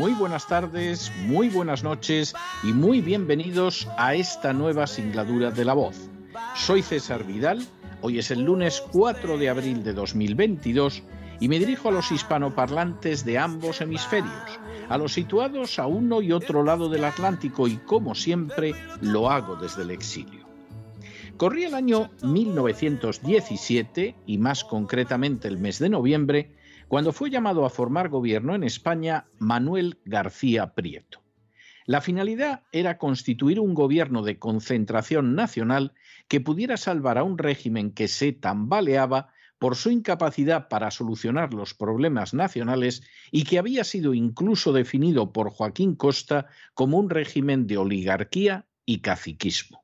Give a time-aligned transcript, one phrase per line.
[0.00, 5.74] muy buenas tardes, muy buenas noches y muy bienvenidos a esta nueva singladura de la
[5.74, 6.08] voz.
[6.56, 7.62] Soy César Vidal,
[8.00, 11.02] hoy es el lunes 4 de abril de 2022
[11.38, 16.32] y me dirijo a los hispanoparlantes de ambos hemisferios, a los situados a uno y
[16.32, 20.46] otro lado del Atlántico y como siempre lo hago desde el exilio.
[21.36, 26.52] Corría el año 1917 y más concretamente el mes de noviembre,
[26.90, 31.22] cuando fue llamado a formar gobierno en España Manuel García Prieto.
[31.86, 35.94] La finalidad era constituir un gobierno de concentración nacional
[36.26, 39.28] que pudiera salvar a un régimen que se tambaleaba
[39.60, 45.50] por su incapacidad para solucionar los problemas nacionales y que había sido incluso definido por
[45.50, 49.79] Joaquín Costa como un régimen de oligarquía y caciquismo.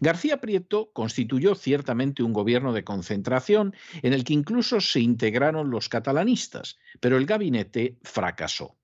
[0.00, 5.88] García Prieto constituyó ciertamente un gobierno de concentración en el que incluso se integraron los
[5.88, 8.76] catalanistas, pero el gabinete fracasó.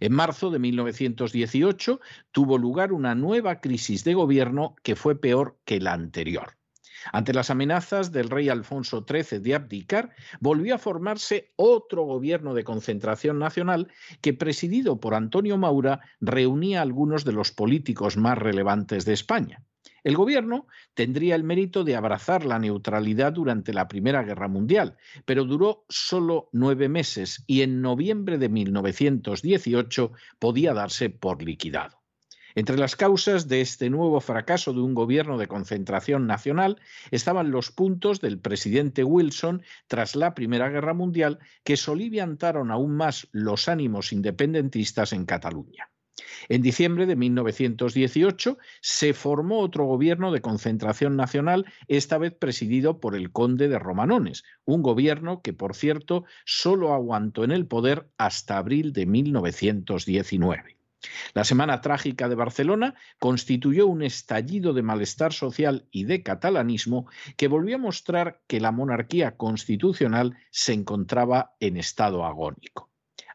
[0.00, 2.00] En marzo de 1918
[2.32, 6.58] tuvo lugar una nueva crisis de gobierno que fue peor que la anterior.
[7.12, 10.10] Ante las amenazas del rey Alfonso XIII de abdicar,
[10.40, 13.88] volvió a formarse otro gobierno de concentración nacional
[14.20, 19.64] que, presidido por Antonio Maura, reunía a algunos de los políticos más relevantes de España.
[20.08, 24.96] El gobierno tendría el mérito de abrazar la neutralidad durante la Primera Guerra Mundial,
[25.26, 32.00] pero duró solo nueve meses y en noviembre de 1918 podía darse por liquidado.
[32.54, 36.80] Entre las causas de este nuevo fracaso de un gobierno de concentración nacional
[37.10, 43.28] estaban los puntos del presidente Wilson tras la Primera Guerra Mundial que soliviantaron aún más
[43.32, 45.90] los ánimos independentistas en Cataluña.
[46.48, 53.14] En diciembre de 1918 se formó otro gobierno de concentración nacional, esta vez presidido por
[53.14, 58.58] el conde de Romanones, un gobierno que, por cierto, solo aguantó en el poder hasta
[58.58, 60.78] abril de 1919.
[61.32, 67.06] La Semana Trágica de Barcelona constituyó un estallido de malestar social y de catalanismo
[67.36, 72.87] que volvió a mostrar que la monarquía constitucional se encontraba en estado agónico.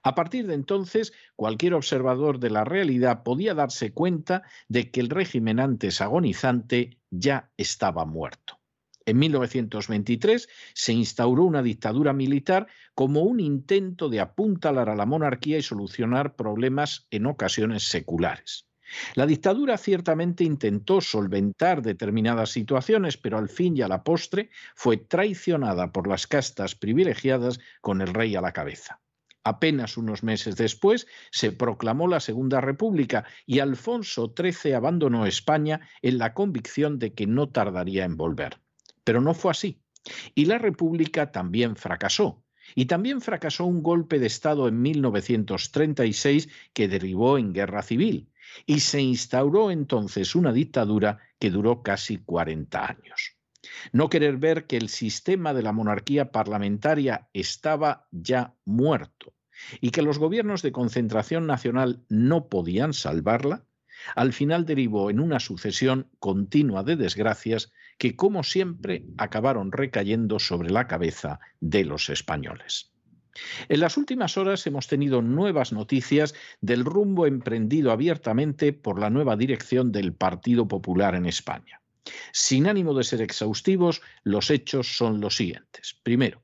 [0.03, 5.09] A partir de entonces, cualquier observador de la realidad podía darse cuenta de que el
[5.09, 8.59] régimen antes agonizante ya estaba muerto.
[9.05, 15.57] En 1923 se instauró una dictadura militar como un intento de apuntalar a la monarquía
[15.57, 18.67] y solucionar problemas en ocasiones seculares.
[19.15, 24.97] La dictadura ciertamente intentó solventar determinadas situaciones, pero al fin y a la postre fue
[24.97, 28.99] traicionada por las castas privilegiadas con el rey a la cabeza.
[29.43, 36.17] Apenas unos meses después se proclamó la Segunda República y Alfonso XIII abandonó España en
[36.17, 38.59] la convicción de que no tardaría en volver.
[39.03, 39.81] Pero no fue así.
[40.33, 42.43] Y la República también fracasó.
[42.75, 48.29] Y también fracasó un golpe de Estado en 1936 que derivó en guerra civil.
[48.65, 53.32] Y se instauró entonces una dictadura que duró casi 40 años.
[53.91, 59.33] No querer ver que el sistema de la monarquía parlamentaria estaba ya muerto
[59.81, 63.65] y que los gobiernos de concentración nacional no podían salvarla,
[64.15, 70.71] al final derivó en una sucesión continua de desgracias que, como siempre, acabaron recayendo sobre
[70.71, 72.91] la cabeza de los españoles.
[73.67, 79.35] En las últimas horas hemos tenido nuevas noticias del rumbo emprendido abiertamente por la nueva
[79.35, 81.82] dirección del Partido Popular en España.
[82.31, 85.99] Sin ánimo de ser exhaustivos, los hechos son los siguientes.
[86.03, 86.41] Primero,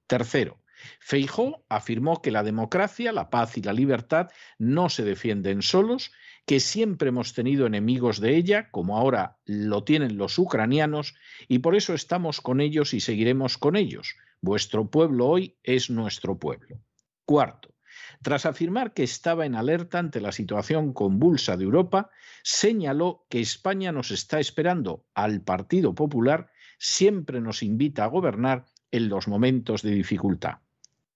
[0.08, 0.60] Tercero,
[1.00, 6.12] Feijó afirmó que la democracia, la paz y la libertad no se defienden solos,
[6.48, 11.14] que siempre hemos tenido enemigos de ella, como ahora lo tienen los ucranianos,
[11.48, 14.16] y por eso estamos con ellos y seguiremos con ellos.
[14.42, 16.80] Vuestro pueblo hoy es nuestro pueblo.
[17.26, 17.77] Cuarto,
[18.22, 22.10] tras afirmar que estaba en alerta ante la situación convulsa de Europa,
[22.44, 29.10] señaló que España nos está esperando al Partido Popular, siempre nos invita a gobernar en
[29.10, 30.60] los momentos de dificultad.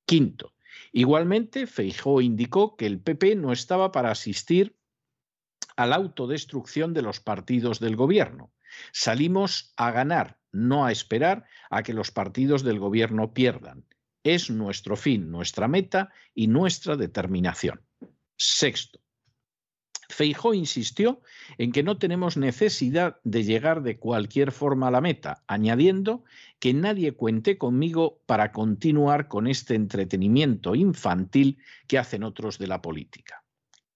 [0.05, 0.53] Quinto,
[0.91, 4.77] igualmente Feijó indicó que el PP no estaba para asistir
[5.75, 8.51] a la autodestrucción de los partidos del gobierno.
[8.91, 13.85] Salimos a ganar, no a esperar a que los partidos del gobierno pierdan.
[14.23, 17.81] Es nuestro fin, nuestra meta y nuestra determinación.
[18.37, 18.99] Sexto,
[20.11, 21.21] Feijó insistió
[21.57, 26.23] en que no tenemos necesidad de llegar de cualquier forma a la meta, añadiendo
[26.59, 31.57] que nadie cuente conmigo para continuar con este entretenimiento infantil
[31.87, 33.43] que hacen otros de la política.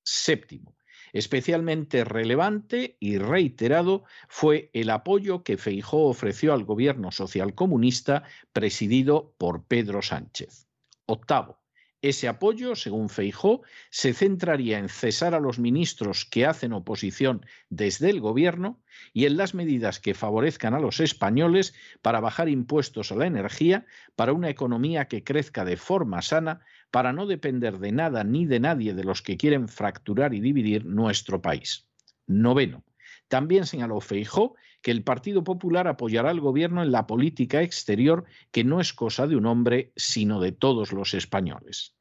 [0.04, 0.75] Séptimo,
[1.15, 9.63] Especialmente relevante y reiterado fue el apoyo que Feijó ofreció al gobierno socialcomunista presidido por
[9.63, 10.67] Pedro Sánchez.
[11.06, 11.62] Octavo,
[12.10, 18.10] ese apoyo, según Feijó, se centraría en cesar a los ministros que hacen oposición desde
[18.10, 18.80] el gobierno
[19.12, 23.86] y en las medidas que favorezcan a los españoles para bajar impuestos a la energía,
[24.16, 26.62] para una economía que crezca de forma sana,
[26.92, 30.86] para no depender de nada ni de nadie de los que quieren fracturar y dividir
[30.86, 31.88] nuestro país.
[32.28, 32.84] Noveno.
[33.28, 38.63] También señaló Feijó que el Partido Popular apoyará al gobierno en la política exterior, que
[38.63, 41.94] no es cosa de un hombre, sino de todos los españoles.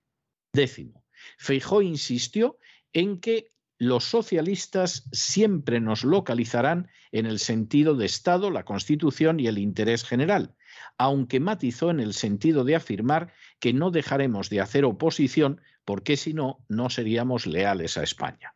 [0.55, 1.05] Décimo.
[1.37, 2.59] Feijó insistió
[2.93, 9.49] en que los socialistas siempre nos localizarán en el sentido de Estado, la Constitución y
[9.49, 10.55] el interés general,
[10.97, 16.35] aunque matizó en el sentido de afirmar que no dejaremos de hacer oposición porque si
[16.35, 18.55] no, no seríamos leales a España.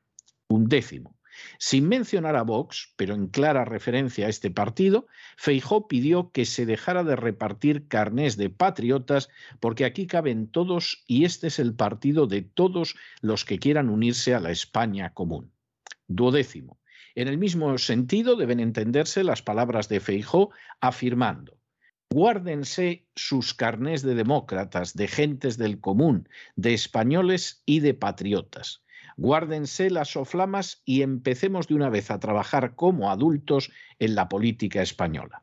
[0.49, 1.18] Un décimo.
[1.59, 5.07] Sin mencionar a Vox, pero en clara referencia a este partido,
[5.37, 9.29] Feijó pidió que se dejara de repartir carnés de patriotas
[9.61, 14.35] porque aquí caben todos y este es el partido de todos los que quieran unirse
[14.35, 15.53] a la España común.
[16.07, 16.79] Duodécimo.
[17.15, 20.51] En el mismo sentido deben entenderse las palabras de Feijó
[20.81, 21.59] afirmando
[22.11, 26.27] Guárdense sus carnés de demócratas, de gentes del común,
[26.57, 28.83] de españoles y de patriotas.
[29.19, 34.81] Guárdense las soflamas y empecemos de una vez a trabajar como adultos en la política
[34.81, 35.43] española.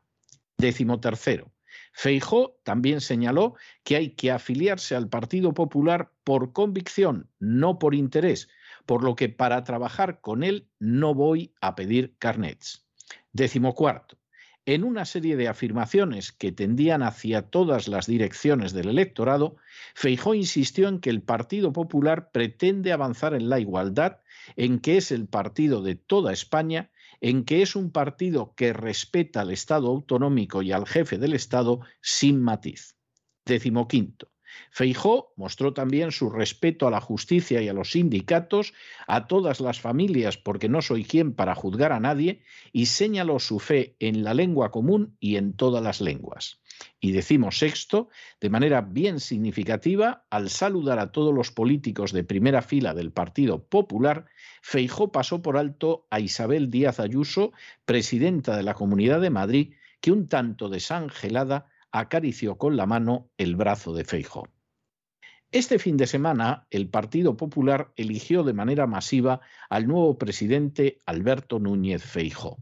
[0.56, 1.52] Décimo tercero.
[1.92, 8.48] Feijó también señaló que hay que afiliarse al Partido Popular por convicción, no por interés,
[8.86, 12.88] por lo que para trabajar con él no voy a pedir carnets.
[13.34, 14.16] Décimo cuarto
[14.66, 19.56] en una serie de afirmaciones que tendían hacia todas las direcciones del electorado,
[19.94, 24.18] Feijó insistió en que el Partido Popular pretende avanzar en la igualdad,
[24.56, 26.90] en que es el partido de toda España,
[27.20, 31.80] en que es un partido que respeta al Estado autonómico y al jefe del Estado
[32.02, 32.96] sin matiz.
[33.44, 34.32] Décimo quinto.
[34.70, 38.74] Feijó mostró también su respeto a la justicia y a los sindicatos,
[39.06, 42.42] a todas las familias, porque no soy quien para juzgar a nadie,
[42.72, 46.60] y señaló su fe en la lengua común y en todas las lenguas.
[47.00, 48.08] Y decimos sexto,
[48.40, 53.64] de manera bien significativa, al saludar a todos los políticos de primera fila del Partido
[53.64, 54.26] Popular,
[54.62, 57.52] Feijó pasó por alto a Isabel Díaz Ayuso,
[57.84, 63.56] presidenta de la Comunidad de Madrid, que un tanto desangelada acarició con la mano el
[63.56, 64.48] brazo de Feijó.
[65.52, 71.60] Este fin de semana, el Partido Popular eligió de manera masiva al nuevo presidente Alberto
[71.60, 72.58] Núñez Feijó.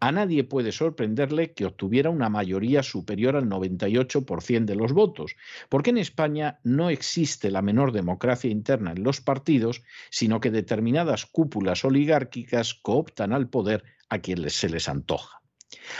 [0.00, 5.36] A nadie puede sorprenderle que obtuviera una mayoría superior al 98% de los votos,
[5.68, 11.24] porque en España no existe la menor democracia interna en los partidos, sino que determinadas
[11.24, 15.40] cúpulas oligárquicas cooptan al poder a quien se les antoja.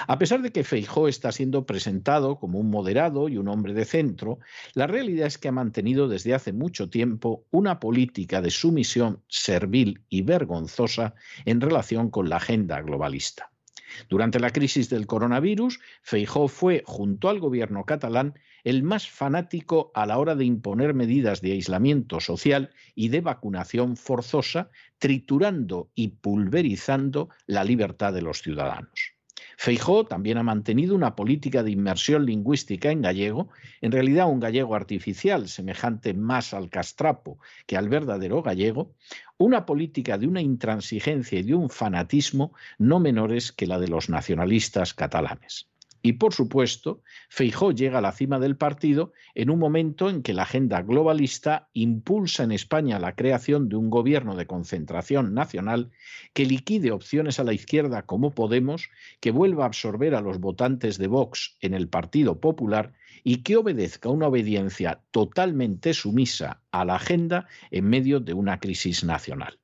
[0.06, 3.84] A pesar de que Feijó está siendo presentado como un moderado y un hombre de
[3.84, 4.38] centro,
[4.72, 10.00] la realidad es que ha mantenido desde hace mucho tiempo una política de sumisión servil
[10.08, 13.50] y vergonzosa en relación con la agenda globalista.
[14.08, 20.06] Durante la crisis del coronavirus, Feijó fue, junto al gobierno catalán, el más fanático a
[20.06, 27.28] la hora de imponer medidas de aislamiento social y de vacunación forzosa, triturando y pulverizando
[27.46, 29.17] la libertad de los ciudadanos.
[29.60, 33.48] Feijó también ha mantenido una política de inmersión lingüística en gallego,
[33.80, 38.94] en realidad un gallego artificial, semejante más al castrapo que al verdadero gallego,
[39.36, 44.08] una política de una intransigencia y de un fanatismo no menores que la de los
[44.08, 45.68] nacionalistas catalanes.
[46.02, 50.32] Y por supuesto, Feijó llega a la cima del partido en un momento en que
[50.32, 55.90] la agenda globalista impulsa en España la creación de un gobierno de concentración nacional
[56.34, 58.90] que liquide opciones a la izquierda como Podemos,
[59.20, 63.56] que vuelva a absorber a los votantes de Vox en el Partido Popular y que
[63.56, 69.58] obedezca una obediencia totalmente sumisa a la agenda en medio de una crisis nacional.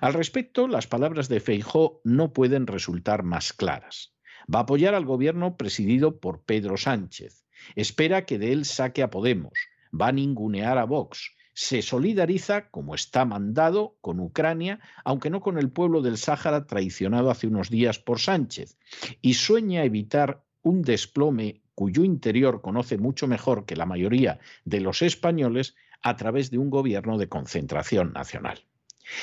[0.00, 4.17] Al respecto, las palabras de Feijó no pueden resultar más claras.
[4.52, 7.44] Va a apoyar al gobierno presidido por Pedro Sánchez.
[7.76, 9.52] Espera que de él saque a Podemos.
[9.92, 11.34] Va a ningunear a Vox.
[11.54, 17.30] Se solidariza, como está mandado, con Ucrania, aunque no con el pueblo del Sáhara traicionado
[17.30, 18.78] hace unos días por Sánchez.
[19.20, 25.02] Y sueña evitar un desplome cuyo interior conoce mucho mejor que la mayoría de los
[25.02, 28.64] españoles a través de un gobierno de concentración nacional.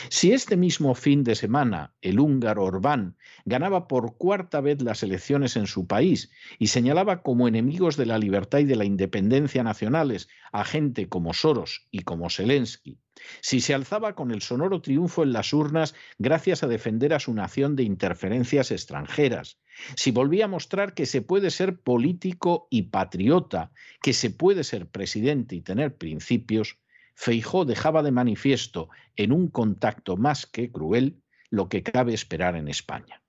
[0.10, 5.56] Si este mismo fin de semana el húngaro Orbán ganaba por cuarta vez las elecciones
[5.56, 10.28] en su país y señalaba como enemigos de la libertad y de la independencia nacionales
[10.52, 13.00] a gente como Soros y como Zelensky,
[13.42, 17.34] si se alzaba con el sonoro triunfo en las urnas gracias a defender a su
[17.34, 19.60] nación de interferencias extranjeras,
[19.96, 24.88] si volvía a mostrar que se puede ser político y patriota, que se puede ser
[24.88, 26.78] presidente y tener principios,
[27.16, 32.68] Feijó dejaba de manifiesto en un contacto más que cruel lo que cabe esperar en
[32.68, 33.24] España.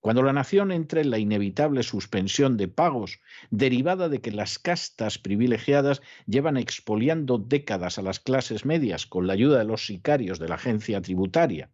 [0.00, 3.20] Cuando la nación entra en la inevitable suspensión de pagos
[3.50, 9.34] derivada de que las castas privilegiadas llevan expoliando décadas a las clases medias con la
[9.34, 11.70] ayuda de los sicarios de la agencia tributaria,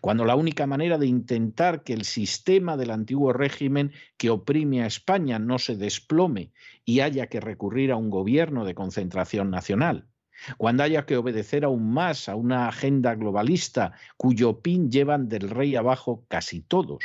[0.00, 4.86] cuando la única manera de intentar que el sistema del antiguo régimen que oprime a
[4.86, 6.52] España no se desplome
[6.84, 10.08] y haya que recurrir a un gobierno de concentración nacional,
[10.58, 15.76] cuando haya que obedecer aún más a una agenda globalista cuyo pin llevan del rey
[15.76, 17.04] abajo casi todos,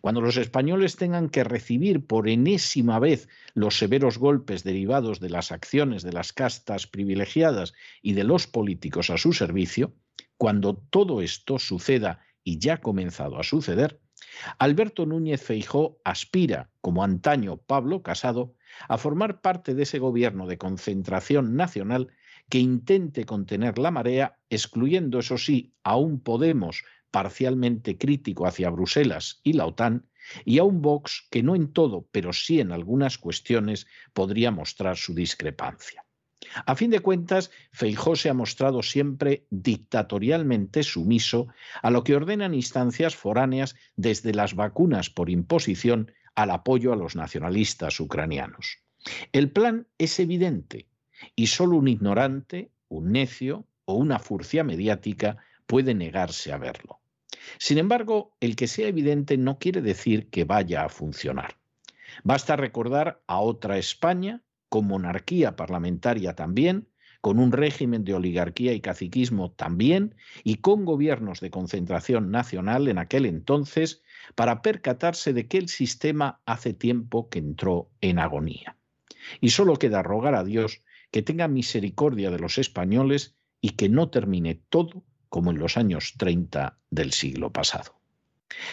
[0.00, 5.52] cuando los españoles tengan que recibir por enésima vez los severos golpes derivados de las
[5.52, 9.94] acciones de las castas privilegiadas y de los políticos a su servicio,
[10.36, 14.00] cuando todo esto suceda y ya ha comenzado a suceder,
[14.58, 18.54] Alberto Núñez Feijó aspira, como antaño Pablo Casado,
[18.88, 22.12] a formar parte de ese gobierno de concentración nacional
[22.48, 29.40] que intente contener la marea, excluyendo, eso sí, a un Podemos parcialmente crítico hacia Bruselas
[29.42, 30.06] y la OTAN,
[30.44, 34.96] y a un Vox que no en todo, pero sí en algunas cuestiones, podría mostrar
[34.96, 36.04] su discrepancia.
[36.66, 41.48] A fin de cuentas, Feijó se ha mostrado siempre dictatorialmente sumiso
[41.82, 47.16] a lo que ordenan instancias foráneas desde las vacunas por imposición al apoyo a los
[47.16, 48.78] nacionalistas ucranianos.
[49.32, 50.88] El plan es evidente,
[51.34, 57.00] y solo un ignorante, un necio o una furcia mediática puede negarse a verlo.
[57.58, 61.56] Sin embargo, el que sea evidente no quiere decir que vaya a funcionar.
[62.24, 66.88] Basta recordar a otra España, con monarquía parlamentaria también,
[67.20, 72.98] con un régimen de oligarquía y caciquismo también, y con gobiernos de concentración nacional en
[72.98, 74.02] aquel entonces,
[74.34, 78.76] para percatarse de que el sistema hace tiempo que entró en agonía.
[79.40, 80.82] Y solo queda rogar a Dios
[81.16, 86.12] que tenga misericordia de los españoles y que no termine todo como en los años
[86.18, 87.98] 30 del siglo pasado.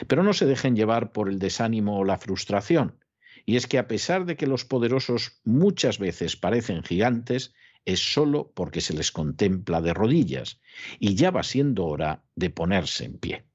[0.08, 3.00] Pero no se dejen llevar por el desánimo o la frustración,
[3.46, 7.54] y es que a pesar de que los poderosos muchas veces parecen gigantes,
[7.86, 10.60] es solo porque se les contempla de rodillas,
[11.00, 13.46] y ya va siendo hora de ponerse en pie.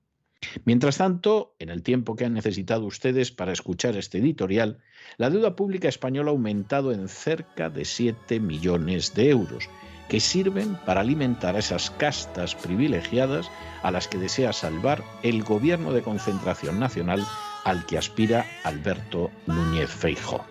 [0.65, 4.79] Mientras tanto, en el tiempo que han necesitado ustedes para escuchar este editorial,
[5.17, 9.69] la deuda pública española ha aumentado en cerca de 7 millones de euros,
[10.09, 13.51] que sirven para alimentar a esas castas privilegiadas
[13.83, 17.25] a las que desea salvar el gobierno de concentración nacional
[17.65, 20.45] al que aspira Alberto Núñez Feijóo.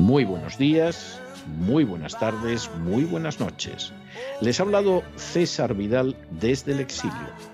[0.00, 3.92] Muy buenos días, muy buenas tardes, muy buenas noches.
[4.40, 7.53] Les ha hablado César Vidal desde el exilio.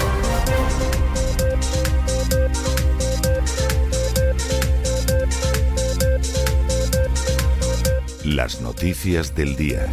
[8.25, 9.89] Las noticias del día.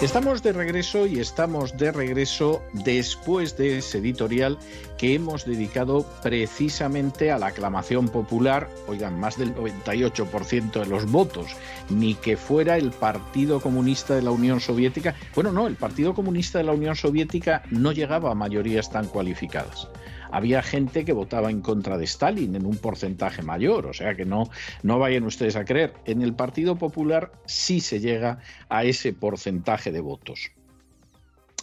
[0.00, 4.56] Estamos de regreso y estamos de regreso después de ese editorial
[4.98, 11.48] que hemos dedicado precisamente a la aclamación popular, oigan, más del 98% de los votos,
[11.90, 15.16] ni que fuera el Partido Comunista de la Unión Soviética.
[15.34, 19.88] Bueno, no, el Partido Comunista de la Unión Soviética no llegaba a mayorías tan cualificadas
[20.30, 24.24] había gente que votaba en contra de Stalin en un porcentaje mayor, o sea que
[24.24, 24.50] no,
[24.82, 25.94] no vayan ustedes a creer.
[26.04, 30.50] En el Partido Popular sí se llega a ese porcentaje de votos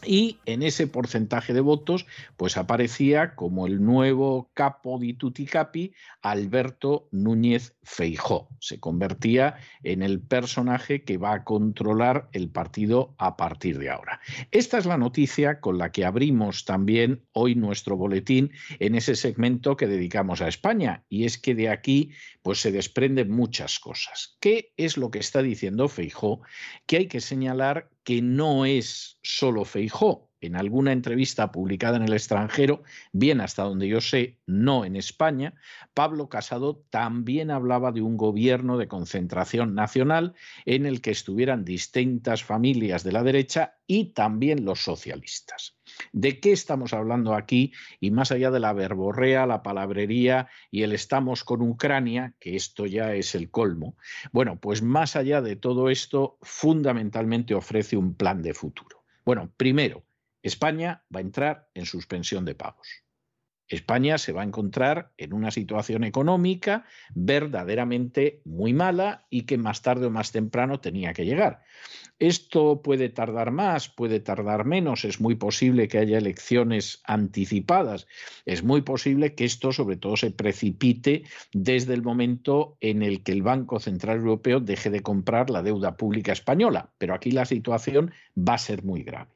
[0.06, 2.06] y en ese porcentaje de votos
[2.38, 8.48] pues aparecía como el nuevo capo di tutti capi Alberto Núñez Feijó.
[8.60, 14.20] Se convertía en el personaje que va a controlar el partido a partir de ahora.
[14.52, 19.76] Esta es la noticia con la que abrimos también hoy nuestro boletín en ese segmento
[19.78, 24.38] que dedicamos a España y es que de aquí pues se desprenden muchas cosas.
[24.40, 26.42] ¿Qué es lo que está diciendo Feijó?
[26.86, 30.30] Que hay que señalar que no es solo Feijó.
[30.44, 32.84] En alguna entrevista publicada en el extranjero,
[33.14, 35.54] bien hasta donde yo sé, no en España,
[35.94, 40.34] Pablo Casado también hablaba de un gobierno de concentración nacional
[40.66, 45.78] en el que estuvieran distintas familias de la derecha y también los socialistas.
[46.12, 47.72] ¿De qué estamos hablando aquí?
[48.02, 52.86] Y más allá de la verborrea, la palabrería y el estamos con Ucrania, que esto
[52.86, 53.96] ya es el colmo,
[54.34, 59.06] bueno, pues más allá de todo esto, fundamentalmente ofrece un plan de futuro.
[59.24, 60.04] Bueno, primero,
[60.44, 63.04] España va a entrar en suspensión de pagos.
[63.70, 66.86] España se va a encontrar en una situación económica
[67.16, 71.64] verdaderamente muy mala y que más tarde o más temprano tenía que llegar.
[72.20, 78.06] Esto puede tardar más, puede tardar menos, es muy posible que haya elecciones anticipadas,
[78.46, 81.24] es muy posible que esto sobre todo se precipite
[81.54, 85.98] desde el momento en el que el Banco Central Europeo deje de comprar la deuda
[85.98, 89.33] pública española, pero aquí la situación va a ser muy grave.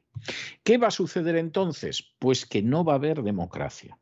[0.62, 2.14] ¿Qué va a suceder entonces?
[2.18, 3.98] Pues que no va a haber democracia.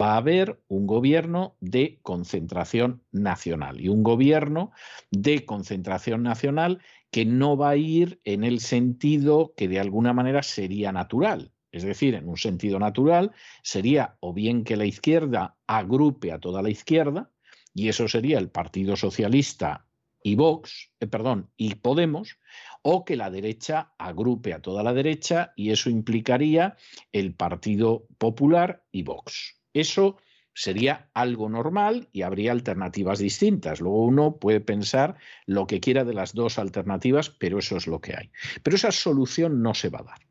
[0.00, 4.72] Va a haber un gobierno de concentración nacional y un gobierno
[5.10, 10.42] de concentración nacional que no va a ir en el sentido que de alguna manera
[10.42, 11.52] sería natural.
[11.72, 13.32] Es decir, en un sentido natural
[13.62, 17.30] sería o bien que la izquierda agrupe a toda la izquierda,
[17.74, 19.86] y eso sería el Partido Socialista
[20.22, 22.38] y Vox, eh, perdón, y Podemos,
[22.82, 26.76] o que la derecha agrupe a toda la derecha y eso implicaría
[27.12, 29.60] el Partido Popular y Vox.
[29.72, 30.16] Eso
[30.54, 33.80] sería algo normal y habría alternativas distintas.
[33.80, 35.16] Luego uno puede pensar
[35.46, 38.30] lo que quiera de las dos alternativas, pero eso es lo que hay.
[38.62, 40.30] Pero esa solución no se va a dar.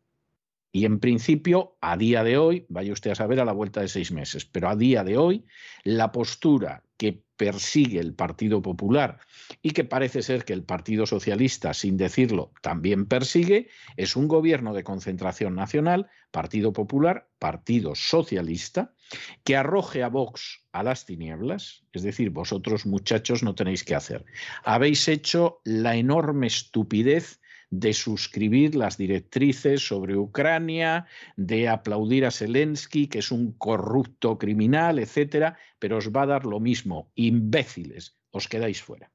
[0.72, 3.88] Y en principio, a día de hoy, vaya usted a saber a la vuelta de
[3.88, 5.46] seis meses, pero a día de hoy,
[5.84, 9.22] la postura que persigue el Partido Popular
[9.62, 14.74] y que parece ser que el Partido Socialista, sin decirlo, también persigue, es un gobierno
[14.74, 18.94] de concentración nacional, Partido Popular, Partido Socialista,
[19.46, 24.26] que arroje a Vox a las tinieblas, es decir, vosotros muchachos no tenéis que hacer.
[24.66, 31.06] Habéis hecho la enorme estupidez de suscribir las directrices sobre Ucrania,
[31.36, 36.46] de aplaudir a Zelensky, que es un corrupto criminal, etcétera, pero os va a dar
[36.46, 39.12] lo mismo, imbéciles, os quedáis fuera.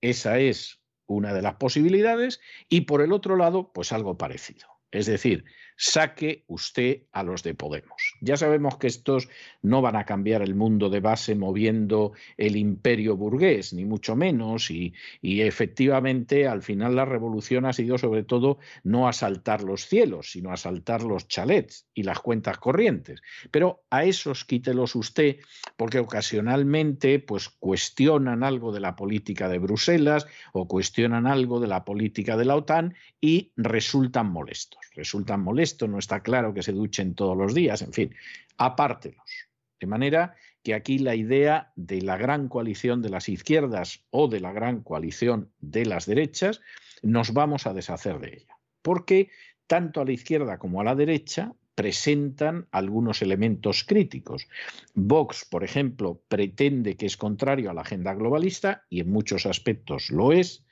[0.00, 4.68] Esa es una de las posibilidades y por el otro lado, pues algo parecido.
[4.90, 5.44] Es decir,
[5.80, 8.16] saque usted a los de Podemos.
[8.20, 9.28] Ya sabemos que estos
[9.62, 14.72] no van a cambiar el mundo de base moviendo el imperio burgués, ni mucho menos,
[14.72, 20.50] y, efectivamente al final la revolución ha sido sobre todo no asaltar los cielos, sino
[20.50, 23.22] asaltar los chalets y las cuentas corrientes.
[23.52, 25.36] Pero a esos quítelos usted,
[25.76, 31.84] porque ocasionalmente pues cuestionan algo de la política de Bruselas o cuestionan algo de la
[31.84, 36.72] política de la OTAN y resultan molestos, resultan molestos esto, no está claro que se
[36.72, 38.14] duchen todos los días, en fin,
[38.56, 39.48] apártelos.
[39.80, 44.40] De manera que aquí la idea de la gran coalición de las izquierdas o de
[44.40, 46.60] la gran coalición de las derechas,
[47.02, 48.58] nos vamos a deshacer de ella.
[48.82, 49.30] Porque
[49.66, 54.48] tanto a la izquierda como a la derecha presentan algunos elementos críticos.
[54.94, 60.10] Vox, por ejemplo, pretende que es contrario a la agenda globalista y en muchos aspectos
[60.10, 60.64] lo es.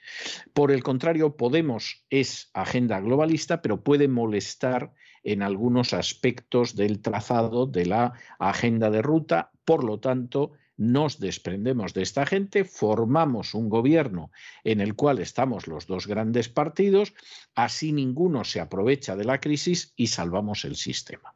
[0.52, 7.66] Por el contrario, Podemos es agenda globalista, pero puede molestar en algunos aspectos del trazado
[7.66, 9.52] de la agenda de ruta.
[9.64, 14.30] Por lo tanto, nos desprendemos de esta gente, formamos un gobierno
[14.64, 17.14] en el cual estamos los dos grandes partidos,
[17.54, 21.34] así ninguno se aprovecha de la crisis y salvamos el sistema.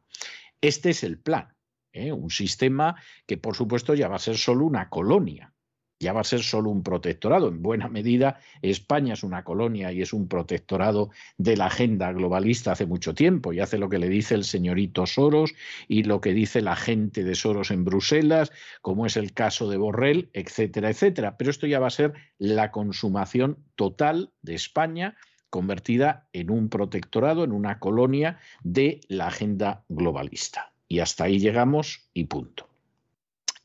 [0.61, 1.55] Este es el plan,
[1.91, 2.11] ¿eh?
[2.11, 5.53] un sistema que por supuesto ya va a ser solo una colonia.
[6.01, 7.47] Ya va a ser solo un protectorado.
[7.47, 12.71] En buena medida, España es una colonia y es un protectorado de la agenda globalista
[12.71, 15.53] hace mucho tiempo y hace lo que le dice el señorito Soros
[15.87, 19.77] y lo que dice la gente de Soros en Bruselas, como es el caso de
[19.77, 21.37] Borrell, etcétera, etcétera.
[21.37, 25.15] Pero esto ya va a ser la consumación total de España
[25.51, 30.73] convertida en un protectorado, en una colonia de la agenda globalista.
[30.87, 32.69] Y hasta ahí llegamos y punto.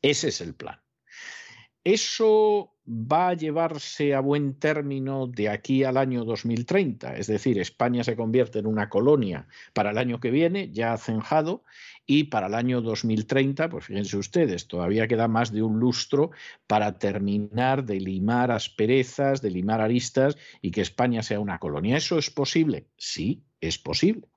[0.03, 0.79] Ese es el plan.
[1.89, 8.03] Eso va a llevarse a buen término de aquí al año 2030, es decir, España
[8.03, 11.63] se convierte en una colonia para el año que viene, ya cenjado,
[12.05, 16.31] y para el año 2030, pues fíjense ustedes, todavía queda más de un lustro
[16.67, 21.95] para terminar de limar asperezas, de limar aristas y que España sea una colonia.
[21.95, 22.87] ¿Eso es posible?
[22.97, 24.27] Sí, es posible.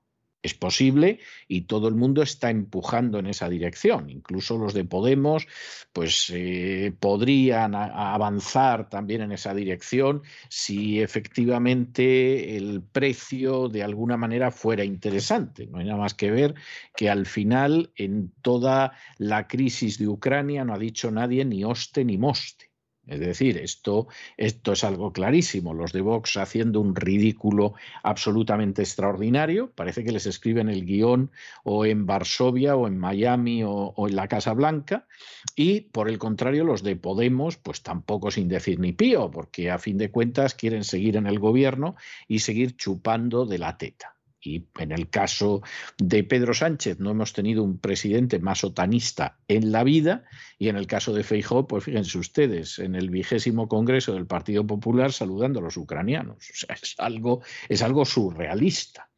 [0.42, 4.08] Es posible y todo el mundo está empujando en esa dirección.
[4.08, 5.46] Incluso los de Podemos,
[5.92, 14.50] pues eh, podrían avanzar también en esa dirección si efectivamente el precio de alguna manera
[14.50, 15.66] fuera interesante.
[15.66, 16.54] No hay nada más que ver
[16.96, 22.04] que al final en toda la crisis de Ucrania no ha dicho nadie ni oste
[22.04, 22.69] ni moste.
[23.10, 25.74] Es decir, esto, esto es algo clarísimo.
[25.74, 29.72] Los de Vox haciendo un ridículo absolutamente extraordinario.
[29.72, 31.32] Parece que les escriben el guion
[31.64, 35.08] o en Varsovia o en Miami o, o, en la Casa Blanca.
[35.56, 39.78] Y por el contrario, los de Podemos, pues tampoco sin decir ni pío, porque a
[39.78, 41.96] fin de cuentas quieren seguir en el gobierno
[42.28, 44.19] y seguir chupando de la teta.
[44.42, 45.62] Y en el caso
[45.98, 50.24] de Pedro Sánchez no hemos tenido un presidente más otanista en la vida
[50.58, 54.66] y en el caso de Feijóo, pues fíjense ustedes, en el vigésimo Congreso del Partido
[54.66, 56.38] Popular saludando a los ucranianos.
[56.38, 59.09] O sea, es algo, es algo surrealista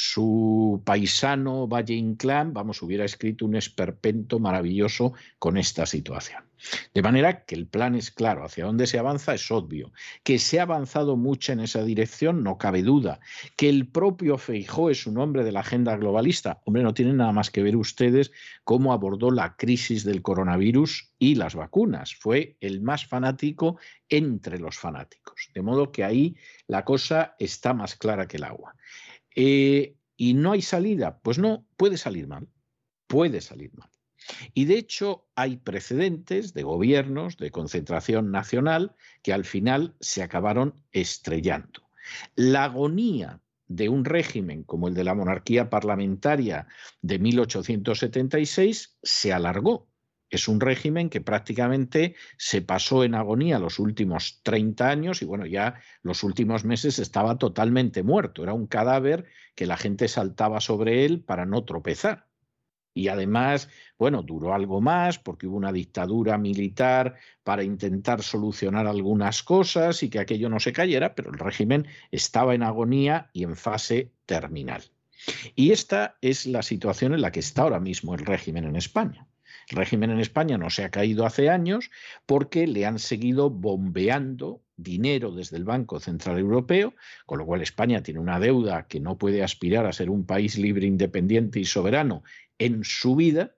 [0.00, 6.44] su paisano Valle Inclán, vamos, hubiera escrito un esperpento maravilloso con esta situación.
[6.94, 10.60] De manera que el plan es claro, hacia dónde se avanza es obvio, que se
[10.60, 13.18] ha avanzado mucho en esa dirección, no cabe duda,
[13.56, 17.32] que el propio Feijó es un hombre de la agenda globalista, hombre, no tienen nada
[17.32, 18.30] más que ver ustedes
[18.62, 24.78] cómo abordó la crisis del coronavirus y las vacunas, fue el más fanático entre los
[24.78, 26.36] fanáticos, de modo que ahí
[26.68, 28.76] la cosa está más clara que el agua.
[29.34, 31.20] Eh, ¿Y no hay salida?
[31.20, 32.48] Pues no, puede salir mal,
[33.06, 33.90] puede salir mal.
[34.52, 40.74] Y de hecho hay precedentes de gobiernos de concentración nacional que al final se acabaron
[40.92, 41.88] estrellando.
[42.34, 46.66] La agonía de un régimen como el de la monarquía parlamentaria
[47.02, 49.88] de 1876 se alargó
[50.30, 55.46] es un régimen que prácticamente se pasó en agonía los últimos 30 años y bueno,
[55.46, 58.42] ya los últimos meses estaba totalmente muerto.
[58.42, 62.28] Era un cadáver que la gente saltaba sobre él para no tropezar.
[62.94, 67.14] Y además, bueno, duró algo más porque hubo una dictadura militar
[67.44, 72.56] para intentar solucionar algunas cosas y que aquello no se cayera, pero el régimen estaba
[72.56, 74.82] en agonía y en fase terminal.
[75.54, 79.27] Y esta es la situación en la que está ahora mismo el régimen en España.
[79.70, 81.90] El régimen en España no se ha caído hace años
[82.26, 86.94] porque le han seguido bombeando dinero desde el Banco Central Europeo,
[87.26, 90.56] con lo cual España tiene una deuda que no puede aspirar a ser un país
[90.56, 92.22] libre, independiente y soberano
[92.58, 93.54] en su vida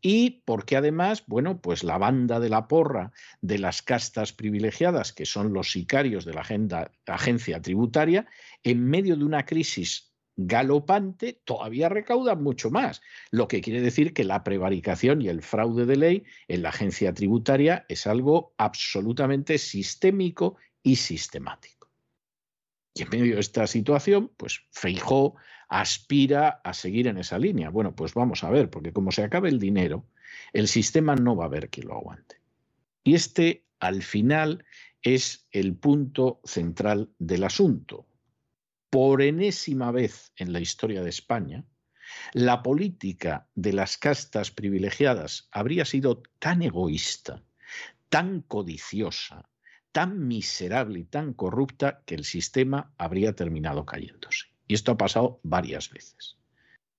[0.00, 5.26] y porque además, bueno, pues la banda de la porra de las castas privilegiadas, que
[5.26, 8.26] son los sicarios de la agenda, agencia tributaria,
[8.62, 10.11] en medio de una crisis
[10.46, 15.86] galopante, todavía recaudan mucho más, lo que quiere decir que la prevaricación y el fraude
[15.86, 21.90] de ley en la agencia tributaria es algo absolutamente sistémico y sistemático.
[22.94, 25.36] Y en medio de esta situación, pues Feijó
[25.68, 27.70] aspira a seguir en esa línea.
[27.70, 30.04] Bueno, pues vamos a ver, porque como se acabe el dinero,
[30.52, 32.40] el sistema no va a haber quien lo aguante.
[33.04, 34.64] Y este, al final,
[35.02, 38.06] es el punto central del asunto
[38.92, 41.64] por enésima vez en la historia de España,
[42.34, 47.42] la política de las castas privilegiadas habría sido tan egoísta,
[48.10, 49.48] tan codiciosa,
[49.92, 54.48] tan miserable y tan corrupta que el sistema habría terminado cayéndose.
[54.68, 56.36] Y esto ha pasado varias veces.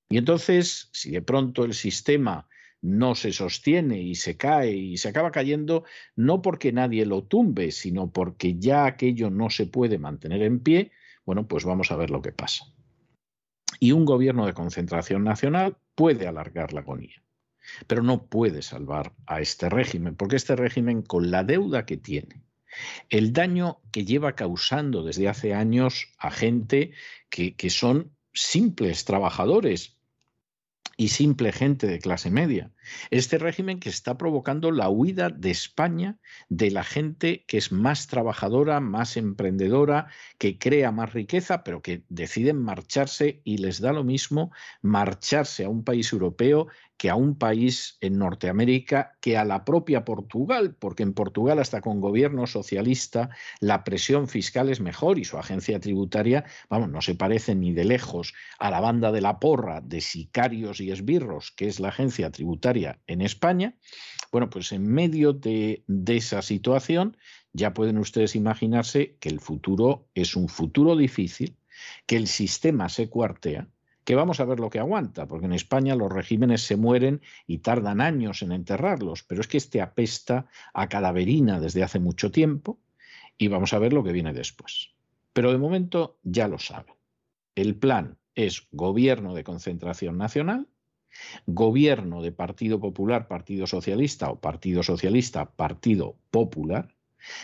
[0.09, 2.47] Y entonces, si de pronto el sistema
[2.81, 5.83] no se sostiene y se cae y se acaba cayendo,
[6.15, 10.91] no porque nadie lo tumbe, sino porque ya aquello no se puede mantener en pie,
[11.25, 12.65] bueno, pues vamos a ver lo que pasa.
[13.79, 17.23] Y un gobierno de concentración nacional puede alargar la agonía,
[17.87, 22.43] pero no puede salvar a este régimen, porque este régimen, con la deuda que tiene,
[23.09, 26.91] el daño que lleva causando desde hace años a gente
[27.29, 29.97] que, que son simples trabajadores
[30.95, 32.71] y simple gente de clase media.
[33.09, 38.07] Este régimen que está provocando la huida de España de la gente que es más
[38.07, 44.03] trabajadora, más emprendedora, que crea más riqueza, pero que deciden marcharse y les da lo
[44.03, 44.51] mismo
[44.81, 46.67] marcharse a un país europeo
[47.03, 51.81] que a un país en Norteamérica, que a la propia Portugal, porque en Portugal hasta
[51.81, 57.13] con gobierno socialista la presión fiscal es mejor y su agencia tributaria, vamos, no se
[57.13, 61.67] parece ni de lejos a la banda de la porra de sicarios y esbirros, que
[61.67, 63.75] es la agencia tributaria en España.
[64.31, 67.17] Bueno, pues en medio de, de esa situación
[67.51, 71.57] ya pueden ustedes imaginarse que el futuro es un futuro difícil,
[72.05, 73.67] que el sistema se cuartea
[74.03, 77.59] que vamos a ver lo que aguanta, porque en España los regímenes se mueren y
[77.59, 82.79] tardan años en enterrarlos, pero es que este apesta a cadaverina desde hace mucho tiempo
[83.37, 84.91] y vamos a ver lo que viene después.
[85.33, 86.95] Pero de momento ya lo saben.
[87.55, 90.67] El plan es gobierno de concentración nacional,
[91.45, 96.93] gobierno de Partido Popular, Partido Socialista o Partido Socialista, Partido Popular,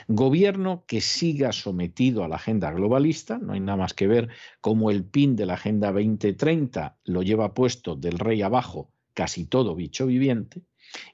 [0.07, 4.29] Gobierno que siga sometido a la agenda globalista, no hay nada más que ver
[4.61, 9.75] cómo el pin de la Agenda 2030 lo lleva puesto del rey abajo casi todo
[9.75, 10.61] bicho viviente,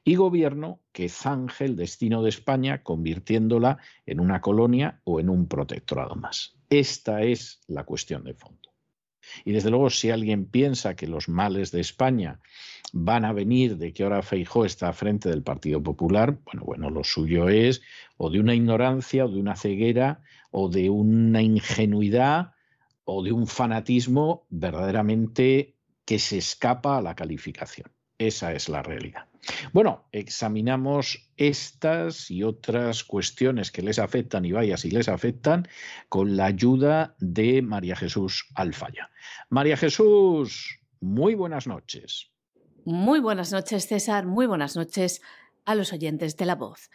[0.04, 5.48] y gobierno que zanje el destino de España convirtiéndola en una colonia o en un
[5.48, 6.56] protectorado más.
[6.70, 8.65] Esta es la cuestión de fondo.
[9.44, 12.40] Y desde luego, si alguien piensa que los males de España
[12.94, 17.04] van a venir de que ahora Feijó está frente del Partido Popular, bueno, bueno, lo
[17.04, 17.82] suyo es
[18.18, 22.54] o de una ignorancia o de una ceguera o de una ingenuidad
[23.04, 27.92] o de un fanatismo verdaderamente que se escapa a la calificación.
[28.18, 29.26] Esa es la realidad.
[29.74, 35.68] Bueno, examinamos estas y otras cuestiones que les afectan y vaya si les afectan
[36.10, 39.12] con la ayuda de María Jesús Alfaya.
[39.50, 42.32] María Jesús, muy buenas noches.
[42.86, 44.26] Muy buenas noches, César.
[44.26, 45.22] Muy buenas noches
[45.66, 46.90] a los oyentes de La Voz.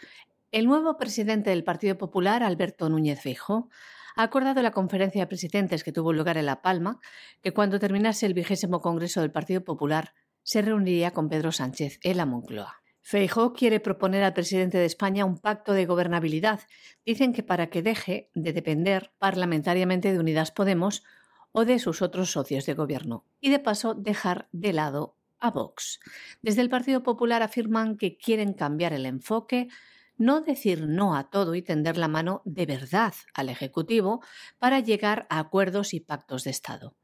[0.53, 3.69] El nuevo presidente del Partido Popular, Alberto Núñez Feijóo,
[4.17, 7.01] ha acordado la conferencia de presidentes que tuvo lugar en La Palma
[7.43, 10.15] que cuando terminase el vigésimo Congreso del Partido Popular
[10.51, 12.83] se reuniría con Pedro Sánchez en la Moncloa.
[13.03, 16.59] Feijó quiere proponer al presidente de España un pacto de gobernabilidad.
[17.07, 21.05] Dicen que para que deje de depender parlamentariamente de Unidas Podemos
[21.53, 26.01] o de sus otros socios de gobierno y de paso dejar de lado a Vox.
[26.43, 29.69] Desde el Partido Popular afirman que quieren cambiar el enfoque,
[30.17, 34.21] no decir no a todo y tender la mano de verdad al Ejecutivo
[34.59, 36.97] para llegar a acuerdos y pactos de Estado.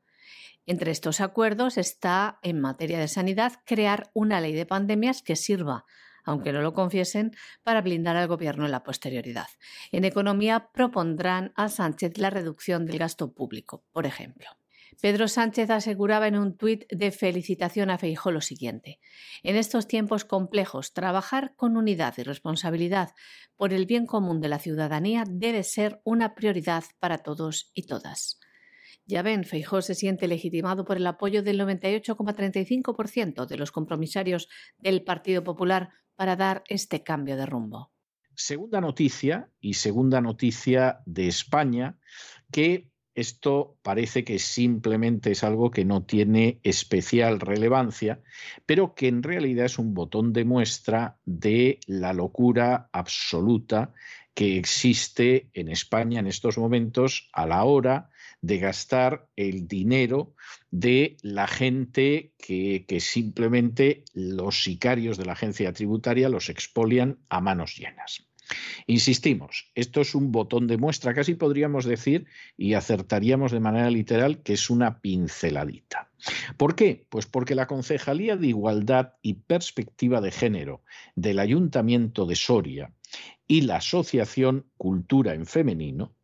[0.67, 5.85] Entre estos acuerdos está, en materia de sanidad, crear una ley de pandemias que sirva,
[6.25, 9.47] aunque no lo confiesen, para blindar al Gobierno en la posterioridad.
[9.93, 14.49] En economía propondrán a Sánchez la reducción del gasto público, por ejemplo.
[15.01, 18.99] Pedro Sánchez aseguraba en un tuit de felicitación a Feijó lo siguiente:
[19.43, 23.11] En estos tiempos complejos, trabajar con unidad y responsabilidad
[23.57, 28.41] por el bien común de la ciudadanía debe ser una prioridad para todos y todas.
[29.07, 35.05] Ya ven, Feijó se siente legitimado por el apoyo del 98,35% de los compromisarios del
[35.05, 37.93] Partido Popular para dar este cambio de rumbo.
[38.35, 41.99] Segunda noticia, y segunda noticia de España,
[42.51, 48.21] que esto parece que simplemente es algo que no tiene especial relevancia,
[48.67, 53.95] pero que en realidad es un botón de muestra de la locura absoluta
[54.35, 58.11] que existe en España en estos momentos a la hora
[58.47, 60.35] de gastar el dinero
[60.71, 67.77] de la gente que, simplemente los sicarios de la agencia tributaria los expolian a manos
[67.77, 68.29] llenas.
[68.87, 74.45] Insistimos, esto es un botón de muestra, casi podríamos decir, y acertaríamos de manera literal,
[74.45, 76.09] que es una pinceladita.
[76.57, 77.05] ¿Por qué?
[77.09, 80.85] Pues porque la Concejalía de Igualdad y Perspectiva de Género
[81.17, 82.93] del Ayuntamiento de Soria
[83.49, 86.15] y la Asociación Cultura en Femenino,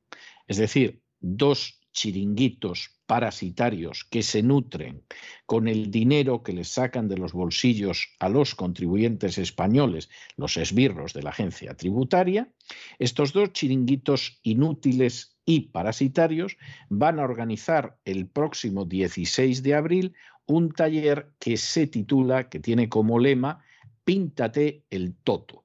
[0.47, 5.05] es decir, dos chiringuitos parasitarios que se nutren
[5.47, 11.13] con el dinero que les sacan de los bolsillos a los contribuyentes españoles, los esbirros
[11.13, 12.53] de la agencia tributaria,
[12.99, 16.57] estos dos chiringuitos inútiles y parasitarios
[16.89, 20.15] van a organizar el próximo 16 de abril
[20.47, 23.65] un taller que se titula, que tiene como lema,
[24.05, 25.63] Píntate el toto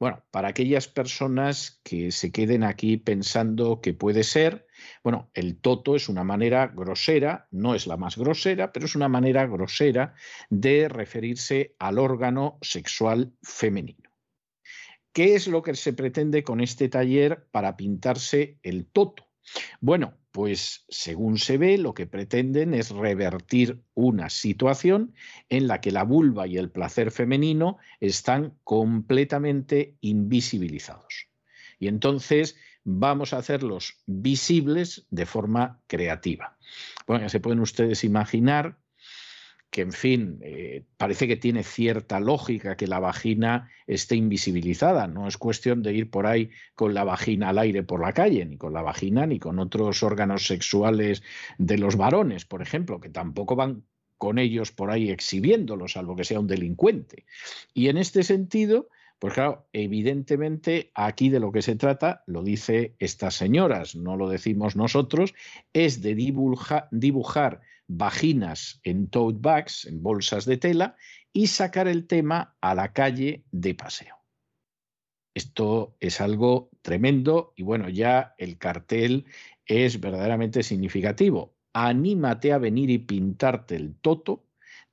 [0.00, 4.66] bueno, para aquellas personas que se queden aquí pensando que puede ser,
[5.02, 9.08] bueno, el toto es una manera grosera, no es la más grosera, pero es una
[9.08, 10.14] manera grosera
[10.48, 14.10] de referirse al órgano sexual femenino.
[15.12, 19.26] ¿Qué es lo que se pretende con este taller para pintarse el toto?
[19.80, 25.14] Bueno, pues según se ve, lo que pretenden es revertir una situación
[25.48, 31.28] en la que la vulva y el placer femenino están completamente invisibilizados.
[31.80, 36.56] Y entonces vamos a hacerlos visibles de forma creativa.
[37.06, 38.78] Bueno, se pueden ustedes imaginar
[39.70, 45.06] que, en fin, eh, parece que tiene cierta lógica que la vagina esté invisibilizada.
[45.06, 48.44] No es cuestión de ir por ahí con la vagina al aire por la calle,
[48.44, 51.22] ni con la vagina, ni con otros órganos sexuales
[51.58, 53.84] de los varones, por ejemplo, que tampoco van
[54.18, 57.24] con ellos por ahí exhibiéndolos, salvo que sea un delincuente.
[57.72, 58.88] Y en este sentido,
[59.20, 64.30] pues claro, evidentemente aquí de lo que se trata, lo dice estas señoras, no lo
[64.30, 65.34] decimos nosotros,
[65.74, 70.96] es de dibujar vaginas en tote bags, en bolsas de tela,
[71.34, 74.16] y sacar el tema a la calle de paseo.
[75.34, 79.26] Esto es algo tremendo y bueno, ya el cartel
[79.66, 81.58] es verdaderamente significativo.
[81.74, 84.46] Anímate a venir y pintarte el toto,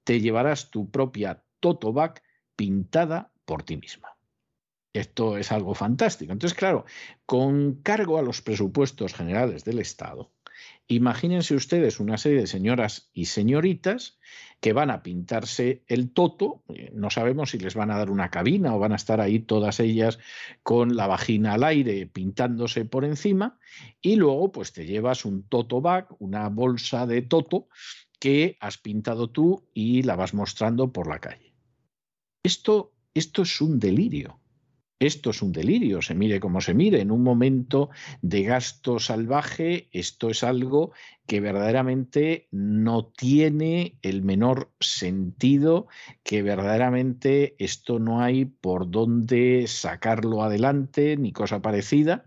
[0.03, 2.21] te llevarás tu propia toto bag
[2.57, 4.16] pintada por ti misma.
[4.93, 6.31] Esto es algo fantástico.
[6.33, 6.85] Entonces, claro,
[7.25, 10.31] con cargo a los presupuestos generales del Estado,
[10.87, 14.17] imagínense ustedes una serie de señoras y señoritas
[14.59, 18.31] que van a pintarse el toto, eh, no sabemos si les van a dar una
[18.31, 20.17] cabina o van a estar ahí todas ellas
[20.63, 23.59] con la vagina al aire pintándose por encima,
[24.01, 27.67] y luego pues te llevas un toto bag, una bolsa de toto
[28.19, 31.53] que has pintado tú y la vas mostrando por la calle.
[32.41, 34.39] Esto, esto es un delirio.
[34.99, 37.01] Esto es un delirio, se mire como se mire.
[37.01, 37.91] En un momento
[38.23, 40.91] de gasto salvaje, esto es algo
[41.27, 45.87] que verdaderamente no tiene el menor sentido,
[46.23, 52.25] que verdaderamente esto no hay por dónde sacarlo adelante ni cosa parecida.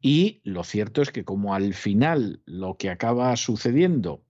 [0.00, 4.22] Y lo cierto es que como al final lo que acaba sucediendo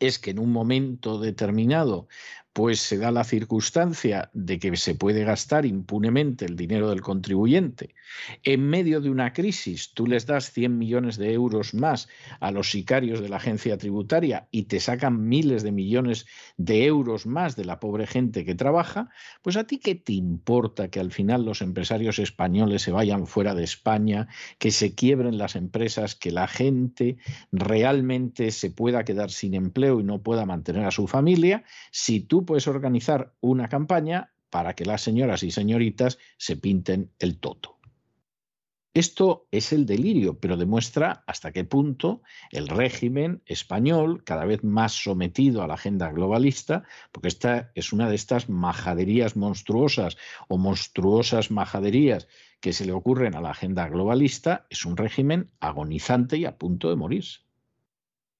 [0.00, 2.08] es que en un momento determinado
[2.54, 7.96] pues se da la circunstancia de que se puede gastar impunemente el dinero del contribuyente.
[8.44, 12.70] En medio de una crisis, tú les das 100 millones de euros más a los
[12.70, 17.64] sicarios de la agencia tributaria y te sacan miles de millones de euros más de
[17.64, 19.10] la pobre gente que trabaja,
[19.42, 23.56] pues a ti qué te importa que al final los empresarios españoles se vayan fuera
[23.56, 27.16] de España, que se quiebren las empresas, que la gente
[27.50, 32.43] realmente se pueda quedar sin empleo y no pueda mantener a su familia, si tú
[32.44, 37.74] puedes organizar una campaña para que las señoras y señoritas se pinten el toto.
[38.94, 44.92] Esto es el delirio, pero demuestra hasta qué punto el régimen español, cada vez más
[44.92, 51.50] sometido a la agenda globalista, porque esta es una de estas majaderías monstruosas o monstruosas
[51.50, 52.28] majaderías
[52.60, 56.88] que se le ocurren a la agenda globalista, es un régimen agonizante y a punto
[56.88, 57.40] de morirse.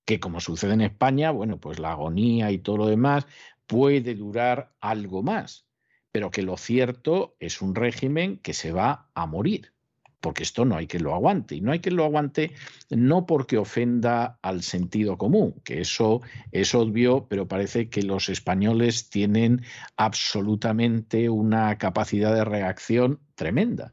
[0.05, 3.27] Que como sucede en España, bueno, pues la agonía y todo lo demás
[3.67, 5.67] puede durar algo más,
[6.13, 9.73] pero que lo cierto es un régimen que se va a morir,
[10.21, 11.57] porque esto no hay que lo aguante.
[11.57, 12.53] Y no hay que lo aguante
[12.89, 16.23] no porque ofenda al sentido común, que eso
[16.53, 19.63] es obvio, pero parece que los españoles tienen
[19.97, 23.93] absolutamente una capacidad de reacción tremenda.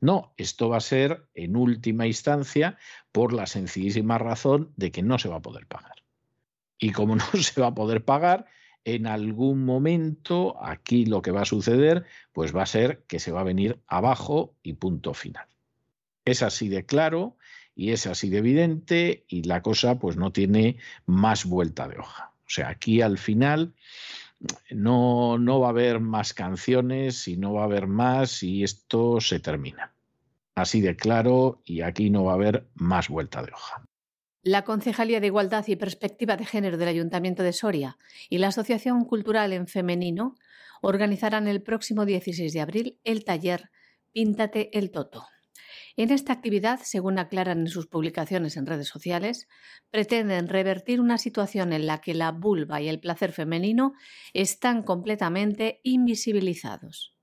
[0.00, 2.76] No, esto va a ser en última instancia
[3.12, 6.02] por la sencillísima razón de que no se va a poder pagar.
[6.78, 8.46] Y como no se va a poder pagar,
[8.84, 13.32] en algún momento aquí lo que va a suceder pues va a ser que se
[13.32, 15.46] va a venir abajo y punto final.
[16.24, 17.36] Es así de claro
[17.74, 22.32] y es así de evidente y la cosa pues no tiene más vuelta de hoja.
[22.46, 23.74] O sea, aquí al final
[24.70, 29.20] no, no va a haber más canciones y no va a haber más y esto
[29.20, 29.94] se termina.
[30.54, 33.82] Así de claro y aquí no va a haber más vuelta de hoja.
[34.44, 37.96] La Concejalía de Igualdad y Perspectiva de Género del Ayuntamiento de Soria
[38.28, 40.34] y la Asociación Cultural en Femenino
[40.80, 43.70] organizarán el próximo 16 de abril el taller
[44.10, 45.24] Píntate el Toto.
[45.96, 49.46] En esta actividad, según aclaran en sus publicaciones en redes sociales,
[49.92, 53.92] pretenden revertir una situación en la que la vulva y el placer femenino
[54.32, 57.14] están completamente invisibilizados,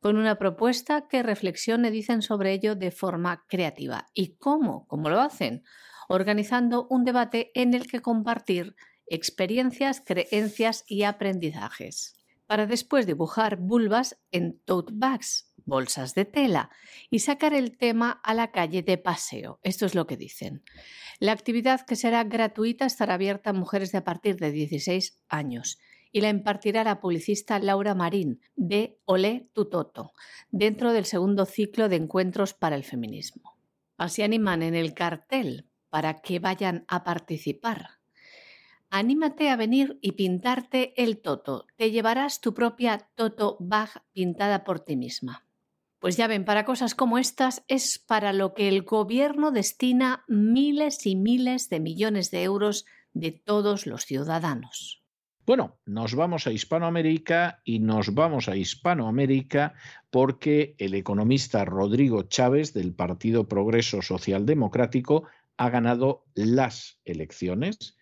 [0.00, 4.06] con una propuesta que reflexione, dicen sobre ello de forma creativa.
[4.14, 4.86] ¿Y cómo?
[4.86, 5.62] ¿Cómo lo hacen?
[6.08, 8.74] Organizando un debate en el que compartir
[9.06, 12.14] experiencias, creencias y aprendizajes.
[12.46, 16.70] Para después dibujar vulvas en tote bags, bolsas de tela,
[17.10, 19.60] y sacar el tema a la calle de paseo.
[19.62, 20.62] Esto es lo que dicen.
[21.20, 25.78] La actividad que será gratuita estará abierta a mujeres de a partir de 16 años
[26.12, 30.12] y la impartirá la publicista Laura Marín de Olé Tutoto,
[30.50, 33.56] dentro del segundo ciclo de encuentros para el feminismo.
[33.96, 38.00] Así animan en el cartel para que vayan a participar.
[38.90, 41.68] Anímate a venir y pintarte el toto.
[41.76, 45.46] Te llevarás tu propia toto bag pintada por ti misma.
[46.00, 51.06] Pues ya ven, para cosas como estas es para lo que el gobierno destina miles
[51.06, 55.04] y miles de millones de euros de todos los ciudadanos.
[55.46, 59.74] Bueno, nos vamos a Hispanoamérica y nos vamos a Hispanoamérica
[60.10, 67.96] porque el economista Rodrigo Chávez del Partido Progreso Social Democrático ha ganado las elecciones.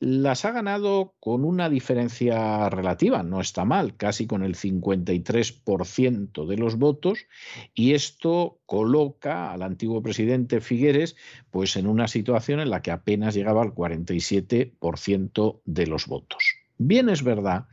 [0.00, 6.56] Las ha ganado con una diferencia relativa, no está mal, casi con el 53% de
[6.56, 7.26] los votos,
[7.72, 11.14] y esto coloca al antiguo presidente Figueres
[11.52, 16.56] pues en una situación en la que apenas llegaba al 47% de los votos.
[16.78, 17.66] Bien es verdad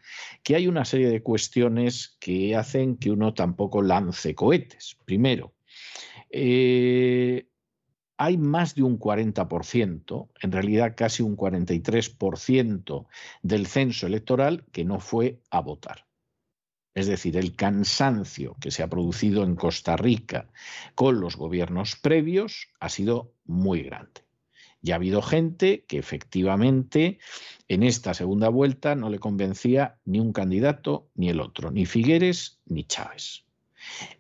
[0.44, 4.98] que hay una serie de cuestiones que hacen que uno tampoco lance cohetes.
[5.06, 5.54] Primero,
[6.30, 7.48] eh,
[8.20, 13.08] hay más de un 40%, en realidad casi un 43%
[13.42, 16.06] del censo electoral que no fue a votar.
[16.94, 20.50] Es decir, el cansancio que se ha producido en Costa Rica
[20.96, 24.26] con los gobiernos previos ha sido muy grande.
[24.82, 27.20] Y ha habido gente que efectivamente
[27.70, 32.60] en esta segunda vuelta no le convencía ni un candidato ni el otro, ni Figueres
[32.66, 33.46] ni Chávez.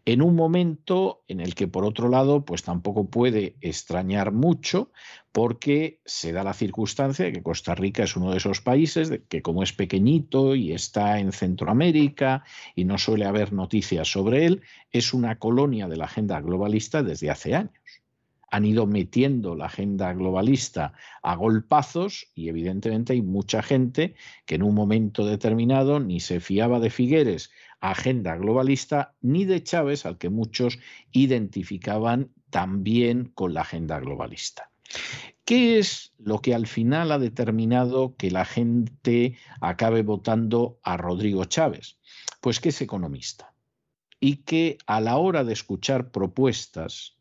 [0.05, 4.91] En un momento en el que, por otro lado, pues tampoco puede extrañar mucho
[5.31, 9.41] porque se da la circunstancia de que Costa Rica es uno de esos países que
[9.41, 12.43] como es pequeñito y está en Centroamérica
[12.75, 14.61] y no suele haber noticias sobre él,
[14.91, 17.73] es una colonia de la agenda globalista desde hace años.
[18.51, 24.15] Han ido metiendo la agenda globalista a golpazos y evidentemente hay mucha gente
[24.47, 30.05] que en un momento determinado ni se fiaba de Figueres, agenda globalista, ni de Chávez,
[30.05, 30.79] al que muchos
[31.11, 34.71] identificaban también con la agenda globalista.
[35.45, 41.45] ¿Qué es lo que al final ha determinado que la gente acabe votando a Rodrigo
[41.45, 41.97] Chávez?
[42.41, 43.53] Pues que es economista
[44.19, 47.17] y que a la hora de escuchar propuestas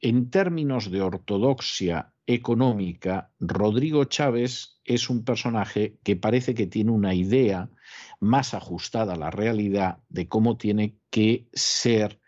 [0.00, 7.14] en términos de ortodoxia económica, Rodrigo Chávez es un personaje que parece que tiene una
[7.14, 7.70] idea
[8.20, 12.20] más ajustada a la realidad de cómo tiene que ser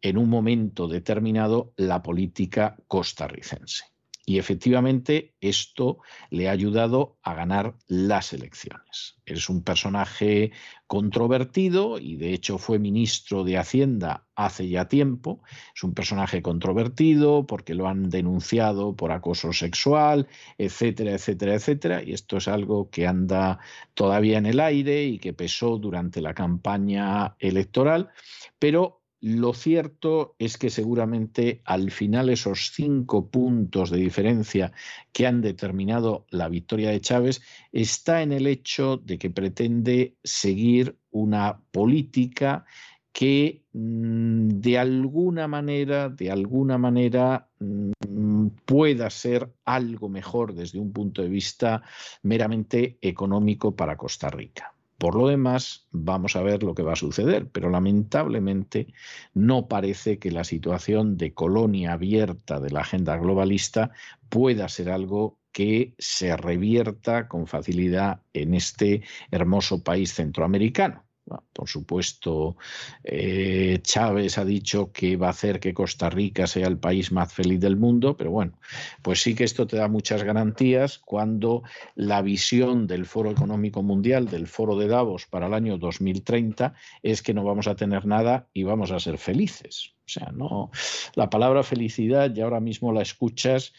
[0.00, 3.84] en un momento determinado la política costarricense.
[4.28, 9.16] Y efectivamente esto le ha ayudado a ganar las elecciones.
[9.24, 10.52] Es un personaje
[10.86, 15.42] controvertido y de hecho fue ministro de Hacienda hace ya tiempo.
[15.74, 22.02] Es un personaje controvertido porque lo han denunciado por acoso sexual, etcétera, etcétera, etcétera.
[22.02, 23.60] Y esto es algo que anda
[23.94, 28.10] todavía en el aire y que pesó durante la campaña electoral.
[28.58, 34.72] Pero lo cierto es que seguramente al final esos cinco puntos de diferencia
[35.12, 37.42] que han determinado la victoria de Chávez
[37.72, 42.64] está en el hecho de que pretende seguir una política
[43.12, 50.92] que mm, de alguna manera, de alguna manera mm, pueda ser algo mejor desde un
[50.92, 51.82] punto de vista
[52.22, 54.77] meramente económico para Costa Rica.
[54.98, 58.92] Por lo demás, vamos a ver lo que va a suceder, pero lamentablemente
[59.32, 63.92] no parece que la situación de colonia abierta de la agenda globalista
[64.28, 71.07] pueda ser algo que se revierta con facilidad en este hermoso país centroamericano.
[71.52, 72.56] Por supuesto,
[73.04, 77.32] eh, Chávez ha dicho que va a hacer que Costa Rica sea el país más
[77.32, 78.58] feliz del mundo, pero bueno,
[79.02, 81.62] pues sí que esto te da muchas garantías cuando
[81.94, 87.22] la visión del Foro Económico Mundial, del Foro de Davos para el año 2030, es
[87.22, 89.92] que no vamos a tener nada y vamos a ser felices.
[90.06, 90.70] O sea, no,
[91.14, 93.74] la palabra felicidad ya ahora mismo la escuchas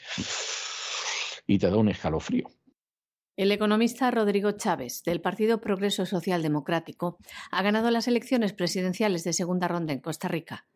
[1.47, 2.51] y te da un escalofrío.
[3.39, 7.17] El economista Rodrigo Chávez, del Partido Progreso Social Democrático,
[7.51, 10.67] ha ganado las elecciones presidenciales de segunda ronda en Costa Rica,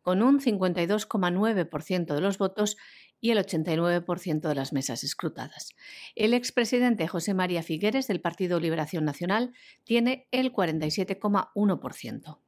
[0.00, 2.78] con un 52,9% de los votos
[3.20, 5.74] y el 89% de las mesas escrutadas.
[6.14, 9.52] El expresidente José María Figueres, del Partido Liberación Nacional,
[9.84, 12.38] tiene el 47,1%.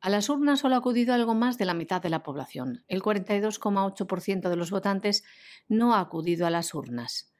[0.00, 2.82] A las urnas solo ha acudido algo más de la mitad de la población.
[2.88, 5.22] El 42,8% de los votantes
[5.68, 7.31] no ha acudido a las urnas.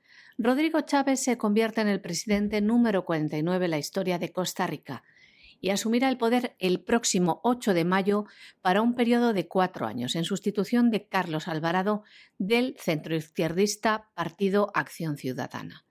[0.44, 5.04] Rodrigo Chávez se convierte en el presidente número 49 en la historia de Costa Rica
[5.60, 8.24] y asumirá el poder el próximo 8 de mayo
[8.60, 12.02] para un periodo de cuatro años, en sustitución de Carlos Alvarado
[12.38, 15.84] del centroizquierdista Partido Acción Ciudadana.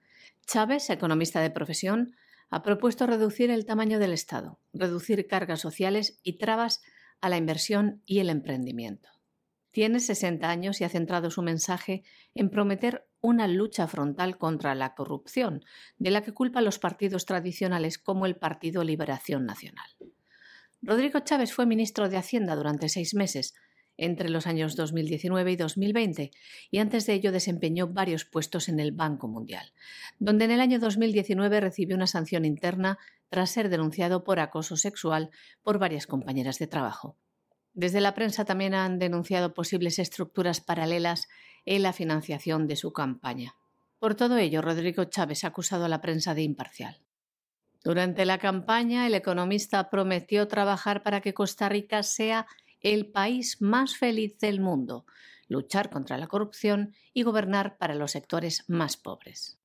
[0.45, 2.13] Chávez, economista de profesión,
[2.49, 6.81] ha propuesto reducir el tamaño del Estado, reducir cargas sociales y trabas
[7.21, 9.20] a la inversión y el emprendimiento.
[9.71, 12.03] Tiene 60 años y ha centrado su mensaje
[12.35, 15.63] en prometer una lucha frontal contra la corrupción,
[15.97, 19.87] de la que culpa a los partidos tradicionales como el Partido Liberación Nacional.
[20.81, 23.53] Rodrigo Chávez fue ministro de Hacienda durante seis meses,
[23.97, 26.31] entre los años 2019 y 2020,
[26.71, 29.73] y antes de ello desempeñó varios puestos en el Banco Mundial,
[30.17, 32.97] donde en el año 2019 recibió una sanción interna
[33.29, 35.29] tras ser denunciado por acoso sexual
[35.61, 37.15] por varias compañeras de trabajo.
[37.73, 41.27] Desde la prensa también han denunciado posibles estructuras paralelas
[41.65, 43.55] en la financiación de su campaña.
[43.99, 47.01] Por todo ello, Rodrigo Chávez ha acusado a la prensa de imparcial.
[47.83, 52.45] Durante la campaña, el economista prometió trabajar para que Costa Rica sea
[52.79, 55.05] el país más feliz del mundo,
[55.47, 59.59] luchar contra la corrupción y gobernar para los sectores más pobres.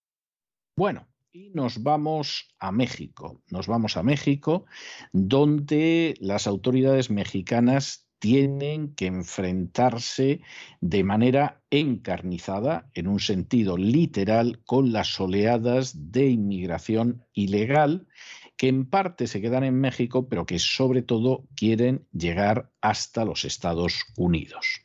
[0.76, 3.42] Bueno, y nos vamos a México.
[3.50, 4.64] Nos vamos a México,
[5.12, 10.40] donde las autoridades mexicanas tienen que enfrentarse
[10.80, 18.06] de manera encarnizada, en un sentido literal, con las oleadas de inmigración ilegal
[18.56, 23.44] que en parte se quedan en México, pero que sobre todo quieren llegar hasta los
[23.44, 24.80] Estados Unidos.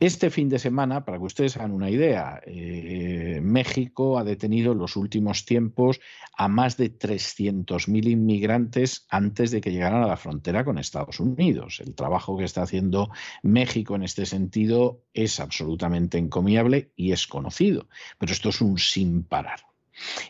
[0.00, 4.78] Este fin de semana, para que ustedes hagan una idea, eh, México ha detenido en
[4.78, 6.00] los últimos tiempos
[6.38, 11.80] a más de 300.000 inmigrantes antes de que llegaran a la frontera con Estados Unidos.
[11.84, 13.10] El trabajo que está haciendo
[13.42, 17.86] México en este sentido es absolutamente encomiable y es conocido,
[18.16, 19.69] pero esto es un sin parar.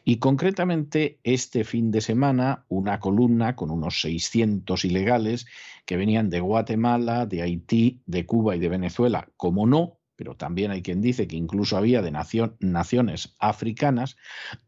[0.04, 5.46] Y concretamente este fin de semana, una columna con unos 600 ilegales
[5.86, 10.70] que venían de Guatemala, de Haití, de Cuba y de Venezuela, como no, pero también
[10.70, 12.12] hay quien dice que incluso había de
[12.60, 14.16] naciones africanas,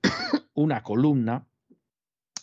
[0.55, 1.47] una columna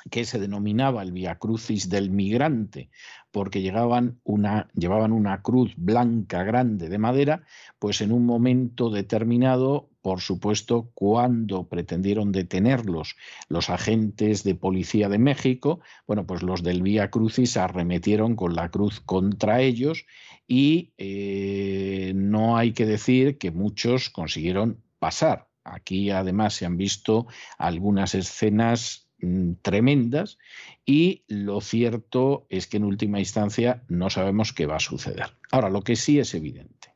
[0.10, 2.90] que se denominaba el Via Crucis del migrante,
[3.32, 7.44] porque llegaban una, llevaban una cruz blanca grande de madera,
[7.80, 13.16] pues en un momento determinado, por supuesto, cuando pretendieron detenerlos
[13.48, 18.70] los agentes de policía de México, bueno, pues los del Via Crucis arremetieron con la
[18.70, 20.06] cruz contra ellos
[20.48, 25.48] y eh, no hay que decir que muchos consiguieron pasar.
[25.64, 27.28] Aquí además se han visto
[27.58, 30.38] algunas escenas Mm, tremendas
[30.86, 35.36] y lo cierto es que en última instancia no sabemos qué va a suceder.
[35.52, 36.94] Ahora, lo que sí es evidente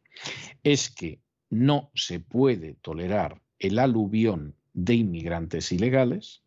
[0.63, 1.19] es que
[1.53, 6.43] no se puede tolerar el aluvión de inmigrantes ilegales,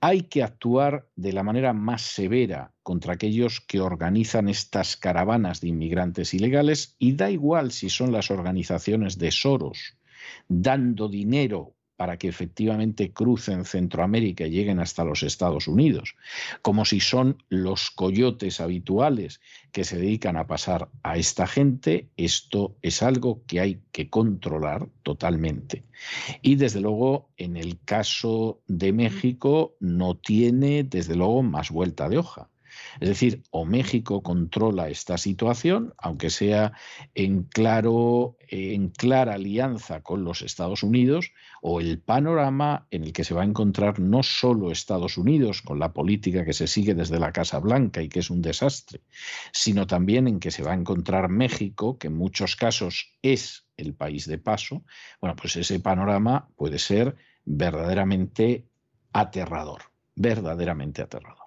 [0.00, 5.68] hay que actuar de la manera más severa contra aquellos que organizan estas caravanas de
[5.68, 9.96] inmigrantes ilegales y da igual si son las organizaciones de Soros
[10.48, 16.16] dando dinero para que efectivamente crucen Centroamérica y lleguen hasta los Estados Unidos,
[16.60, 19.40] como si son los coyotes habituales
[19.70, 24.88] que se dedican a pasar a esta gente, esto es algo que hay que controlar
[25.04, 25.84] totalmente.
[26.42, 32.18] Y desde luego, en el caso de México, no tiene desde luego más vuelta de
[32.18, 32.50] hoja.
[33.00, 36.72] Es decir, o México controla esta situación, aunque sea
[37.14, 43.24] en, claro, en clara alianza con los Estados Unidos, o el panorama en el que
[43.24, 47.18] se va a encontrar no solo Estados Unidos con la política que se sigue desde
[47.18, 49.00] la Casa Blanca y que es un desastre,
[49.52, 53.94] sino también en que se va a encontrar México, que en muchos casos es el
[53.94, 54.84] país de paso,
[55.20, 58.68] bueno, pues ese panorama puede ser verdaderamente
[59.12, 59.82] aterrador,
[60.14, 61.41] verdaderamente aterrador.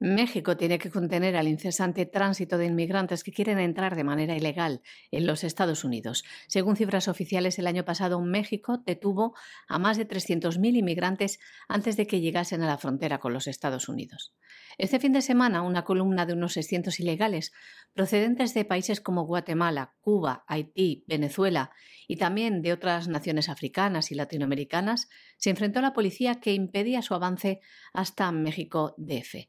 [0.00, 4.80] México tiene que contener al incesante tránsito de inmigrantes que quieren entrar de manera ilegal
[5.10, 6.22] en los Estados Unidos.
[6.46, 9.34] Según cifras oficiales, el año pasado México detuvo
[9.66, 13.88] a más de 300.000 inmigrantes antes de que llegasen a la frontera con los Estados
[13.88, 14.36] Unidos.
[14.76, 17.50] Este fin de semana, una columna de unos 600 ilegales
[17.92, 21.72] procedentes de países como Guatemala, Cuba, Haití, Venezuela
[22.06, 27.02] y también de otras naciones africanas y latinoamericanas se enfrentó a la policía que impedía
[27.02, 27.60] su avance
[27.92, 29.48] hasta México DF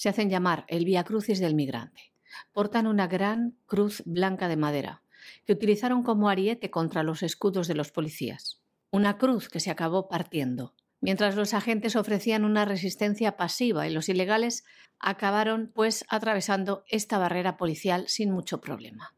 [0.00, 2.14] se hacen llamar el Vía Crucis del Migrante.
[2.54, 5.02] Portan una gran cruz blanca de madera,
[5.44, 8.62] que utilizaron como ariete contra los escudos de los policías.
[8.90, 14.08] Una cruz que se acabó partiendo, mientras los agentes ofrecían una resistencia pasiva y los
[14.08, 14.64] ilegales
[15.00, 19.14] acabaron pues atravesando esta barrera policial sin mucho problema.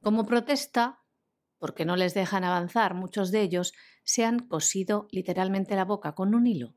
[0.00, 1.00] Como protesta,
[1.58, 6.34] porque no les dejan avanzar, muchos de ellos se han cosido literalmente la boca con
[6.34, 6.74] un hilo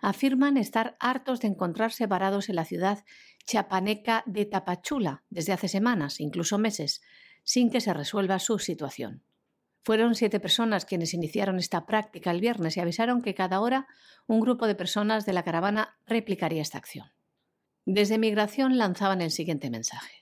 [0.00, 3.04] afirman estar hartos de encontrarse varados en la ciudad
[3.46, 7.02] chapaneca de Tapachula desde hace semanas, incluso meses,
[7.44, 9.22] sin que se resuelva su situación.
[9.84, 13.88] Fueron siete personas quienes iniciaron esta práctica el viernes y avisaron que cada hora
[14.26, 17.10] un grupo de personas de la caravana replicaría esta acción.
[17.84, 20.21] Desde Migración lanzaban el siguiente mensaje.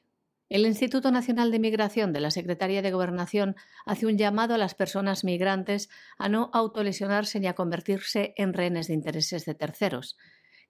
[0.51, 3.55] El Instituto Nacional de Migración de la Secretaría de Gobernación
[3.87, 5.89] hace un llamado a las personas migrantes
[6.19, 10.19] a no autolesionarse ni a convertirse en rehenes de intereses de terceros,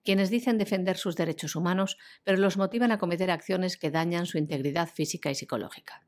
[0.03, 4.37] quienes dicen defender sus derechos humanos, pero los motivan a cometer acciones que dañan su
[4.37, 6.03] integridad física y psicológica.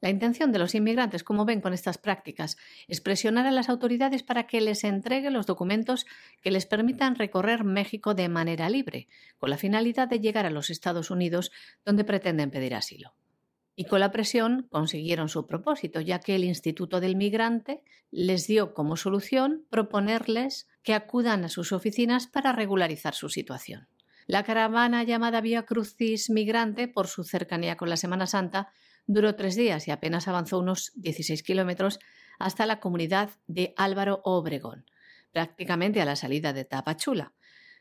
[0.00, 4.22] La intención de los inmigrantes, como ven con estas prácticas, es presionar a las autoridades
[4.22, 6.06] para que les entreguen los documentos
[6.40, 9.08] que les permitan recorrer México de manera libre,
[9.38, 11.50] con la finalidad de llegar a los Estados Unidos,
[11.84, 13.14] donde pretenden pedir asilo.
[13.74, 18.74] Y con la presión consiguieron su propósito, ya que el Instituto del Migrante les dio
[18.74, 23.86] como solución proponerles que acudan a sus oficinas para regularizar su situación.
[24.26, 28.72] La caravana llamada Vía Crucis Migrante, por su cercanía con la Semana Santa,
[29.08, 31.98] Duró tres días y apenas avanzó unos 16 kilómetros
[32.38, 34.84] hasta la comunidad de Álvaro Obregón,
[35.32, 37.32] prácticamente a la salida de Tapachula,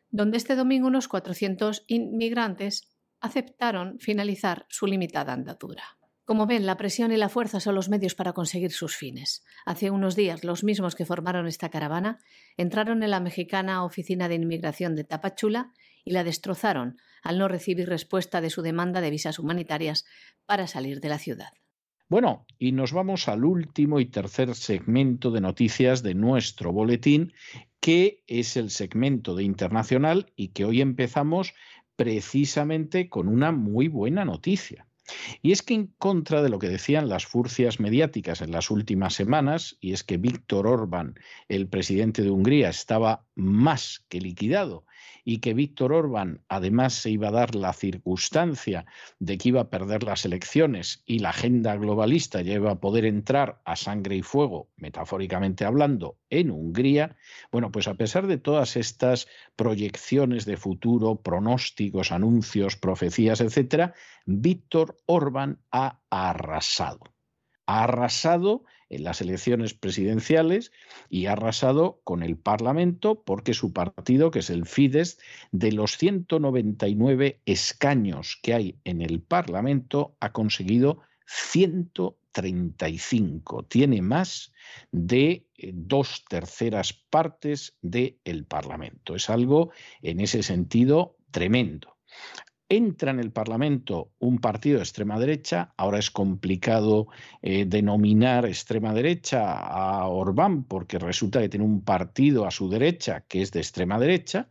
[0.09, 2.87] donde este domingo unos 400 inmigrantes
[3.19, 5.97] aceptaron finalizar su limitada andadura.
[6.23, 9.43] Como ven, la presión y la fuerza son los medios para conseguir sus fines.
[9.65, 12.19] Hace unos días, los mismos que formaron esta caravana
[12.55, 15.73] entraron en la mexicana Oficina de Inmigración de Tapachula
[16.05, 16.97] y la destrozaron
[17.27, 20.05] al no recibir respuesta de su demanda de visas humanitarias
[20.45, 21.49] para salir de la ciudad.
[22.07, 27.33] Bueno, y nos vamos al último y tercer segmento de noticias de nuestro boletín,
[27.81, 31.53] que es el segmento de internacional y que hoy empezamos
[31.97, 34.87] precisamente con una muy buena noticia.
[35.41, 39.15] Y es que en contra de lo que decían las furcias mediáticas en las últimas
[39.15, 41.15] semanas, y es que Víctor Orbán,
[41.49, 44.85] el presidente de Hungría, estaba más que liquidado
[45.23, 48.85] y que Víctor Orbán además se iba a dar la circunstancia
[49.19, 53.05] de que iba a perder las elecciones y la agenda globalista ya iba a poder
[53.05, 57.17] entrar a sangre y fuego, metafóricamente hablando, en Hungría,
[57.51, 63.93] bueno, pues a pesar de todas estas proyecciones de futuro, pronósticos, anuncios, profecías, etcétera,
[64.25, 66.99] Víctor Orbán ha arrasado.
[67.65, 70.71] Ha arrasado en las elecciones presidenciales
[71.09, 75.19] y ha arrasado con el Parlamento porque su partido, que es el Fidesz,
[75.51, 83.65] de los 199 escaños que hay en el Parlamento, ha conseguido 135.
[83.65, 84.53] Tiene más
[84.91, 89.15] de eh, dos terceras partes del Parlamento.
[89.15, 89.71] Es algo
[90.01, 91.97] en ese sentido tremendo
[92.69, 97.07] entra en el Parlamento un partido de extrema derecha, ahora es complicado
[97.41, 103.21] eh, denominar extrema derecha a Orbán porque resulta que tiene un partido a su derecha
[103.27, 104.49] que es de extrema derecha,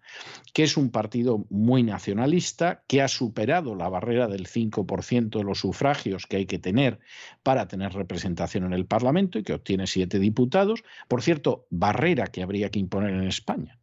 [0.55, 5.61] que es un partido muy nacionalista, que ha superado la barrera del 5% de los
[5.61, 6.99] sufragios que hay que tener
[7.43, 10.85] para tener representación en el Parlamento y que obtiene siete diputados.
[11.09, 13.79] Por cierto, barrera que habría que imponer en España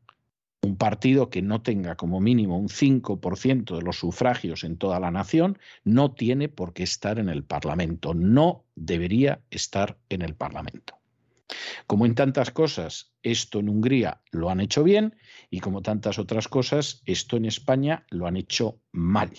[0.63, 5.11] un partido que no tenga como mínimo un 5% de los sufragios en toda la
[5.11, 10.95] nación no tiene por qué estar en el Parlamento, no debería estar en el Parlamento.
[11.85, 15.15] Como en tantas cosas, esto en Hungría lo han hecho bien
[15.49, 19.31] y como tantas otras cosas, esto en España lo han hecho mal.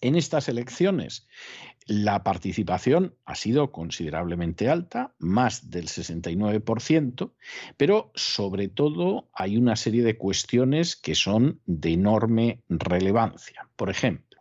[0.00, 1.26] En estas elecciones
[1.86, 7.32] la participación ha sido considerablemente alta, más del 69%,
[7.76, 13.68] pero sobre todo hay una serie de cuestiones que son de enorme relevancia.
[13.74, 14.40] Por ejemplo,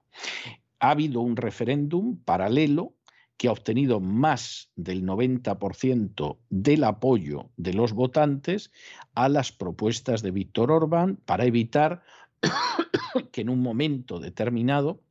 [0.79, 2.93] ha habido un referéndum paralelo
[3.37, 8.71] que ha obtenido más del 90% del apoyo de los votantes
[9.15, 12.03] a las propuestas de Víctor Orbán para evitar
[13.31, 15.01] que en un momento determinado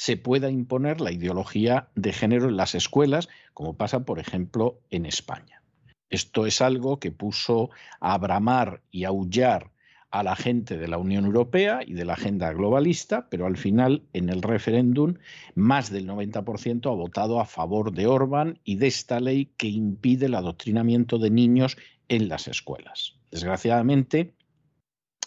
[0.00, 5.04] se pueda imponer la ideología de género en las escuelas, como pasa, por ejemplo, en
[5.04, 5.62] España.
[6.08, 7.68] Esto es algo que puso
[8.00, 9.72] a bramar y aullar
[10.10, 14.02] a la gente de la Unión Europea y de la agenda globalista, pero al final
[14.14, 15.16] en el referéndum
[15.54, 20.26] más del 90% ha votado a favor de Orbán y de esta ley que impide
[20.26, 21.76] el adoctrinamiento de niños
[22.08, 23.18] en las escuelas.
[23.30, 24.32] Desgraciadamente,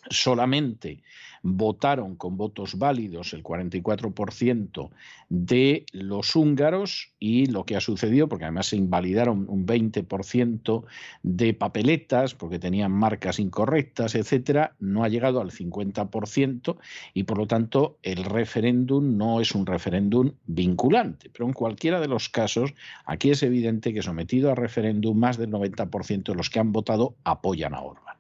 [0.10, 1.04] solamente
[1.44, 4.90] votaron con votos válidos el 44%
[5.28, 10.86] de los húngaros y lo que ha sucedido, porque además se invalidaron un 20%
[11.22, 16.78] de papeletas porque tenían marcas incorrectas, etcétera, no ha llegado al 50%
[17.14, 21.30] y por lo tanto el referéndum no es un referéndum vinculante.
[21.30, 22.74] Pero en cualquiera de los casos,
[23.06, 27.16] aquí es evidente que sometido a referéndum, más del 90% de los que han votado
[27.26, 28.13] apoyan a Orbán.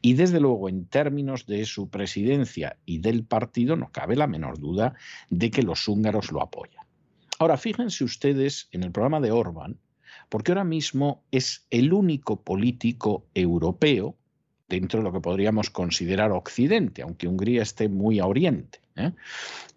[0.00, 4.58] Y desde luego, en términos de su presidencia y del partido, no cabe la menor
[4.58, 4.94] duda
[5.28, 6.84] de que los húngaros lo apoyan.
[7.38, 9.78] Ahora, fíjense ustedes en el programa de Orbán,
[10.28, 14.16] porque ahora mismo es el único político europeo,
[14.68, 18.80] dentro de lo que podríamos considerar Occidente, aunque Hungría esté muy a Oriente.
[18.96, 19.12] ¿eh?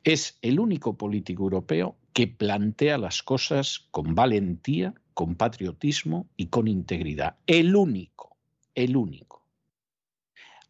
[0.03, 6.67] Es el único político europeo que plantea las cosas con valentía, con patriotismo y con
[6.67, 7.35] integridad.
[7.47, 8.37] El único,
[8.75, 9.42] el único.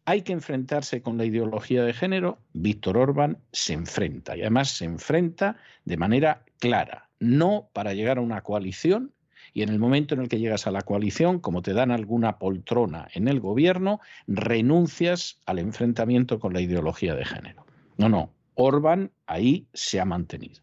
[0.06, 2.38] Hay que enfrentarse con la ideología de género.
[2.52, 8.22] Víctor Orbán se enfrenta y además se enfrenta de manera clara, no para llegar a
[8.22, 9.12] una coalición,
[9.54, 12.38] y en el momento en el que llegas a la coalición, como te dan alguna
[12.38, 17.64] poltrona en el gobierno, renuncias al enfrentamiento con la ideología de género.
[17.96, 20.60] No, no, Orbán ahí se ha mantenido.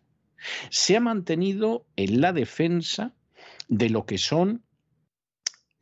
[0.69, 3.13] Se ha mantenido en la defensa
[3.69, 4.61] de lo que son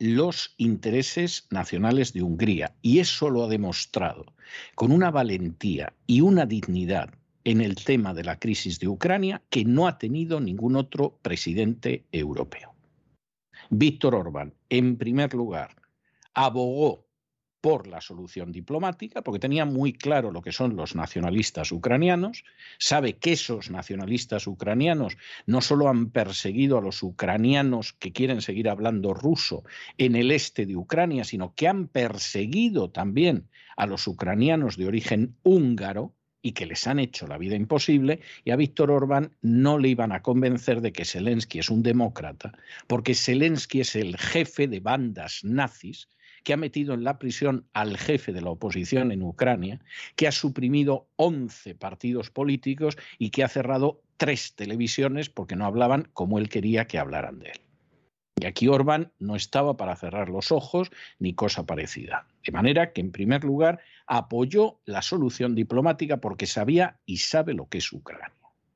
[0.00, 2.74] los intereses nacionales de Hungría.
[2.82, 4.26] Y eso lo ha demostrado
[4.74, 7.10] con una valentía y una dignidad
[7.44, 12.04] en el tema de la crisis de Ucrania que no ha tenido ningún otro presidente
[12.12, 12.74] europeo.
[13.68, 15.76] Víctor Orbán, en primer lugar,
[16.34, 17.06] abogó
[17.60, 22.44] por la solución diplomática, porque tenía muy claro lo que son los nacionalistas ucranianos,
[22.78, 28.68] sabe que esos nacionalistas ucranianos no solo han perseguido a los ucranianos que quieren seguir
[28.68, 29.64] hablando ruso
[29.98, 35.36] en el este de Ucrania, sino que han perseguido también a los ucranianos de origen
[35.42, 39.88] húngaro, y que les han hecho la vida imposible, y a Víctor Orbán no le
[39.88, 42.52] iban a convencer de que Zelensky es un demócrata,
[42.86, 46.08] porque Zelensky es el jefe de bandas nazis
[46.44, 49.80] que ha metido en la prisión al jefe de la oposición en Ucrania,
[50.16, 56.08] que ha suprimido 11 partidos políticos y que ha cerrado tres televisiones porque no hablaban
[56.12, 57.60] como él quería que hablaran de él.
[58.40, 62.26] Y aquí Orbán no estaba para cerrar los ojos ni cosa parecida.
[62.44, 67.68] De manera que, en primer lugar, apoyó la solución diplomática porque sabía y sabe lo
[67.68, 68.32] que es Ucrania.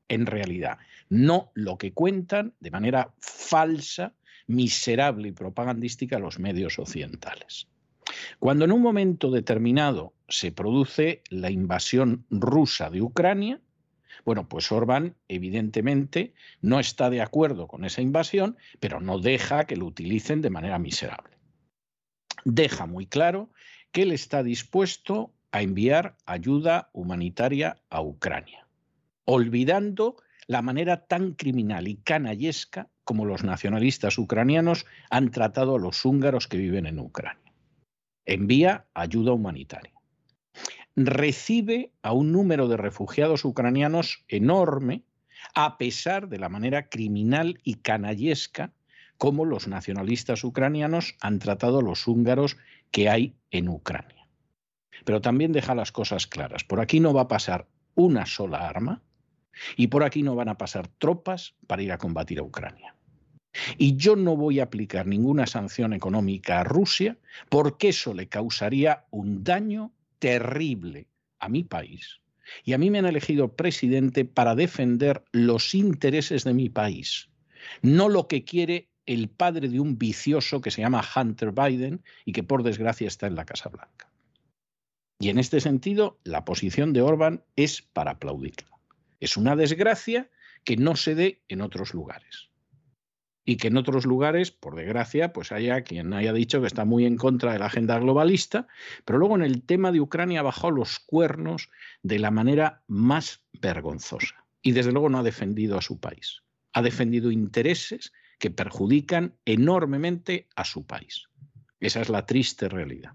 [0.07, 0.77] En realidad,
[1.09, 4.13] no lo que cuentan de manera falsa,
[4.47, 7.67] miserable y propagandística los medios occidentales.
[8.39, 13.61] Cuando en un momento determinado se produce la invasión rusa de Ucrania,
[14.23, 19.75] bueno, pues Orbán evidentemente no está de acuerdo con esa invasión, pero no deja que
[19.75, 21.37] lo utilicen de manera miserable.
[22.43, 23.49] Deja muy claro
[23.91, 28.67] que él está dispuesto a enviar ayuda humanitaria a Ucrania,
[29.25, 30.17] olvidando
[30.47, 36.49] la manera tan criminal y canallesca como los nacionalistas ucranianos han tratado a los húngaros
[36.49, 37.53] que viven en Ucrania.
[38.25, 39.95] Envía ayuda humanitaria
[40.95, 45.03] recibe a un número de refugiados ucranianos enorme,
[45.53, 48.71] a pesar de la manera criminal y canallesca
[49.17, 52.57] como los nacionalistas ucranianos han tratado a los húngaros
[52.91, 54.27] que hay en Ucrania.
[55.03, 56.63] Pero también deja las cosas claras.
[56.63, 59.01] Por aquí no va a pasar una sola arma
[59.77, 62.94] y por aquí no van a pasar tropas para ir a combatir a Ucrania.
[63.77, 67.17] Y yo no voy a aplicar ninguna sanción económica a Rusia
[67.49, 71.07] porque eso le causaría un daño terrible
[71.39, 72.21] a mi país.
[72.63, 77.29] Y a mí me han elegido presidente para defender los intereses de mi país,
[77.81, 82.33] no lo que quiere el padre de un vicioso que se llama Hunter Biden y
[82.33, 84.09] que por desgracia está en la Casa Blanca.
[85.19, 88.77] Y en este sentido, la posición de Orban es para aplaudirla.
[89.19, 90.29] Es una desgracia
[90.63, 92.49] que no se dé en otros lugares
[93.45, 97.05] y que en otros lugares, por desgracia, pues haya quien haya dicho que está muy
[97.05, 98.67] en contra de la agenda globalista,
[99.05, 101.69] pero luego en el tema de Ucrania ha bajado los cuernos
[102.01, 106.41] de la manera más vergonzosa y desde luego no ha defendido a su país.
[106.73, 111.27] Ha defendido intereses que perjudican enormemente a su país.
[111.79, 113.13] Esa es la triste realidad.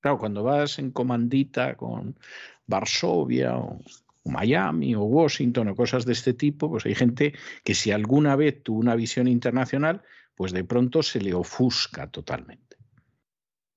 [0.00, 2.18] Claro, cuando vas en comandita con
[2.66, 3.80] Varsovia o
[4.26, 8.62] Miami o Washington o cosas de este tipo, pues hay gente que si alguna vez
[8.62, 10.02] tuvo una visión internacional,
[10.34, 12.76] pues de pronto se le ofusca totalmente.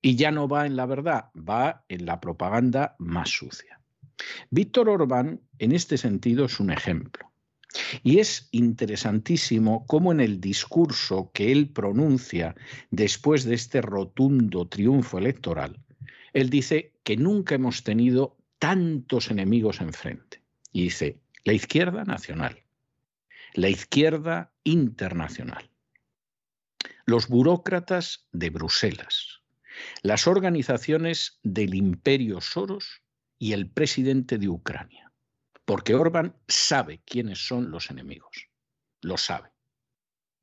[0.02, 3.80] Y ya no va en la verdad, va en la propaganda más sucia.
[4.50, 7.30] Víctor Orbán, en este sentido, es un ejemplo.
[8.02, 12.56] Y es interesantísimo cómo en el discurso que él pronuncia
[12.90, 15.80] después de este rotundo triunfo electoral,
[16.32, 20.39] él dice que nunca hemos tenido tantos enemigos enfrente.
[20.72, 22.64] Y dice, la izquierda nacional,
[23.54, 25.70] la izquierda internacional,
[27.06, 29.40] los burócratas de Bruselas,
[30.02, 33.02] las organizaciones del imperio Soros
[33.38, 35.12] y el presidente de Ucrania.
[35.64, 38.48] Porque Orbán sabe quiénes son los enemigos,
[39.00, 39.50] lo sabe.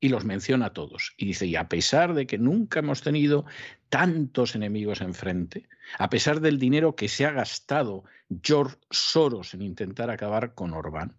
[0.00, 1.14] Y los menciona a todos.
[1.16, 3.44] Y dice, y a pesar de que nunca hemos tenido
[3.88, 5.68] tantos enemigos enfrente,
[5.98, 8.04] a pesar del dinero que se ha gastado
[8.42, 11.16] George Soros en intentar acabar con Orbán,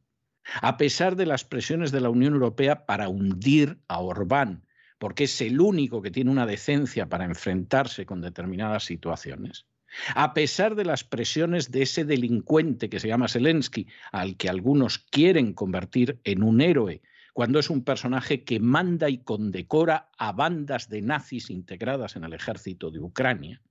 [0.61, 4.63] a pesar de las presiones de la Unión Europea para hundir a Orbán,
[4.97, 9.65] porque es el único que tiene una decencia para enfrentarse con determinadas situaciones,
[10.13, 14.99] a pesar de las presiones de ese delincuente que se llama Zelensky, al que algunos
[14.99, 17.01] quieren convertir en un héroe,
[17.33, 22.33] cuando es un personaje que manda y condecora a bandas de nazis integradas en el
[22.33, 23.61] ejército de Ucrania,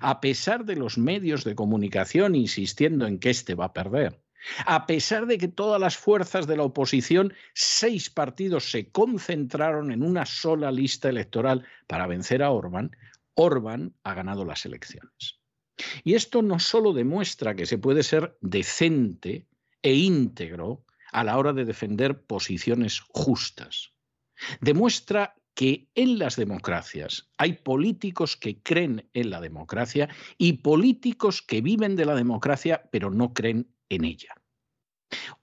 [0.00, 4.20] a pesar de los medios de comunicación insistiendo en que éste va a perder,
[4.66, 10.02] a pesar de que todas las fuerzas de la oposición, seis partidos se concentraron en
[10.02, 12.92] una sola lista electoral para vencer a Orbán,
[13.34, 15.40] Orbán ha ganado las elecciones.
[16.02, 19.46] Y esto no solo demuestra que se puede ser decente
[19.82, 23.92] e íntegro a la hora de defender posiciones justas,
[24.60, 31.60] demuestra que en las democracias hay políticos que creen en la democracia y políticos que
[31.60, 34.34] viven de la democracia pero no creen en ella.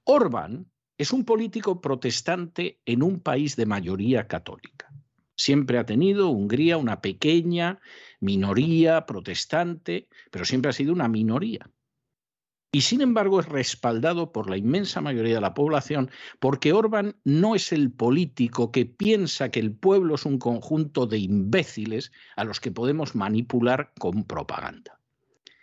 [0.06, 4.90] Orbán es un político protestante en un país de mayoría católica.
[5.36, 7.82] Siempre ha tenido Hungría una pequeña
[8.22, 11.70] minoría protestante, pero siempre ha sido una minoría.
[12.76, 16.12] Y sin embargo es respaldado por la inmensa mayoría de la población
[16.42, 21.18] porque Orbán no es el político que piensa que el pueblo es un conjunto de
[21.18, 25.00] imbéciles a los que podemos manipular con propaganda,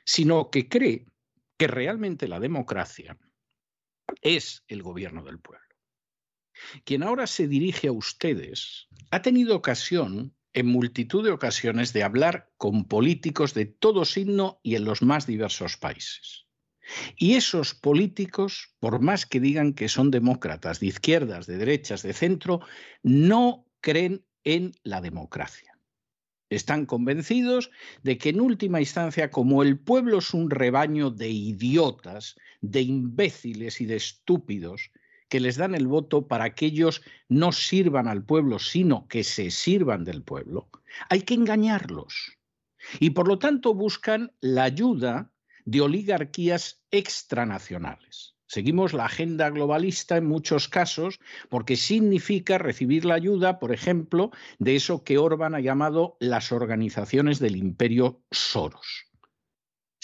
[0.07, 1.05] sino que cree
[1.59, 3.19] que realmente la democracia
[4.23, 5.69] es el gobierno del pueblo.
[6.87, 12.51] Quien ahora se dirige a ustedes ha tenido ocasión en multitud de ocasiones de hablar
[12.57, 16.47] con políticos de todo signo y en los más diversos países.
[17.17, 22.13] Y esos políticos, por más que digan que son demócratas, de izquierdas, de derechas, de
[22.13, 22.61] centro,
[23.03, 25.79] no creen en la democracia.
[26.51, 27.71] Están convencidos
[28.03, 33.81] de que en última instancia, como el pueblo es un rebaño de idiotas, de imbéciles
[33.81, 34.91] y de estúpidos,
[35.33, 39.51] que les dan el voto para que ellos no sirvan al pueblo, sino que se
[39.51, 40.69] sirvan del pueblo,
[41.09, 42.37] hay que engañarlos.
[43.01, 45.33] Y por lo tanto buscan la ayuda
[45.65, 48.35] de oligarquías extranacionales.
[48.47, 54.77] Seguimos la agenda globalista en muchos casos porque significa recibir la ayuda, por ejemplo, de
[54.77, 59.07] eso que Orban ha llamado las organizaciones del imperio Soros.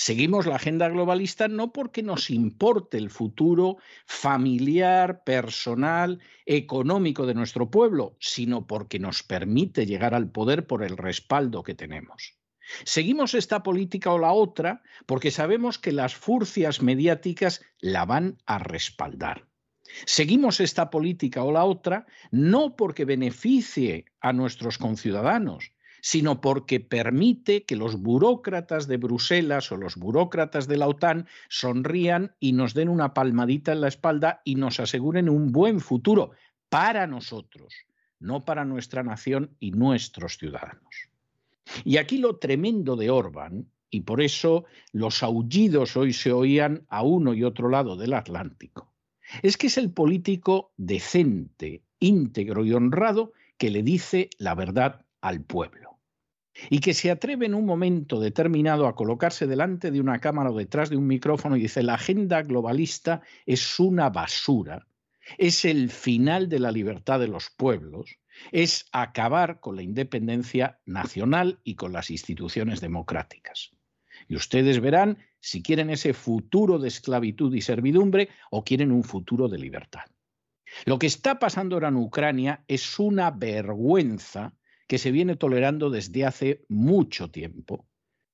[0.00, 7.68] Seguimos la agenda globalista no porque nos importe el futuro familiar, personal, económico de nuestro
[7.68, 12.38] pueblo, sino porque nos permite llegar al poder por el respaldo que tenemos.
[12.84, 18.58] Seguimos esta política o la otra porque sabemos que las furcias mediáticas la van a
[18.58, 19.46] respaldar.
[20.04, 27.64] Seguimos esta política o la otra no porque beneficie a nuestros conciudadanos, sino porque permite
[27.64, 32.88] que los burócratas de Bruselas o los burócratas de la OTAN sonrían y nos den
[32.88, 36.32] una palmadita en la espalda y nos aseguren un buen futuro
[36.68, 37.74] para nosotros,
[38.20, 41.07] no para nuestra nación y nuestros ciudadanos.
[41.84, 47.02] Y aquí lo tremendo de Orbán, y por eso los aullidos hoy se oían a
[47.02, 48.92] uno y otro lado del Atlántico,
[49.42, 55.42] es que es el político decente, íntegro y honrado que le dice la verdad al
[55.42, 55.98] pueblo.
[56.70, 60.58] Y que se atreve en un momento determinado a colocarse delante de una cámara o
[60.58, 64.88] detrás de un micrófono y dice la agenda globalista es una basura,
[65.36, 68.16] es el final de la libertad de los pueblos,
[68.52, 73.70] es acabar con la independencia nacional y con las instituciones democráticas.
[74.28, 79.48] Y ustedes verán si quieren ese futuro de esclavitud y servidumbre o quieren un futuro
[79.48, 80.02] de libertad.
[80.84, 84.54] Lo que está pasando ahora en Ucrania es una vergüenza
[84.86, 87.86] que se viene tolerando desde hace mucho tiempo.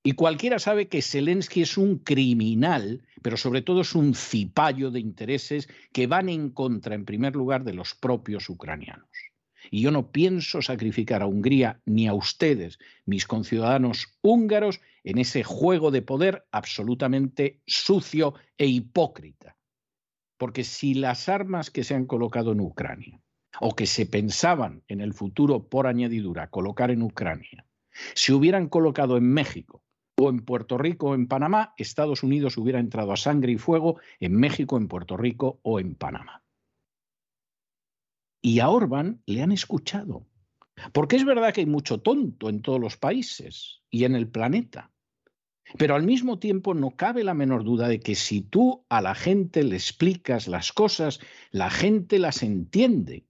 [0.03, 5.01] Y cualquiera sabe que Zelensky es un criminal, pero sobre todo es un cipayo de
[5.01, 9.24] intereses que van en contra, en primer lugar, de los propios ucranianos.
[9.71, 15.45] Y yo no pienso sacrificar a Hungría ni a ustedes, mis conciudadanos húngaros, en ese
[15.45, 19.57] juego de poder absolutamente sucio e hipócrita.
[20.39, 23.21] Porque si las armas que se han colocado en Ucrania,
[23.61, 27.67] o que se pensaban en el futuro por añadidura colocar en Ucrania,
[28.15, 29.85] se hubieran colocado en México,
[30.17, 33.99] o en Puerto Rico o en Panamá, Estados Unidos hubiera entrado a sangre y fuego
[34.21, 36.44] en México, en Puerto Rico o en Panamá.
[38.47, 40.27] Y a Orban le han escuchado.
[40.93, 44.93] Porque es verdad que hay mucho tonto en todos los países y en el planeta.
[45.79, 49.15] Pero al mismo tiempo no cabe la menor duda de que si tú a la
[49.15, 51.21] gente le explicas las cosas,
[51.53, 53.25] la gente las entiende.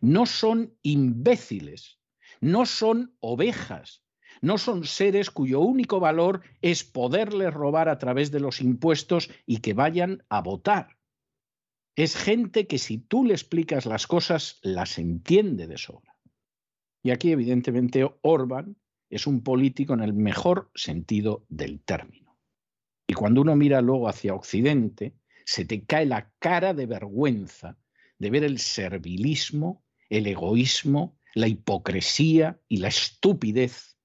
[0.00, 2.00] No son imbéciles,
[2.40, 4.02] no son ovejas,
[4.40, 9.58] no son seres cuyo único valor es poderles robar a través de los impuestos y
[9.58, 10.95] que vayan a votar.
[11.96, 16.14] Es gente que si tú le explicas las cosas, las entiende de sobra.
[17.02, 18.76] Y aquí, evidentemente, Orban
[19.08, 22.36] es un político en el mejor sentido del término.
[23.06, 25.14] Y cuando uno mira luego hacia Occidente,
[25.46, 27.78] se te cae la cara de vergüenza
[28.18, 33.95] de ver el servilismo, el egoísmo, la hipocresía y la estupidez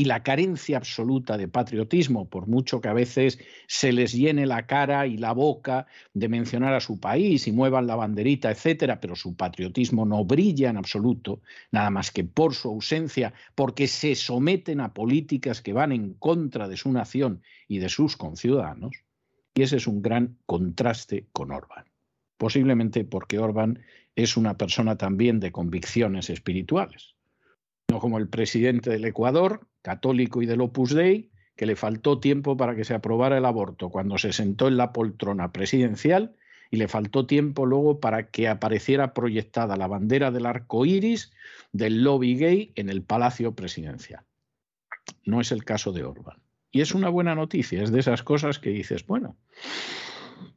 [0.00, 4.66] y la carencia absoluta de patriotismo, por mucho que a veces se les llene la
[4.66, 9.14] cara y la boca de mencionar a su país y muevan la banderita, etcétera, pero
[9.14, 14.80] su patriotismo no brilla en absoluto, nada más que por su ausencia, porque se someten
[14.80, 19.04] a políticas que van en contra de su nación y de sus conciudadanos.
[19.54, 21.84] Y ese es un gran contraste con Orbán.
[22.38, 23.80] Posiblemente porque Orbán
[24.16, 27.19] es una persona también de convicciones espirituales
[27.98, 32.74] como el presidente del Ecuador, católico y del Opus Dei, que le faltó tiempo para
[32.74, 36.36] que se aprobara el aborto cuando se sentó en la poltrona presidencial
[36.70, 41.32] y le faltó tiempo luego para que apareciera proyectada la bandera del arco iris
[41.72, 44.24] del lobby gay en el palacio presidencial.
[45.24, 46.38] No es el caso de Orban.
[46.70, 49.36] Y es una buena noticia, es de esas cosas que dices, bueno,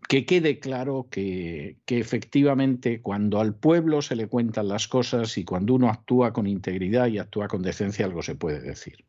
[0.08, 5.74] que quede claro que, efectivamente cuando al pueblo se le cuentan las cosas y cuando
[5.74, 9.06] uno actúa con integridad y actúa con decencia, algo se puede decir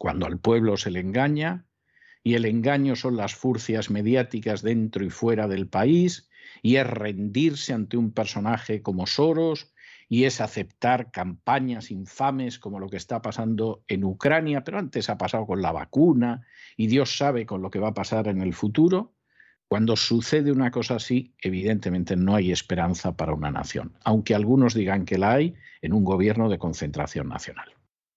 [0.00, 1.66] cuando al pueblo se le engaña,
[2.22, 6.30] y el engaño son las furcias mediáticas dentro y fuera del país,
[6.62, 9.74] y es rendirse ante un personaje como Soros,
[10.08, 15.18] y es aceptar campañas infames como lo que está pasando en Ucrania, pero antes ha
[15.18, 16.46] pasado con la vacuna,
[16.78, 19.12] y Dios sabe con lo que va a pasar en el futuro.
[19.70, 25.04] Cuando sucede una cosa así, evidentemente no hay esperanza para una nación, aunque algunos digan
[25.04, 27.72] que la hay en un gobierno de concentración nacional.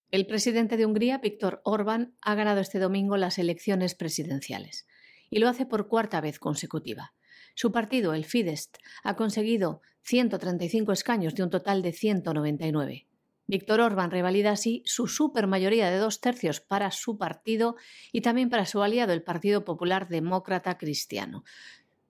[0.09, 4.87] El presidente de Hungría, Víctor Orbán, ha ganado este domingo las elecciones presidenciales
[5.29, 7.13] y lo hace por cuarta vez consecutiva.
[7.53, 8.71] Su partido, el Fidesz,
[9.03, 13.05] ha conseguido 135 escaños de un total de 199.
[13.53, 17.75] Víctor Orbán revalida así su supermayoría de dos tercios para su partido
[18.11, 21.43] y también para su aliado, el Partido Popular Demócrata Cristiano.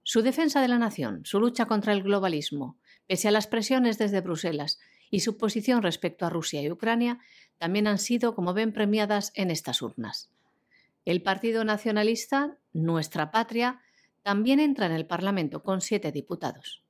[0.04, 2.78] Su defensa de la nación, su lucha contra el globalismo,
[3.08, 4.80] pese a las presiones desde Bruselas
[5.12, 7.20] y su posición respecto a Rusia y Ucrania,
[7.58, 10.32] también han sido, como ven, premiadas en estas urnas.
[11.04, 13.82] El Partido Nacionalista, Nuestra Patria,
[14.22, 16.86] también entra en el Parlamento con siete diputados.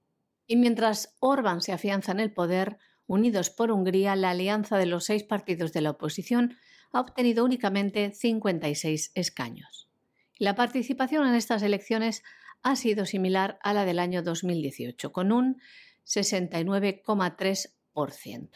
[0.46, 2.78] Y mientras Orbán se afianza en el poder,
[3.08, 6.58] Unidos por Hungría, la alianza de los seis partidos de la oposición,
[6.92, 9.90] ha obtenido únicamente 56 escaños.
[10.38, 12.24] La participación en estas elecciones
[12.62, 15.62] ha sido similar a la del año 2018, con un
[16.06, 18.50] 69,3%.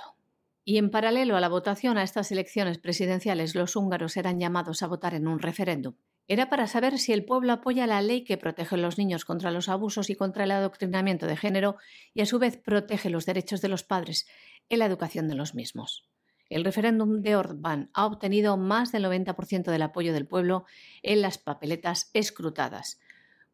[0.63, 4.87] Y en paralelo a la votación a estas elecciones presidenciales, los húngaros eran llamados a
[4.87, 5.95] votar en un referéndum.
[6.29, 9.51] Era para saber si el pueblo apoya la ley que protege a los niños contra
[9.51, 11.77] los abusos y contra el adoctrinamiento de género
[12.13, 14.27] y a su vez protege los derechos de los padres
[14.67, 16.05] en la educación de los mismos.
[16.49, 20.65] El referéndum de Orbán ha obtenido más del 90% del apoyo del pueblo
[21.01, 22.99] en las papeletas escrutadas.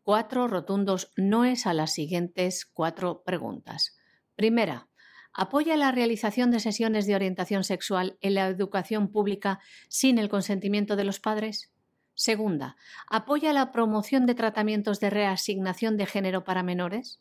[0.02, 3.98] Cuatro rotundos noes a las siguientes cuatro preguntas.
[4.36, 4.88] Primera,
[5.32, 10.96] apoya la realización de sesiones de orientación sexual en la educación pública sin el consentimiento
[10.96, 11.73] de los padres?
[12.16, 12.78] Segunda,
[13.09, 17.20] ¿apoya la promoción de tratamientos de reasignación de género para menores?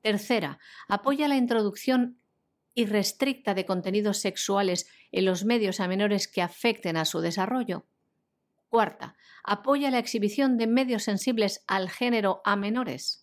[0.00, 2.18] Tercera, ¿apoya la introducción
[2.74, 7.84] irrestricta de contenidos sexuales en los medios a menores que afecten a su desarrollo?
[8.70, 13.19] Cuarta, ¿apoya la exhibición de medios sensibles al género a menores?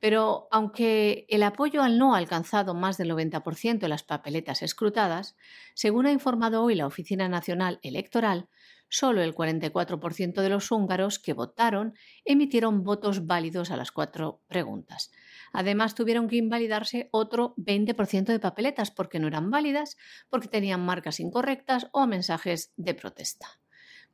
[0.00, 5.36] Pero aunque el apoyo al no ha alcanzado más del 90% en las papeletas escrutadas,
[5.74, 8.48] según ha informado hoy la Oficina Nacional Electoral,
[8.88, 11.94] solo el 44% de los húngaros que votaron
[12.24, 15.10] emitieron votos válidos a las cuatro preguntas.
[15.52, 19.96] Además, tuvieron que invalidarse otro 20% de papeletas porque no eran válidas,
[20.28, 23.48] porque tenían marcas incorrectas o mensajes de protesta.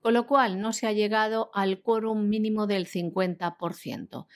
[0.00, 4.26] Con lo cual, no se ha llegado al quórum mínimo del 50%.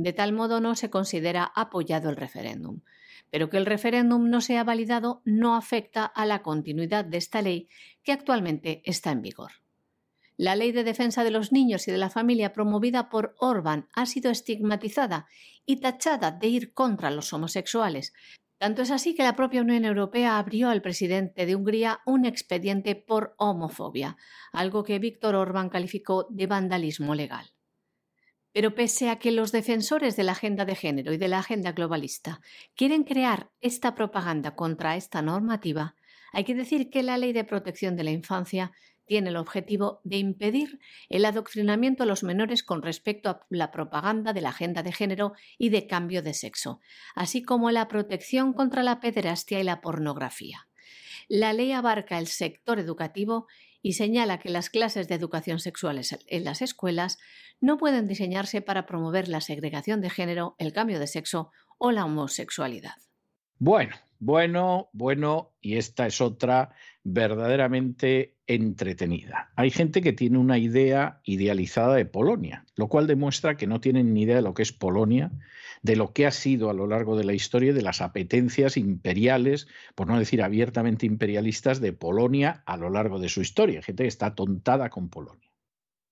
[0.00, 2.80] De tal modo no se considera apoyado el referéndum.
[3.28, 7.68] Pero que el referéndum no sea validado no afecta a la continuidad de esta ley
[8.02, 9.52] que actualmente está en vigor.
[10.38, 14.06] La ley de defensa de los niños y de la familia promovida por Orbán ha
[14.06, 15.26] sido estigmatizada
[15.66, 18.14] y tachada de ir contra los homosexuales.
[18.56, 22.94] Tanto es así que la propia Unión Europea abrió al presidente de Hungría un expediente
[22.94, 24.16] por homofobia,
[24.50, 27.52] algo que Víctor Orbán calificó de vandalismo legal.
[28.52, 31.72] Pero pese a que los defensores de la agenda de género y de la agenda
[31.72, 32.40] globalista
[32.74, 35.94] quieren crear esta propaganda contra esta normativa,
[36.32, 38.72] hay que decir que la Ley de Protección de la Infancia
[39.10, 40.78] tiene el objetivo de impedir
[41.08, 45.32] el adoctrinamiento a los menores con respecto a la propaganda de la agenda de género
[45.58, 46.78] y de cambio de sexo,
[47.16, 50.68] así como la protección contra la pederastia y la pornografía.
[51.26, 53.48] La ley abarca el sector educativo
[53.82, 57.18] y señala que las clases de educación sexual en las escuelas
[57.60, 62.04] no pueden diseñarse para promover la segregación de género, el cambio de sexo o la
[62.04, 62.94] homosexualidad.
[63.58, 66.74] Bueno, bueno, bueno, y esta es otra
[67.04, 69.50] verdaderamente entretenida.
[69.56, 74.12] Hay gente que tiene una idea idealizada de Polonia, lo cual demuestra que no tienen
[74.12, 75.30] ni idea de lo que es Polonia,
[75.82, 79.66] de lo que ha sido a lo largo de la historia, de las apetencias imperiales,
[79.94, 83.82] por no decir abiertamente imperialistas, de Polonia a lo largo de su historia.
[83.82, 85.50] Gente que está tontada con Polonia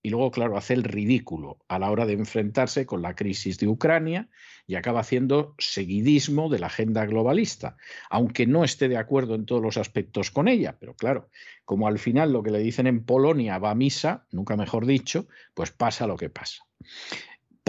[0.02, 3.66] y luego, claro, hace el ridículo a la hora de enfrentarse con la crisis de
[3.66, 4.28] Ucrania
[4.66, 7.76] y acaba haciendo seguidismo de la agenda globalista,
[8.08, 10.76] aunque no esté de acuerdo en todos los aspectos con ella.
[10.78, 11.30] Pero claro,
[11.64, 15.26] como al final lo que le dicen en Polonia va a misa, nunca mejor dicho,
[15.52, 16.64] pues pasa lo que pasa.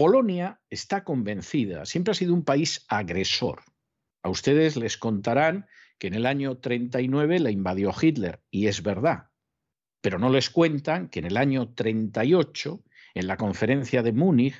[0.00, 3.62] Polonia está convencida, siempre ha sido un país agresor.
[4.22, 5.66] A ustedes les contarán
[5.98, 9.30] que en el año 39 la invadió Hitler, y es verdad
[10.00, 12.82] pero no les cuentan que en el año 38,
[13.14, 14.54] en la conferencia de Múnich,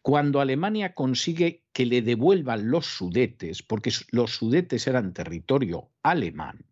[0.00, 6.66] cuando Alemania consigue que le devuelvan los sudetes, porque los sudetes eran territorio alemán,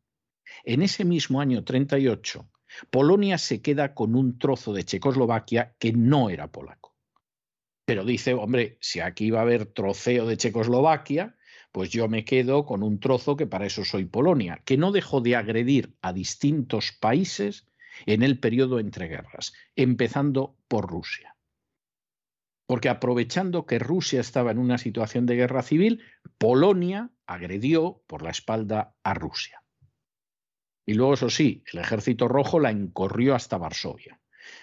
[0.65, 2.49] en ese mismo año 38,
[2.91, 6.90] Polonia se queda con un trozo de Checoslovaquia que no era polaco.
[7.91, 11.35] Pero dice, hombre, si aquí va a haber troceo de Checoslovaquia,
[11.73, 15.21] pues yo me quedo con un trozo que para eso soy Polonia, que no dejó
[15.21, 17.67] de agredir a distintos países
[18.07, 21.35] en el periodo entre guerras, empezando por Rusia.
[22.67, 26.01] Porque aprovechando que Rusia estaba en una situación de guerra civil,
[26.39, 29.65] Polonia agredió por la espalda a Rusia.
[30.87, 34.21] Y luego, eso sí, el ejército rojo la encorrió hasta Varsovia,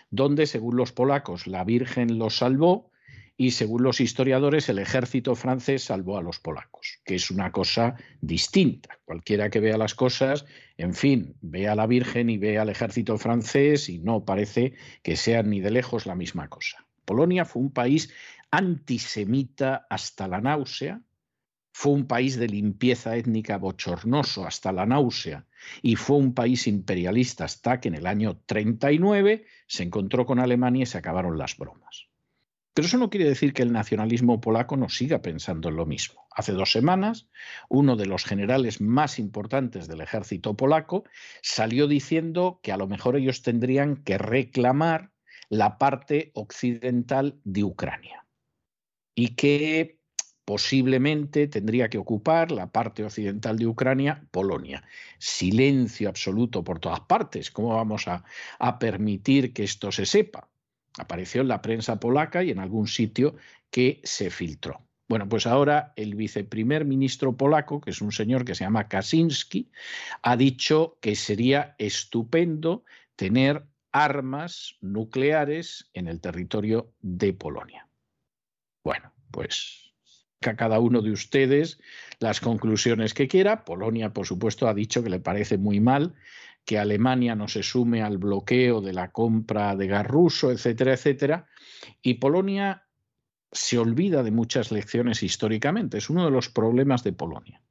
[0.10, 2.90] donde, según los polacos, la Virgen los salvó
[3.38, 7.96] y según los historiadores el ejército francés salvó a los polacos, que es una cosa
[8.20, 9.00] distinta.
[9.06, 13.18] Cualquiera que vea las cosas, en fin, ve a la Virgen y ve al ejército
[13.20, 14.74] francés y no parece
[15.04, 16.88] que sean ni de lejos la misma cosa.
[17.06, 18.12] Polonia fue un país
[18.50, 21.02] antisemita hasta la náusea,
[21.72, 25.46] fue un país de limpieza étnica bochornoso hasta la náusea
[25.84, 30.84] y fue un país imperialista hasta que en el año 39 se encontró con Alemania
[30.84, 32.08] y se acabaron las bromas.
[32.78, 36.28] Pero eso no quiere decir que el nacionalismo polaco no siga pensando en lo mismo.
[36.30, 37.28] Hace dos semanas,
[37.70, 41.04] uno de los generales más importantes del ejército polaco
[41.42, 45.12] salió diciendo que a lo mejor ellos tendrían que reclamar
[45.50, 48.28] la parte occidental de Ucrania
[49.16, 49.98] y que
[50.46, 54.84] posiblemente tendría que ocupar la parte occidental de Ucrania, Polonia.
[55.18, 57.50] Silencio absoluto por todas partes.
[57.50, 58.24] ¿Cómo vamos a,
[58.60, 60.48] a permitir que esto se sepa?
[61.00, 63.36] Apareció en la prensa polaca y en algún sitio
[63.70, 64.82] que se filtró.
[65.10, 69.72] Bueno, pues ahora el viceprimer ministro polaco, que es un señor que se llama Kaczynski,
[70.22, 72.84] ha dicho que sería estupendo
[73.16, 77.88] tener armas nucleares en el territorio de Polonia.
[78.84, 79.88] Bueno, pues
[80.46, 81.80] a cada uno de ustedes
[82.20, 83.66] las conclusiones que quiera.
[83.66, 86.14] Polonia, por supuesto, ha dicho que le parece muy mal
[86.68, 91.48] que Alemania no se sume al bloqueo de la compra de gas ruso, etcétera, etcétera.
[92.02, 92.84] Y Polonia
[93.54, 95.98] se olvida de muchas lecciones históricamente.
[95.98, 97.62] Es uno de los problemas de Polonia.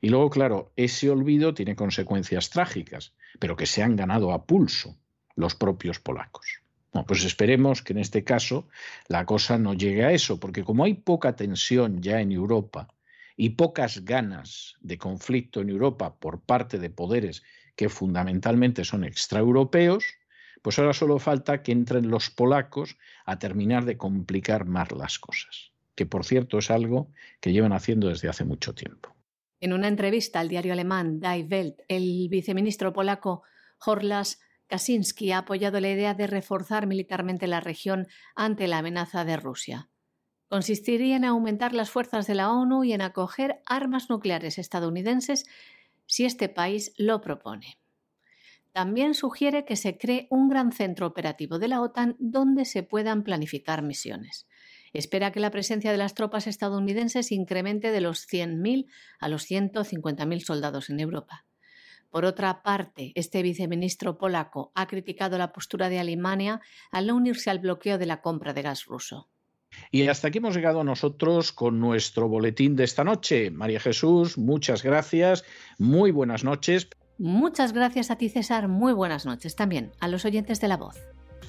[0.00, 4.96] Y luego, claro, ese olvido tiene consecuencias trágicas, pero que se han ganado a pulso
[5.36, 6.62] los propios polacos.
[7.06, 8.68] pues esperemos que en este caso
[9.08, 12.88] la cosa no llegue a eso, porque como hay poca tensión ya en Europa
[13.36, 17.42] y pocas ganas de conflicto en Europa por parte de poderes
[17.80, 20.04] que fundamentalmente son extraeuropeos,
[20.60, 25.72] pues ahora solo falta que entren los polacos a terminar de complicar más las cosas,
[25.94, 27.10] que por cierto es algo
[27.40, 29.16] que llevan haciendo desde hace mucho tiempo.
[29.60, 33.44] En una entrevista al diario alemán Die Welt, el viceministro polaco
[33.82, 39.38] Horlas Kaczynski ha apoyado la idea de reforzar militarmente la región ante la amenaza de
[39.38, 39.88] Rusia.
[40.50, 45.46] Consistiría en aumentar las fuerzas de la ONU y en acoger armas nucleares estadounidenses
[46.10, 47.78] si este país lo propone.
[48.72, 53.22] También sugiere que se cree un gran centro operativo de la OTAN donde se puedan
[53.22, 54.48] planificar misiones.
[54.92, 58.86] Espera que la presencia de las tropas estadounidenses incremente de los 100.000
[59.20, 61.46] a los 150.000 soldados en Europa.
[62.10, 66.60] Por otra parte, este viceministro polaco ha criticado la postura de Alemania
[66.90, 69.30] al no unirse al bloqueo de la compra de gas ruso.
[69.90, 73.50] Y hasta aquí hemos llegado nosotros con nuestro boletín de esta noche.
[73.50, 75.44] María Jesús, muchas gracias,
[75.78, 76.88] muy buenas noches.
[77.18, 80.96] Muchas gracias a ti, César, muy buenas noches también a los oyentes de la voz.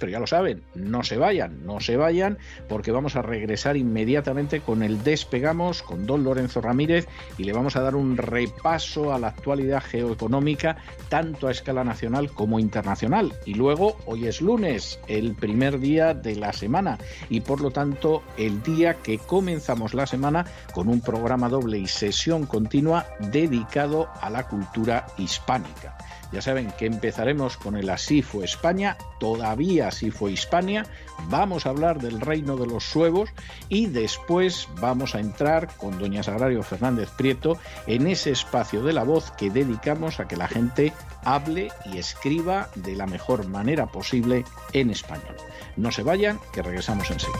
[0.02, 4.60] Pero ya lo saben, no se vayan, no se vayan, porque vamos a regresar inmediatamente
[4.62, 7.08] con el Despegamos, con don Lorenzo Ramírez,
[7.38, 12.32] y le vamos a dar un repaso a la actualidad geoeconómica, tanto a escala nacional
[12.32, 13.32] como internacional.
[13.46, 16.98] Y luego, hoy es lunes, el primer día de la semana,
[17.30, 21.86] y por lo tanto, el día que comenzamos la semana con un programa doble y
[21.86, 25.96] sesión continua dedicado a la cultura hispánica.
[26.32, 30.86] Ya saben que empezaremos con el Así fue España, todavía así fue Hispania,
[31.30, 33.30] vamos a hablar del reino de los suevos
[33.68, 39.04] y después vamos a entrar con doña Sagrario Fernández Prieto en ese espacio de la
[39.04, 40.94] voz que dedicamos a que la gente
[41.24, 45.36] hable y escriba de la mejor manera posible en español.
[45.76, 47.40] No se vayan, que regresamos enseguida.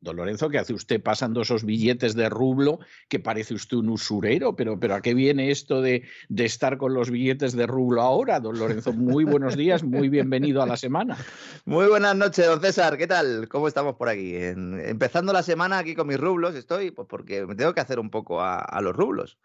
[0.00, 4.54] Don Lorenzo, ¿qué hace usted pasando esos billetes de rublo que parece usted un usurero?
[4.54, 8.38] Pero, pero ¿a qué viene esto de, de, estar con los billetes de rublo ahora,
[8.38, 8.92] don Lorenzo?
[8.92, 11.16] Muy buenos días, muy bienvenido a la semana.
[11.64, 12.98] Muy buenas noches, don César.
[12.98, 13.48] ¿Qué tal?
[13.48, 14.34] ¿Cómo estamos por aquí?
[14.36, 18.10] empezando la semana aquí con mis rublos, estoy, pues porque me tengo que hacer un
[18.10, 19.38] poco a, los rublos.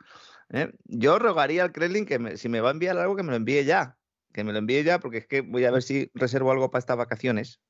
[0.49, 0.71] ¿eh?
[0.83, 3.63] Yo rogaría al Kremlin que si me va a enviar algo, que me lo envíe
[3.63, 3.97] ya.
[4.33, 6.79] Que me lo envíe ya, porque es que voy a ver si reservo algo para
[6.79, 7.61] estas vacaciones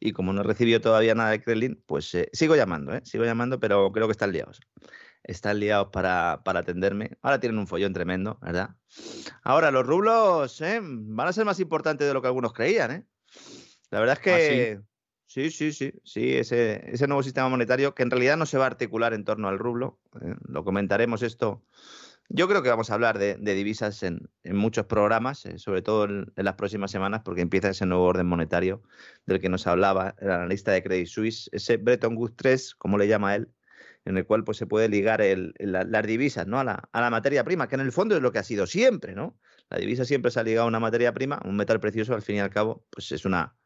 [0.00, 3.00] y como no recibió todavía nada de Kremlin, pues eh, sigo llamando, ¿eh?
[3.04, 4.60] sigo llamando, pero creo que están liados.
[5.24, 7.18] Están liados para, para atenderme.
[7.22, 8.70] Ahora tienen un follón tremendo, ¿verdad?
[9.42, 10.80] Ahora, los rublos ¿eh?
[10.82, 12.90] van a ser más importantes de lo que algunos creían.
[12.90, 13.04] ¿eh?
[13.90, 14.80] La verdad es ¿Ah, que...
[15.26, 15.50] sí?
[15.50, 18.68] sí, sí, sí, ese, ese nuevo sistema monetario que en realidad no se va a
[18.68, 20.00] articular en torno al rublo.
[20.22, 20.34] ¿eh?
[20.46, 21.62] Lo comentaremos esto
[22.30, 26.32] yo creo que vamos a hablar de, divisas en, muchos programas, eh, sobre todo en,
[26.36, 28.82] las próximas semanas, porque empieza ese nuevo orden monetario
[29.26, 33.08] del que nos hablaba el analista de Credit Suisse, ese Bretton Woods 3, como le
[33.08, 33.48] llama él,
[34.04, 35.22] en el cual pues, se puede ligar
[35.58, 36.60] las divisas ¿no?
[36.60, 39.14] a, la, materia prima, que en el fondo es lo que ha sido siempre.
[39.14, 39.38] ¿no?
[39.70, 42.36] La divisa siempre se ha ligado a una materia prima, un metal precioso, al fin
[42.36, 43.56] y al cabo, pues es una,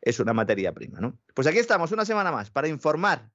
[0.00, 1.00] es una materia prima.
[1.00, 1.18] ¿no?
[1.34, 3.30] Pues aquí estamos, una semana más, para informar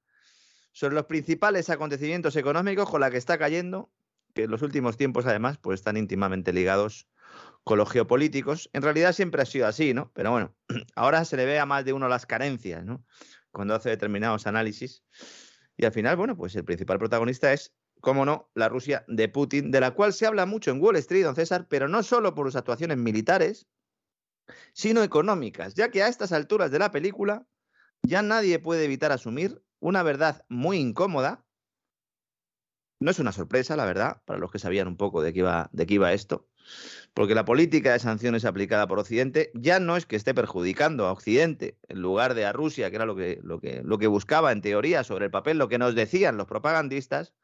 [0.72, 3.90] sobre los principales acontecimientos económicos con la que está cayendo
[4.38, 7.08] que en los últimos tiempos además pues están íntimamente ligados
[7.64, 8.70] con los geopolíticos.
[8.72, 10.12] En realidad siempre ha sido así, ¿no?
[10.14, 10.54] Pero bueno,
[10.94, 13.04] ahora se le ve a más de uno las carencias, ¿no?
[13.50, 15.02] Cuando hace determinados análisis.
[15.76, 19.72] Y al final, bueno, pues el principal protagonista es, cómo no, la Rusia de Putin,
[19.72, 22.46] de la cual se habla mucho en Wall Street, don César, pero no solo por
[22.46, 23.66] sus actuaciones militares,
[24.72, 27.44] sino económicas, ya que a estas alturas de la película
[28.02, 31.44] ya nadie puede evitar asumir una verdad muy incómoda
[33.00, 35.70] no es una sorpresa, la verdad, para los que sabían un poco de qué iba,
[35.72, 36.48] de qué iba esto,
[37.14, 41.12] porque la política de sanciones aplicada por Occidente ya no es que esté perjudicando a
[41.12, 44.52] Occidente en lugar de a Rusia, que era lo que, lo que, lo que buscaba
[44.52, 47.34] en teoría sobre el papel, lo que nos decían los propagandistas,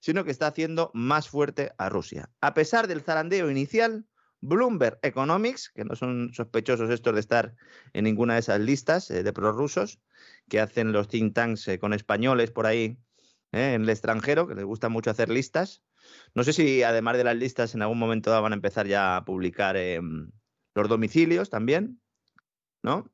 [0.00, 2.30] sino que está haciendo más fuerte a Rusia.
[2.40, 4.04] A pesar del zarandeo inicial,
[4.40, 7.54] Bloomberg Economics, que no son sospechosos estos de estar
[7.92, 10.00] en ninguna de esas listas eh, de prorrusos
[10.48, 12.98] que hacen los think tanks eh, con españoles por ahí
[13.52, 13.74] ¿eh?
[13.74, 15.82] en el extranjero, que les gusta mucho hacer listas.
[16.34, 19.24] No sé si además de las listas en algún momento van a empezar ya a
[19.24, 20.30] publicar em,
[20.74, 22.00] los domicilios también,
[22.82, 23.12] ¿no?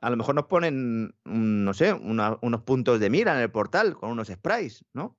[0.00, 4.10] A lo mejor nos ponen, no sé, unos puntos de mira en el portal con
[4.10, 5.16] unos sprays, ¿no?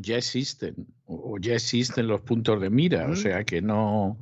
[0.00, 4.18] Ya existen, o ya existen los puntos de mira, o sea que no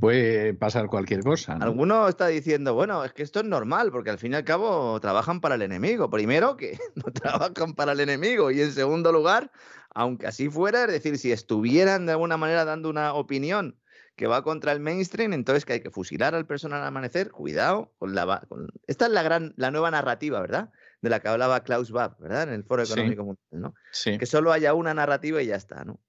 [0.00, 1.54] puede pasar cualquier cosa.
[1.54, 4.98] Alguno está diciendo, bueno, es que esto es normal, porque al fin y al cabo
[5.00, 6.10] trabajan para el enemigo.
[6.10, 9.50] Primero, que no trabajan para el enemigo, y en segundo lugar,
[9.94, 13.76] aunque así fuera, es decir, si estuvieran de alguna manera dando una opinión
[14.16, 17.92] que va contra el mainstream, entonces que hay que fusilar al personal al amanecer, cuidado
[17.98, 18.46] con la...
[18.86, 20.70] Esta es la gran, la nueva narrativa, ¿verdad?
[21.02, 22.44] De la que hablaba Klaus Schwab, ¿verdad?
[22.44, 23.74] En el Foro Económico Mundial, ¿no?
[24.04, 26.00] Que solo haya una narrativa y ya está, ¿no?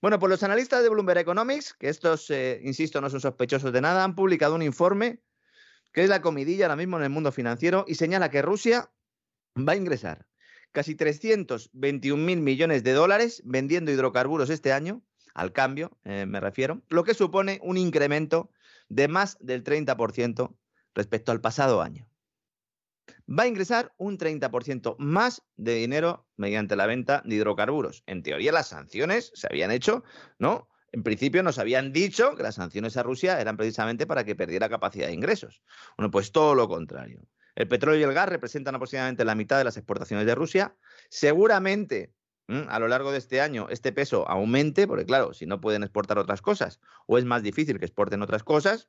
[0.00, 3.80] Bueno, pues los analistas de Bloomberg Economics, que estos, eh, insisto, no son sospechosos de
[3.80, 5.20] nada, han publicado un informe
[5.92, 8.90] que es la comidilla ahora mismo en el mundo financiero y señala que Rusia
[9.56, 10.26] va a ingresar
[10.72, 15.02] casi 321 mil millones de dólares vendiendo hidrocarburos este año,
[15.32, 18.50] al cambio eh, me refiero, lo que supone un incremento
[18.90, 20.54] de más del 30%
[20.94, 22.06] respecto al pasado año.
[23.28, 28.04] Va a ingresar un 30% más de dinero mediante la venta de hidrocarburos.
[28.06, 30.04] En teoría las sanciones se habían hecho,
[30.38, 30.68] ¿no?
[30.92, 34.68] En principio nos habían dicho que las sanciones a Rusia eran precisamente para que perdiera
[34.68, 35.62] capacidad de ingresos.
[35.96, 37.26] Bueno, pues todo lo contrario.
[37.56, 40.76] El petróleo y el gas representan aproximadamente la mitad de las exportaciones de Rusia.
[41.08, 42.12] Seguramente
[42.48, 46.18] a lo largo de este año este peso aumente, porque claro, si no pueden exportar
[46.18, 48.88] otras cosas o es más difícil que exporten otras cosas,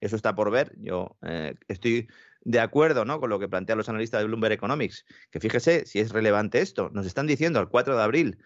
[0.00, 0.72] eso está por ver.
[0.78, 2.08] Yo eh, estoy
[2.44, 3.20] de acuerdo ¿no?
[3.20, 6.90] con lo que plantean los analistas de Bloomberg Economics, que fíjese si es relevante esto.
[6.92, 8.38] Nos están diciendo al 4 de abril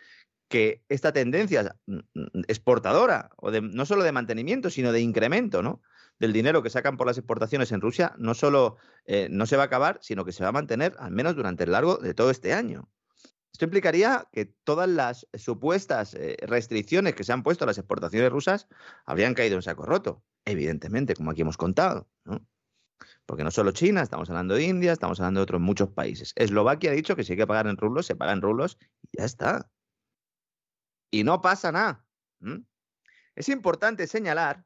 [0.48, 5.62] que esta tendencia mm, mm, exportadora, o de, no solo de mantenimiento, sino de incremento,
[5.62, 5.82] ¿no?
[6.18, 9.64] del dinero que sacan por las exportaciones en Rusia no solo eh, no se va
[9.64, 12.30] a acabar, sino que se va a mantener al menos durante el largo de todo
[12.30, 12.88] este año.
[13.52, 18.30] Esto implicaría que todas las supuestas eh, restricciones que se han puesto a las exportaciones
[18.30, 18.68] rusas
[19.06, 22.06] habrían caído en saco roto, evidentemente, como aquí hemos contado.
[23.26, 26.32] Porque no solo China, estamos hablando de India, estamos hablando de otros muchos países.
[26.36, 29.18] Eslovaquia ha dicho que si hay que pagar en rublos, se paga en rublos y
[29.18, 29.70] ya está.
[31.10, 32.04] Y no pasa nada.
[33.34, 34.64] Es importante señalar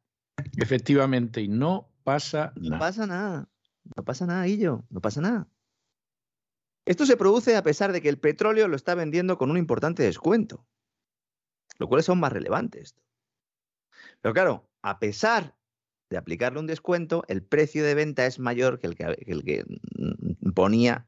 [0.57, 2.71] Efectivamente, y no pasa nada.
[2.71, 3.49] No pasa nada.
[3.97, 4.85] No pasa nada, Guillo.
[4.91, 5.49] No pasa nada.
[6.87, 10.03] Esto se produce a pesar de que el petróleo lo está vendiendo con un importante
[10.03, 10.67] descuento,
[11.79, 13.03] lo cual es aún más relevante esto.
[14.21, 15.57] Pero claro, a pesar
[16.11, 19.65] de aplicarle un descuento, el precio de venta es mayor que el que, el que
[19.97, 21.07] mm, ponía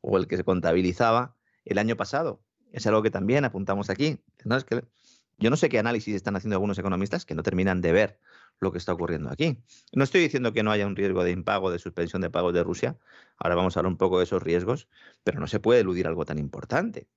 [0.00, 2.40] o el que se contabilizaba el año pasado.
[2.72, 4.20] Es algo que también apuntamos aquí.
[4.44, 4.56] ¿No?
[4.56, 4.84] Es que
[5.38, 8.20] yo no sé qué análisis están haciendo algunos economistas que no terminan de ver
[8.60, 9.58] lo que está ocurriendo aquí.
[9.92, 12.62] No estoy diciendo que no haya un riesgo de impago, de suspensión de pagos de
[12.62, 12.96] Rusia.
[13.36, 14.88] Ahora vamos a hablar un poco de esos riesgos,
[15.24, 17.08] pero no se puede eludir algo tan importante.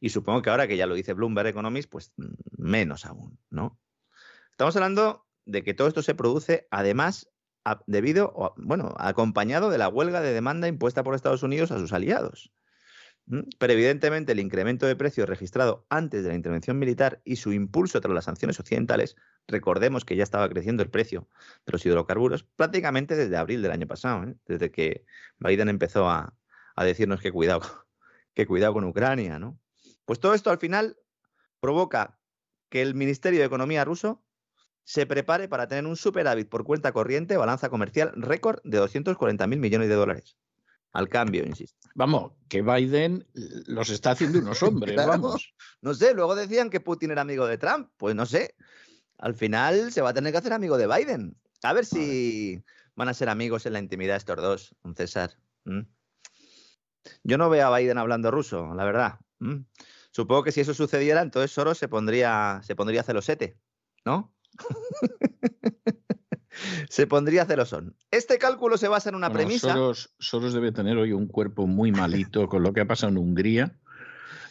[0.00, 3.78] Y supongo que ahora que ya lo dice Bloomberg Economics, pues mm, menos aún, ¿no?
[4.50, 7.30] Estamos hablando de que todo esto se produce además
[7.86, 12.52] debido, bueno, acompañado de la huelga de demanda impuesta por Estados Unidos a sus aliados.
[13.58, 18.00] Pero evidentemente el incremento de precios registrado antes de la intervención militar y su impulso
[18.02, 19.16] tras las sanciones occidentales,
[19.48, 21.26] recordemos que ya estaba creciendo el precio
[21.64, 24.36] de los hidrocarburos prácticamente desde abril del año pasado, ¿eh?
[24.44, 25.06] desde que
[25.38, 26.34] Biden empezó a,
[26.76, 27.62] decirnos que cuidado,
[28.34, 29.58] que cuidado con Ucrania, ¿no?
[30.04, 30.98] Pues todo esto al final
[31.60, 32.18] provoca
[32.68, 34.23] que el Ministerio de Economía ruso
[34.84, 39.58] se prepare para tener un superávit por cuenta corriente, balanza comercial récord de 240 mil
[39.58, 40.36] millones de dólares
[40.94, 41.76] al cambio, insisto.
[41.96, 43.26] Vamos, que Biden
[43.66, 45.52] los está haciendo unos hombres, vamos.
[45.82, 48.54] No sé, luego decían que Putin era amigo de Trump, pues no sé.
[49.18, 51.36] Al final se va a tener que hacer amigo de Biden.
[51.64, 52.62] A ver si
[52.94, 55.36] van a ser amigos en la intimidad estos dos, un César.
[57.24, 59.18] Yo no veo a Biden hablando ruso, la verdad.
[60.12, 63.58] Supongo que si eso sucediera, entonces Soros se pondría, se pondría celosete,
[64.04, 64.32] ¿no?
[66.88, 67.96] se pondría celosón.
[68.10, 69.74] Este cálculo se basa en una premisa.
[70.18, 73.76] Soros, debe tener hoy un cuerpo muy malito con lo que ha pasado en Hungría.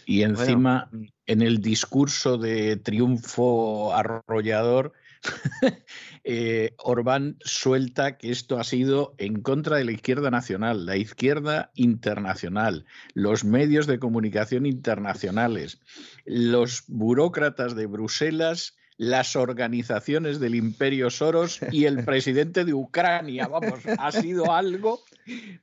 [0.05, 1.03] Y encima, mm.
[1.27, 4.93] en el discurso de triunfo arrollador,
[6.23, 11.71] eh, Orbán suelta que esto ha sido en contra de la izquierda nacional, la izquierda
[11.75, 15.79] internacional, los medios de comunicación internacionales,
[16.25, 23.47] los burócratas de Bruselas las organizaciones del Imperio Soros y el presidente de Ucrania.
[23.47, 25.01] Vamos, ha sido algo,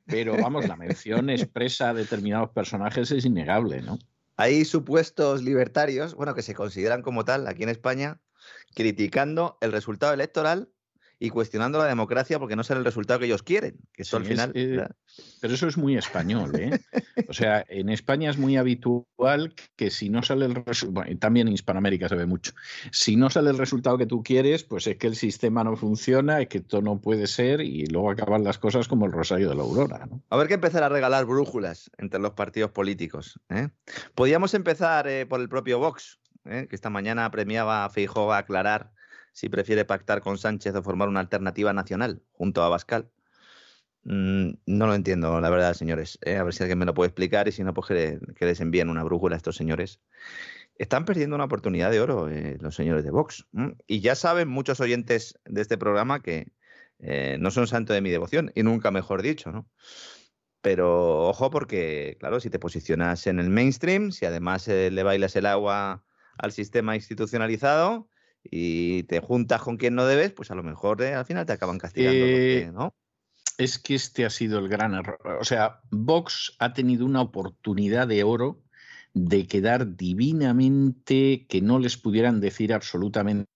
[0.05, 3.99] pero vamos, la mención expresa a determinados personajes es innegable, ¿no?
[4.37, 8.19] Hay supuestos libertarios, bueno, que se consideran como tal aquí en España,
[8.73, 10.69] criticando el resultado electoral
[11.21, 14.25] y cuestionando la democracia porque no será el resultado que ellos quieren, que eso al
[14.25, 14.51] final...
[14.55, 14.83] Eh,
[15.39, 16.79] pero eso es muy español, ¿eh?
[17.29, 21.53] O sea, en España es muy habitual que si no sale el resultado, también en
[21.53, 22.53] Hispanoamérica se ve mucho,
[22.91, 26.41] si no sale el resultado que tú quieres, pues es que el sistema no funciona,
[26.41, 29.53] es que esto no puede ser y luego acaban las cosas como el rosario de
[29.53, 30.23] la aurora, ¿no?
[30.31, 33.39] A ver que empezar a regalar brújulas entre los partidos políticos.
[33.49, 33.69] ¿eh?
[34.15, 38.91] Podríamos empezar eh, por el propio Vox, que esta mañana premiaba a Feijóo a aclarar
[39.31, 43.09] si prefiere pactar con Sánchez o formar una alternativa nacional junto a Bascal.
[44.03, 46.17] Mm, no lo entiendo, la verdad, señores.
[46.23, 48.61] Eh, a ver si alguien me lo puede explicar y si no, pues que, les
[48.61, 49.99] envíen una brújula a estos señores.
[50.75, 53.45] Están perdiendo una oportunidad de oro eh, los señores de Vox.
[53.87, 56.51] Y ya saben muchos oyentes de este programa que
[56.99, 59.67] eh, no son santo de mi devoción, y nunca mejor dicho, ¿no?
[60.61, 65.47] Pero ojo porque, claro, si te posicionas en el mainstream, si además le bailas el
[65.47, 66.03] agua
[66.37, 68.10] al sistema institucionalizado
[68.43, 71.53] y te juntas con quien no debes, pues a lo mejor eh, al final te
[71.53, 72.17] acaban castigando.
[72.19, 72.95] Eh, ¿no?
[73.57, 75.19] Es que este ha sido el gran error.
[75.39, 78.63] O sea, Vox ha tenido una oportunidad de oro
[79.13, 83.47] de quedar divinamente, que no les pudieran decir absolutamente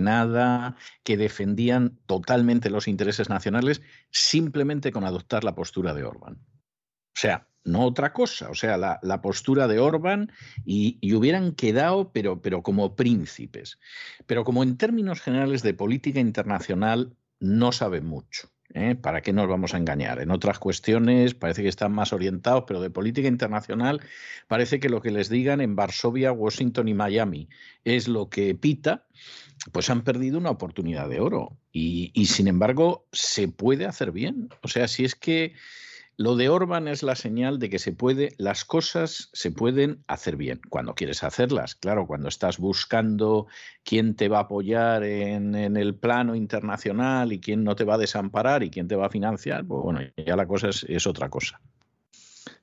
[0.00, 6.34] nada, que defendían totalmente los intereses nacionales, simplemente con adoptar la postura de Orban.
[6.34, 10.30] O sea, no otra cosa, o sea, la, postura de Orban
[10.64, 13.78] y, y, hubieran quedado, pero, pero como príncipes.
[14.26, 18.50] Pero como en términos generales de política internacional no sabe mucho.
[18.74, 18.94] ¿eh?
[18.96, 20.20] ¿Para qué nos vamos a engañar?
[20.20, 24.02] En otras cuestiones parece que están más orientados, pero de política internacional
[24.48, 27.48] parece que lo que les digan en Varsovia, Washington y Miami
[27.84, 29.06] es lo que pita,
[29.72, 31.56] pues han perdido una oportunidad de oro.
[31.72, 34.48] Y, y sin embargo, se puede hacer bien.
[34.62, 35.54] O sea, si es que
[36.16, 40.36] lo de Orban es la señal de que se puede, las cosas se pueden hacer
[40.36, 41.74] bien cuando quieres hacerlas.
[41.74, 43.46] Claro, cuando estás buscando
[43.82, 47.98] quién te va a apoyar en, el plano internacional y quién no te va a
[47.98, 51.60] desamparar y quién te va a financiar, pues bueno, ya la cosa es, otra cosa.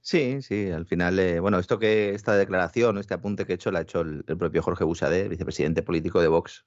[0.02, 3.72] Sí, sí, al final, eh, bueno, esto que esta declaración, este apunte que he hecho,
[3.72, 6.64] la ha hecho el, propio Jorge Busadé, vicepresidente político de Vox,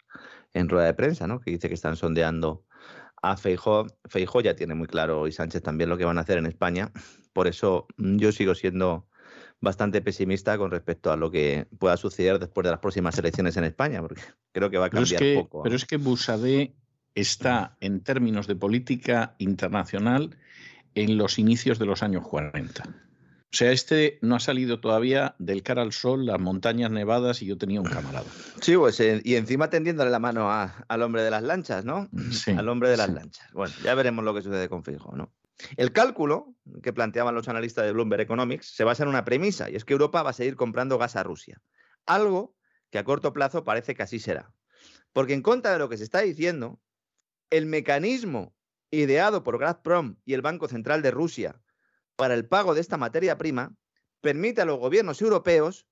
[0.52, 1.40] en rueda de prensa, ¿no?
[1.40, 2.64] Que dice que están sondeando
[3.30, 3.86] a Feijó.
[4.04, 6.92] Feijó ya tiene muy claro y Sánchez también lo que van a hacer en España.
[7.32, 9.06] Por eso mm, yo sigo siendo
[9.60, 13.64] bastante pesimista con respecto a lo que pueda suceder después de las próximas elecciones en
[13.64, 14.20] España, porque
[14.52, 15.62] creo que va a cambiar poco.
[15.62, 16.74] Pero es que Busadé
[17.14, 20.36] está en términos de política internacional
[20.94, 22.84] en los inicios de los años 40.
[23.54, 27.46] O sea, este no ha salido todavía del cara al sol, las montañas nevadas y
[27.46, 28.26] yo tenía un camarada.
[28.60, 32.08] Sí, pues eh, y encima tendiéndole la mano al hombre de las lanchas, ¿no?
[32.32, 33.48] Sí, al hombre de las lanchas.
[33.52, 35.32] Bueno, ya veremos lo que sucede con Fijo, ¿no?
[35.76, 36.52] El cálculo
[36.82, 39.92] que planteaban los analistas de Bloomberg Economics se basa en una premisa, y es que
[39.92, 41.62] Europa va a seguir comprando gas a Rusia.
[42.06, 42.56] Algo
[42.90, 44.52] que a corto plazo parece que así será.
[45.12, 46.80] Porque en contra de lo que se está diciendo,
[47.50, 48.52] el mecanismo
[48.90, 51.60] ideado por Gazprom y el Banco Central de Rusia
[52.16, 53.74] para el pago de esta materia prima
[54.20, 55.86] permite a los gobiernos europeos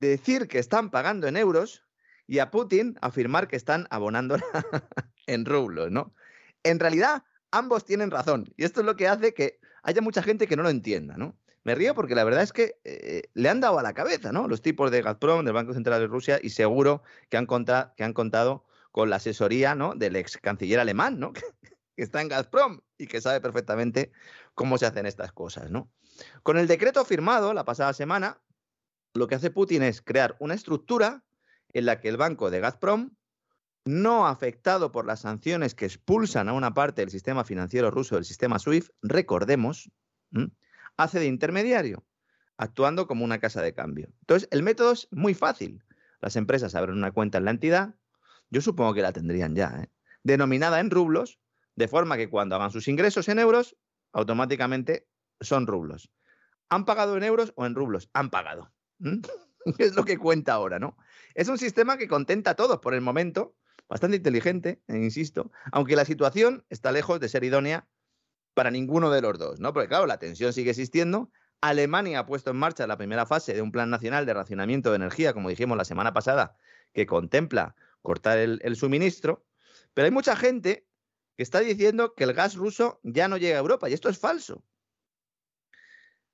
[0.00, 1.84] decir que están pagando en euros
[2.26, 4.36] y a Putin afirmar que están abonando
[5.26, 6.14] en rublos, ¿no?
[6.62, 10.46] En realidad, ambos tienen razón y esto es lo que hace que haya mucha gente
[10.46, 11.36] que no lo entienda, ¿no?
[11.64, 14.48] Me río porque la verdad es que eh, le han dado a la cabeza, ¿no?
[14.48, 18.12] Los tipos de Gazprom, del Banco Central de Rusia, y seguro que han, que han
[18.12, 19.94] contado con la asesoría, ¿no?
[19.94, 21.32] Del ex canciller alemán, ¿no?
[21.98, 24.12] que está en Gazprom y que sabe perfectamente
[24.54, 25.90] cómo se hacen estas cosas, ¿no?
[26.44, 28.40] Con el decreto firmado la pasada semana,
[29.14, 31.24] lo que hace Putin es crear una estructura
[31.72, 33.16] en la que el banco de Gazprom,
[33.84, 38.24] no afectado por las sanciones que expulsan a una parte del sistema financiero ruso del
[38.24, 39.90] sistema SWIFT, recordemos,
[40.96, 42.06] hace de intermediario,
[42.58, 44.06] actuando como una casa de cambio.
[44.20, 45.82] Entonces, el método es muy fácil.
[46.20, 47.96] Las empresas abren una cuenta en la entidad,
[48.50, 49.90] yo supongo que la tendrían ya, ¿eh?
[50.22, 51.40] denominada en rublos,
[51.78, 53.76] de forma que cuando hagan sus ingresos en euros,
[54.12, 55.06] automáticamente
[55.40, 56.10] son rublos.
[56.70, 58.10] ¿Han pagado en euros o en rublos?
[58.14, 58.72] Han pagado.
[59.78, 60.96] es lo que cuenta ahora, ¿no?
[61.34, 63.54] Es un sistema que contenta a todos por el momento,
[63.88, 67.86] bastante inteligente, e insisto, aunque la situación está lejos de ser idónea
[68.54, 69.72] para ninguno de los dos, ¿no?
[69.72, 71.30] Porque claro, la tensión sigue existiendo.
[71.60, 74.96] Alemania ha puesto en marcha la primera fase de un plan nacional de racionamiento de
[74.96, 76.56] energía, como dijimos la semana pasada,
[76.92, 79.44] que contempla cortar el suministro.
[79.94, 80.87] Pero hay mucha gente
[81.38, 84.18] que está diciendo que el gas ruso ya no llega a Europa y esto es
[84.18, 84.64] falso.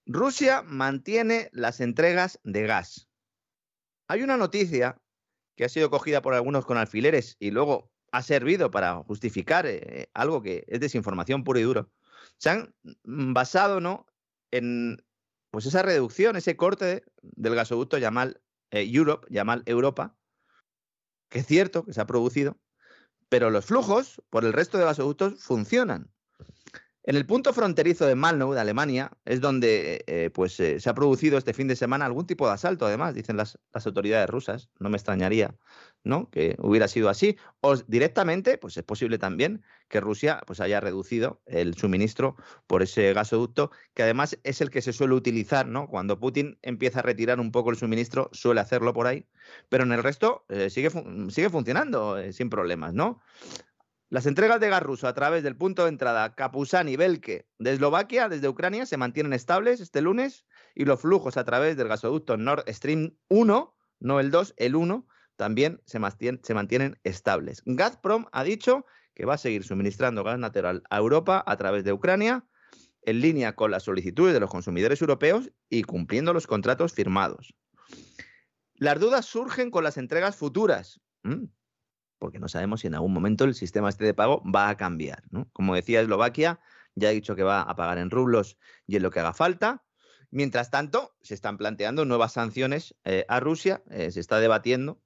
[0.07, 3.07] Rusia mantiene las entregas de gas.
[4.09, 4.99] Hay una noticia
[5.57, 10.09] que ha sido cogida por algunos con alfileres y luego ha servido para justificar eh,
[10.15, 11.93] algo que es desinformación pura y duro.
[12.39, 12.75] Se han
[13.05, 14.07] basado ¿no?
[14.53, 15.05] en
[15.51, 18.41] pues esa reducción, ese corte del gasoducto Yamal
[18.71, 20.17] eh, Europe, Yamal Europa,
[21.29, 22.59] que es cierto que se ha producido,
[23.29, 26.14] pero los flujos por el resto de gasoductos funcionan.
[27.07, 30.95] En el punto fronterizo de Malnow, de Alemania, es donde eh, pues, eh, se ha
[30.95, 34.71] producido este fin de semana algún tipo de asalto, además, dicen las, autoridades rusas.
[34.79, 35.55] No me extrañaría
[36.03, 36.31] ¿no?
[36.31, 37.37] que hubiera sido así.
[37.61, 42.37] O directamente, pues es posible también que Rusia pues, haya reducido el suministro
[42.67, 45.67] por ese gasoducto, que además es el que se suele utilizar.
[45.67, 45.89] ¿no?
[45.89, 49.27] Cuando Putin empieza a retirar un poco el suministro, suele hacerlo por ahí.
[49.69, 50.89] Pero en el resto eh, sigue,
[51.29, 52.95] sigue funcionando sin problemas.
[52.95, 53.21] ¿no?
[54.15, 57.73] Las entregas de gas ruso a través del punto de entrada Kapusán y Belke de
[57.73, 60.47] Eslovaquia desde Ucrania se mantienen estables este lunes
[60.77, 65.09] y los flujos a través del gasoducto Nord Stream 1, no el 2, el 1,
[65.35, 67.65] también se mantienen, se mantienen estables.
[67.67, 68.87] Gazprom ha dicho
[69.17, 72.47] que va a seguir suministrando gas natural a Europa a través de Ucrania
[73.03, 77.53] en línea con las solicitudes de los consumidores europeos y cumpliendo los contratos firmados.
[78.75, 81.01] Las dudas surgen con las entregas futuras,
[82.25, 85.25] porque no sabemos si en algún momento el sistema este de pago va a cambiar.
[85.53, 86.59] Como decía Eslovaquia,
[86.95, 88.57] ya ha dicho que va a pagar en rublos
[88.87, 89.85] y en lo que haga falta.
[90.31, 95.03] Mientras tanto, se están planteando nuevas sanciones eh, a Rusia, eh, se está debatiendo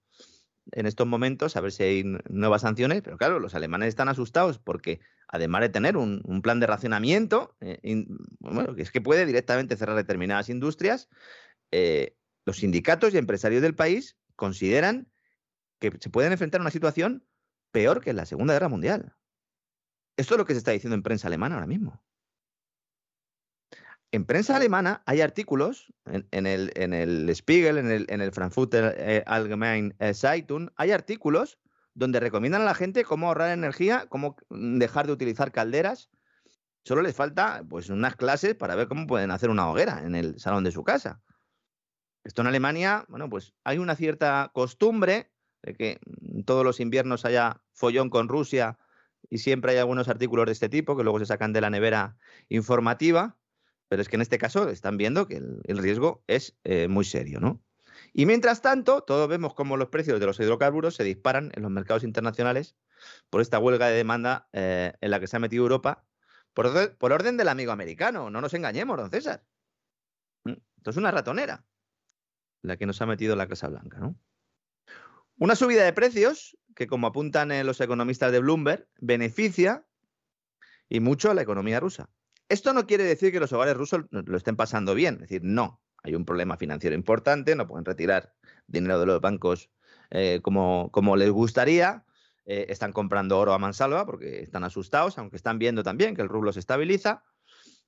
[0.70, 4.61] en estos momentos a ver si hay nuevas sanciones, pero claro, los alemanes están asustados
[4.61, 8.07] porque además de tener un, plan de racionamiento, eh,
[8.39, 11.09] bueno, que es que puede directamente cerrar determinadas industrias,
[12.45, 15.09] los sindicatos y empresarios del país consideran
[15.78, 17.26] que se pueden enfrentar a una situación
[17.70, 19.14] peor que en la Segunda Guerra Mundial.
[20.16, 22.02] Esto es lo que se está diciendo en prensa alemana ahora mismo.
[24.10, 28.94] En prensa alemana hay artículos, en, el, en el, Spiegel, en el, en el Frankfurter
[28.96, 31.59] eh, Allgemeine Zeitung, hay artículos
[31.92, 36.10] donde recomiendan a la gente cómo ahorrar energía, cómo dejar de utilizar calderas.
[36.84, 40.40] Solo les falta pues unas clases para ver cómo pueden hacer una hoguera en el
[40.40, 41.20] salón de su casa.
[42.24, 45.32] Esto en Alemania, bueno, pues hay una cierta costumbre
[45.74, 46.01] que
[46.45, 48.78] todos los inviernos haya follón con Rusia
[49.31, 52.16] y siempre hay algunos artículos de este tipo que luego se sacan de la nevera
[52.49, 53.36] informativa,
[53.89, 57.40] pero es que en este caso están viendo que el, riesgo es eh, muy serio,
[57.40, 57.62] ¿no?
[58.12, 61.70] Y mientras tanto, todos vemos cómo los precios de los hidrocarburos se disparan en los
[61.70, 62.77] mercados internacionales
[63.28, 66.05] por esta huelga de demanda eh, en la que se ha metido Europa
[66.55, 68.31] por, por orden del amigo americano.
[68.31, 69.45] No nos engañemos, don César.
[70.45, 70.55] ¿Mm?
[70.77, 71.65] Esto es una ratonera
[72.62, 74.16] la que nos ha metido la Casa Blanca, ¿no?
[75.40, 79.86] Una subida de precios que, como apuntan eh, los economistas de Bloomberg, beneficia
[80.89, 82.10] y mucho a la economía rusa.
[82.48, 85.81] Esto no quiere decir que los hogares rusos lo estén pasando bien, es decir, no,
[86.02, 88.32] hay un problema financiero importante, no pueden retirar
[88.66, 89.70] dinero de los bancos
[90.10, 92.05] eh, como, como, les gustaría,
[92.47, 96.28] eh, están comprando oro a mansalva porque están asustados, aunque están viendo también que el
[96.28, 97.23] rublo se estabiliza.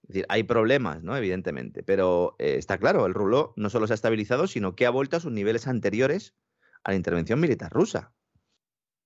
[0.02, 1.16] Es decir, hay problemas, ¿no?
[1.16, 5.16] Evidentemente, pero está claro, el rublo no solo se ha estabilizado, sino que ha vuelto
[5.16, 6.35] a sus niveles anteriores
[6.85, 8.12] a la intervención militar rusa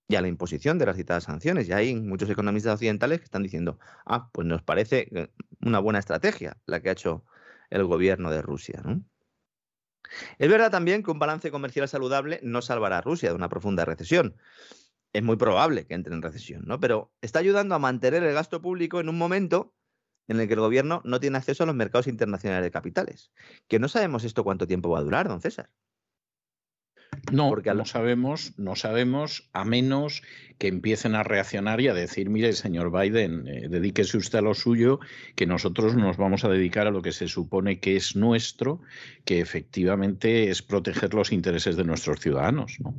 [0.07, 1.67] y a la imposición de las citadas sanciones.
[1.67, 5.31] Y hay muchos economistas occidentales que están diciendo, ah, pues nos parece eh,
[5.61, 7.25] una buena estrategia la que ha hecho
[7.69, 8.83] el gobierno de Rusia.
[10.37, 13.85] Es verdad también que un balance comercial saludable no salvará a Rusia de una profunda
[13.85, 14.35] recesión.
[15.13, 16.79] Es muy probable que entre en recesión, ¿no?
[16.79, 19.73] Pero está ayudando a mantener el gasto público en un momento
[20.27, 23.31] en el que el gobierno no tiene acceso a los mercados internacionales de capitales.
[23.67, 25.69] Que no sabemos esto cuánto tiempo va a durar, don César.
[27.31, 30.21] No, porque no sabemos, no sabemos, a menos
[30.57, 34.53] que empiecen a reaccionar y a decir, mire, señor Biden, eh, dedíquese usted a lo
[34.53, 34.99] suyo,
[35.35, 38.81] que nosotros nos vamos a dedicar a lo que se supone que es nuestro,
[39.25, 42.77] que efectivamente es proteger los intereses de nuestros ciudadanos.
[42.79, 42.95] ¿no?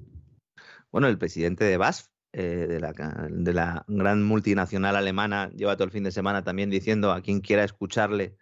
[0.90, 2.92] Bueno, el presidente de BASF, eh, de, la,
[3.30, 7.40] de la gran multinacional alemana, lleva todo el fin de semana también diciendo a quien
[7.40, 8.36] quiera escucharle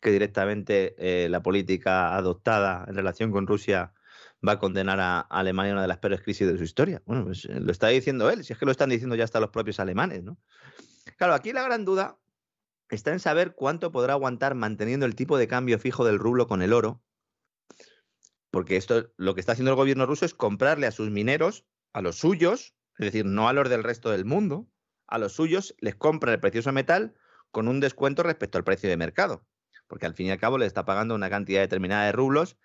[0.00, 3.92] que directamente eh, la política adoptada en relación con Rusia
[4.46, 7.02] va a condenar a Alemania a una de las peores crisis de su historia.
[7.04, 9.40] Bueno, pues eh, lo está diciendo él, si es que lo están diciendo ya hasta
[9.40, 10.38] los propios alemanes, ¿no?
[11.16, 12.18] Claro, aquí la gran duda
[12.88, 16.62] está en saber cuánto podrá aguantar manteniendo el tipo de cambio fijo del rublo con
[16.62, 17.02] el oro,
[18.50, 22.02] porque esto lo que está haciendo el gobierno ruso es comprarle a sus mineros, a
[22.02, 24.68] los suyos, es decir, no a los del resto del mundo,
[25.06, 27.14] a los suyos les compra el precioso metal
[27.50, 29.46] con un descuento respecto al precio de mercado,
[29.86, 32.56] porque al fin y al cabo le está pagando una cantidad determinada de rublos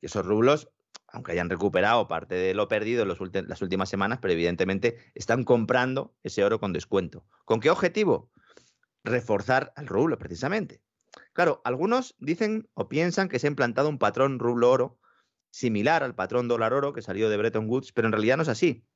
[0.00, 0.68] y esos rublos
[1.12, 6.14] aunque hayan recuperado parte de lo perdido en las últimas semanas, pero evidentemente están comprando
[6.22, 7.24] ese oro con descuento.
[7.44, 8.30] ¿Con qué objetivo?
[9.04, 10.80] Reforzar al rublo, precisamente.
[11.34, 14.98] Claro, algunos dicen o piensan que se ha implantado un patrón rublo-oro
[15.50, 18.86] similar al patrón dólar-oro que salió de Bretton Woods, pero en realidad no es así.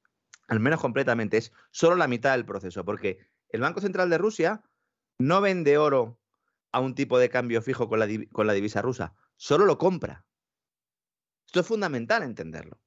[0.49, 3.19] Al menos completamente, es solo la mitad del proceso, porque
[3.51, 4.63] el Banco Central de Rusia
[5.19, 6.19] no vende oro
[6.73, 10.26] a un tipo de cambio fijo con la, con la divisa rusa, solo lo compra.
[11.57, 12.79] Esto es fundamental entenderlo.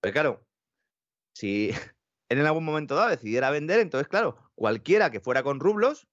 [0.00, 0.48] Porque claro,
[1.34, 1.70] si
[2.30, 6.08] en algún momento dado decidiera vender, entonces claro, cualquiera que fuera con rublos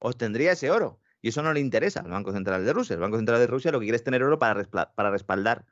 [0.00, 1.00] obtendría ese oro.
[1.22, 2.92] Y eso no le interesa al Banco Central de Rusia.
[2.92, 5.64] El Banco Central de Rusia lo que quiere es tener oro para, para respaldar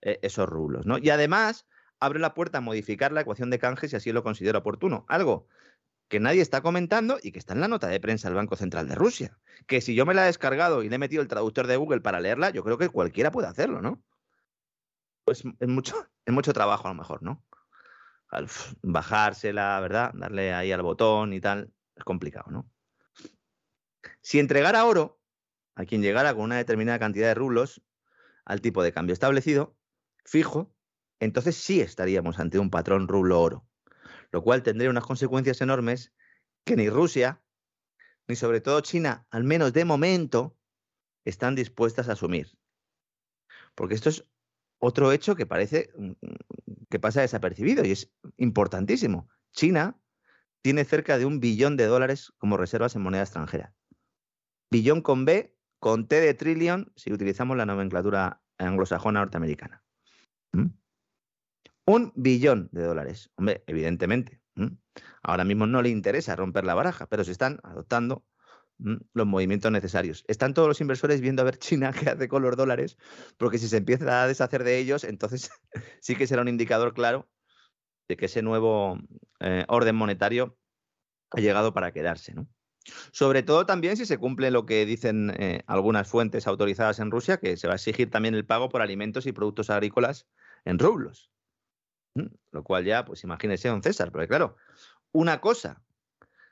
[0.00, 0.86] eh, esos rublos.
[0.86, 0.98] ¿no?
[0.98, 1.66] Y además
[1.98, 5.06] abre la puerta a modificar la ecuación de canje si así lo considera oportuno.
[5.08, 5.48] Algo
[6.06, 8.86] que nadie está comentando y que está en la nota de prensa del Banco Central
[8.86, 9.40] de Rusia.
[9.66, 12.00] Que si yo me la he descargado y le he metido el traductor de Google
[12.00, 14.04] para leerla, yo creo que cualquiera puede hacerlo, ¿no?
[15.28, 15.94] Pues es mucho,
[16.24, 17.44] es mucho trabajo a lo mejor, ¿no?
[18.30, 18.48] Al
[18.80, 20.12] bajársela, ¿verdad?
[20.14, 22.70] Darle ahí al botón y tal, es complicado, ¿no?
[24.22, 25.20] Si entregara oro
[25.74, 27.82] a quien llegara con una determinada cantidad de rublos
[28.46, 29.76] al tipo de cambio establecido,
[30.24, 30.74] fijo,
[31.20, 33.68] entonces sí estaríamos ante un patrón rublo-oro,
[34.32, 36.14] lo cual tendría unas consecuencias enormes
[36.64, 37.42] que ni Rusia,
[38.28, 40.56] ni sobre todo China, al menos de momento,
[41.26, 42.58] están dispuestas a asumir.
[43.74, 44.24] Porque esto es
[44.78, 46.12] otro hecho que parece mm,
[46.88, 49.28] que pasa desapercibido y es importantísimo.
[49.52, 50.00] China
[50.62, 53.74] tiene cerca de un billón de dólares como reservas en moneda extranjera.
[54.70, 59.82] Billón con B, con T de trillón, si utilizamos la nomenclatura anglosajona norteamericana.
[60.52, 60.66] ¿Mm?
[61.86, 63.30] Un billón de dólares.
[63.36, 64.42] Hombre, evidentemente.
[65.22, 68.24] Ahora mismo no le interesa romper la baraja, pero se están adoptando
[68.78, 70.24] los movimientos necesarios.
[70.28, 72.96] Están todos los inversores viendo a ver China qué hace con los dólares,
[73.36, 75.50] porque si se empieza a deshacer de ellos, entonces
[76.00, 77.28] sí que será un indicador claro
[78.08, 78.98] de que ese nuevo
[79.40, 80.56] eh, orden monetario
[81.30, 82.34] ha llegado para quedarse.
[82.34, 82.48] ¿no?
[83.12, 87.38] Sobre todo también si se cumple lo que dicen eh, algunas fuentes autorizadas en Rusia,
[87.38, 90.26] que se va a exigir también el pago por alimentos y productos agrícolas
[90.64, 91.30] en rublos.
[92.50, 94.56] Lo cual ya, pues imagínese, don César, porque claro,
[95.12, 95.82] una cosa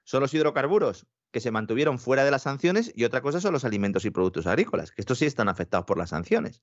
[0.05, 3.65] son los hidrocarburos que se mantuvieron fuera de las sanciones y otra cosa son los
[3.65, 6.63] alimentos y productos agrícolas, que estos sí están afectados por las sanciones.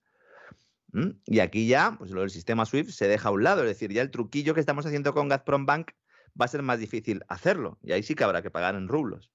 [1.26, 3.92] Y aquí ya, pues lo del sistema SWIFT se deja a un lado, es decir,
[3.92, 5.92] ya el truquillo que estamos haciendo con Gazprom Bank
[6.40, 9.32] va a ser más difícil hacerlo, y ahí sí que habrá que pagar en rublos.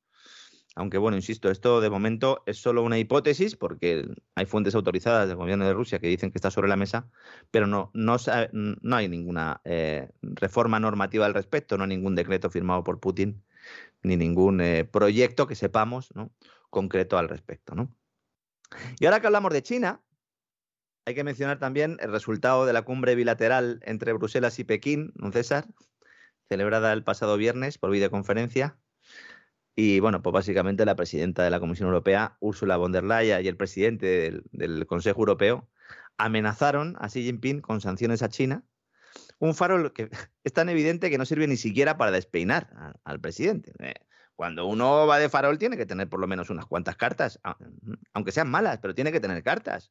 [0.76, 5.36] Aunque bueno, insisto, esto de momento es solo una hipótesis porque hay fuentes autorizadas del
[5.36, 7.10] gobierno de Rusia que dicen que está sobre la mesa,
[7.50, 8.16] pero no, no,
[8.52, 13.42] no hay ninguna eh, reforma normativa al respecto, no hay ningún decreto firmado por Putin
[14.02, 16.32] ni ningún eh, proyecto que sepamos ¿no?
[16.70, 17.74] concreto al respecto.
[17.74, 17.94] ¿no?
[18.98, 20.02] Y ahora que hablamos de China,
[21.06, 25.32] hay que mencionar también el resultado de la cumbre bilateral entre Bruselas y Pekín, ¿no,
[25.32, 25.66] César?
[26.48, 28.78] Celebrada el pasado viernes por videoconferencia.
[29.74, 33.48] Y bueno, pues básicamente la presidenta de la Comisión Europea, Ursula von der Leyen, y
[33.48, 35.68] el presidente del Consejo Europeo
[36.16, 38.64] amenazaron a Xi Jinping con sanciones a China
[39.38, 40.10] un farol que
[40.44, 43.72] es tan evidente que no sirve ni siquiera para despeinar al presidente.
[43.78, 43.94] Eh,
[44.36, 47.40] cuando uno va de farol tiene que tener por lo menos unas cuantas cartas,
[48.12, 49.90] aunque sean malas, pero tiene que tener cartas.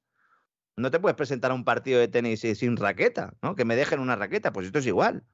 [0.78, 3.56] No te puedes presentar a un partido de tenis sin raqueta, ¿no?
[3.56, 5.26] Que me dejen una raqueta, pues esto es igual.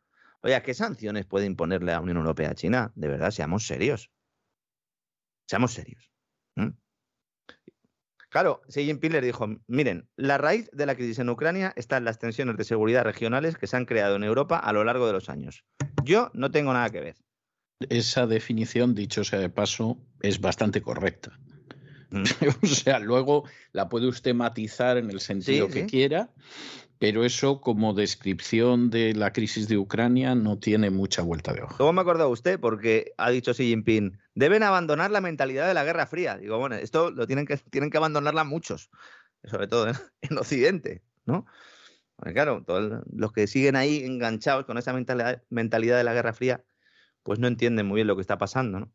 [0.41, 2.91] Oye, ¿qué sanciones puede imponerle la Unión Europea a China?
[2.95, 4.09] De verdad, seamos serios.
[5.45, 6.09] Seamos serios.
[8.33, 12.03] Claro, Xi Jinping les dijo, miren, la raíz de la crisis en Ucrania está en
[12.03, 15.13] las tensiones de seguridad regionales que se han creado en Europa a lo largo de
[15.13, 15.63] los años.
[16.03, 17.15] Yo no tengo nada que ver.
[17.89, 21.39] Esa definición, dicho sea de paso, es bastante correcta.
[22.63, 26.31] O sea, luego la puede usted matizar en el sentido que quiera,
[27.03, 31.75] pero eso como descripción de la crisis de Ucrania no tiene mucha vuelta de hoja.
[31.75, 32.61] ¿Cómo me acordado usted?
[32.61, 36.37] Porque ha dicho Xi Jinping, deben abandonar la mentalidad de la Guerra Fría.
[36.37, 38.89] Digo, bueno, esto lo tienen que, tienen que abandonarla muchos,
[39.43, 39.97] sobre todo en,
[40.37, 41.45] Occidente, ¿no?
[42.33, 46.63] Claro, todos los que siguen ahí enganchados con esa mentalidad, de la Guerra Fría,
[47.21, 48.89] pues no entienden muy bien lo que está pasando.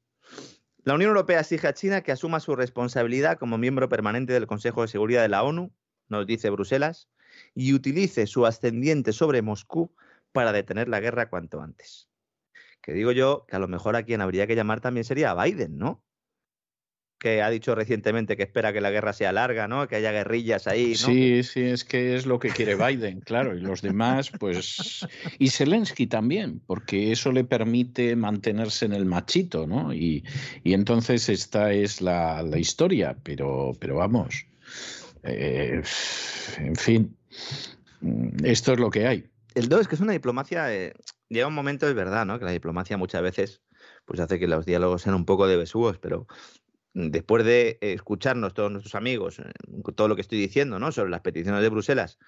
[0.83, 4.81] La Unión Europea exige a China que asuma su responsabilidad como miembro permanente del Consejo
[4.81, 5.75] de Seguridad de la ONU,
[6.09, 7.11] nos dice Bruselas,
[7.55, 9.95] y utilice su ascendiente sobre Moscú
[10.33, 12.09] para detener la guerra cuanto antes.
[12.83, 15.45] Que digo yo que a lo mejor a quien habría que llamar también sería a
[15.45, 16.05] Biden, ¿no?
[17.19, 19.89] que ha dicho recientemente que espera que la guerra sea larga, ¿no?
[19.89, 20.95] Que haya guerrillas ahí.
[20.95, 23.57] Sí, sí, es que es lo que quiere Biden, claro.
[23.57, 25.07] Y los demás, pues.
[25.39, 29.93] Y Zelensky también, porque eso le permite mantenerse en el machito, ¿no?
[29.93, 30.25] Y,
[30.65, 34.47] entonces esta es la, historia, pero, pero vamos.
[35.25, 35.83] Eh,
[36.59, 37.17] en fin,
[38.45, 39.31] esto es lo que hay.
[39.55, 40.95] El 2 es que es una diplomacia, eh,
[41.29, 42.39] llega un momento, es verdad, ¿no?
[42.39, 43.63] Que la diplomacia muchas veces
[44.05, 46.27] pues hace que los diálogos sean un poco de besugos, pero
[46.99, 49.45] después de escucharnos todos nuestros amigos, eh,
[49.95, 50.91] todo lo que estoy diciendo, ¿no?
[50.91, 52.19] Sobre las peticiones de Bruselas,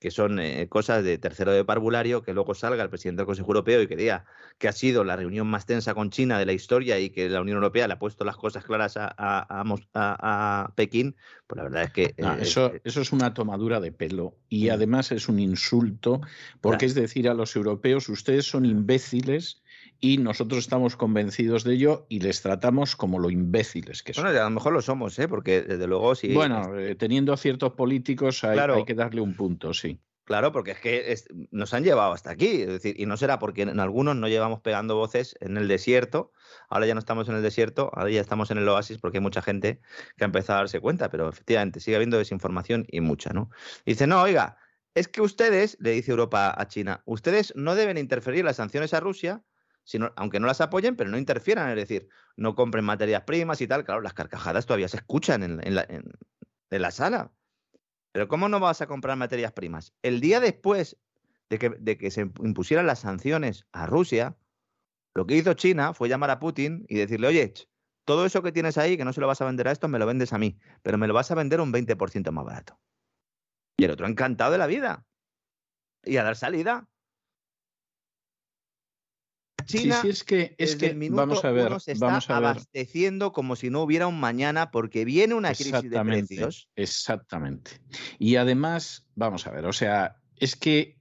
[0.00, 3.48] que son eh, cosas de tercero de parvulario, que luego salga el presidente del Consejo
[3.48, 4.26] Europeo y que diga
[4.58, 7.40] que ha sido la reunión más tensa con China de la historia y que la
[7.40, 11.92] Unión Europea le ha puesto las cosas claras a, a, Pekín, pues la verdad es
[11.92, 12.02] que...
[12.16, 14.72] Eh, eso, eso es una tomadura de pelo y mm.
[14.72, 16.20] además es un insulto,
[16.60, 19.62] porque es decir a los europeos, ustedes son imbéciles
[20.00, 24.24] y nosotros estamos convencidos de ello y les tratamos como lo imbéciles que son.
[24.24, 25.28] Bueno, a lo mejor lo somos, ¿eh?
[25.28, 26.32] porque desde luego sí.
[26.32, 30.00] Bueno, eh, teniendo ciertos políticos hay, hay, que darle un punto, sí.
[30.24, 33.62] Claro, porque es que nos han llevado hasta aquí, es decir, y no será porque
[33.62, 36.32] en algunos no llevamos pegando voces en el desierto,
[36.68, 39.22] ahora ya no estamos en el desierto, ahora ya estamos en el oasis porque hay
[39.22, 39.80] mucha gente
[40.18, 43.48] que ha empezado a darse cuenta, pero efectivamente sigue habiendo desinformación y mucha, ¿no?
[43.86, 44.58] dice, no, oiga,
[44.94, 49.00] es que ustedes, le dice Europa a China, ustedes no deben interferir las sanciones a
[49.00, 49.42] Rusia
[50.16, 53.84] aunque no las apoyen, pero no interfieran, es decir, no compren materias primas y tal.
[53.84, 57.32] Claro, las carcajadas todavía se escuchan en, la, sala.
[58.12, 59.94] Pero ¿cómo no vas a comprar materias primas?
[60.02, 60.98] El día después
[61.50, 64.36] de que, de que se impusieran las sanciones a Rusia,
[65.14, 67.54] lo que hizo China fue llamar a Putin y decirle, oye,
[68.04, 69.98] todo eso que tienes ahí, que no se lo vas a vender a esto, me
[69.98, 72.78] lo vendes a mí, pero me lo vas a vender un 20% más barato.
[73.76, 75.06] Y el otro encantado de la vida.
[76.04, 76.88] y a dar salida.
[79.68, 82.48] China sí, es que, es que vamos a ver, se está vamos a ver.
[82.48, 86.68] abasteciendo como si no hubiera un mañana porque viene una crisis de precios.
[86.74, 87.72] Exactamente.
[88.18, 90.96] Y además, vamos a ver, o sea, es que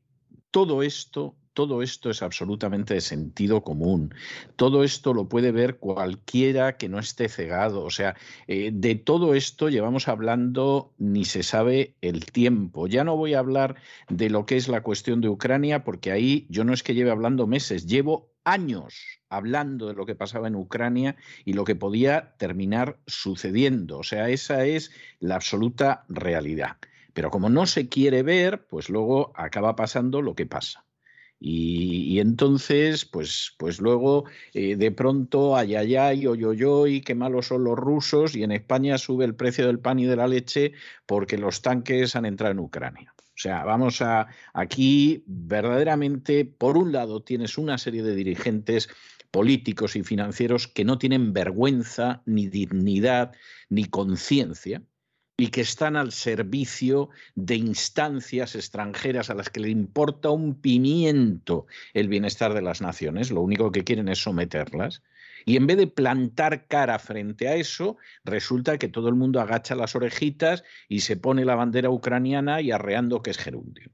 [0.51, 4.13] todo esto todo esto es absolutamente de sentido común.
[4.57, 7.83] Todo esto lo puede ver cualquiera que no esté cegado.
[7.83, 8.15] O sea,
[8.45, 12.85] eh, de todo esto llevamos hablando ni se sabe el tiempo.
[12.85, 13.73] Ya no voy a hablar
[14.07, 17.09] de lo que es la cuestión de Ucrania, porque ahí yo no es que lleve
[17.09, 21.15] hablando meses, llevo años hablando de lo que pasaba en Ucrania
[21.45, 23.99] y lo que podía terminar sucediendo.
[23.99, 26.77] O sea, esa es la absoluta realidad.
[27.13, 30.85] Pero como no se quiere ver, pues luego acaba pasando lo que pasa.
[31.39, 37.47] Y, entonces, pues, pues luego eh, de pronto, ay, ay, ay, oy, y qué malos
[37.47, 40.73] son los rusos, y en España sube el precio del pan y de la leche
[41.05, 43.13] porque los tanques han entrado en Ucrania.
[43.37, 48.89] O sea, vamos a aquí verdaderamente, por un lado, tienes una serie de dirigentes
[49.29, 53.33] políticos y financieros que no tienen vergüenza, ni dignidad,
[53.69, 54.81] ni conciencia,
[55.37, 61.67] y que están al servicio de instancias extranjeras a las que le importa un pimiento
[61.93, 65.03] el bienestar de las naciones, lo único que quieren es someterlas.
[65.47, 67.95] Y en vez de plantar cara frente a eso,
[68.25, 72.71] resulta que todo el mundo agacha las orejitas y se pone la bandera ucraniana y
[72.71, 73.89] arreando que es gerundio.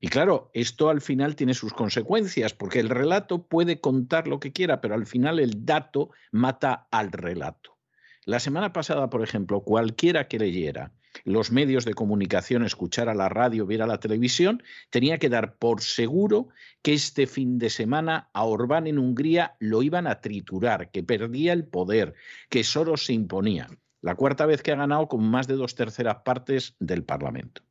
[0.00, 4.52] Y claro, esto al final tiene sus consecuencias, porque el relato puede contar lo que
[4.52, 7.77] quiera, pero al final el dato mata al relato.
[8.28, 10.92] La semana pasada, por ejemplo, cualquiera que leyera
[11.24, 16.48] los medios de comunicación, escuchara la radio, viera la televisión, tenía que dar por seguro
[16.82, 21.54] que este fin de semana a Orbán en Hungría lo iban a triturar, que perdía
[21.54, 22.16] el poder,
[22.50, 23.66] que Soros se imponía.
[24.02, 27.62] La cuarta vez que ha ganado con más de dos terceras partes del Parlamento.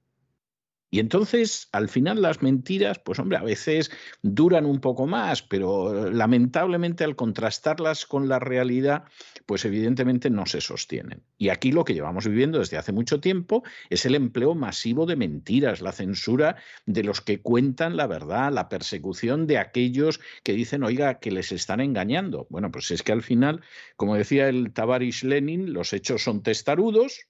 [0.89, 3.91] Y entonces, al final, las mentiras, pues hombre, a veces
[4.21, 9.03] duran un poco más, pero lamentablemente al contrastarlas con la realidad,
[9.45, 11.23] pues evidentemente no se sostienen.
[11.37, 15.17] Y aquí lo que llevamos viviendo desde hace mucho tiempo es el empleo masivo de
[15.17, 16.55] mentiras, la censura
[16.85, 21.51] de los que cuentan la verdad, la persecución de aquellos que dicen, oiga, que les
[21.51, 22.47] están engañando.
[22.49, 23.61] Bueno, pues es que al final,
[23.97, 27.27] como decía el Tavarish Lenin, los hechos son testarudos,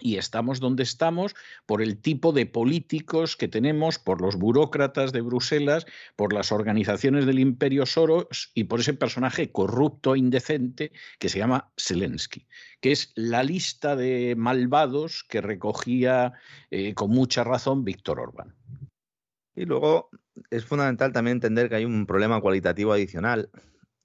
[0.00, 5.22] y estamos donde estamos por el tipo de políticos que tenemos, por los burócratas de
[5.22, 5.86] Bruselas,
[6.16, 11.38] por las organizaciones del imperio Soros y por ese personaje corrupto e indecente que se
[11.38, 12.46] llama Zelensky,
[12.80, 16.34] que es la lista de malvados que recogía
[16.70, 18.54] eh, con mucha razón Víctor Orbán.
[19.54, 20.10] Y luego
[20.50, 23.50] es fundamental también entender que hay un problema cualitativo adicional,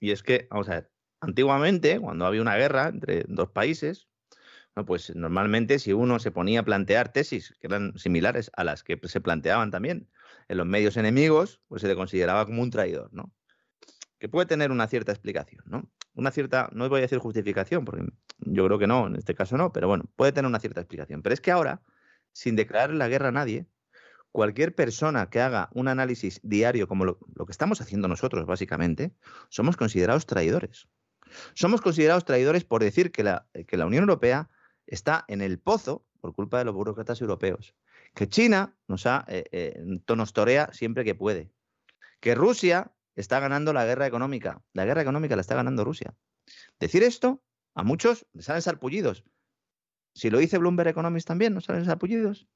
[0.00, 0.90] y es que, vamos a ver,
[1.20, 4.08] antiguamente, cuando había una guerra entre dos países,
[4.74, 8.98] pues normalmente si uno se ponía a plantear tesis que eran similares a las que
[9.04, 10.08] se planteaban también
[10.48, 13.32] en los medios enemigos, pues se le consideraba como un traidor, ¿no?
[14.18, 15.90] Que puede tener una cierta explicación, ¿no?
[16.14, 18.04] Una cierta, no voy a decir justificación, porque
[18.38, 21.22] yo creo que no, en este caso no, pero bueno, puede tener una cierta explicación.
[21.22, 21.82] Pero es que ahora,
[22.32, 23.66] sin declarar la guerra a nadie,
[24.30, 29.14] cualquier persona que haga un análisis diario como lo, lo que estamos haciendo nosotros, básicamente,
[29.48, 30.88] somos considerados traidores.
[31.54, 34.50] Somos considerados traidores por decir que la, que la Unión Europea
[34.86, 37.74] está en el pozo por culpa de los burócratas europeos.
[38.14, 40.00] Que China nos, ha, eh, eh,
[40.32, 41.50] torea siempre que puede.
[42.20, 44.62] Que Rusia está ganando la guerra económica.
[44.72, 46.14] La guerra económica la está ganando Rusia.
[46.78, 47.42] Decir esto,
[47.74, 49.24] a muchos les salen sarpullidos.
[50.14, 52.46] Si lo dice Bloomberg Economist también, ¿no salen sarpullidos?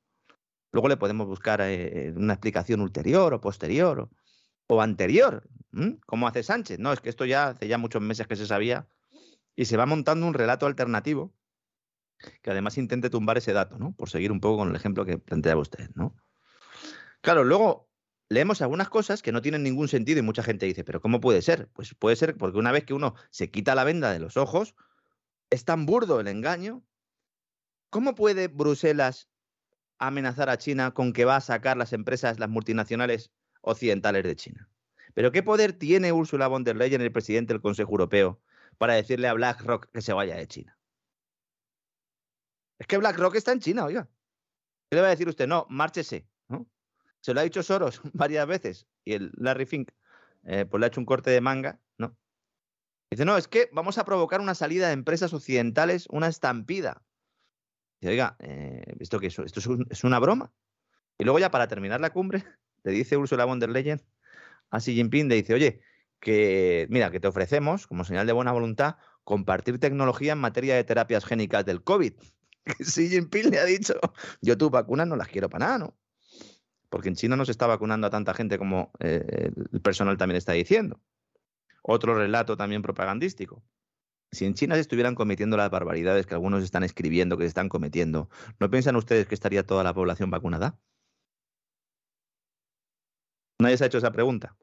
[0.72, 4.10] Luego le podemos buscar eh, una explicación ulterior o posterior
[4.66, 5.48] o, anterior,
[6.04, 6.78] como hace Sánchez.
[6.78, 8.86] No, es que esto ya hace ya muchos meses que se sabía
[9.54, 11.32] y se va montando un relato alternativo
[12.42, 13.92] que además intente tumbar ese dato, ¿no?
[13.92, 16.16] Por seguir un poco con el ejemplo que planteaba usted, ¿no?
[17.20, 17.88] Claro, luego
[18.28, 21.42] leemos algunas cosas que no tienen ningún sentido y mucha gente dice, pero ¿cómo puede
[21.42, 21.68] ser?
[21.72, 24.74] Pues puede ser porque una vez que uno se quita la venda de los ojos,
[25.50, 26.84] es tan burdo el engaño.
[27.90, 29.28] ¿Cómo puede Bruselas
[29.98, 34.68] amenazar a China con que va a sacar las empresas, las multinacionales occidentales de China?
[35.14, 38.40] ¿Pero qué poder tiene Ursula von der Leyen, el presidente del Consejo Europeo,
[38.76, 40.75] para decirle a BlackRock que se vaya de China?
[42.78, 44.08] Es que BlackRock está en China, oiga.
[44.90, 45.46] ¿Qué le va a decir usted?
[45.46, 46.28] No, márchese.
[46.48, 46.66] ¿no?
[47.20, 49.90] Se lo ha dicho Soros varias veces y el Larry Fink
[50.44, 52.16] eh, pues le ha hecho un corte de manga, ¿no?
[53.10, 57.02] Dice, no, es que vamos a provocar una salida de empresas occidentales, una estampida.
[58.00, 59.38] Dice, oiga, eh, ¿esto es?
[59.38, 60.52] ¿Esto es, una broma?
[61.18, 62.44] Y luego ya para terminar la cumbre,
[62.84, 64.02] le dice Ursula von der Leyen
[64.70, 65.80] a Xi Jinping, le dice, oye,
[66.20, 70.84] que mira, que te ofrecemos, como señal de buena voluntad, compartir tecnología en materia de
[70.84, 72.14] terapias génicas del COVID.
[72.80, 73.94] Xi Jinping le ha dicho,
[74.42, 75.96] yo tus vacunas no las quiero para nada, ¿no?
[76.88, 80.36] porque en China no se está vacunando a tanta gente como eh, el personal también
[80.36, 81.00] está diciendo.
[81.82, 83.62] Otro relato también propagandístico.
[84.32, 87.68] Si en China se estuvieran cometiendo las barbaridades que algunos están escribiendo que se están
[87.68, 88.28] cometiendo,
[88.58, 90.78] ¿no piensan ustedes que estaría toda la población vacunada?
[93.58, 94.56] Nadie se ha hecho esa pregunta.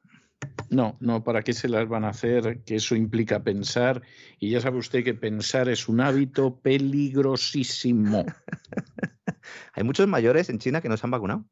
[0.70, 2.64] No, no, ¿para qué se las van a hacer?
[2.64, 4.02] Que eso implica pensar.
[4.40, 8.26] Y ya sabe usted que pensar es un hábito peligrosísimo.
[9.74, 11.46] Hay muchos mayores en China que no se han vacunado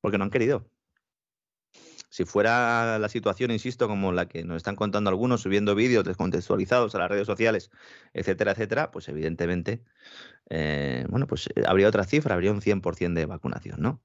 [0.00, 0.68] porque no han querido.
[2.10, 6.94] Si fuera la situación, insisto, como la que nos están contando algunos, subiendo vídeos descontextualizados
[6.94, 7.72] a las redes sociales,
[8.12, 9.82] etcétera, etcétera, pues evidentemente,
[10.48, 14.00] eh, bueno, pues eh, habría otra cifra, habría un 100% de vacunación, ¿no?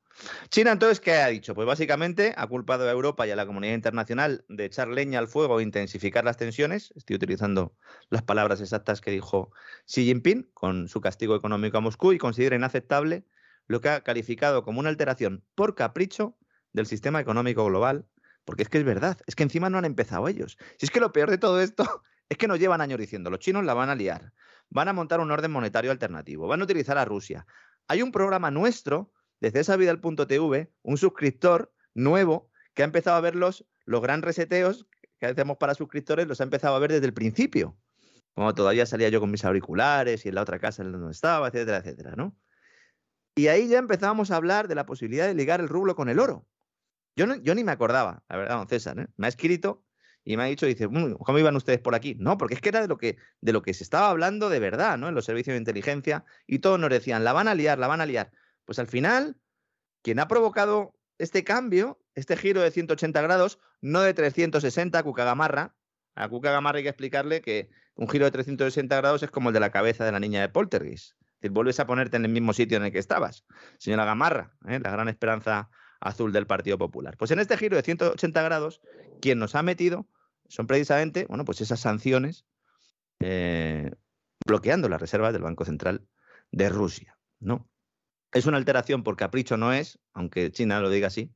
[0.49, 1.55] China, entonces, ¿qué ha dicho?
[1.55, 5.27] Pues básicamente ha culpado a Europa y a la comunidad internacional de echar leña al
[5.27, 6.91] fuego e intensificar las tensiones.
[6.95, 7.75] Estoy utilizando
[8.09, 9.51] las palabras exactas que dijo
[9.85, 13.25] Xi Jinping con su castigo económico a Moscú y considera inaceptable
[13.67, 16.37] lo que ha calificado como una alteración por capricho
[16.73, 18.05] del sistema económico global,
[18.43, 20.57] porque es que es verdad, es que encima no han empezado ellos.
[20.77, 21.83] Si es que lo peor de todo esto
[22.29, 24.33] es que nos llevan años diciendo, los chinos la van a liar,
[24.69, 27.45] van a montar un orden monetario alternativo, van a utilizar a Rusia.
[27.87, 33.65] Hay un programa nuestro de cesavidal.tv, un suscriptor nuevo que ha empezado a ver los,
[33.85, 34.87] los gran reseteos
[35.19, 37.77] que hacemos para suscriptores, los ha empezado a ver desde el principio.
[38.33, 41.79] Como todavía salía yo con mis auriculares y en la otra casa donde estaba, etcétera,
[41.79, 42.37] etcétera, ¿no?
[43.35, 46.19] Y ahí ya empezábamos a hablar de la posibilidad de ligar el rublo con el
[46.19, 46.45] oro.
[47.15, 48.97] Yo, ni me acordaba, la verdad, don César.
[48.99, 49.07] ¿eh?
[49.17, 49.83] Me ha escrito
[50.23, 52.15] y me ha dicho, dice, ¿cómo iban ustedes por aquí?
[52.17, 54.59] No, porque es que era de lo que, de lo que se estaba hablando de
[54.59, 55.09] verdad, ¿no?
[55.09, 57.99] En los servicios de inteligencia y todos nos decían, la van a liar, la van
[58.01, 58.31] a liar.
[58.69, 59.35] Pues al final,
[60.03, 65.75] quien ha provocado este cambio, este giro de 180 grados, no de 360, Cucagamarra,
[66.13, 69.59] a Cucagamarra hay que explicarle que un giro de 360 grados es como el de
[69.59, 72.77] la cabeza de la niña de Poltergeist decir, vuelves a ponerte en el mismo sitio
[72.77, 73.43] en el que estabas.
[73.79, 74.79] Señora Gamarra, ¿eh?
[74.79, 77.17] la gran esperanza azul del Partido Popular.
[77.17, 78.81] Pues en este giro de 180 grados,
[79.19, 80.07] quien nos ha metido
[80.47, 82.45] son precisamente, bueno, pues esas sanciones
[83.19, 83.89] eh,
[84.45, 86.07] bloqueando las reservas del Banco Central
[86.51, 87.67] de Rusia, ¿no?
[88.31, 91.33] Es una alteración por capricho, no es, aunque China lo diga así,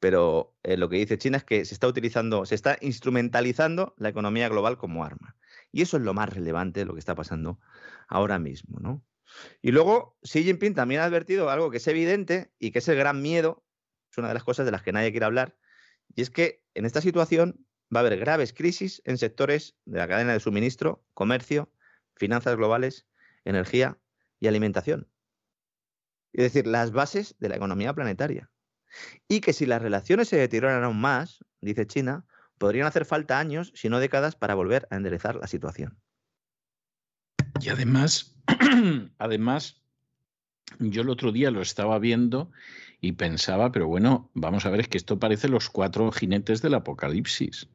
[0.00, 4.08] pero eh, lo que dice China es que se está utilizando, se está instrumentalizando la
[4.08, 5.36] economía global como arma.
[5.70, 7.60] Y eso es lo más relevante de lo que está pasando
[8.08, 9.04] ahora mismo, ¿no?
[9.62, 12.96] Y luego Xi Jinping también ha advertido algo que es evidente y que es el
[12.96, 13.64] gran miedo,
[14.10, 15.56] es una de las cosas de las que nadie quiere hablar,
[16.14, 17.64] y es que en esta situación
[17.94, 21.70] va a haber graves crisis en sectores de la cadena de suministro, comercio,
[22.16, 23.06] finanzas globales,
[23.44, 23.98] energía
[24.40, 25.08] y alimentación.
[26.32, 28.50] Es decir, las bases de la economía planetaria.
[29.28, 32.26] Y que si las relaciones se deterioran aún más, dice China,
[32.58, 35.98] podrían hacer falta años, si no décadas, para volver a enderezar la situación.
[37.60, 38.36] Y además,
[39.18, 39.82] además,
[40.78, 42.50] yo el otro día lo estaba viendo
[43.00, 46.74] y pensaba, pero bueno, vamos a ver, es que esto parece los cuatro jinetes del
[46.74, 47.68] apocalipsis.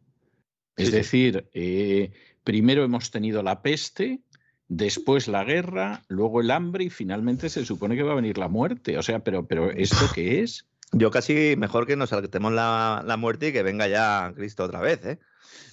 [0.78, 2.12] Es decir, eh,
[2.44, 4.22] primero hemos tenido la peste,
[4.68, 8.48] después la guerra, luego el hambre y finalmente se supone que va a venir la
[8.48, 8.98] muerte.
[8.98, 10.68] O sea, pero, pero ¿esto qué es?
[10.92, 14.80] Yo casi mejor que nos saltemos la, la muerte y que venga ya Cristo otra
[14.80, 15.20] vez, ¿eh?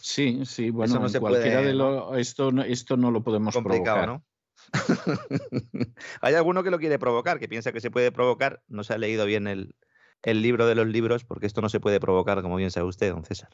[0.00, 4.06] Sí, sí, bueno, no cualquiera de lo, esto, esto no lo podemos provocar.
[4.06, 4.24] ¿no?
[6.20, 8.98] Hay alguno que lo quiere provocar, que piensa que se puede provocar, no se ha
[8.98, 9.74] leído bien el,
[10.22, 13.24] libro de los libros, porque esto no se puede provocar, como bien sabe usted, don
[13.24, 13.50] César.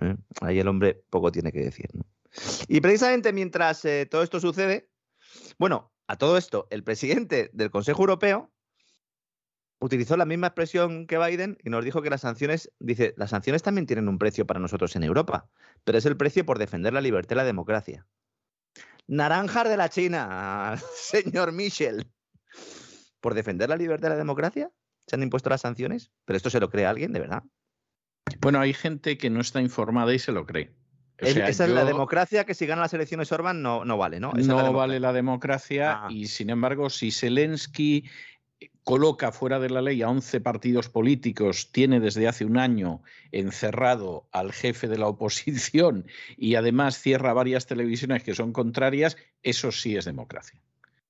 [0.00, 0.16] ¿eh?
[0.40, 1.88] Ahí el hombre poco tiene que decir.
[2.68, 4.90] Y precisamente mientras eh, todo esto sucede,
[5.58, 8.50] bueno, a todo esto, el presidente del Consejo Europeo
[9.80, 13.62] utilizó la misma expresión que Biden y nos dijo que las sanciones, dice, las sanciones
[13.62, 15.48] también tienen un precio para nosotros en Europa,
[15.84, 18.06] pero es el precio por defender la libertad y la democracia.
[19.06, 22.10] Naranjas de la China, señor Michel.
[23.20, 24.70] ¿Por defender la libertad y la democracia?
[25.06, 26.12] ¿Se han impuesto las sanciones?
[26.24, 27.42] ¿Pero esto se lo cree alguien, de verdad?
[28.40, 30.74] Bueno, hay gente que no está informada y se lo cree.
[31.18, 34.32] Esa es la democracia que si gana las elecciones Orban no, no vale, ¿no?
[34.32, 36.08] no vale la democracia ah.
[36.10, 38.04] y sin embargo si Zelensky
[38.84, 44.28] coloca fuera de la ley a 11 partidos políticos, tiene desde hace un año encerrado
[44.32, 49.96] al jefe de la oposición y además cierra varias televisiones que son contrarias, eso sí
[49.96, 50.60] es democracia.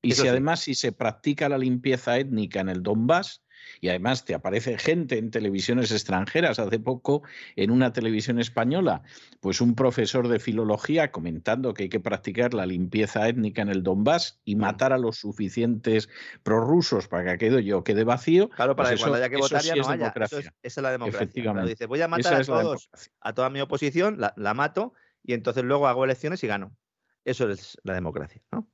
[0.03, 3.43] Y si además si se practica la limpieza étnica en el Donbass,
[3.81, 6.59] y además te aparece gente en televisiones extranjeras.
[6.59, 7.23] Hace poco,
[7.57, 9.03] en una televisión española,
[9.41, 13.83] pues un profesor de filología comentando que hay que practicar la limpieza étnica en el
[13.83, 14.59] Donbass y mm.
[14.59, 16.09] matar a los suficientes
[16.43, 18.49] prorrusos para que aquello quede vacío.
[18.51, 19.99] Claro, para pues que cuando haya que votar ya no haya.
[19.99, 20.55] Democracia.
[20.63, 21.25] esa es la democracia.
[21.25, 21.71] Efectivamente.
[21.71, 22.91] dice, voy a matar a todos,
[23.21, 24.93] a toda mi oposición, la, mato
[25.23, 26.77] y entonces luego hago elecciones y gano.
[27.25, 28.69] Eso es la democracia, ¿no?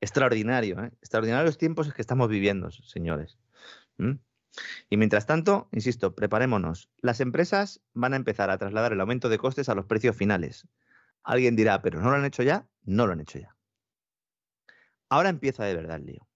[0.00, 0.90] Extraordinario, ¿eh?
[1.00, 3.38] Extraordinarios tiempos que estamos viviendo, señores.
[4.88, 6.90] Y mientras tanto, insisto, preparémonos.
[7.00, 10.66] Las empresas van a empezar a trasladar el aumento de costes a los precios finales.
[11.22, 12.66] Alguien dirá, ¿pero no lo han hecho ya?
[12.82, 13.56] No lo han hecho ya.
[15.08, 16.28] Ahora empieza de verdad el lío.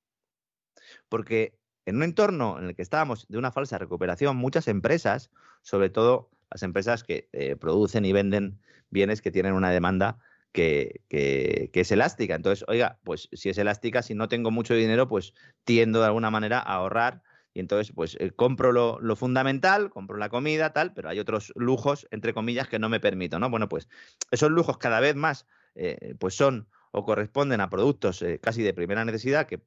[1.09, 5.31] Porque en un entorno en el que estábamos de una falsa recuperación, muchas empresas,
[5.63, 8.61] sobre todo las empresas que eh, producen y venden
[8.91, 10.19] bienes que tienen una demanda
[10.53, 12.35] que, es elástica.
[12.35, 15.35] Entonces, oiga, pues si es elástica, si no tengo mucho dinero, pues
[15.65, 17.23] tiendo de alguna manera a ahorrar
[17.55, 22.07] y entonces pues eh, compro lo, fundamental, compro la comida, tal, pero hay otros lujos,
[22.11, 23.49] entre comillas, que no me permito, ¿no?
[23.49, 23.89] Bueno, pues
[24.33, 28.75] esos lujos cada vez más eh, pues son o corresponden a productos eh, casi de
[28.75, 29.63] primera necesidad que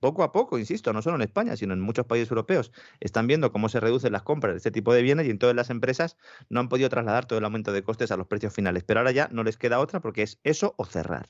[0.00, 3.52] poco a poco, insisto, no solo en España, sino en muchos países europeos, están viendo
[3.52, 6.16] cómo se reducen las compras de este tipo de bienes y entonces las empresas
[6.48, 8.82] no han podido trasladar todo el aumento de costes a los precios finales.
[8.84, 11.28] Pero ahora ya no les queda otra porque es eso o cerrar.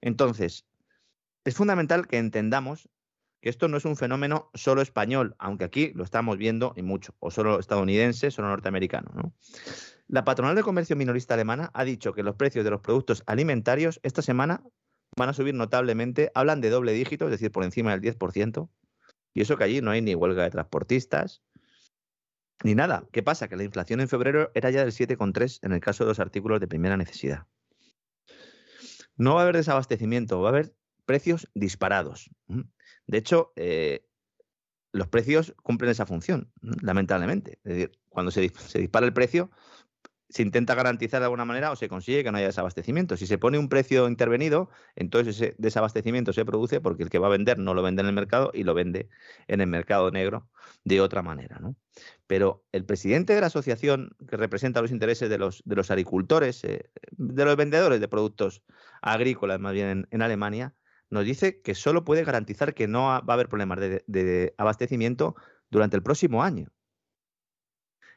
[0.00, 0.66] Entonces,
[1.44, 2.88] es fundamental que entendamos
[3.40, 7.14] que esto no es un fenómeno solo español, aunque aquí lo estamos viendo y mucho,
[7.20, 9.34] o solo estadounidense, solo norteamericano.
[10.08, 14.00] La patronal de comercio minorista alemana ha dicho que los precios de los productos alimentarios
[14.02, 14.62] esta semana
[15.16, 18.70] van a subir notablemente, hablan de doble dígito, es decir, por encima del 10%,
[19.34, 21.42] y eso que allí no hay ni huelga de transportistas,
[22.64, 23.06] ni nada.
[23.12, 23.48] ¿Qué pasa?
[23.48, 26.60] Que la inflación en febrero era ya del 7,3 en el caso de los artículos
[26.60, 27.46] de primera necesidad.
[29.16, 30.74] No va a haber desabastecimiento, va a haber
[31.04, 32.30] precios disparados.
[33.08, 34.06] De hecho, eh,
[34.92, 37.58] los precios cumplen esa función, lamentablemente.
[37.64, 39.50] Es decir, cuando se, dispara el precio,
[40.28, 43.16] se intenta garantizar de alguna manera o se consigue que no haya desabastecimiento.
[43.16, 47.28] Si se pone un precio intervenido, entonces ese desabastecimiento se produce porque el que va
[47.28, 49.08] a vender no lo vende en el mercado y lo vende
[49.46, 50.50] en el mercado negro
[50.84, 51.58] de otra manera.
[52.26, 56.62] Pero el presidente de la asociación que representa los intereses de los, de los agricultores,
[56.64, 58.62] eh, de los vendedores de productos
[59.00, 60.74] agrícolas más bien en Alemania,
[61.10, 65.36] nos dice que solo puede garantizar que no va a haber problemas de, abastecimiento
[65.70, 66.68] durante el próximo año.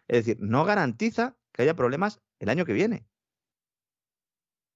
[0.08, 3.08] Es decir, no garantiza que haya problemas el año que viene.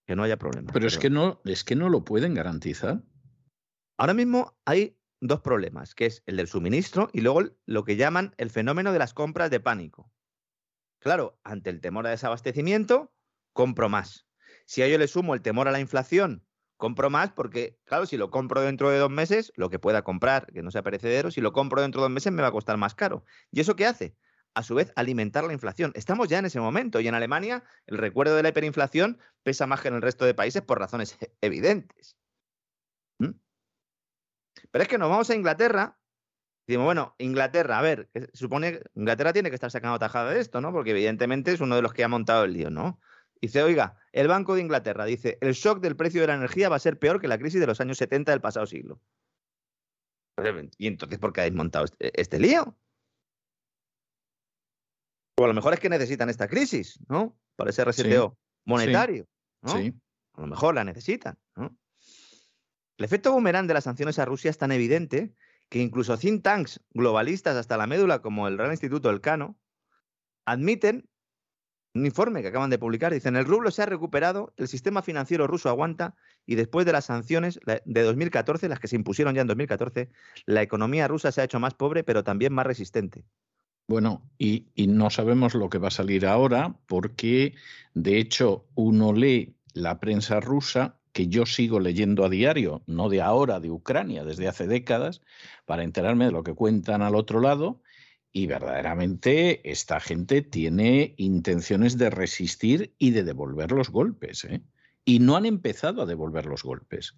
[0.05, 0.71] Que no haya problemas.
[0.71, 3.03] Pero es que no, es que no lo pueden garantizar.
[3.97, 8.33] Ahora mismo hay dos problemas, que es el del suministro y luego lo que llaman
[8.37, 10.11] el fenómeno de las compras de pánico.
[10.99, 13.13] Claro, ante el temor a desabastecimiento,
[13.53, 14.27] compro más.
[14.65, 16.44] Si a ello le sumo el temor a la inflación
[16.77, 20.47] compro más porque, claro, si lo compro dentro de dos meses, lo que pueda comprar,
[20.51, 22.77] que no sea perecedero, si lo compro dentro de dos meses me va a costar
[22.77, 23.23] más caro.
[23.51, 24.15] ¿Y eso qué hace?
[24.53, 25.91] A su vez, alimentar la inflación.
[25.95, 29.81] Estamos ya en ese momento y en Alemania el recuerdo de la hiperinflación pesa más
[29.81, 32.17] que en el resto de países por razones evidentes.
[33.19, 33.31] ¿Mm?
[34.71, 35.97] Pero es que nos vamos a Inglaterra.
[36.67, 40.39] Y decimos, bueno, Inglaterra, a ver, supone que Inglaterra tiene que estar sacando tajada de
[40.39, 40.71] esto, ¿no?
[40.71, 42.99] Porque evidentemente es uno de los que ha montado el lío, ¿no?
[43.41, 46.77] Dice, oiga, el Banco de Inglaterra dice, el shock del precio de la energía va
[46.77, 48.99] a ser peor que la crisis de los años 70 del pasado siglo.
[50.77, 52.77] ¿Y entonces por qué habéis montado este, este, lío?
[55.37, 57.37] O a lo mejor es que necesitan esta crisis, ¿no?
[57.55, 59.27] Para ese reseteo monetario.
[59.65, 59.93] Sí,
[60.33, 61.77] A lo mejor la necesitan, ¿no?
[62.97, 65.33] El efecto boomerang de las sanciones a Rusia es tan evidente
[65.69, 69.57] que incluso think tanks globalistas hasta la médula, como el Real Instituto del Cano,
[70.45, 71.09] admiten
[71.95, 75.47] un informe que acaban de publicar, dicen, el rublo se ha recuperado, el sistema financiero
[75.47, 76.13] ruso aguanta
[76.45, 80.09] y después de las sanciones de 2014, las que se impusieron ya en 2014,
[80.45, 83.23] la economía rusa se ha hecho más pobre, pero también más resistente.
[83.87, 87.55] Bueno, y, y no sabemos lo que va a salir ahora porque,
[87.93, 93.21] de hecho, uno lee la prensa rusa que yo sigo leyendo a diario, no de
[93.21, 95.21] ahora, de Ucrania, desde hace décadas,
[95.65, 97.81] para enterarme de lo que cuentan al otro lado,
[98.35, 104.43] y verdaderamente esta gente tiene intenciones de resistir y de devolver los golpes.
[104.43, 104.61] ¿eh?
[105.05, 107.15] Y no han empezado a devolver los golpes.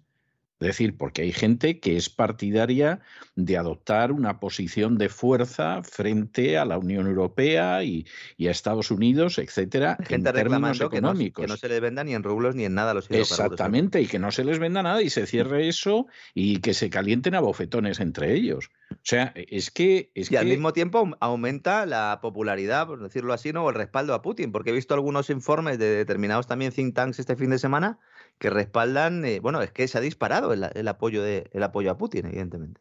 [0.60, 3.00] Es decir, porque hay gente que es partidaria
[3.36, 8.06] de adoptar una posición de fuerza frente a la Unión Europea y,
[8.44, 11.44] a Estados Unidos, etcétera, gente en términos económicos.
[11.44, 14.18] Que no, se les venda ni en rublos ni en nada los Exactamente, y que
[14.18, 18.00] no se les venda nada y se cierre eso y que se calienten a bofetones
[18.00, 18.70] entre ellos.
[18.90, 20.10] O sea, es que...
[20.16, 23.64] Es y al mismo tiempo aumenta la popularidad, por decirlo así, ¿no?
[23.64, 27.20] o el respaldo a Putin, porque he visto algunos informes de determinados también think tanks
[27.20, 28.00] este fin de semana
[28.38, 31.98] que respaldan, eh, bueno, es que se ha disparado el, apoyo de, el apoyo a
[31.98, 32.80] Putin, evidentemente.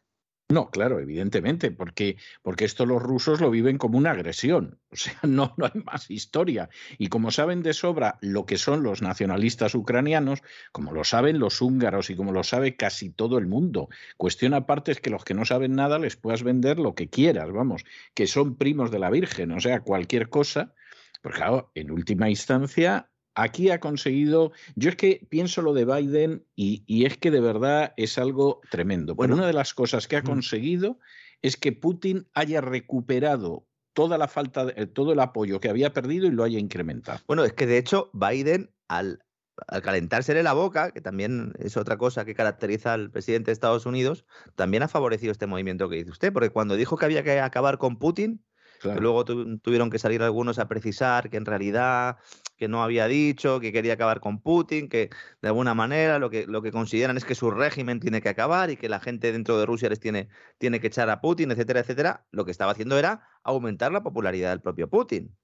[0.49, 4.79] No, claro, evidentemente, porque, porque esto los rusos lo viven como una agresión.
[4.89, 6.69] O sea, no, no hay más historia.
[6.97, 11.61] Y como saben de sobra lo que son los nacionalistas ucranianos, como lo saben los
[11.61, 15.34] húngaros y como lo sabe casi todo el mundo, cuestión aparte es que los que
[15.34, 19.09] no saben nada les puedas vender lo que quieras, vamos, que son primos de la
[19.09, 20.73] Virgen, o sea, cualquier cosa.
[21.21, 26.43] Porque claro, en última instancia, aquí ha conseguido, yo es que pienso lo de Biden
[26.55, 29.14] y, es que de verdad es algo tremendo.
[29.14, 30.99] Bueno, una de las cosas que ha conseguido
[31.43, 36.26] es que Putin haya recuperado toda la falta, de, todo el apoyo que había perdido
[36.26, 37.19] y lo haya incrementado.
[37.27, 39.23] Bueno, es que de hecho Biden al,
[39.68, 43.85] al calentársele la boca, que también es otra cosa que caracteriza al presidente de Estados
[43.85, 47.39] Unidos, también ha favorecido este movimiento que dice usted, porque cuando dijo que había que
[47.39, 48.43] acabar con Putin,
[48.84, 52.18] luego tuvieron que salir algunos a precisar que en realidad
[52.57, 55.09] que no había dicho, que quería acabar con Putin, que
[55.41, 58.69] de alguna manera lo que, lo que consideran es que su régimen tiene que acabar
[58.69, 61.81] y que la gente dentro de Rusia les tiene, tiene que echar a Putin, etcétera,
[61.81, 62.25] etcétera.
[62.31, 65.35] Lo que estaba haciendo era aumentar la popularidad del propio Putin.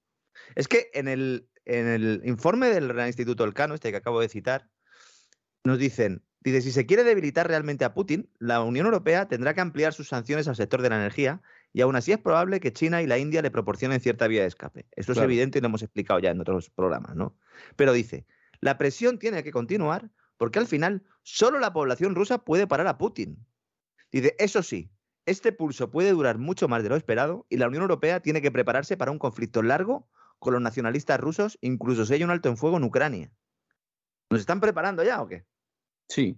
[0.55, 4.67] Es que en el, en el informe del Instituto Elcano, este que acabo de citar,
[5.63, 9.61] nos dicen, dice, si se quiere debilitar realmente a Putin, la Unión Europea tendrá que
[9.61, 11.41] ampliar sus sanciones al sector de la energía
[11.73, 14.47] y aún así es probable que China y la India le proporcionen cierta vía de
[14.47, 14.85] escape.
[14.91, 17.35] Esto es evidente y lo hemos explicado ya en otros programas, ¿no?
[17.75, 18.27] Pero dice,
[18.61, 22.99] la presión tiene que continuar porque al final solo la población rusa puede parar a
[22.99, 23.43] Putin.
[24.11, 24.91] Dice, eso sí,
[25.25, 28.51] este pulso puede durar mucho más de lo esperado y la Unión Europea tiene que
[28.51, 32.57] prepararse para un conflicto largo con los nacionalistas rusos, incluso si hay un alto en
[32.57, 33.31] fuego en Ucrania.
[34.29, 35.45] ¿Nos están preparando ya o qué?
[36.07, 36.37] Sí,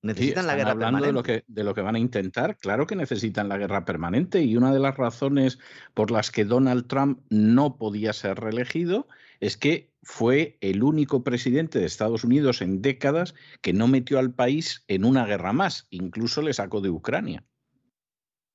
[0.00, 2.56] Necesitan la guerra hablando de lo, que, de lo que van a intentar.
[2.56, 5.58] Claro que necesitan la guerra permanente y una de las razones
[5.94, 9.08] por las que Donald Trump no podía ser reelegido
[9.40, 14.32] es que fue el único presidente de Estados Unidos en décadas que no metió al
[14.32, 17.44] país en una guerra más, incluso le sacó de Ucrania.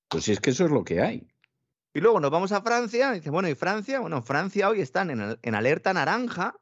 [0.07, 1.27] Pues es que eso es lo que hay.
[1.93, 3.99] Y luego nos vamos a Francia, y dice, bueno, ¿y Francia?
[3.99, 6.55] Bueno, Francia hoy están en alerta naranja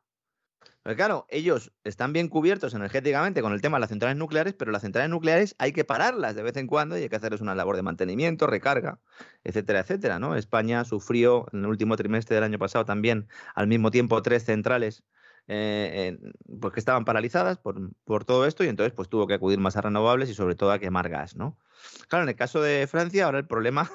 [0.84, 4.72] pero claro, ellos están bien cubiertos energéticamente con el tema de las centrales nucleares, pero
[4.72, 7.54] las centrales nucleares hay que pararlas de vez en cuando y hay que hacerles una
[7.54, 9.00] labor de mantenimiento, recarga,
[9.44, 10.18] etcétera, etcétera.
[10.20, 10.36] ¿no?
[10.36, 15.04] España sufrió en el último trimestre del año pasado también al mismo tiempo tres centrales
[15.48, 16.18] eh,
[16.60, 19.76] pues que estaban paralizadas por, por, todo esto y entonces pues tuvo que acudir más
[19.76, 21.58] a renovables y sobre todo a quemar gas, ¿no?
[22.08, 23.90] Claro, en el caso de Francia ahora el problema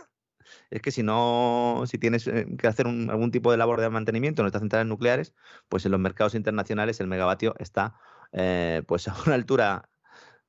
[0.70, 4.43] es que si no, si tienes eh, que hacer algún tipo de labor de mantenimiento
[4.43, 5.35] en estas centrales nucleares,
[5.68, 7.94] pues en los mercados internacionales el megavatio está
[8.32, 9.89] eh, pues a una altura,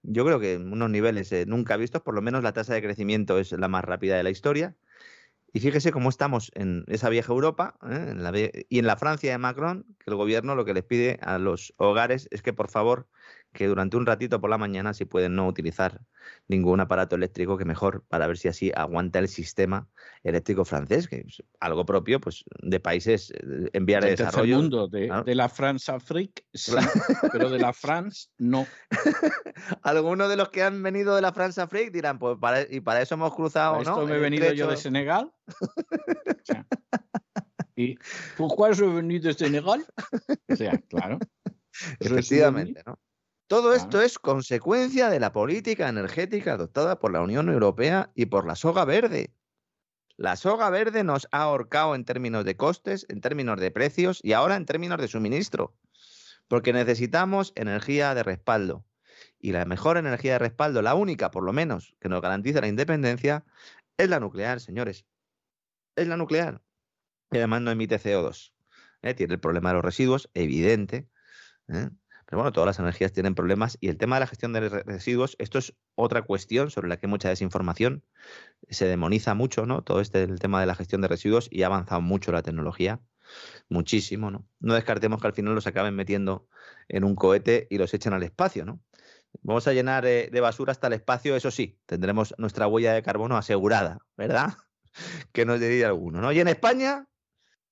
[0.04, 2.82] yo creo que en unos niveles eh, nunca vistos, por lo menos la tasa de
[2.82, 4.76] crecimiento es la más rápida de la historia.
[5.54, 7.80] Y fíjese cómo estamos en esa vieja Europa
[8.70, 11.74] y en la Francia de Macron, que el gobierno lo que les pide a los
[11.78, 13.08] hogares es que por favor
[13.54, 16.02] que durante un ratito por la mañana, si pueden no utilizar
[16.48, 19.88] ningún aparato eléctrico, que mejor para ver si así aguanta el sistema
[20.24, 24.58] eléctrico francés, que es algo propio pues, de países eh, en vía de desarrollo.
[24.58, 26.72] mundo, de, de la France Afrique, sí,
[27.32, 28.68] pero de la France no.
[29.82, 33.02] Algunos de los que han venido de la France Afrique dirán, pues para, y para
[33.02, 33.82] eso hemos cruzado.
[33.82, 35.32] esto me he venido yo de Senegal.
[37.76, 37.98] ¿Y
[38.38, 39.86] por qué he venido de Senegal?
[40.50, 41.20] O sea, claro.
[42.00, 43.00] Efectivamente, ¿no?
[43.48, 48.46] Todo esto es consecuencia de la política energética adoptada por la Unión Europea y por
[48.46, 49.34] la soga verde.
[50.18, 54.34] La soga verde nos ha ahorcado en términos de costes, en términos de precios y
[54.34, 55.78] ahora en términos de suministro,
[56.50, 58.86] porque necesitamos energía de respaldo.
[59.40, 62.68] Y la mejor energía de respaldo, la única por lo menos que nos garantiza la
[62.68, 63.46] independencia,
[63.96, 65.06] es la nuclear, señores.
[65.96, 66.62] Es la nuclear.
[67.32, 68.52] Y además no emite CO2.
[69.04, 69.14] ¿eh?
[69.14, 71.08] Tiene el problema de los residuos, evidente.
[71.70, 71.90] ¿eh?
[72.28, 75.38] Pero bueno, todas las energías tienen problemas y el tema de la gestión de residuos,
[75.40, 78.04] esto es otra cuestión sobre la que hay mucha desinformación.
[78.70, 79.82] Se demoniza mucho, ¿no?
[79.82, 83.00] Todo este el tema de la gestión de residuos y ha avanzado mucho la tecnología,
[83.70, 84.46] muchísimo, ¿no?
[84.60, 86.50] No descartemos que al final los acaben metiendo
[86.90, 88.82] en un cohete y los echen al espacio, ¿no?
[89.42, 93.04] Vamos a llenar eh, de basura hasta el espacio, eso sí, tendremos nuestra huella de
[93.04, 94.54] carbono asegurada, ¿verdad?
[95.32, 96.34] que nos diría alguno, ¿no?
[96.34, 97.08] Y en España,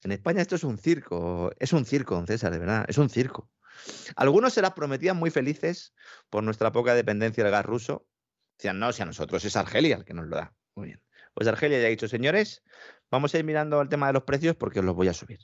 [0.03, 3.49] en España esto es un circo, es un circo, César, de verdad, es un circo.
[4.15, 5.93] Algunos se las prometían muy felices
[6.29, 8.07] por nuestra poca dependencia del gas ruso.
[8.57, 10.53] Decían, no, si a nosotros es Argelia el que nos lo da.
[10.75, 11.01] Muy bien.
[11.33, 12.63] Pues Argelia ya ha dicho, señores,
[13.11, 15.39] vamos a ir mirando el tema de los precios porque os los voy a subir.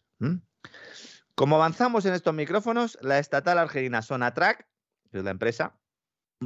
[1.35, 4.61] Como avanzamos en estos micrófonos, la estatal argelina Sonatrach,
[5.11, 5.77] que es la empresa,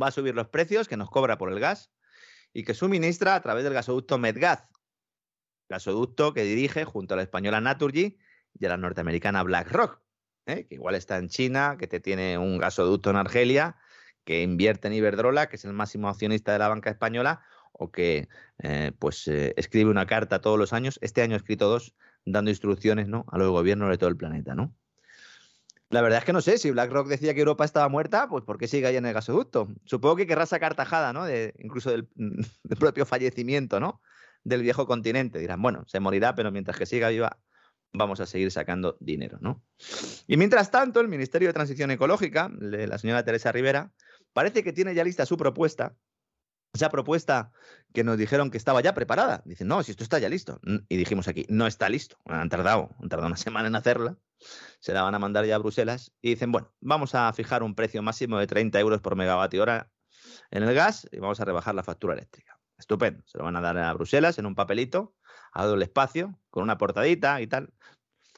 [0.01, 1.91] va a subir los precios que nos cobra por el gas
[2.53, 4.67] y que suministra a través del gasoducto Medgaz,
[5.69, 8.17] gasoducto que dirige junto a la española Naturgy
[8.53, 10.04] y a la norteamericana BlackRock.
[10.45, 10.65] ¿Eh?
[10.67, 13.77] que igual está en China, que te tiene un gasoducto en Argelia,
[14.23, 17.41] que invierte en Iberdrola, que es el máximo accionista de la banca española,
[17.71, 20.97] o que eh, pues eh, escribe una carta todos los años.
[21.01, 21.95] Este año ha escrito dos,
[22.25, 23.25] dando instrucciones ¿no?
[23.31, 24.73] a los gobiernos de todo el planeta, ¿no?
[25.91, 28.57] La verdad es que no sé, si BlackRock decía que Europa estaba muerta, pues ¿por
[28.57, 29.67] qué sigue ahí en el gasoducto?
[29.85, 31.25] Supongo que querrá sacar tajada, ¿no?
[31.25, 34.01] De, incluso del, del, propio fallecimiento, ¿no?
[34.43, 35.37] Del viejo continente.
[35.37, 37.37] Dirán, bueno, se morirá, pero mientras que siga viva,
[37.97, 39.63] vamos a seguir sacando dinero, ¿no?
[40.27, 43.91] Y mientras tanto, el Ministerio de Transición Ecológica, de la señora Teresa Rivera,
[44.33, 45.95] parece que tiene ya lista su propuesta
[46.75, 47.51] esa propuesta
[47.93, 49.41] que nos dijeron que estaba ya preparada.
[49.45, 50.59] Dicen, no, si esto está ya listo.
[50.89, 52.17] Y dijimos aquí, no está listo.
[52.25, 54.17] Han tardado, han tardado una semana en hacerla.
[54.79, 56.11] Se la van a mandar ya a Bruselas.
[56.21, 59.89] Y dicen, bueno, vamos a fijar un precio máximo de 30 euros por megavatio hora
[60.51, 62.59] en el gas y vamos a rebajar la factura eléctrica.
[62.77, 63.23] Estupendo.
[63.25, 65.15] Se lo van a dar a Bruselas en un papelito,
[65.55, 67.73] a doble espacio, con una portadita y tal.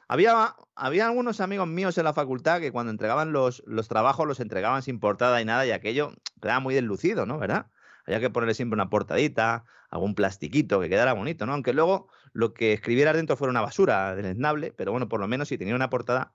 [0.07, 4.39] Había, había algunos amigos míos en la facultad que cuando entregaban los, los trabajos los
[4.39, 7.39] entregaban sin portada y nada y aquello quedaba muy deslucido, ¿no?
[7.39, 7.65] ¿Verdad?
[8.06, 11.53] Había que ponerle siempre una portadita, algún plastiquito que quedara bonito, ¿no?
[11.53, 15.49] Aunque luego lo que escribiera dentro fuera una basura deleznable, pero bueno, por lo menos
[15.49, 16.34] si tenía una portada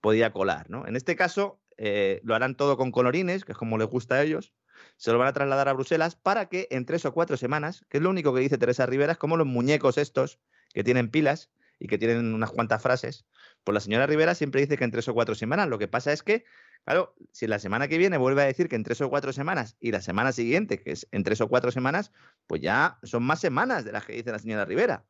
[0.00, 0.86] podía colar, ¿no?
[0.86, 4.22] En este caso eh, lo harán todo con colorines, que es como les gusta a
[4.22, 4.52] ellos,
[4.96, 7.98] se lo van a trasladar a Bruselas para que en tres o cuatro semanas, que
[7.98, 10.38] es lo único que dice Teresa Rivera, es como los muñecos estos
[10.72, 13.26] que tienen pilas y que tienen unas cuantas frases,
[13.64, 15.68] pues la señora Rivera siempre dice que en tres o cuatro semanas.
[15.68, 16.44] Lo que pasa es que
[16.86, 19.76] Claro, si la semana que viene vuelve a decir que en tres o cuatro semanas
[19.80, 22.12] y la semana siguiente, que es en tres o cuatro semanas,
[22.46, 25.04] pues ya son más semanas de las que dice la señora Rivera.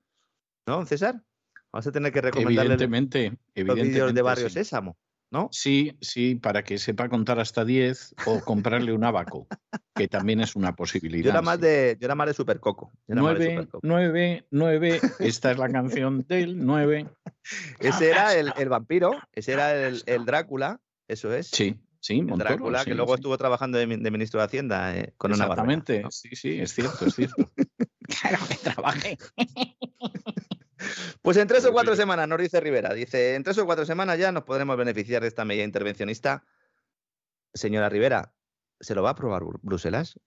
[0.66, 1.22] ¿No, César?
[1.70, 4.96] Vamos a tener que recomendarle evidentemente, los vídeos de Barrio Sésamo.
[5.30, 5.48] ¿No?
[5.50, 9.48] Sí, sí, para que sepa contar hasta 10 o comprarle un abaco,
[9.94, 11.24] que también es una posibilidad.
[11.24, 12.92] Yo era más de, yo era más de Supercoco.
[13.08, 17.08] 9, 9, 9, esta es la canción del 9.
[17.80, 21.48] Ese era el, el vampiro, ese era el, el Drácula, eso es.
[21.48, 23.20] Sí, sí, Montoro, Drácula, sí, que luego sí.
[23.20, 25.64] estuvo trabajando de, de, ministro de Hacienda eh, con una barba.
[25.64, 26.10] Exactamente, ¿no?
[26.10, 27.52] sí, sí, es cierto, es cierto.
[28.20, 29.18] claro que trabajé.
[31.22, 34.18] Pues en tres o cuatro semanas, nos dice Rivera, dice, en tres o cuatro semanas
[34.18, 36.44] ya nos podremos beneficiar de esta medida intervencionista.
[37.54, 38.32] Señora Rivera,
[38.80, 40.20] ¿se lo va a aprobar Bruselas?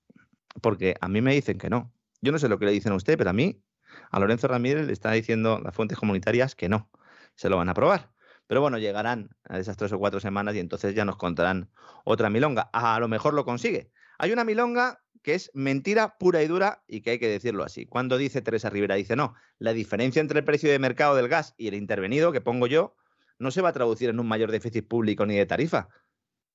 [0.61, 1.93] Porque a mí me dicen que no.
[2.21, 3.63] Yo no sé lo que le dicen a usted, pero a mí,
[4.11, 6.89] a Lorenzo Ramírez le está diciendo las fuentes comunitarias que no,
[7.35, 8.11] se lo van a aprobar.
[8.47, 11.69] Pero bueno, llegarán a esas tres o cuatro semanas y entonces ya nos contarán
[12.03, 12.69] otra milonga.
[12.73, 13.91] A lo mejor lo consigue.
[14.17, 17.85] Hay una milonga que es mentira pura y dura y que hay que decirlo así.
[17.85, 21.55] Cuando dice Teresa Rivera, dice, no, la diferencia entre el precio de mercado del gas
[21.57, 22.95] y el intervenido que pongo yo
[23.37, 25.89] no se va a traducir en un mayor déficit público ni de tarifa.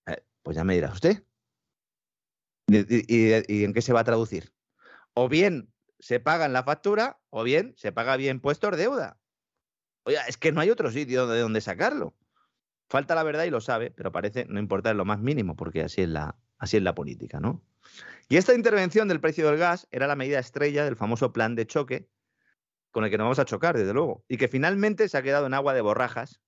[0.06, 1.24] Eh, pues ya me dirá usted.
[2.66, 4.52] ¿Y, y, ¿Y en qué se va a traducir?
[5.14, 9.18] O bien se paga en la factura o bien se paga bien impuestos deuda.
[10.04, 12.14] Oye, es que no hay otro sitio de donde sacarlo.
[12.88, 16.02] Falta la verdad y lo sabe, pero parece no importar lo más mínimo, porque así
[16.02, 17.62] es la, así es la política, ¿no?
[18.28, 21.66] Y esta intervención del precio del gas era la medida estrella del famoso plan de
[21.66, 22.08] choque
[22.90, 25.46] con el que nos vamos a chocar, desde luego, y que finalmente se ha quedado
[25.46, 26.40] en agua de borrajas,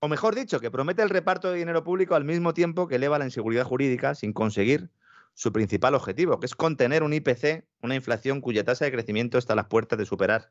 [0.00, 3.18] o mejor dicho, que promete el reparto de dinero público al mismo tiempo que eleva
[3.18, 4.90] la inseguridad jurídica sin conseguir
[5.34, 9.52] su principal objetivo, que es contener un IPC, una inflación cuya tasa de crecimiento está
[9.52, 10.50] a las puertas de superar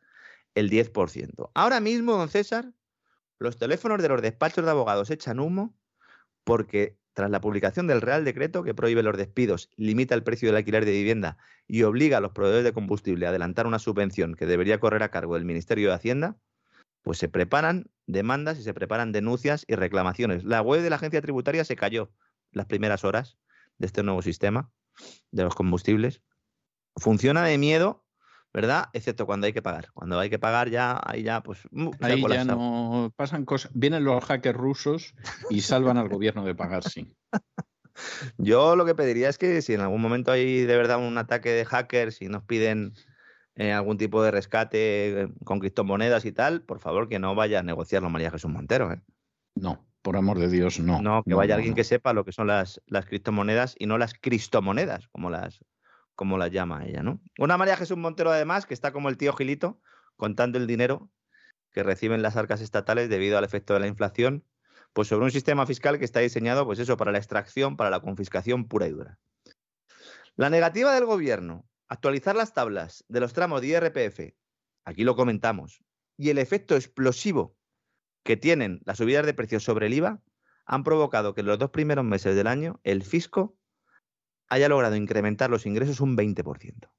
[0.54, 1.50] el 10%.
[1.56, 2.72] Ahora mismo, don César,
[3.40, 5.76] los teléfonos de los despachos de abogados echan humo
[6.44, 10.56] porque tras la publicación del Real Decreto que prohíbe los despidos, limita el precio del
[10.56, 11.38] alquiler de vivienda
[11.68, 15.12] y obliga a los proveedores de combustible a adelantar una subvención que debería correr a
[15.12, 16.38] cargo del Ministerio de Hacienda,
[17.02, 20.46] pues se preparan demandas y se preparan denuncias y reclamaciones.
[20.46, 22.10] La web de la agencia tributaria se cayó
[22.54, 23.38] las primeras horas
[23.80, 24.72] de este nuevo sistema
[25.32, 26.22] de los combustibles.
[26.96, 28.06] Funciona de miedo
[28.54, 28.90] ¿verdad?
[28.94, 29.92] Excepto cuando hay que pagar.
[29.94, 31.66] Cuando hay que pagar ya, ahí ya, pues...
[31.72, 33.72] Uh, ahí ya no pasan cosas.
[33.74, 35.14] Vienen los hackers rusos
[35.50, 37.14] y salvan al gobierno de pagar, sí.
[38.38, 41.50] Yo lo que pediría es que si en algún momento hay de verdad un ataque
[41.50, 42.94] de hackers y nos piden
[43.56, 47.60] eh, algún tipo de rescate eh, con criptomonedas y tal, por favor que no vaya
[47.60, 48.92] a negociarlo María Jesús Montero.
[48.92, 49.02] ¿eh?
[49.56, 51.02] No, por amor de Dios, no.
[51.02, 51.76] No, que no, vaya no, alguien no.
[51.76, 55.60] que sepa lo que son las, las criptomonedas y no las cristomonedas, como las,
[56.20, 57.22] como las llama ella, ¿no?
[57.38, 59.80] Una María Jesús Montero, además, que está como el tío Gilito,
[60.18, 61.10] contando el dinero
[61.72, 64.44] que reciben las arcas estatales debido al efecto de la inflación,
[64.92, 68.02] pues sobre un sistema fiscal que está diseñado, pues eso, para la extracción, para la
[68.02, 69.18] confiscación pura y dura.
[70.36, 74.36] La negativa del gobierno, actualizar las tablas de los tramos de IRPF,
[74.84, 75.82] aquí lo comentamos,
[76.18, 77.56] y el efecto explosivo
[78.24, 80.22] que tienen las subidas de precios sobre el IVA,
[80.66, 83.56] han provocado que en los dos primeros meses del año el fisco
[84.50, 86.90] haya logrado incrementar los ingresos un 20%.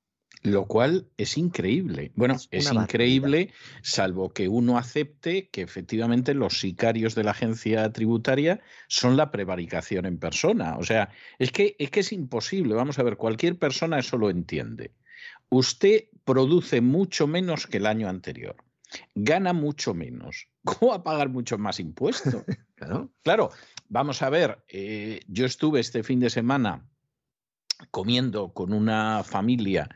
[0.42, 2.12] Lo cual es increíble.
[2.14, 3.52] Bueno, es, increíble,
[3.82, 10.06] salvo que uno acepte que efectivamente los sicarios de la agencia tributaria son la prevaricación
[10.06, 10.78] en persona.
[10.78, 12.74] O sea, es que, es que es imposible.
[12.74, 14.92] Vamos a ver, cualquier persona eso lo entiende.
[15.50, 18.56] Usted produce mucho menos que el año anterior.
[19.14, 20.48] Gana mucho menos.
[20.64, 22.44] ¿Cómo va a pagar mucho más impuestos?
[22.80, 23.12] Claro.
[23.22, 23.50] Claro,
[23.90, 26.89] vamos a ver, eh, yo estuve este fin de semana
[27.90, 29.88] comiendo con una familia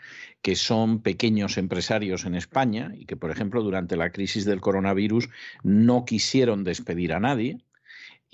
[0.43, 5.29] que son pequeños empresarios en España y que, por ejemplo, durante la crisis del coronavirus
[5.63, 7.59] no quisieron despedir a nadie.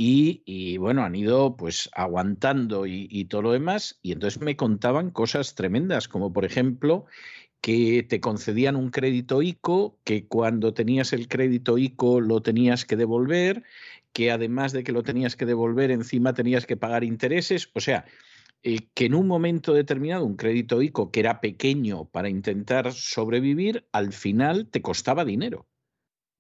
[0.03, 3.99] Y, bueno, han ido pues aguantando y, y, todo lo demás.
[4.01, 7.05] Y entonces me contaban cosas tremendas, como por ejemplo
[7.61, 12.97] que te concedían un crédito ICO, que cuando tenías el crédito ICO lo tenías que
[12.97, 13.65] devolver,
[14.13, 17.71] que además de que lo tenías que devolver, encima tenías que pagar intereses.
[17.75, 18.07] O sea,
[18.63, 23.87] eh, que en un momento determinado un crédito ICO que era pequeño para intentar sobrevivir,
[23.93, 25.67] al final te costaba dinero.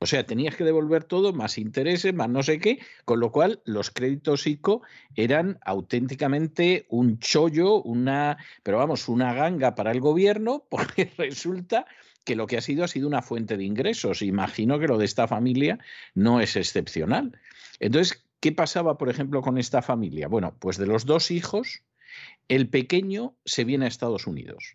[0.02, 3.60] O sea, tenías que devolver todo, más intereses, más no sé qué, con lo cual
[3.66, 4.80] los créditos ICO
[5.14, 11.84] eran auténticamente un chollo, una, pero vamos, una ganga para el gobierno, porque resulta
[12.24, 14.22] que lo que ha sido ha sido una fuente de ingresos.
[14.22, 15.78] Imagino que lo de esta familia
[16.14, 17.38] no es excepcional.
[17.78, 20.28] Entonces, ¿qué pasaba, por ejemplo, con esta familia?
[20.28, 21.82] Bueno, pues de los dos hijos,
[22.50, 24.74] el pequeño se viene a Estados Unidos.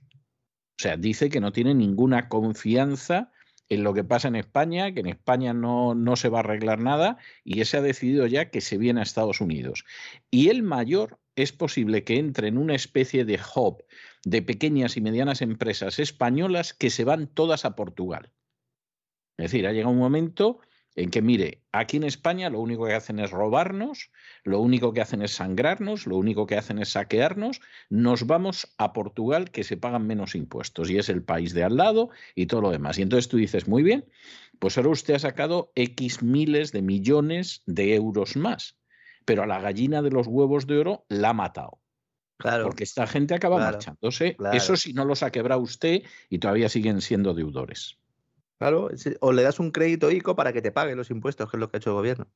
[0.80, 3.34] O sea, dice que no tiene ninguna confianza
[3.68, 6.80] en lo que pasa en España, que en España no, no se va a arreglar
[6.80, 9.84] nada y ese ha decidido ya que se viene a Estados Unidos.
[10.32, 13.84] Y el mayor es posible que entre en una especie de hub
[14.24, 18.32] de pequeñas y medianas empresas españolas que se van todas a Portugal.
[19.38, 20.62] Es decir, ha llegado un momento
[20.96, 24.12] en que, mire, aquí en España lo único que hacen es robarnos,
[24.44, 27.60] lo único que hacen es sangrarnos, lo único que hacen es saquearnos,
[27.90, 31.76] nos vamos a Portugal que se pagan menos impuestos y es el país de al
[31.76, 32.98] lado y todo lo demás.
[32.98, 34.06] Y entonces tú dices, muy bien,
[34.60, 38.78] pues ahora usted ha sacado X miles de millones de euros más,
[39.26, 41.82] pero a la gallina de los huevos de oro la ha matado.
[42.38, 42.66] Claro.
[42.66, 44.36] Porque esta gente acaba marchándose.
[44.54, 47.98] Eso si no los ha quebrado usted y todavía siguen siendo deudores.
[48.58, 51.60] Claro, o le das un crédito ICO para que te pague los impuestos, que es
[51.60, 52.28] lo que ha hecho el gobierno.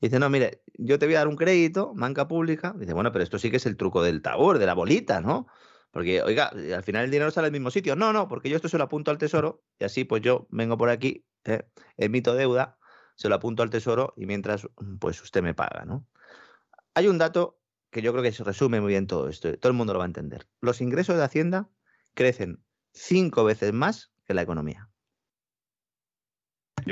[0.00, 2.74] dice, no, mire, yo te voy a dar un crédito, banca pública.
[2.78, 5.46] Dice, bueno, pero esto sí que es el truco del tabor, de la bolita, ¿no?
[5.90, 7.96] Porque, oiga, al final el dinero sale al mismo sitio.
[7.96, 10.78] No, no, porque yo esto se lo apunto al tesoro y así pues yo vengo
[10.78, 11.66] por aquí, eh,
[11.96, 12.78] emito deuda,
[13.14, 14.68] se lo apunto al tesoro y mientras
[15.00, 16.06] pues usted me paga, ¿no?
[16.94, 19.76] Hay un dato que yo creo que se resume muy bien todo esto, todo el
[19.76, 20.46] mundo lo va a entender.
[20.60, 21.68] Los ingresos de Hacienda
[22.14, 22.62] crecen
[22.92, 24.90] cinco veces más que la economía.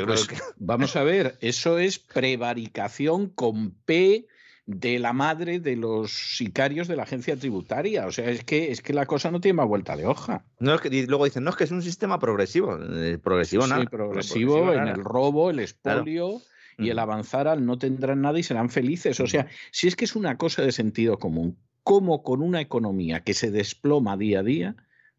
[0.05, 0.28] Pues
[0.59, 4.27] vamos a ver, eso es prevaricación con P
[4.66, 8.06] de la madre de los sicarios de la agencia tributaria.
[8.06, 10.44] O sea, es que, es que la cosa no tiene más vuelta de hoja.
[10.59, 12.77] No, es que, y luego dicen, no, es que es un sistema progresivo.
[12.77, 13.81] Eh, progresivo, ¿no?
[13.81, 16.40] Sí, progresivo, en el robo, el expolio.
[16.78, 19.18] Y el avanzar al no tendrán nada y serán felices.
[19.20, 23.20] O sea, si es que es una cosa de sentido común, como con una economía
[23.20, 24.77] que se desploma día a día,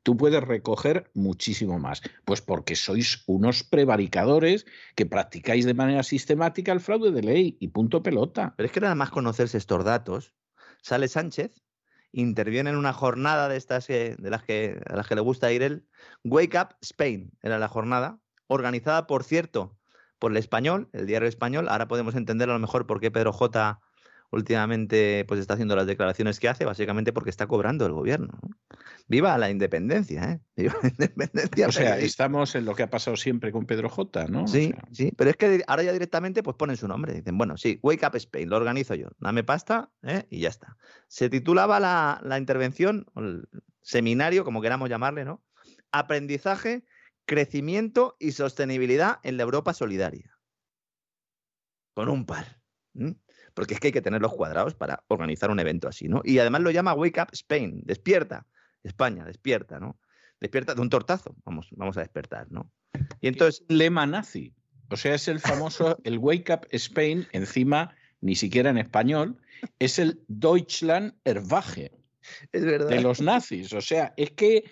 [0.08, 2.02] tú puedes recoger muchísimo más.
[2.24, 4.66] Pues porque sois unos prevaricadores
[4.96, 8.54] que practicáis de manera sistemática el fraude de ley y punto pelota.
[8.56, 10.34] Pero es que nada más conocerse estos datos,
[10.82, 11.62] sale Sánchez,
[12.14, 15.62] interviene en una jornada de estas de las que, a las que le gusta ir
[15.62, 15.86] él,
[16.24, 19.78] Wake Up Spain, era la jornada, organizada, por cierto,
[20.20, 21.68] por el español, el diario español.
[21.68, 23.82] Ahora podemos entender a lo mejor por qué Pedro J
[24.32, 28.40] últimamente pues está haciendo las declaraciones que hace, básicamente porque está cobrando el gobierno.
[29.08, 30.41] Viva la independencia, ¿eh?
[30.56, 31.68] Viva la independencia.
[31.68, 34.48] O sea, estamos en lo que ha pasado siempre con Pedro J, ¿no?
[34.48, 37.14] Sí, sí, pero es que ahora ya directamente pues ponen su nombre.
[37.14, 40.26] Dicen, bueno, sí, Wake Up Spain, lo organizo yo, dame pasta ¿eh?
[40.30, 40.78] y ya está.
[41.08, 43.48] Se titulaba la, la intervención, el
[43.82, 45.44] seminario, como queramos llamarle, ¿no?
[45.91, 46.84] Aprendizaje,
[47.26, 50.38] crecimiento y sostenibilidad en la Europa solidaria.
[51.94, 52.58] Con un par
[53.58, 56.22] porque es que hay que tener los cuadrados para organizar un evento así, ¿no?
[56.24, 58.46] Y además lo llama Wake Up Spain, despierta,
[58.84, 60.00] España, despierta, ¿no?
[60.40, 62.72] Despierta de un tortazo, vamos, vamos a despertar, ¿no?
[63.20, 63.66] Y entonces...
[63.68, 64.54] Lema nazi,
[64.92, 69.42] o sea, es el famoso, el Wake Up Spain, encima, ni siquiera en español,
[69.80, 71.94] es el Deutschland Erwache.
[72.52, 72.90] Es verdad.
[72.90, 74.66] De los nazis, o sea, es que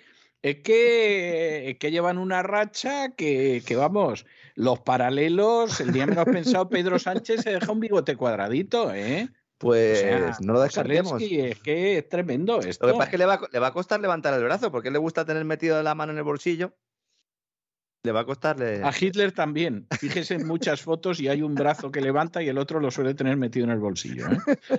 [0.46, 6.68] es que, que llevan una racha que, que, vamos, los paralelos, el día menos pensado,
[6.68, 9.28] Pedro Sánchez se deja un bigote cuadradito, ¿eh?
[9.58, 11.20] Pues no lo descartemos.
[11.20, 12.86] Es que es tremendo esto.
[12.86, 14.92] Lo que pasa es que le va, le va, a costar levantar el brazo, porque
[14.92, 16.74] le gusta tener metido la mano en el bolsillo
[18.06, 18.82] le va a costarle.
[18.82, 19.86] A Hitler también.
[19.98, 23.12] Fíjese en muchas fotos y hay un brazo que levanta y el otro lo suele
[23.12, 24.26] tener metido en el bolsillo.
[24.28, 24.38] ¿eh?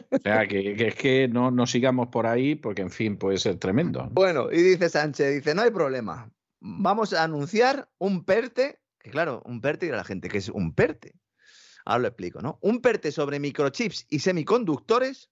[0.10, 3.58] O sea, que, es que no, no sigamos por ahí porque, en fin, puede ser
[3.58, 4.10] tremendo.
[4.12, 6.32] Bueno, y dice Sánchez, dice, no hay problema.
[6.60, 10.74] Vamos a anunciar un PERTE, que claro, un PERTE y la gente, que es un
[10.74, 11.14] PERTE?
[11.86, 12.58] Ahora lo explico, ¿no?
[12.62, 15.30] Un PERTE sobre microchips y semiconductores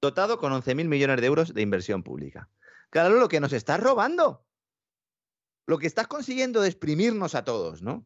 [0.00, 2.48] dotado con 11.000 millones de euros de inversión pública.
[2.90, 4.44] Claro, lo que nos está robando
[5.70, 8.04] lo que estás consiguiendo es exprimirnos a todos, ¿no?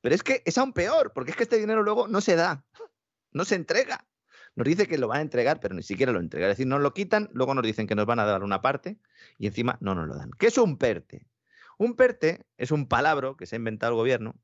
[0.00, 2.64] Pero es que es aún peor, porque es que este dinero luego no se da,
[3.32, 4.08] no se entrega.
[4.56, 6.50] Nos dice que lo van a entregar, pero ni siquiera lo entregan.
[6.50, 8.98] Es decir, nos lo quitan, luego nos dicen que nos van a dar una parte
[9.36, 10.30] y encima no nos lo dan.
[10.38, 11.26] ¿Qué es un PERTE?
[11.76, 14.34] Un PERTE es un palabra que se ha inventado el gobierno,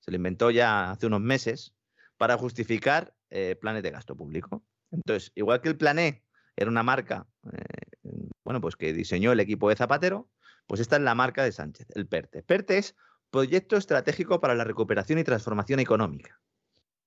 [0.00, 1.74] se lo inventó ya hace unos meses,
[2.18, 4.62] para justificar eh, planes de gasto público.
[4.90, 6.22] Entonces, igual que el Plan E
[6.56, 10.28] era una marca, eh, bueno, pues que diseñó el equipo de Zapatero,
[10.66, 12.42] pues esta es la marca de Sánchez, el PERTE.
[12.42, 12.96] PERTE es
[13.30, 16.40] Proyecto Estratégico para la Recuperación y Transformación Económica.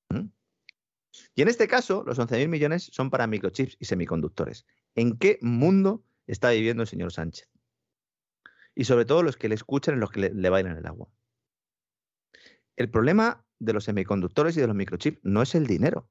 [0.10, 0.30] ¿Mm?
[1.36, 4.66] Y en este caso, los 11.000 millones son para microchips y semiconductores.
[4.96, 7.50] ¿En qué mundo está viviendo el señor Sánchez?
[8.76, 11.10] Y sobre todo los que le escuchan y los que le, le bailan el agua.
[12.76, 16.10] El problema de los semiconductores y de los microchips no es el dinero.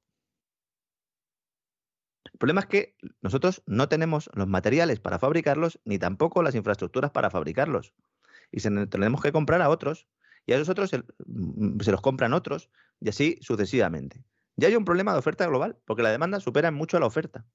[2.39, 7.11] El problema es que nosotros no tenemos los materiales para fabricarlos ni tampoco las infraestructuras
[7.11, 7.93] para fabricarlos.
[8.49, 10.07] Y se tenemos que comprar a otros.
[10.45, 12.69] Y a esos otros se, mm, se los compran otros
[13.01, 14.23] y así sucesivamente.
[14.55, 17.45] Ya hay un problema de oferta global, porque la demanda supera mucho a la oferta.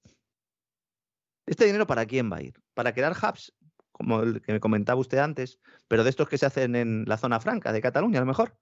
[1.47, 2.61] ¿Este dinero para quién va a ir?
[2.75, 3.55] ¿Para crear hubs,
[3.91, 7.17] como el que me comentaba usted antes, pero de estos que se hacen en la
[7.17, 8.55] zona franca de Cataluña, a lo mejor?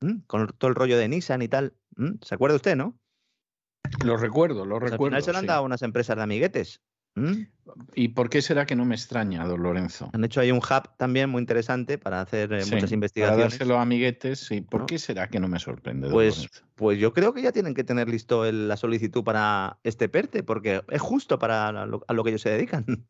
[0.00, 0.20] ¿Mm?
[0.26, 1.74] Con todo el rollo de Nissan y tal.
[1.96, 2.22] ¿Mm?
[2.22, 2.98] ¿Se acuerda usted, no?
[4.04, 5.10] Lo recuerdo, lo Pues al recuerdo.
[5.16, 5.48] final se lo han sí.
[5.48, 6.80] dado a unas empresas de amiguetes.
[7.14, 7.44] ¿Mm?
[7.94, 10.10] ¿Y por qué será que no me extraña, don Lorenzo?
[10.12, 13.52] Han hecho ahí un hub también muy interesante para hacer eh, Sí, muchas Para investigaciones.
[13.52, 14.60] dárselo a amiguetes, sí.
[14.60, 14.86] ¿Por ¿No?
[14.86, 16.66] qué será que no me sorprende, don Pues, Lorenzo?
[16.74, 20.42] pues yo creo que ya tienen que tener listo el- la solicitud para este PERTE,
[20.42, 22.84] porque es justo para lo- a lo que ellos se dedican.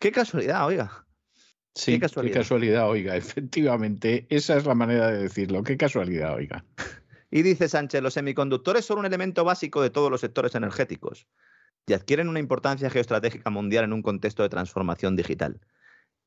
[0.00, 1.06] Qué casualidad, oiga.
[1.74, 2.34] Sí, qué casualidad.
[2.40, 2.88] casualidad.
[2.90, 5.62] oiga, efectivamente, esa es la manera de decirlo.
[5.62, 6.64] Qué casualidad, oiga.
[7.34, 11.26] Y dice Sánchez, los semiconductores son un elemento básico de todos los sectores energéticos
[11.86, 15.58] y adquieren una importancia geoestratégica mundial en un contexto de transformación digital.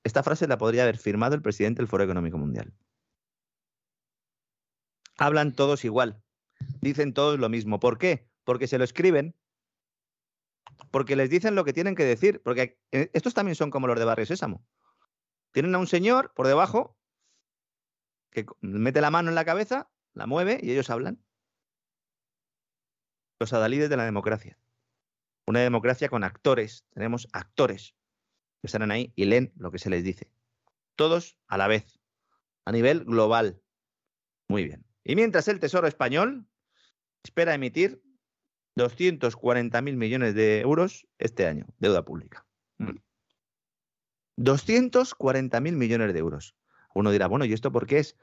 [0.04, 2.74] Esta frase la podría haber firmado el presidente del Foro Económico Mundial.
[5.20, 6.24] Hablan todos igual,
[6.82, 7.80] dicen todos lo mismo.
[7.80, 8.28] ¿Por qué?
[8.44, 9.36] Porque se lo escriben,
[10.90, 14.00] porque les dicen lo que tienen que decir, porque eh, estos también son como los
[14.00, 14.66] de Barrio Sésamo.
[15.52, 16.98] Tienen a un señor por debajo
[18.32, 21.24] que mete la mano en la cabeza, la mueve y ellos hablan.
[23.40, 24.58] Los adalides de la democracia.
[25.46, 26.86] Una democracia con actores.
[26.92, 27.96] Tenemos actores
[28.62, 30.32] que estarán ahí y leen lo que se les dice.
[30.96, 32.00] Todos a la vez,
[32.64, 33.62] a nivel global.
[34.48, 34.86] Muy bien.
[35.04, 36.48] Y mientras el Tesoro español
[37.24, 38.02] espera emitir
[38.78, 42.46] 240.000 millones de euros este año, deuda pública.
[42.78, 42.98] Mm.
[44.38, 46.56] 240.000 millones de euros.
[46.94, 48.18] Uno dirá, bueno, ¿y esto por qué es?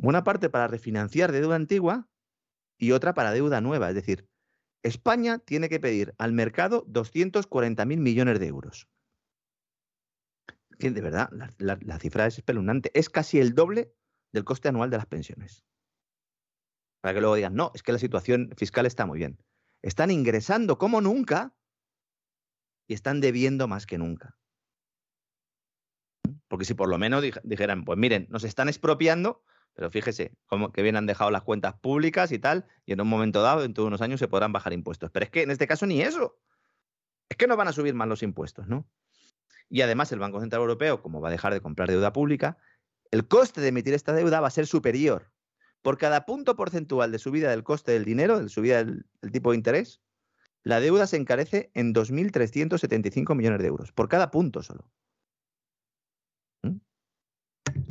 [0.00, 2.08] Una parte para refinanciar deuda antigua
[2.78, 3.88] y otra para deuda nueva.
[3.88, 4.28] Es decir,
[4.82, 8.88] España tiene que pedir al mercado 240.000 millones de euros.
[10.78, 12.92] De verdad, la, cifra es espeluznante.
[12.94, 13.92] Es casi el doble
[14.32, 15.64] del coste anual de las pensiones.
[17.00, 19.42] Para que luego digan, no, es que la situación fiscal está muy bien.
[19.82, 21.56] Están ingresando como nunca
[22.88, 24.38] y están debiendo más que nunca.
[26.46, 29.42] Porque si por lo menos dij- dijeran, pues miren, nos están expropiando,
[29.78, 33.06] pero fíjese, como que bien han dejado las cuentas públicas y tal, y en un
[33.06, 35.12] momento dado, dentro de unos años, se podrán bajar impuestos.
[35.12, 36.36] Pero es que en este caso ni eso.
[37.28, 38.88] Es que no van a subir más los impuestos, ¿no?
[39.68, 42.58] Y además el Banco Central Europeo, como va a dejar de comprar deuda pública,
[43.12, 45.30] el coste de emitir esta deuda va a ser superior.
[45.80, 49.58] Por cada punto porcentual de subida del coste del dinero, de subida del, tipo de
[49.58, 50.00] interés,
[50.64, 53.92] la deuda se encarece en 2.375 millones de euros.
[53.92, 54.90] Por cada punto solo.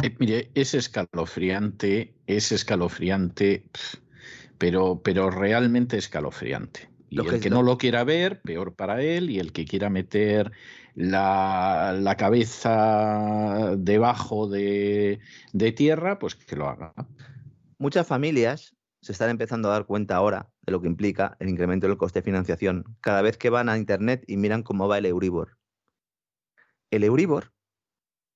[0.03, 3.65] Eh, mire, es escalofriante, es escalofriante,
[4.57, 6.89] pero, pero realmente escalofriante.
[7.09, 10.51] Y el que no lo quiera ver, peor para él, y el que quiera meter
[10.93, 15.19] la, la cabeza debajo de,
[15.53, 16.93] de tierra, pues que lo haga.
[17.77, 21.87] Muchas familias se están empezando a dar cuenta ahora de lo que implica el incremento
[21.87, 25.05] del coste de financiación cada vez que van a Internet y miran cómo va el
[25.05, 25.57] Euribor.
[26.91, 27.53] El Euribor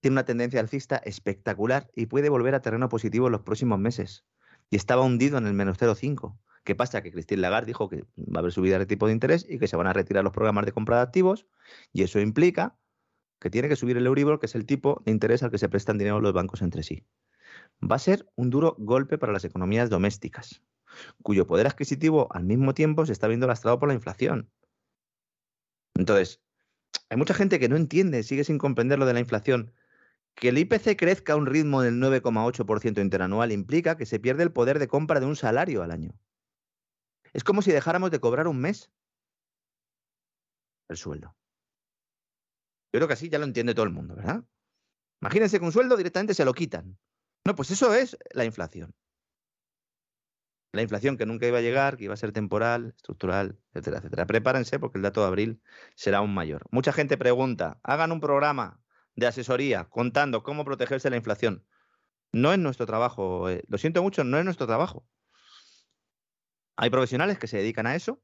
[0.01, 4.25] tiene una tendencia alcista espectacular y puede volver a terreno positivo en los próximos meses.
[4.69, 6.37] Y estaba hundido en el menos 0,5.
[6.63, 7.01] ¿Qué pasa?
[7.01, 9.67] Que Christine Lagarde dijo que va a haber subida de tipo de interés y que
[9.67, 11.47] se van a retirar los programas de compra de activos.
[11.93, 12.77] Y eso implica
[13.39, 15.69] que tiene que subir el Euribor, que es el tipo de interés al que se
[15.69, 17.05] prestan dinero los bancos entre sí
[17.81, 20.61] va a ser un duro golpe para las economías domésticas,
[21.23, 24.51] cuyo poder adquisitivo al mismo tiempo se está viendo lastrado por la inflación.
[25.95, 26.41] Entonces,
[27.09, 29.73] hay mucha gente que no entiende, sigue sin comprender lo de la inflación.
[30.35, 34.51] Que el IPC crezca a un ritmo del 9,8% interanual implica que se pierde el
[34.51, 36.13] poder de compra de un salario al año.
[37.33, 38.91] Es como si dejáramos de cobrar un mes
[40.89, 41.35] el sueldo.
[42.93, 44.43] Yo creo que así ya lo entiende todo el mundo, ¿verdad?
[45.21, 46.97] Imagínense que un sueldo directamente se lo quitan.
[47.45, 48.93] No, pues eso es la inflación.
[50.73, 54.25] La inflación que nunca iba a llegar, que iba a ser temporal, estructural, etcétera, etcétera.
[54.25, 55.61] Prepárense porque el dato de abril
[55.95, 56.65] será aún mayor.
[56.71, 58.80] Mucha gente pregunta, hagan un programa
[59.15, 61.65] de asesoría contando cómo protegerse de la inflación.
[62.33, 65.05] No es nuestro trabajo, eh, lo siento mucho, no es nuestro trabajo.
[66.77, 68.21] Hay profesionales que se dedican a eso,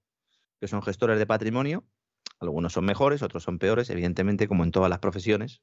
[0.60, 1.86] que son gestores de patrimonio.
[2.40, 5.62] Algunos son mejores, otros son peores, evidentemente, como en todas las profesiones.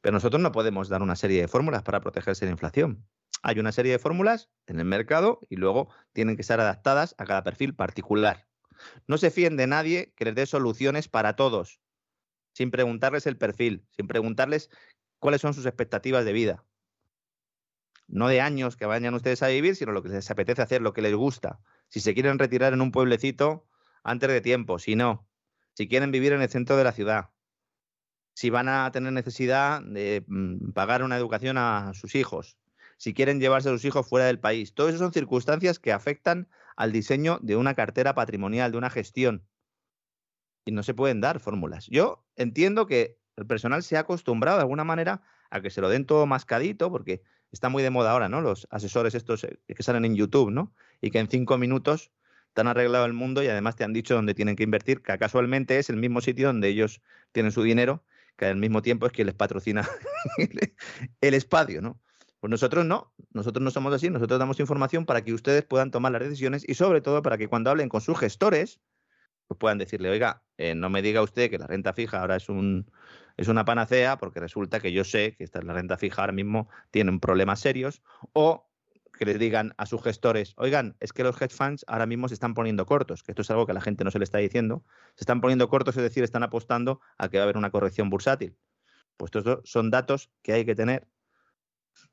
[0.00, 3.06] Pero nosotros no podemos dar una serie de fórmulas para protegerse de la inflación.
[3.42, 7.24] Hay una serie de fórmulas en el mercado y luego tienen que ser adaptadas a
[7.24, 8.48] cada perfil particular.
[9.06, 11.80] No se fíen de nadie que les dé soluciones para todos,
[12.56, 14.70] sin preguntarles el perfil, sin preguntarles
[15.18, 16.64] cuáles son sus expectativas de vida.
[18.08, 20.94] No de años que vayan ustedes a vivir, sino lo que les apetece hacer, lo
[20.94, 21.60] que les gusta.
[21.90, 23.66] Si se quieren retirar en un pueblecito
[24.02, 25.28] antes de tiempo, si no.
[25.74, 27.28] Si quieren vivir en el centro de la ciudad.
[28.32, 32.56] Si van a tener necesidad de mm, pagar una educación a sus hijos.
[32.96, 34.72] Si quieren llevarse a sus hijos fuera del país.
[34.72, 39.46] Todo eso son circunstancias que afectan al diseño de una cartera patrimonial, de una gestión.
[40.66, 41.86] Y no se pueden dar fórmulas.
[41.86, 45.88] Yo entiendo que el personal se ha acostumbrado de alguna manera a que se lo
[45.88, 47.22] den todo mascadito, porque
[47.52, 48.42] está muy de moda ahora, ¿no?
[48.42, 50.74] Los asesores estos eh, que salen en YouTube, ¿no?
[51.00, 52.10] Y que en cinco minutos
[52.52, 55.16] te han arreglado el mundo y además te han dicho dónde tienen que invertir, que
[55.18, 57.00] casualmente es el mismo sitio donde ellos
[57.32, 58.02] tienen su dinero,
[58.36, 59.88] que al mismo tiempo es quien les patrocina
[61.20, 62.00] el espacio, ¿no?
[62.40, 66.12] Pues nosotros no, nosotros no somos así, nosotros damos información para que ustedes puedan tomar
[66.12, 68.80] las decisiones y sobre todo para que cuando hablen con sus gestores,
[69.46, 72.48] pues puedan decirle, oiga, eh, no me diga usted que la renta fija ahora es
[72.48, 72.90] un,
[73.36, 76.68] es una panacea porque resulta que yo sé que esta, la renta fija ahora mismo
[76.90, 78.02] tienen problemas serios
[78.32, 78.68] o
[79.16, 82.34] que les digan a sus gestores, oigan, es que los hedge funds ahora mismo se
[82.34, 84.38] están poniendo cortos, que esto es algo que a la gente no se le está
[84.38, 87.70] diciendo, se están poniendo cortos, es decir, están apostando a que va a haber una
[87.70, 88.56] corrección bursátil.
[89.16, 91.08] Pues estos son datos que hay que tener,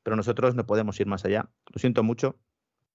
[0.02, 1.50] pero nosotros no podemos ir más allá.
[1.66, 2.38] Lo siento mucho,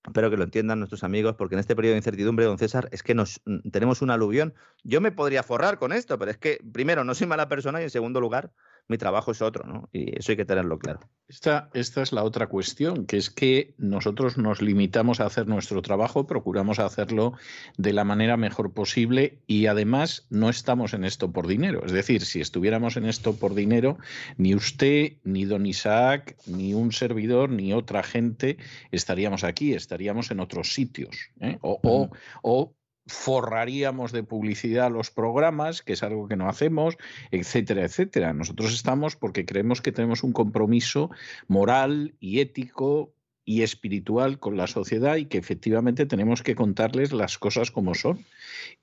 [0.06, 3.04] Espero que lo entiendan nuestros amigos, porque en este periodo de incertidumbre, don César, es
[3.04, 4.54] que nos mm, tenemos un aluvión.
[4.84, 7.84] Yo me podría forrar con esto, pero es que, primero, no soy mala persona y
[7.84, 8.52] en segundo lugar,
[8.90, 9.88] mi trabajo es otro, ¿no?
[9.94, 11.00] Y eso hay que tenerlo claro.
[11.28, 15.84] Esta, esta es la otra cuestión, que es que nosotros nos limitamos a hacer nuestro
[15.84, 17.34] trabajo, procuramos hacerlo
[17.78, 21.86] de la manera mejor posible y además no estamos en esto por dinero.
[21.86, 24.00] Es decir, si estuviéramos en esto por dinero,
[24.38, 28.58] ni usted, ni don Isaac, ni un servidor, ni otra gente
[28.92, 31.16] estaríamos aquí, estaríamos en otros sitios.
[31.40, 31.60] ¿eh?
[31.62, 32.10] O, o,
[32.42, 32.74] o
[33.08, 36.98] forraríamos de publicidad los programas, que es algo que no hacemos,
[37.32, 38.34] etcétera, etcétera.
[38.34, 41.10] Nosotros estamos porque creemos que tenemos un compromiso
[41.48, 43.14] moral y ético
[43.46, 48.26] y espiritual con la sociedad y que efectivamente tenemos que contarles las cosas como son.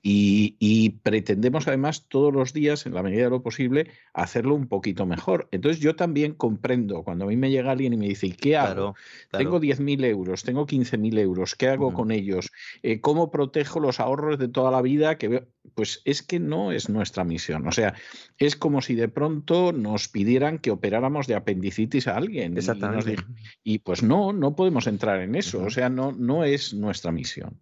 [0.01, 5.05] Y, pretendemos además todos los días, en la medida de lo posible, hacerlo un poquito
[5.05, 5.47] mejor.
[5.51, 8.57] Entonces yo también comprendo cuando a mí me llega alguien y me dice, ¿y qué
[8.57, 8.95] hago?
[9.31, 12.51] Tengo 10.000 euros, tengo 15.000 euros, ¿qué hago con ellos?
[12.83, 15.17] Eh, ¿Cómo protejo los ahorros de toda la vida?
[15.17, 17.67] Que Pues es que no es nuestra misión.
[17.67, 17.93] O sea,
[18.37, 22.57] es como si de pronto nos pidieran que operáramos de apendicitis a alguien.
[22.57, 23.15] Exactamente.
[23.63, 25.63] Y, y pues no, no podemos entrar en eso.
[25.63, 27.59] O sea, no, no es nuestra misión.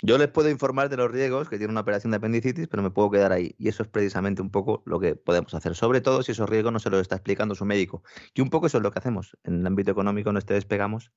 [0.00, 2.90] Yo les puedo informar de los riesgos que tiene una operación de apendicitis, pero me
[2.90, 3.56] puedo quedar ahí.
[3.58, 6.72] Y eso es precisamente un poco lo que podemos hacer, sobre todo si esos riesgos
[6.72, 8.04] no se los está explicando su médico.
[8.32, 11.10] Y un poco eso es lo que hacemos en el ámbito económico, no este despegamos.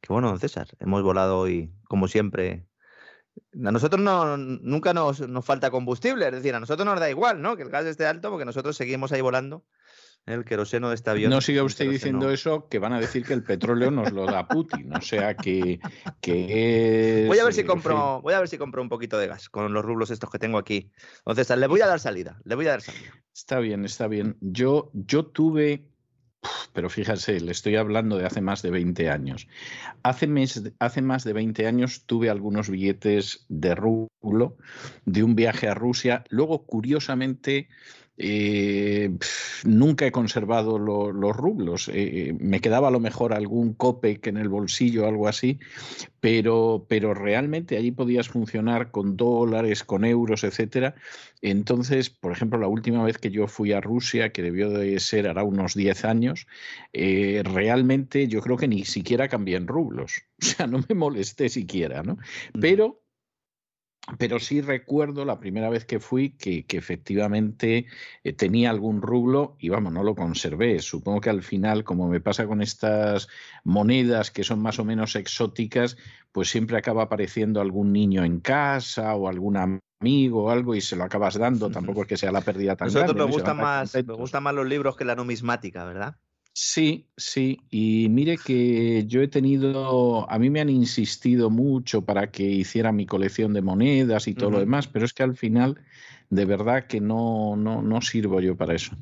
[0.00, 2.66] Que bueno, don César, hemos volado hoy, como siempre.
[3.64, 7.40] A nosotros no, nunca nos, nos falta combustible, es decir, a nosotros nos da igual,
[7.40, 7.56] ¿no?
[7.56, 9.64] Que el gas esté alto, porque nosotros seguimos ahí volando
[10.26, 11.30] el queroseno de este avión.
[11.30, 14.48] No siga usted diciendo eso, que van a decir que el petróleo nos lo da
[14.48, 14.92] Putin.
[14.94, 15.78] O sea que,
[16.20, 19.48] que Voy a ver si compro, voy a ver si compro un poquito de gas
[19.48, 20.90] con los rublos estos que tengo aquí.
[21.18, 23.12] Entonces, le voy a dar salida, le voy a dar salida.
[23.32, 24.36] Está bien, está bien.
[24.40, 25.86] Yo, yo tuve,
[26.72, 29.48] pero fíjese, le estoy hablando de hace más de 20 años.
[30.02, 30.28] Hace,
[30.78, 34.56] hace más de 20 años tuve algunos billetes de rublo
[35.04, 36.24] de un viaje a Rusia.
[36.28, 37.68] Luego, curiosamente,
[38.18, 39.10] eh,
[39.64, 41.90] nunca he conservado los rublos.
[41.92, 45.58] Eh, me quedaba a lo mejor algún copec en el bolsillo o algo así,
[46.20, 50.94] pero, pero realmente allí podías funcionar con dólares, con euros, etcétera.
[51.42, 55.28] Entonces, por ejemplo, la última vez que yo fui a Rusia, que debió de ser
[55.28, 56.46] hará unos 10 años,
[56.92, 60.22] eh, realmente yo creo que ni siquiera cambié en rublos.
[60.42, 62.18] O sea, no me molesté siquiera, ¿no?
[62.60, 63.05] Pero
[64.18, 67.86] pero sí recuerdo la primera vez que fui que, efectivamente
[68.22, 70.78] eh, tenía algún rublo y vamos, no lo conservé.
[70.78, 73.28] Supongo que al final, como me pasa con estas
[73.64, 75.96] monedas que son más o menos exóticas,
[76.30, 80.94] pues siempre acaba apareciendo algún niño en casa o algún amigo o algo y se
[80.94, 81.68] lo acabas dando.
[81.70, 83.14] Tampoco es que sea la pérdida tan grande.
[83.14, 86.16] Me gustan, más, me gustan más los libros que la numismática, ¿verdad?
[86.58, 92.30] Sí, sí, y mire que yo he tenido, a mí me han insistido mucho para
[92.30, 95.78] que hiciera mi colección de monedas y todo lo demás, pero es que al final
[96.30, 98.96] de verdad que no, no, no sirvo yo para eso.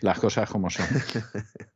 [0.00, 0.86] Las cosas como son.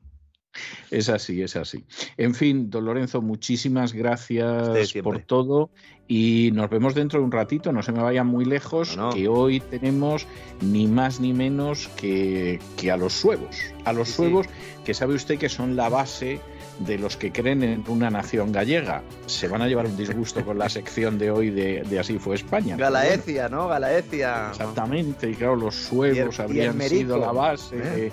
[0.91, 1.85] Es así, es así.
[2.17, 5.71] En fin, don Lorenzo, muchísimas gracias por todo
[6.09, 9.61] y nos vemos dentro de un ratito, no se me vayan muy lejos, que hoy
[9.61, 10.27] tenemos
[10.63, 13.57] ni más ni menos que, que a los suevos.
[13.85, 14.47] A los suevos,
[14.85, 16.41] que sabe usted que son la base
[16.79, 19.03] de los que creen en una nación gallega.
[19.27, 22.77] Se van a llevar un disgusto con la sección de hoy de, Así fue España.
[22.77, 23.69] Galaecia, ¿no?
[23.69, 24.51] Galaecia.
[24.51, 27.81] Exactamente, y claro, los suevos habrían sido la base ¿eh?
[27.81, 28.13] de,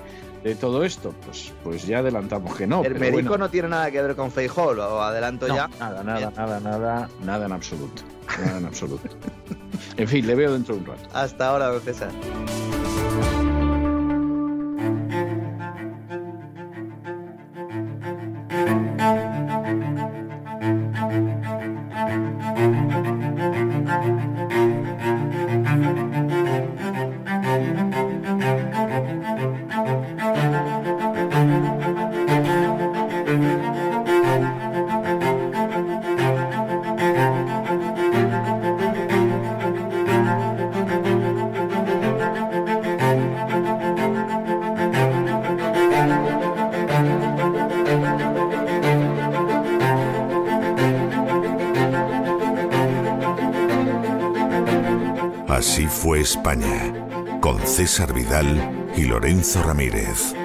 [0.54, 1.16] todo esto.
[1.26, 2.84] Pues, pues ya adelantamos que no.
[2.84, 5.68] El merico no tiene nada que ver con Feijol, o adelanto ya.
[5.80, 8.04] Nada, nada, nada, nada, nada en absoluto.
[8.46, 9.10] Nada en absoluto.
[9.98, 11.10] en fin, le veo dentro de un rato.
[11.14, 12.12] Hasta ahora, don César.
[57.96, 60.36] César Vidal y Lorenzo Ramírez.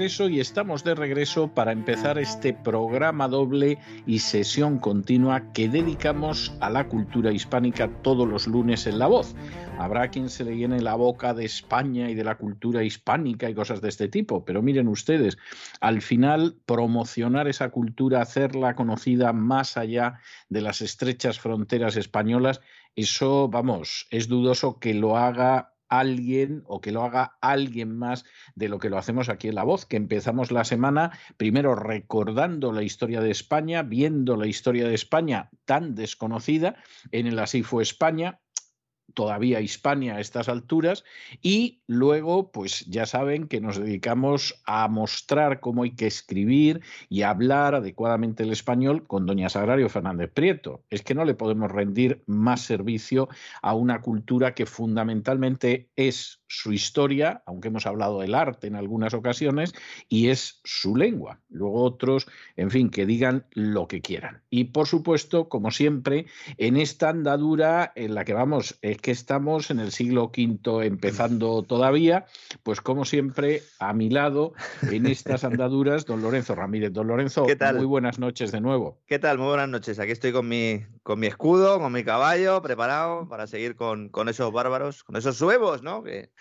[0.00, 6.70] Y estamos de regreso para empezar este programa doble y sesión continua que dedicamos a
[6.70, 9.34] la cultura hispánica todos los lunes en La Voz.
[9.78, 13.54] Habrá quien se le llene la boca de España y de la cultura hispánica y
[13.54, 15.36] cosas de este tipo, pero miren ustedes,
[15.82, 20.18] al final promocionar esa cultura, hacerla conocida más allá
[20.48, 22.62] de las estrechas fronteras españolas,
[22.96, 28.68] eso, vamos, es dudoso que lo haga alguien o que lo haga alguien más de
[28.68, 32.82] lo que lo hacemos aquí en La Voz, que empezamos la semana primero recordando la
[32.82, 36.76] historia de España, viendo la historia de España tan desconocida
[37.10, 38.40] en el Así fue España,
[39.14, 41.04] todavía Hispania a estas alturas
[41.42, 47.22] y luego pues ya saben que nos dedicamos a mostrar cómo hay que escribir y
[47.22, 50.84] hablar adecuadamente el español con doña Sagrario Fernández Prieto.
[50.90, 53.28] Es que no le podemos rendir más servicio
[53.62, 59.14] a una cultura que fundamentalmente es su historia, aunque hemos hablado del arte en algunas
[59.14, 59.72] ocasiones,
[60.08, 61.38] y es su lengua.
[61.48, 64.42] Luego otros, en fin, que digan lo que quieran.
[64.50, 66.26] Y por supuesto, como siempre,
[66.58, 72.26] en esta andadura en la que vamos que estamos en el siglo V empezando todavía,
[72.64, 74.52] pues como siempre, a mi lado,
[74.90, 76.92] en estas andaduras, don Lorenzo Ramírez.
[76.92, 77.76] Don Lorenzo, ¿Qué tal?
[77.76, 78.98] muy buenas noches de nuevo.
[79.06, 79.38] ¿Qué tal?
[79.38, 80.00] Muy buenas noches.
[80.00, 84.28] Aquí estoy con mi, con mi escudo, con mi caballo, preparado para seguir con, con
[84.28, 86.02] esos bárbaros, con esos suevos, ¿no?
[86.02, 86.32] Que,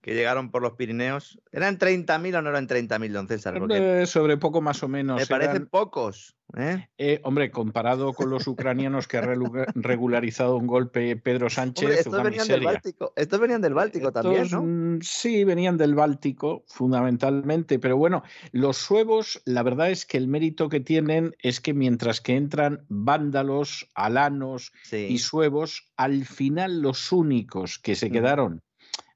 [0.00, 1.40] que llegaron por los Pirineos.
[1.52, 4.06] ¿Eran 30.000 o no eran 30.000, don César?
[4.06, 5.20] sobre poco más o menos.
[5.20, 6.36] Me parecen pocos.
[6.56, 6.88] ¿eh?
[6.96, 7.20] ¿eh?
[7.24, 9.34] hombre, comparado con los ucranianos que ha
[9.74, 11.90] regularizado un golpe Pedro Sánchez.
[11.90, 14.62] estos, venían del Báltico, estos venían del Báltico también, ¿no?
[14.62, 17.78] Mm, sí, venían del Báltico, fundamentalmente.
[17.78, 22.20] Pero bueno, los suevos, la verdad es que el mérito que tienen es que mientras
[22.20, 28.62] que entran vándalos, alanos y suevos, al final los únicos que se quedaron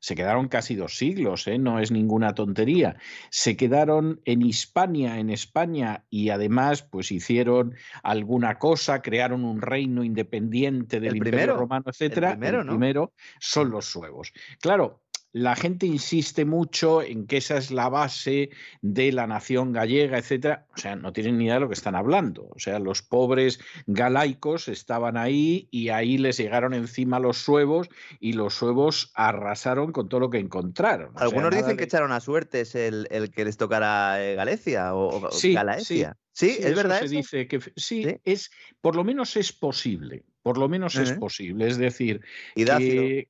[0.03, 1.59] se quedaron casi dos siglos, ¿eh?
[1.59, 2.97] no es ninguna tontería.
[3.31, 10.03] Se quedaron en Hispania, en España, y además pues hicieron alguna cosa, crearon un reino
[10.03, 12.33] independiente del Imperio Romano, etcétera.
[12.33, 14.33] El primero son los suevos.
[14.61, 15.02] Claro,
[15.33, 18.51] la gente insiste mucho en que esa es la base
[18.83, 20.67] de la nación gallega, etcétera.
[20.75, 22.49] O sea, no tienen ni idea de lo que están hablando.
[22.51, 27.89] O sea, los pobres galaicos estaban ahí y ahí les llegaron encima los suevos
[28.21, 31.13] y los suevos arrasaron con todo lo que encontraron.
[31.17, 35.57] Algunos dicen que echaron a suertes el, el que les tocara eh, Galicia o, sí,
[36.35, 37.01] Sí, es verdad.
[37.01, 40.25] Se dice que sí, es por lo menos es posible.
[40.43, 41.69] Por lo menos es posible.
[41.69, 42.21] Es decir,
[42.55, 43.29] que,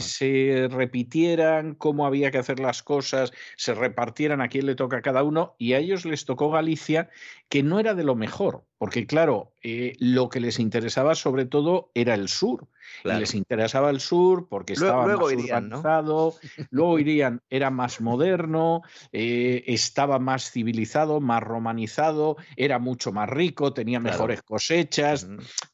[0.00, 5.02] se repitieran cómo había que hacer las cosas, se repartieran a quién le toca a
[5.02, 7.10] cada uno, y a ellos les tocó Galicia,
[7.48, 11.90] que no era de lo mejor, porque claro, eh, lo que les interesaba sobre todo
[11.94, 12.68] era el sur.
[13.04, 15.78] Y les interesaba el sur porque estaba luego más irían, ¿no?
[15.78, 16.34] urbanizado,
[16.70, 23.72] luego irían, era más moderno, eh, estaba más civilizado, más romanizado, era mucho más rico,
[23.72, 24.14] tenía Claro.
[24.14, 25.28] mejores cosechas,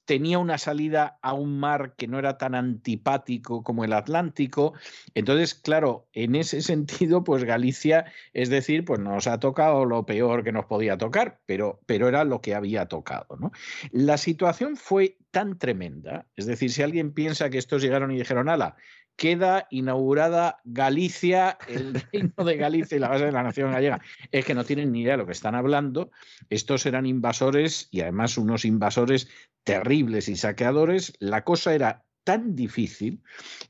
[0.04, 4.72] tenía una salida a un mar que no era tan antipático como el Atlántico.
[5.14, 6.62] Entonces, claro, en ese
[7.08, 11.40] sentido, pues Galicia, es decir, pues nos ha tocado lo peor que nos podía tocar,
[11.46, 13.36] pero, pero era lo que había tocado.
[13.38, 13.52] ¿no?
[13.92, 18.48] La situación fue tan tremenda, es decir, si alguien piensa que estos llegaron y dijeron,
[18.48, 18.76] ala,
[19.16, 24.00] queda inaugurada Galicia, el reino de Galicia y la base de la nación gallega.
[24.30, 26.10] Es que no tienen ni idea de lo que están hablando.
[26.48, 29.28] Estos eran invasores y además unos invasores
[29.64, 31.12] terribles y saqueadores.
[31.18, 33.22] La cosa era tan difícil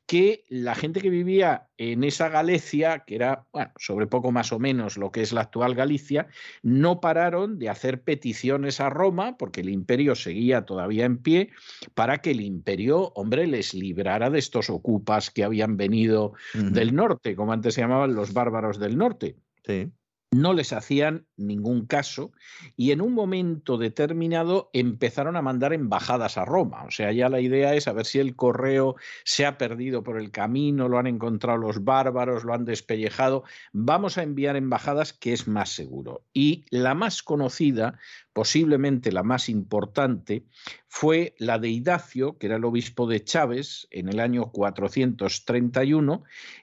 [0.07, 4.59] que la gente que vivía en esa Galicia, que era bueno, sobre poco más o
[4.59, 6.27] menos lo que es la actual Galicia,
[6.65, 11.51] no pararon de hacer peticiones a Roma, porque el imperio seguía todavía en pie,
[11.95, 17.37] para que el imperio, hombre, les librara de estos ocupas que habían venido del norte,
[17.37, 19.37] como antes se llamaban los bárbaros del norte
[19.69, 19.93] Sí.
[20.31, 22.33] No les hacían ningún caso
[22.77, 26.85] y en un momento determinado empezaron a mandar embajadas a Roma.
[26.85, 30.19] O sea, ya la idea es a ver si el correo se ha perdido por
[30.19, 33.45] el camino, lo han encontrado los bárbaros, lo han despellejado.
[33.73, 36.23] Vamos a enviar embajadas que es más seguro.
[36.35, 37.99] Y la más conocida,
[38.35, 40.45] posiblemente la más importante,
[40.89, 46.23] fue la de Idacio, que era el obispo de Chávez en el año 431,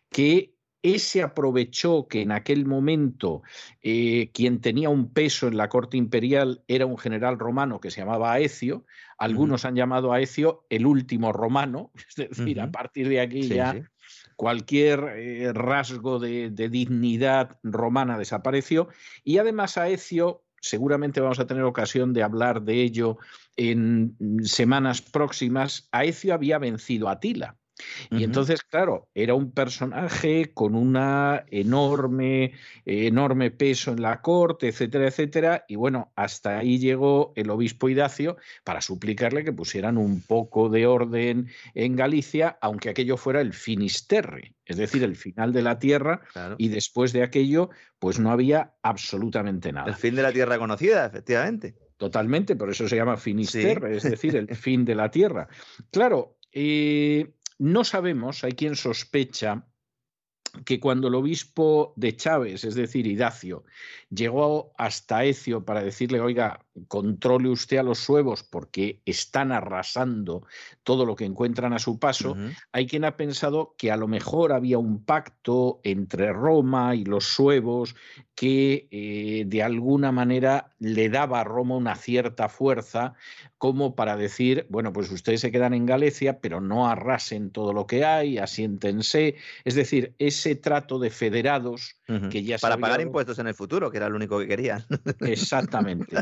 [0.09, 0.54] que
[0.85, 3.41] ese aprovechó que en aquel momento
[3.81, 8.01] eh, quien tenía un peso en la corte imperial era un general romano que se
[8.01, 8.85] llamaba Aecio.
[9.17, 13.55] Algunos han llamado a Aecio el último romano, es decir, a partir de aquí Sí,
[13.55, 13.81] ya sí.
[14.35, 18.87] cualquier eh, rasgo de, de dignidad romana desapareció.
[19.23, 23.17] Y además Aecio, seguramente vamos a tener ocasión de hablar de ello
[23.57, 27.57] en mm, semanas próximas, Aecio había vencido a Atila.
[28.09, 32.53] Y entonces, claro, era un personaje con una enorme,
[32.85, 35.65] enorme peso en la corte, etcétera, etcétera.
[35.67, 40.87] Y bueno, hasta ahí llegó el obispo Idacio para suplicarle que pusieran un poco de
[40.87, 46.21] orden en Galicia, aunque aquello fuera el finisterre, es decir, el final de la tierra.
[46.31, 46.55] Claro.
[46.57, 49.87] Y después de aquello, pues no había absolutamente nada.
[49.87, 51.75] El fin de la tierra conocida, efectivamente.
[51.97, 55.47] Totalmente, por eso se llama Finisterre, es decir, el fin de la tierra.
[55.91, 59.67] Claro, eh, no sabemos, hay quien sospecha
[60.65, 63.65] que cuando el obispo de Chávez, es decir, Idacio,
[64.09, 70.45] llegó hasta Ecio para decirle, oiga, controle usted a los suevos porque están arrasando
[70.83, 72.35] todo lo que encuentran a su paso,
[72.71, 77.25] hay quien ha pensado que a lo mejor había un pacto entre Roma y los
[77.25, 77.95] suevos
[78.35, 83.13] que eh, de alguna manera le daba a Roma una cierta fuerza
[83.57, 87.87] como para decir, bueno, pues ustedes se quedan en Galicia, pero no arrasen todo lo
[87.87, 89.37] que hay, asiéntense.
[89.63, 91.95] Es decir, ese trato de federados
[92.29, 94.85] que ya se Para pagar impuestos en el futuro, que era lo único que querían.
[95.21, 96.17] Exactamente.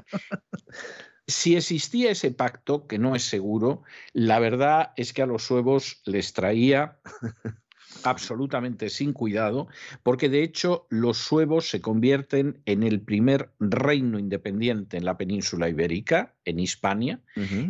[1.27, 6.01] Si existía ese pacto, que no es seguro, la verdad es que a los suevos
[6.05, 6.99] les traía
[8.03, 9.67] absolutamente sin cuidado,
[10.03, 15.69] porque de hecho los suevos se convierten en el primer reino independiente en la península
[15.69, 17.22] ibérica, en Hispania.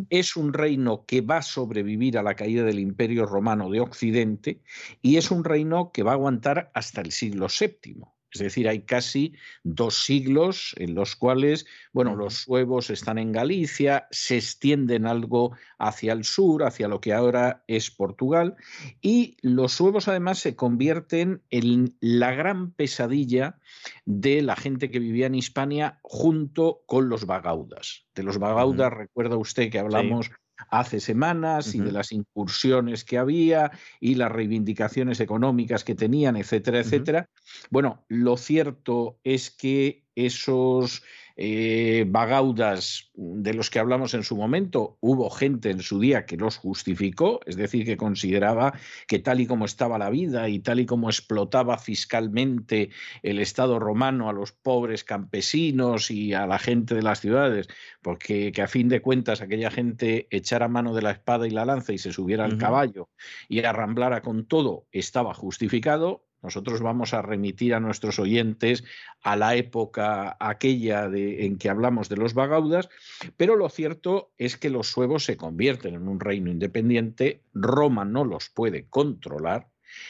[0.10, 4.62] Es un reino que va a sobrevivir a la caída del Imperio Romano de Occidente
[5.02, 8.04] y es un reino que va a aguantar hasta el siglo VII.
[8.34, 14.08] Es decir, hay casi dos siglos en los cuales, bueno, los suevos están en Galicia,
[14.12, 18.56] se extienden algo hacia el sur, hacia lo que ahora es Portugal,
[19.02, 23.60] y los suevos además se convierten en la gran pesadilla
[24.06, 28.06] de la gente que vivía en Hispania junto con los bagaudas.
[28.16, 30.32] De los bagaudas, recuerda usted que hablamos
[30.70, 36.80] hace semanas y de las incursiones que había y las reivindicaciones económicas que tenían, etcétera,
[36.80, 37.30] etcétera.
[37.70, 41.04] Bueno, lo cierto es que esos
[41.36, 46.38] eh, bagaudas de los que hablamos en su momento, hubo gente en su día que
[46.38, 48.74] los justificó, es decir, que consideraba
[49.08, 52.92] que tal y como estaba la vida y tal y como explotaba fiscalmente
[53.24, 57.68] el Estado romano a los pobres campesinos y a la gente de las ciudades,
[58.02, 61.66] porque que a fin de cuentas aquella gente echara mano de la espada y la
[61.66, 63.10] lanza y se subiera al caballo
[63.50, 66.26] y arramblara con todo, estaba justificado.
[66.44, 68.84] Nosotros vamos a remitir a nuestros oyentes
[69.24, 72.90] a la época aquella en que hablamos de los bagaudas,
[73.38, 78.26] pero lo cierto es que los suevos se convierten en un reino independiente, Roma no
[78.26, 79.70] los puede controlar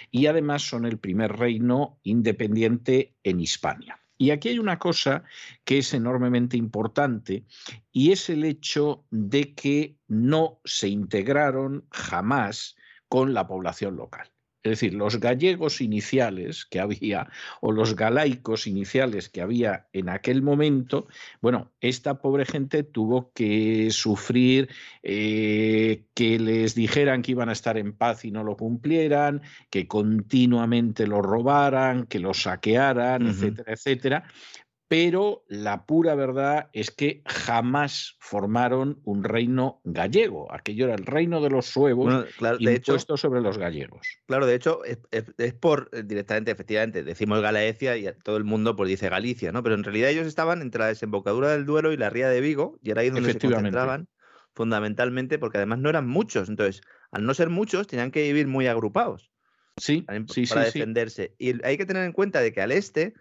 [0.10, 4.00] y además son el primer reino independiente en Hispania.
[4.18, 5.24] Y aquí hay una cosa
[5.66, 7.46] que es enormemente importante
[7.92, 12.76] y es el hecho de que no se integraron jamás
[13.08, 14.33] con la población local.
[14.64, 20.42] Es decir, los gallegos iniciales que había o los galaicos iniciales que había en aquel
[20.42, 21.08] momento,
[21.42, 24.70] bueno, esta pobre gente tuvo que sufrir
[25.04, 29.86] eh, que les dijeran que iban a estar en paz y no lo cumplieran, que
[29.86, 34.24] continuamente lo robaran, que lo saquearan, etcétera, etcétera
[34.94, 40.54] pero la pura verdad es que jamás formaron un reino gallego.
[40.54, 42.28] Aquello era el reino de los suevos
[42.60, 44.08] impuesto sobre los gallegos.
[44.28, 48.88] Claro, de hecho, es, por eh, directamente, efectivamente, decimos Galaecia y todo el mundo pues
[48.88, 49.64] dice Galicia, ¿no?
[49.64, 52.78] Pero en realidad ellos estaban entre la desembocadura del Duero y la ría de Vigo,
[52.84, 54.10] y era ahí donde se concentraban
[54.54, 56.50] fundamentalmente, porque además no eran muchos.
[56.50, 59.32] Entonces, al no ser muchos, tenían que vivir muy agrupados.
[59.76, 61.34] Sí, sí, para defenderse.
[61.40, 63.16] Y hay que tener en cuenta de que al este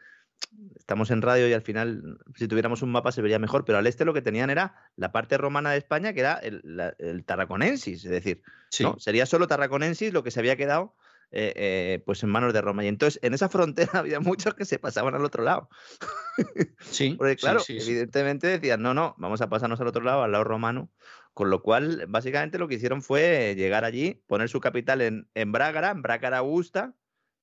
[0.76, 3.86] estamos en radio y al final, si tuviéramos un mapa se vería mejor, pero al
[3.86, 8.10] este lo que tenían era la parte romana de España, que era el, Tarraconensis, es
[8.10, 8.42] decir,
[8.98, 10.94] sería solo Tarraconensis lo que se había quedado
[11.34, 12.84] eh, eh, pues en manos de Roma.
[12.84, 15.68] Y entonces en esa frontera había muchos que se pasaban al otro lado.
[16.80, 17.14] Sí.
[17.16, 20.90] Porque claro, evidentemente decían, no, no, vamos a pasarnos al otro lado, al lado romano.
[21.34, 25.52] Con lo cual, básicamente lo que hicieron fue llegar allí, poner su capital en, en
[25.52, 26.94] Brágara, en Brácara Augusta,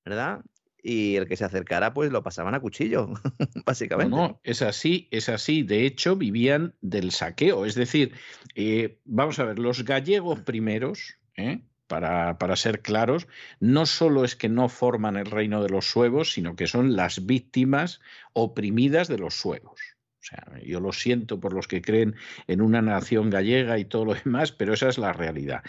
[0.05, 0.41] ¿verdad?
[0.83, 3.09] Y el que se acercara pues lo pasaban a cuchillo,
[3.65, 4.15] básicamente.
[4.15, 5.63] No, es así, es así.
[5.63, 7.65] De hecho, vivían del saqueo.
[7.65, 8.13] Es decir,
[8.55, 11.61] eh, vamos a ver, los gallegos primeros, ¿eh?
[11.87, 13.27] para, para, ser claros,
[13.59, 17.25] no solo es que no forman el reino de los suevos, sino que son las
[17.25, 17.99] víctimas
[18.33, 19.79] oprimidas de los suevos.
[20.21, 22.15] O sea, yo lo siento por los que creen
[22.47, 25.63] en una nación gallega y todo lo demás, pero esa es la realidad.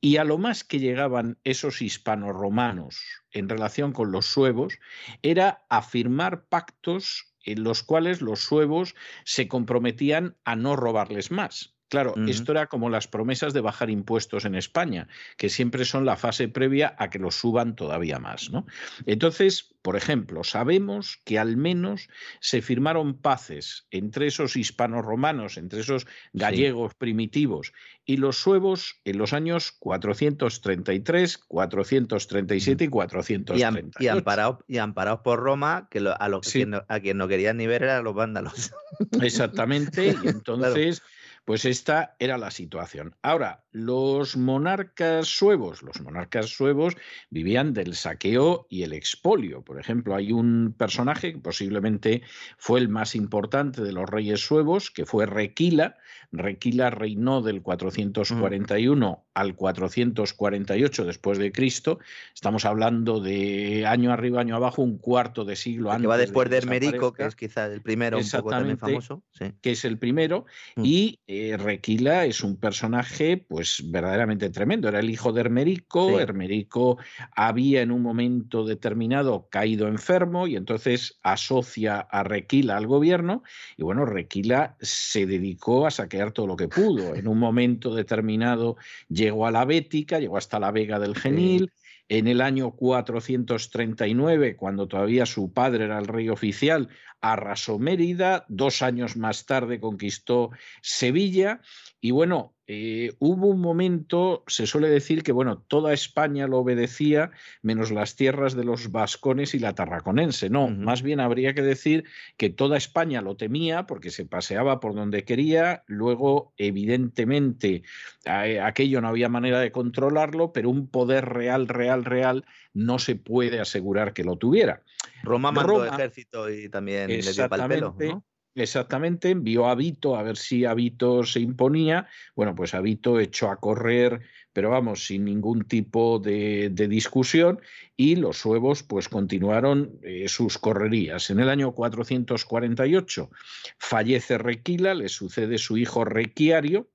[0.00, 3.00] Y a lo más que llegaban esos hispanos-romanos
[3.32, 4.78] en relación con los suevos
[5.22, 11.73] era a firmar pactos en los cuales los suevos se comprometían a no robarles más.
[11.88, 15.06] Claro, esto era como las promesas de bajar impuestos en España,
[15.36, 18.50] que siempre son la fase previa a que los suban todavía más.
[18.50, 18.66] ¿no?
[19.06, 22.08] Entonces, por ejemplo, sabemos que al menos
[22.40, 27.72] se firmaron paces entre esos hispanos romanos, entre esos gallegos primitivos
[28.06, 33.90] y los suevos en los años 433, 437 y 438.
[34.00, 36.52] Y, amparados, y amparados por Roma, que a, los,
[36.88, 38.72] a quien no querían ni ver eran los vándalos.
[39.20, 41.02] Exactamente, y entonces...
[41.44, 43.16] Pues esta era la situación.
[43.20, 46.96] Ahora, los monarcas suevos, los monarcas suevos
[47.28, 49.62] vivían del saqueo y el expolio.
[49.62, 52.22] Por ejemplo, hay un personaje que posiblemente
[52.56, 55.98] fue el más importante de los reyes suevos, que fue Requila.
[56.36, 61.98] Requila reinó del 441 al 448 después de Cristo.
[62.32, 66.02] Estamos hablando de año arriba, año abajo, un cuarto de siglo antes.
[66.02, 69.22] Que va después de, Hermerico, que es quizá el primero un poco también famoso.
[69.60, 70.46] Que es el primero.
[70.76, 70.82] Mm.
[70.84, 74.88] Y eh, Requila es un personaje, pues verdaderamente tremendo.
[74.88, 76.20] Era el hijo de Hermerico.
[76.20, 76.98] Hermerico
[77.34, 83.42] había en un momento determinado caído enfermo y entonces asocia a Requila al gobierno.
[83.76, 87.14] Y bueno, Requila se dedicó a saquear todo lo que pudo.
[87.14, 88.76] En un momento determinado
[89.08, 91.72] llegó a la Bética, llegó hasta la Vega del Genil.
[92.08, 96.90] En el año 439, cuando todavía su padre era el rey oficial,
[97.22, 100.50] arrasó Mérida, dos años más tarde conquistó
[100.82, 101.62] Sevilla
[102.02, 107.30] y bueno, eh, hubo un momento, se suele decir que bueno, toda España lo obedecía,
[107.60, 110.48] menos las tierras de los vascones y la tarraconense.
[110.48, 112.04] No, más bien habría que decir
[112.38, 115.84] que toda España lo temía porque se paseaba por donde quería.
[115.86, 117.82] Luego, evidentemente,
[118.24, 123.60] aquello no había manera de controlarlo, pero un poder real, real, real no se puede
[123.60, 124.82] asegurar que lo tuviera.
[125.22, 128.24] Roma mandó ejército y también le dio pelo, ¿no?
[128.56, 132.08] Exactamente, envió a Vito a ver si Vito se imponía.
[132.36, 134.20] Bueno, pues Vito echó a correr,
[134.52, 137.60] pero vamos, sin ningún tipo de, discusión,
[137.96, 141.30] y los suevos pues continuaron eh, sus correrías.
[141.30, 143.30] En el año 448
[143.78, 146.88] fallece Requila, le sucede su hijo Requiario,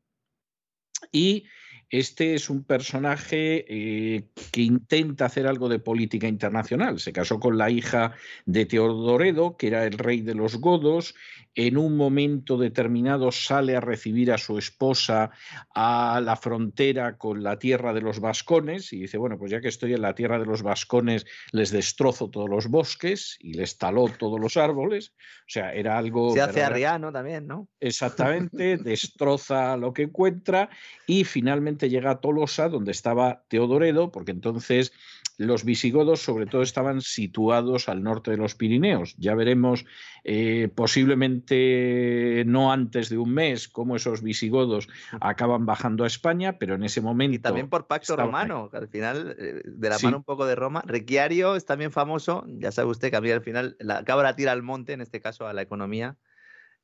[1.12, 1.46] y
[1.90, 7.00] este es un personaje eh, que intenta hacer algo de política internacional.
[7.00, 8.14] Se casó con la hija
[8.46, 11.16] de Teodoredo, que era el rey de los godos.
[11.56, 15.32] En un momento determinado sale a recibir a su esposa
[15.74, 19.68] a la frontera con la tierra de los vascones y dice, bueno, pues ya que
[19.68, 24.08] estoy en la tierra de los vascones, les destrozo todos los bosques y les taló
[24.10, 25.14] todos los árboles.
[25.42, 26.34] O sea, era algo...
[26.34, 27.68] Se hace arriano también, ¿no?
[27.80, 30.70] Exactamente, destroza lo que encuentra
[31.08, 34.92] y finalmente finalmente llega a Tolosa, donde estaba Teodoredo, porque entonces
[35.38, 39.16] los visigodos sobre todo estaban situados al norte de los Pirineos.
[39.18, 39.86] Ya veremos
[40.24, 44.90] eh, posiblemente no antes de un mes cómo esos visigodos
[45.22, 47.36] acaban bajando a España, pero en ese momento...
[47.36, 50.56] Y también por pacto romano, que al final, eh, de la mano un poco de
[50.56, 50.84] Roma.
[50.86, 54.52] Requiario es también famoso, ya sabe usted que a mí al final la cabra tira
[54.52, 56.18] al monte, en este caso a la economía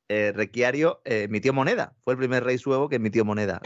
[0.08, 1.94] eh, Requiario eh, emitió moneda.
[2.04, 3.60] Fue el primer rey suevo que emitió moneda.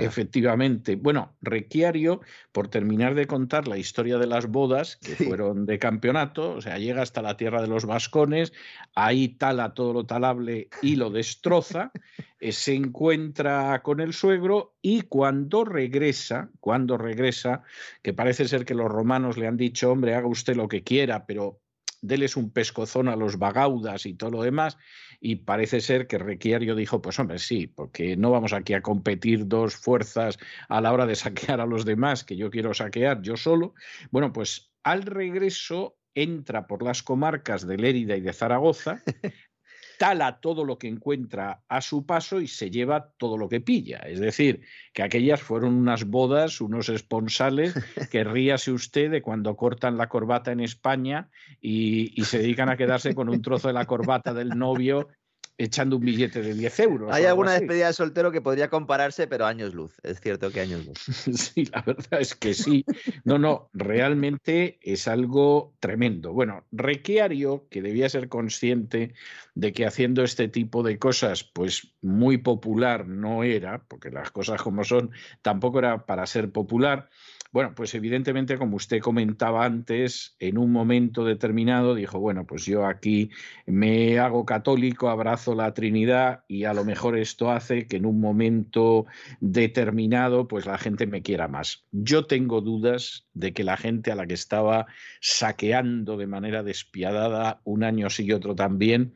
[0.00, 0.96] Efectivamente.
[0.96, 6.54] Bueno, Requiario, por terminar de contar la historia de las bodas, que fueron de campeonato,
[6.54, 8.52] o sea, llega hasta la tierra de los vascones,
[8.94, 11.92] ahí tala todo lo talable y lo destroza,
[12.40, 17.62] eh, se encuentra con el suegro y cuando regresa, cuando regresa,
[18.02, 21.24] que parece ser que los romanos le han dicho, hombre, haga usted lo que quiera,
[21.26, 21.60] pero
[22.04, 24.76] déles un pescozón a los bagaudas y todo lo demás,
[25.24, 29.48] y parece ser que Requiario dijo, pues hombre, sí, porque no vamos aquí a competir
[29.48, 30.38] dos fuerzas
[30.68, 33.72] a la hora de saquear a los demás, que yo quiero saquear yo solo.
[34.10, 39.02] Bueno, pues al regreso entra por las comarcas de Lérida y de Zaragoza,
[39.98, 43.98] tala todo lo que encuentra a su paso y se lleva todo lo que pilla.
[43.98, 47.74] Es decir, que aquellas fueron unas bodas, unos esponsales,
[48.10, 51.28] que ríase usted de cuando cortan la corbata en España
[51.60, 55.08] y, y se dedican a quedarse con un trozo de la corbata del novio
[55.56, 57.12] echando un billete de 10 euros.
[57.12, 59.92] Hay alguna despedida de soltero que podría compararse, pero años luz.
[60.02, 60.98] Es cierto que años luz.
[61.38, 62.84] sí, la verdad es que sí.
[63.24, 66.32] No, no, realmente es algo tremendo.
[66.32, 69.14] Bueno, Requiario, que debía ser consciente
[69.54, 74.60] de que haciendo este tipo de cosas, pues muy popular no era, porque las cosas
[74.60, 77.08] como son, tampoco era para ser popular.
[77.54, 82.84] Bueno, pues evidentemente, como usted comentaba antes, en un momento determinado dijo, bueno, pues yo
[82.84, 83.30] aquí
[83.64, 88.20] me hago católico, abrazo la Trinidad y a lo mejor esto hace que en un
[88.20, 89.06] momento
[89.38, 91.86] determinado, pues la gente me quiera más.
[91.92, 94.86] Yo tengo dudas de que la gente a la que estaba
[95.20, 99.14] saqueando de manera despiadada un año sí y otro también,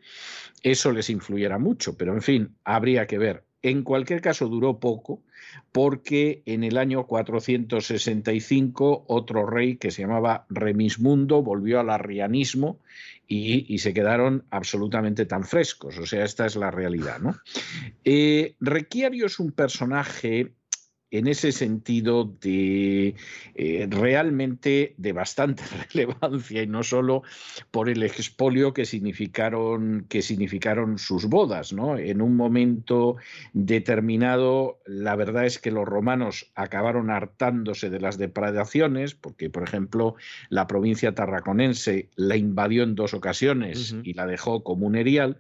[0.63, 3.48] eso les influyera mucho, pero en fin, habría que ver.
[3.63, 5.23] En cualquier caso, duró poco
[5.73, 12.79] porque en el año 465 otro rey que se llamaba Remismundo volvió al arrianismo
[13.27, 15.99] y, se quedaron absolutamente tan frescos.
[15.99, 17.19] O sea, esta es la realidad.
[17.19, 17.37] ¿no?
[18.05, 20.53] Eh, Requiario es un personaje
[21.11, 23.15] en ese sentido de
[23.55, 25.63] eh, realmente de bastante
[25.95, 27.23] relevancia y no solo
[27.71, 31.73] por el expolio que significaron, que significaron sus bodas.
[31.73, 31.97] ¿no?
[31.97, 33.17] En un momento
[33.53, 40.17] determinado, la verdad es que los romanos acabaron hartándose de las depredaciones, porque, por ejemplo,
[40.51, 45.39] la provincia tarraconense la invadió en dos ocasiones y la dejó como un erial,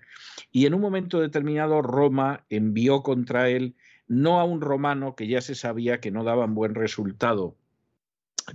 [0.50, 3.74] y en un momento determinado Roma envió contra él
[4.08, 7.56] no a un romano que ya se sabía que no daban buen resultado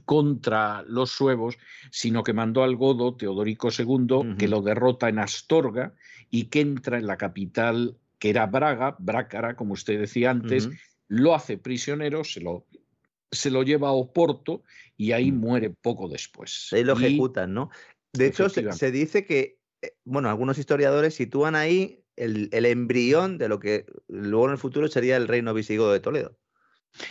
[0.05, 1.57] contra los suevos,
[1.91, 5.93] sino que mandó al godo Teodorico II, que lo derrota en Astorga
[6.29, 10.69] y que entra en la capital, que era Braga, Brácara, como usted decía antes,
[11.07, 12.65] lo hace prisionero, se lo,
[13.31, 14.63] se lo lleva a Oporto
[14.97, 15.39] y ahí mm.
[15.39, 16.69] muere poco después.
[16.71, 17.69] Ahí lo ejecutan, ¿no?
[18.13, 23.59] De hecho, se, dice que, eh, bueno, algunos historiadores sitúan ahí el, embrión de lo
[23.59, 26.37] que luego en el futuro sería el reino visigodo de Toledo.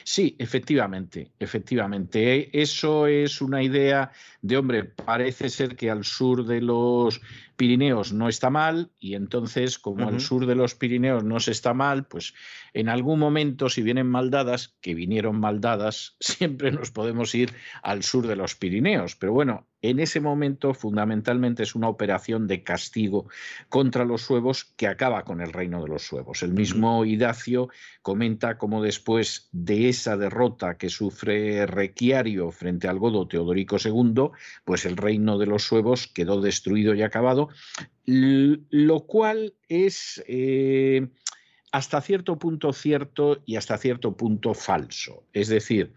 [0.05, 2.61] Sí, efectivamente, efectivamente.
[2.61, 7.21] Eso es una idea de, hombre, parece ser que al sur de los
[7.63, 11.75] Pirineos no está mal y entonces como al sur de los Pirineos no se está
[11.75, 12.35] mal, pues
[12.75, 17.53] en algún momento si vienen maldadas, que vinieron maldadas, siempre nos podemos ir
[17.85, 19.15] al sur de los Pirineos.
[19.15, 23.29] Pero bueno, en ese momento fundamentalmente es una operación de castigo
[23.69, 26.43] contra los suevos que acaba con el reino de los suevos.
[26.43, 27.69] El mismo Idacio
[28.01, 34.31] comenta cómo después de esa derrota que sufre Requiario frente al godo Teodorico II,
[34.65, 37.49] pues el reino de los suevos quedó destruido y acabado
[38.05, 41.09] lo cual es eh,
[41.73, 45.25] hasta cierto punto cierto y hasta cierto punto falso.
[45.33, 45.93] Es decir,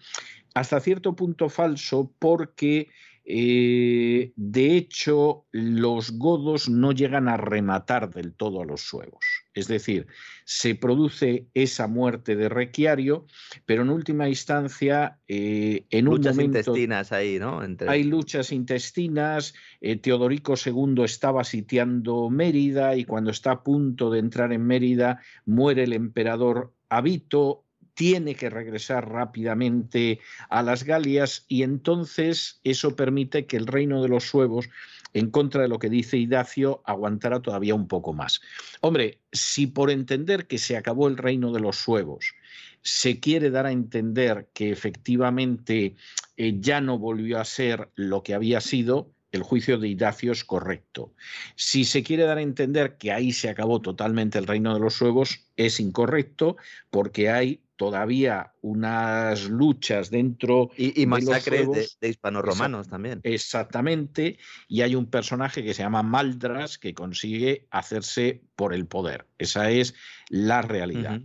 [0.53, 2.90] hasta cierto punto falso porque
[3.27, 9.25] eh, de hecho los godos no llegan a rematar del todo a los suevos.
[9.55, 10.05] Es decir,
[10.43, 13.25] se produce esa muerte de Requiario,
[13.65, 16.59] pero en última instancia, eh, en luchas un momento...
[16.59, 17.61] intestinas ahí, ¿no?
[17.87, 24.19] Hay luchas intestinas, eh, Teodorico II estaba sitiando Mérida y cuando está a punto de
[24.19, 27.64] entrar en Mérida muere el emperador Abito,
[27.95, 34.09] tiene que regresar rápidamente a las Galias y entonces eso permite que el reino de
[34.09, 34.69] los suevos
[35.15, 38.41] en contra de lo que dice Idacio, aguantará todavía un poco más.
[38.82, 42.35] Hombre, si por entender que se acabó el reino de los suevos,
[42.82, 45.95] se quiere dar a entender que efectivamente
[46.35, 50.43] eh, ya no volvió a ser lo que había sido, el juicio de Idacio es
[50.43, 51.14] correcto.
[51.55, 54.95] Si se quiere dar a entender que ahí se acabó totalmente el reino de los
[54.95, 56.57] suevos, es incorrecto
[56.89, 63.19] porque hay todavía unas luchas dentro y, y masacres de, de, hispanorromanos también.
[63.23, 69.27] Exactamente, y hay un personaje que se llama Maldras que consigue hacerse por el poder.
[69.38, 69.93] Esa es
[70.30, 71.22] la realidad.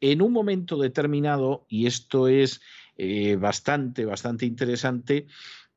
[0.00, 2.60] En un momento determinado, y esto es
[2.98, 5.26] eh, bastante, bastante interesante,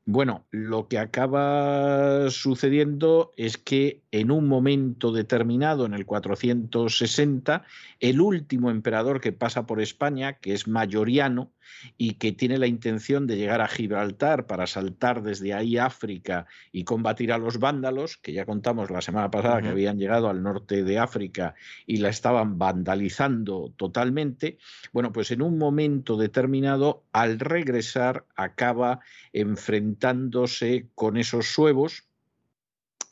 [0.06, 7.64] bueno, lo que acaba sucediendo es que en un momento determinado, en el 460,
[7.98, 11.50] el último emperador que pasa por España, que es Mayoriano,
[11.96, 16.84] y que tiene la intención de llegar a Gibraltar para saltar desde ahí África y
[16.84, 20.84] combatir a los vándalos, que ya contamos la semana pasada que habían llegado al norte
[20.84, 21.54] de África
[21.86, 24.58] y la estaban vandalizando totalmente,
[24.92, 29.00] bueno, pues en un momento determinado, al regresar, acaba
[29.32, 32.06] enfrentándose con esos suevos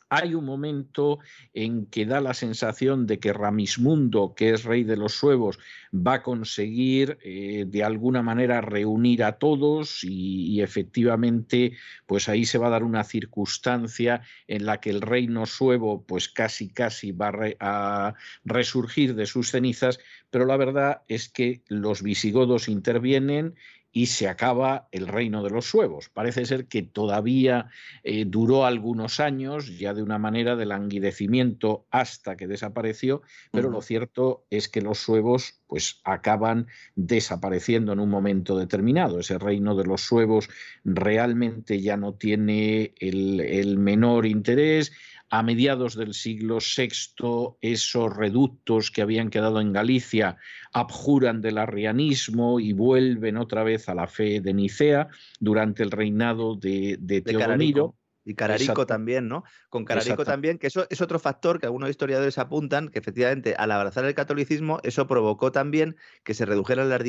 [0.09, 1.19] hay un momento
[1.53, 5.59] en que da la sensación de que Ramismundo, que es rey de los suevos,
[5.93, 11.73] va a conseguir eh, de alguna manera reunir a todos y, efectivamente
[12.05, 16.29] pues ahí se va a dar una circunstancia en la que el reino suevo pues
[16.29, 18.13] casi casi va a
[18.45, 23.55] resurgir de sus cenizas, pero la verdad es que los visigodos intervienen
[23.95, 26.09] y se acaba el reino de los suevos.
[26.09, 27.69] Parece ser que todavía
[28.03, 33.21] eh, duró algunos años, ya de una manera de languidecimiento hasta que desapareció,
[33.53, 39.17] pero lo cierto es que los suevos pues acaban desapareciendo en un momento determinado.
[39.17, 40.49] Ese reino de los suevos
[40.83, 44.91] realmente ya no tiene el, el menor interés
[45.29, 50.37] a mediados del siglo VI esos reductos que habían quedado en Galicia
[50.71, 55.07] abjuran del arrianismo y vuelven otra vez a la fe de Nicea
[55.39, 57.95] durante el reinado de, de Teodomiro.
[58.25, 59.43] Y Cararico también, ¿no?
[59.69, 63.71] Con Cararico también, que eso es otro factor que algunos historiadores apuntan, que efectivamente al
[63.71, 67.01] abrazar el catolicismo, eso provocó también que se redujeran las,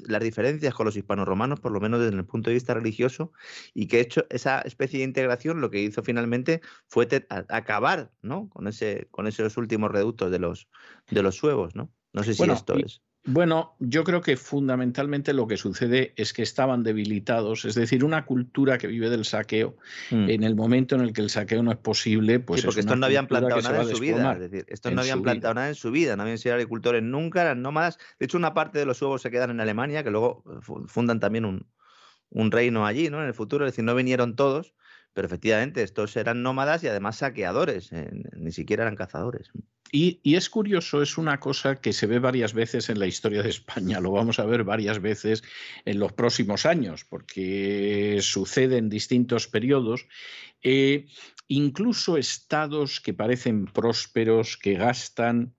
[0.00, 3.32] las diferencias con los hispanorromanos, por lo menos desde el punto de vista religioso,
[3.72, 7.06] y que hecho esa especie de integración lo que hizo finalmente fue
[7.48, 8.48] acabar, ¿no?
[8.48, 10.68] Con, ese, con esos últimos reductos de los,
[11.08, 11.92] de los suevos, ¿no?
[12.12, 13.00] No sé si esto es.
[13.26, 18.26] Bueno, yo creo que fundamentalmente lo que sucede es que estaban debilitados, es decir, una
[18.26, 19.76] cultura que vive del saqueo,
[20.10, 20.28] mm.
[20.28, 22.60] en el momento en el que el saqueo no es posible, pues...
[22.60, 25.22] Sí, porque estos no habían plantado nada en su vida, es decir, estos no habían
[25.22, 28.52] plantado nada en su vida, no habían sido agricultores nunca, eran nómadas, de hecho una
[28.52, 31.66] parte de los huevos se quedan en Alemania, que luego eh, fundan también un,
[32.28, 33.22] un reino allí, ¿no?
[33.22, 34.74] En el futuro, es decir, no vinieron todos,
[35.14, 39.50] pero efectivamente estos eran nómadas y además saqueadores, eh, ni siquiera eran cazadores.
[39.96, 43.50] Y, es curioso, es una cosa que se ve varias veces en la historia de
[43.50, 45.44] España, lo vamos a ver varias veces
[45.84, 50.08] en los próximos años, porque sucede en distintos periodos.
[50.64, 51.06] Eh,
[51.46, 55.54] incluso estados que parecen prósperos, que gastan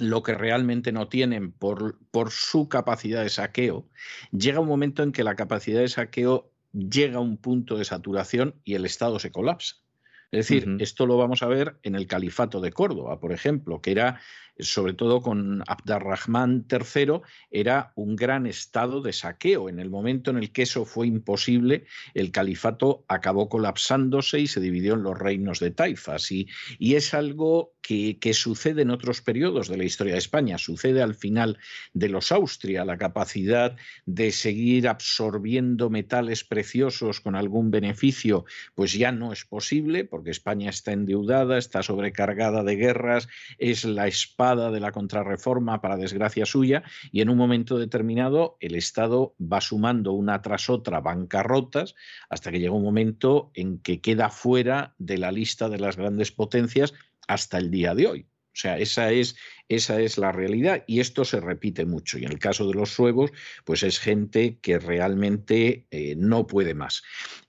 [0.00, 3.88] lo que realmente no tienen por, por su capacidad de saqueo,
[4.32, 8.60] llega un momento en que la capacidad de saqueo llega a un punto de saturación
[8.64, 9.85] y el Estado se colapsa.
[10.30, 13.92] Es decir, esto lo vamos a ver en el Califato de Córdoba, por ejemplo, que
[13.92, 14.20] era
[14.58, 17.20] sobre todo con Abdarrahman III,
[17.50, 19.68] era un gran estado de saqueo.
[19.68, 24.60] En el momento en el que eso fue imposible, el califato acabó colapsándose y se
[24.60, 26.32] dividió en los reinos de taifas.
[26.32, 30.58] Y, y es algo que, que, sucede en otros periodos de la historia de España.
[30.58, 31.58] Sucede al final
[31.92, 33.76] de los Austria, la capacidad
[34.06, 38.44] de seguir absorbiendo metales preciosos con algún beneficio,
[38.74, 43.28] pues ya no es posible, porque España está endeudada, está sobrecargada de guerras,
[43.58, 48.76] es la España de la contrarreforma para desgracia suya y en un momento determinado el
[48.76, 51.94] Estado va sumando una tras otra bancarrotas
[52.28, 56.30] hasta que llega un momento en que queda fuera de la lista de las grandes
[56.30, 56.94] potencias
[57.26, 58.26] hasta el día de hoy.
[58.56, 59.36] O sea, esa es,
[59.68, 62.18] esa es la realidad y esto se repite mucho.
[62.18, 63.30] Y en el caso de los suevos,
[63.66, 67.02] pues es gente que realmente eh, no puede más.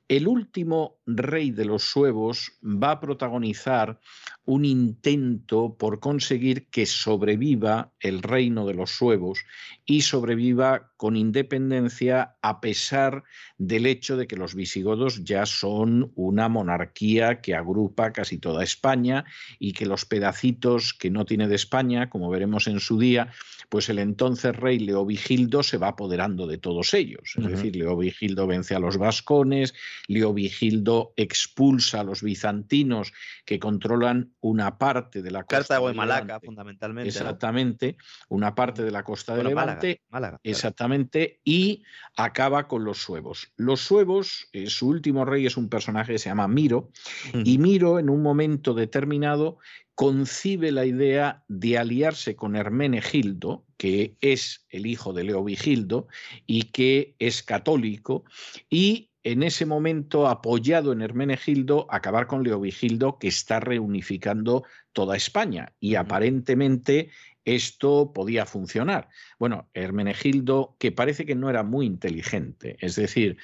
[0.09, 4.01] El último rey de los suevos va a protagonizar
[4.48, 9.40] un intento por conseguir que sobreviva el reino de los suevos
[9.85, 13.26] y sobreviva con independencia a pesar
[13.58, 19.26] del hecho de que los visigodos ya son una monarquía que agrupa casi toda España
[19.59, 23.34] y que los pedacitos que no tiene de España, como veremos en su día,
[23.67, 27.34] pues el entonces rey Leovigildo se va apoderando de todos ellos.
[27.38, 29.74] Es decir, Leovigildo vence a los vascones,
[30.08, 33.11] Leovigildo expulsa a los bizantinos
[33.45, 36.45] que controlan una parte de la costa Cartago de Malaca, Levante.
[36.45, 37.09] fundamentalmente.
[37.09, 37.09] ¿no?
[37.09, 37.98] Exactamente,
[38.30, 40.41] una parte de la costa de Bueno, Málaga, Levante, Málaga, claro.
[40.43, 41.83] exactamente, y
[42.16, 43.51] acaba con los suevos.
[43.57, 46.91] Los suevos, eh, su último rey es un personaje que se llama Miro,
[47.33, 49.57] y Miro en un momento determinado
[49.95, 56.07] concibe la idea de aliarse con Hermenegildo, que es el hijo de Leovigildo
[56.45, 58.24] y que es católico,
[58.69, 65.73] y en ese momento, apoyado en Hermenegildo, acabar con Leovigildo, que está reunificando toda España.
[65.81, 67.09] Y aparentemente
[67.43, 69.09] esto podía funcionar.
[69.38, 73.35] Bueno, Hermenegildo, que parece que no era muy inteligente, es decir,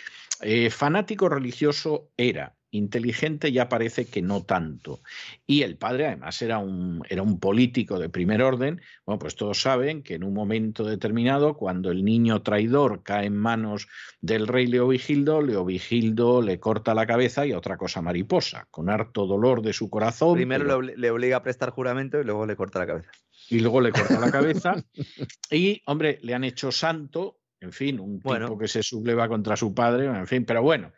[0.41, 5.01] eh, fanático religioso era, inteligente ya parece que no tanto.
[5.47, 8.81] Y el padre además era un, era un político de primer orden.
[9.05, 13.37] Bueno, pues todos saben que en un momento determinado, cuando el niño traidor cae en
[13.37, 13.87] manos
[14.21, 19.61] del rey Leovigildo, Leovigildo le corta la cabeza y otra cosa mariposa, con harto dolor
[19.61, 20.35] de su corazón.
[20.35, 23.11] Primero pero- le obliga a prestar juramento y luego le corta la cabeza.
[23.49, 24.75] y luego le corta la cabeza.
[25.51, 28.47] y, hombre, le han hecho santo, en fin, un Bueno.
[28.47, 30.91] tipo que se subleva contra su padre, en fin, pero bueno,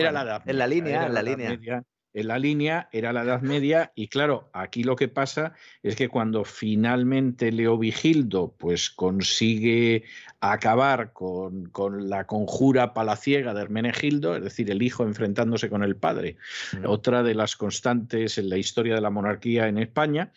[0.00, 1.50] era la edad en la línea, en la línea.
[1.50, 5.96] Media, en la línea era la Edad Media y claro, aquí lo que pasa es
[5.96, 10.04] que cuando finalmente Leovigildo pues consigue
[10.40, 15.96] acabar con, con la conjura palaciega de Hermenegildo, es decir, el hijo enfrentándose con el
[15.96, 16.36] padre,
[16.84, 20.32] otra de las constantes en la historia de la monarquía en España,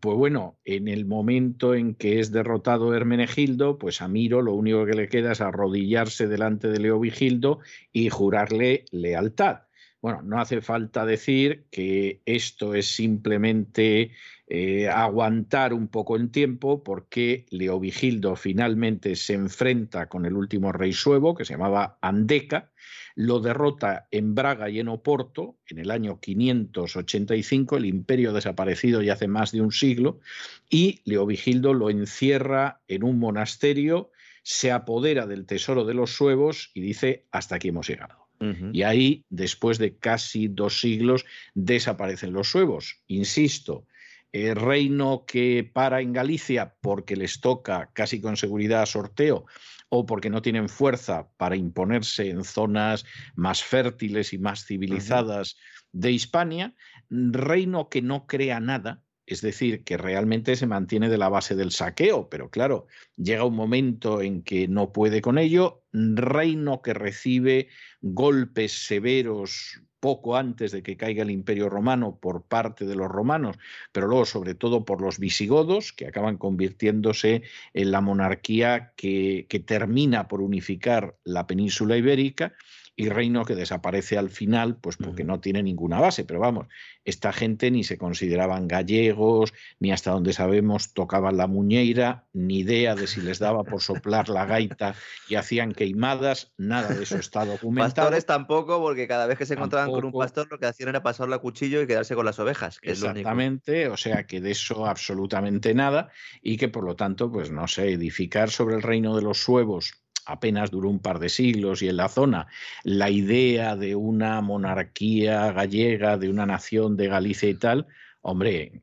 [0.00, 4.84] pues bueno, en el momento en que es derrotado Hermenegildo, pues a Miro lo único
[4.84, 7.60] que le queda es arrodillarse delante de Leovigildo
[7.92, 9.65] y jurarle lealtad.
[10.02, 14.12] Bueno, no hace falta decir que esto es simplemente
[14.46, 20.92] eh, aguantar un poco el tiempo porque Leovigildo finalmente se enfrenta con el último rey
[20.92, 22.70] suevo que se llamaba Andeca,
[23.16, 29.14] lo derrota en Braga y en Oporto en el año 585, el imperio desaparecido ya
[29.14, 30.20] hace más de un siglo,
[30.68, 36.82] y Leovigildo lo encierra en un monasterio, se apodera del tesoro de los suevos y
[36.82, 38.25] dice, hasta aquí hemos llegado.
[38.72, 41.24] Y ahí, después de casi dos siglos,
[41.54, 43.00] desaparecen los suevos.
[43.06, 43.86] Insisto,
[44.32, 49.46] el reino que para en Galicia porque les toca casi con seguridad sorteo
[49.88, 55.56] o porque no tienen fuerza para imponerse en zonas más fértiles y más civilizadas
[55.92, 56.74] de Hispania,
[57.08, 61.72] reino que no crea nada, es decir, que realmente se mantiene de la base del
[61.72, 67.68] saqueo, pero claro, llega un momento en que no puede con ello, reino que recibe
[68.00, 73.56] golpes severos poco antes de que caiga el imperio romano por parte de los romanos,
[73.90, 77.42] pero luego sobre todo por los visigodos, que acaban convirtiéndose
[77.74, 82.54] en la monarquía que, que termina por unificar la península ibérica
[82.96, 86.24] y reino que desaparece al final, pues porque no tiene ninguna base.
[86.24, 86.66] Pero vamos,
[87.04, 92.94] esta gente ni se consideraban gallegos, ni hasta donde sabemos tocaban la muñeira, ni idea
[92.94, 94.94] de si les daba por soplar la gaita
[95.28, 97.94] y hacían queimadas, nada de eso está documentado.
[97.94, 101.02] Pastores tampoco, porque cada vez que se encontraban con un pastor, lo que hacían era
[101.02, 103.20] pasarle a cuchillo y quedarse con las ovejas, que es lo único.
[103.20, 106.10] Exactamente, o sea que de eso absolutamente nada
[106.40, 110.05] y que por lo tanto, pues no sé, edificar sobre el reino de los suevos
[110.26, 112.46] apenas duró un par de siglos y en la zona
[112.82, 117.86] la idea de una monarquía gallega, de una nación de Galicia y tal,
[118.22, 118.82] hombre,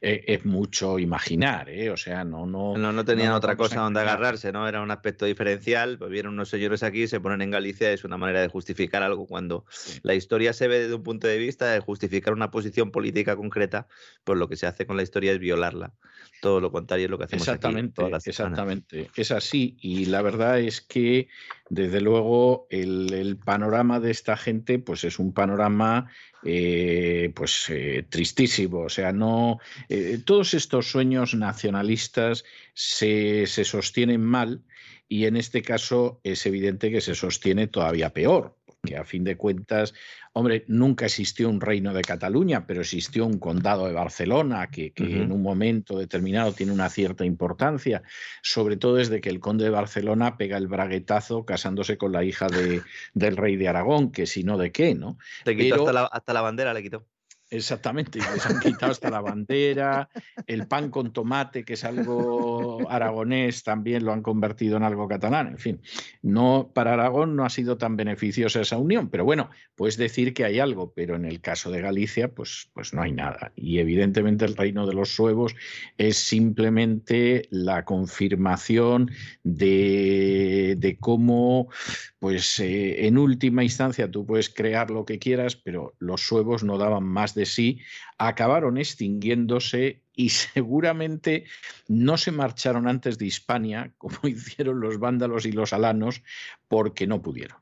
[0.00, 1.90] eh, es mucho imaginar, ¿eh?
[1.90, 4.68] o sea, no, no, No, no tenían no otra cosa donde agarrarse, ¿no?
[4.68, 5.98] Era un aspecto diferencial.
[5.98, 9.26] Pues vienen unos señores aquí, se ponen en Galicia, es una manera de justificar algo
[9.26, 9.98] cuando Sí.
[10.02, 13.86] la historia se ve desde un punto de vista de justificar una posición política concreta,
[14.24, 15.94] pues lo que se hace con la historia es violarla.
[16.40, 19.10] Todo lo contrario es lo que hacemos aquí Exactamente, todas las exactamente.
[19.16, 19.76] Es así.
[19.80, 21.28] Y la verdad es que,
[21.70, 26.10] desde luego, el, panorama de esta gente, pues es un panorama
[26.44, 28.80] eh, pues eh, tristísimo.
[28.80, 29.58] O sea, no.
[29.88, 34.62] eh, todos estos sueños nacionalistas se, se sostienen mal,
[35.08, 38.57] y en este caso es evidente que se sostiene todavía peor.
[38.80, 39.92] Porque a fin de cuentas,
[40.32, 45.20] hombre, nunca existió un reino de Cataluña, pero existió un condado de Barcelona que, que
[45.20, 48.02] en un momento determinado tiene una cierta importancia,
[48.40, 52.46] sobre todo desde que el conde de Barcelona pega el braguetazo casándose con la hija
[52.46, 52.82] de-
[53.14, 55.18] del rey de Aragón, que si no de qué, ¿no?
[55.44, 57.04] Le quitó Pero- hasta, la, hasta la bandera, le quitó.
[57.50, 60.10] Exactamente, les han quitado hasta la bandera,
[60.46, 65.48] el pan con tomate, que es algo aragonés, también lo han convertido en algo catalán.
[65.48, 65.80] En fin,
[66.20, 70.44] no para Aragón no ha sido tan beneficiosa esa unión, pero bueno, puedes decir que
[70.44, 73.52] hay algo, pero en el caso de Galicia, pues, pues no hay nada.
[73.56, 75.54] Y evidentemente el reino de los suevos
[75.96, 79.10] es simplemente la confirmación
[79.42, 81.70] de, de cómo,
[82.18, 86.76] pues eh, en última instancia tú puedes crear lo que quieras, pero los suevos no
[86.76, 87.80] daban más de sí,
[88.18, 91.44] acabaron extinguiéndose y seguramente
[91.86, 96.22] no se marcharon antes de Hispania, como hicieron los vándalos y los alanos,
[96.68, 97.58] porque no pudieron.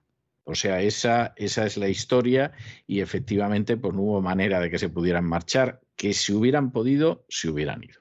[0.48, 2.52] O sea, esa, esa es la historia
[2.86, 7.24] y efectivamente pues no hubo manera de que se pudieran marchar, que si hubieran podido,
[7.28, 8.00] se hubieran ido.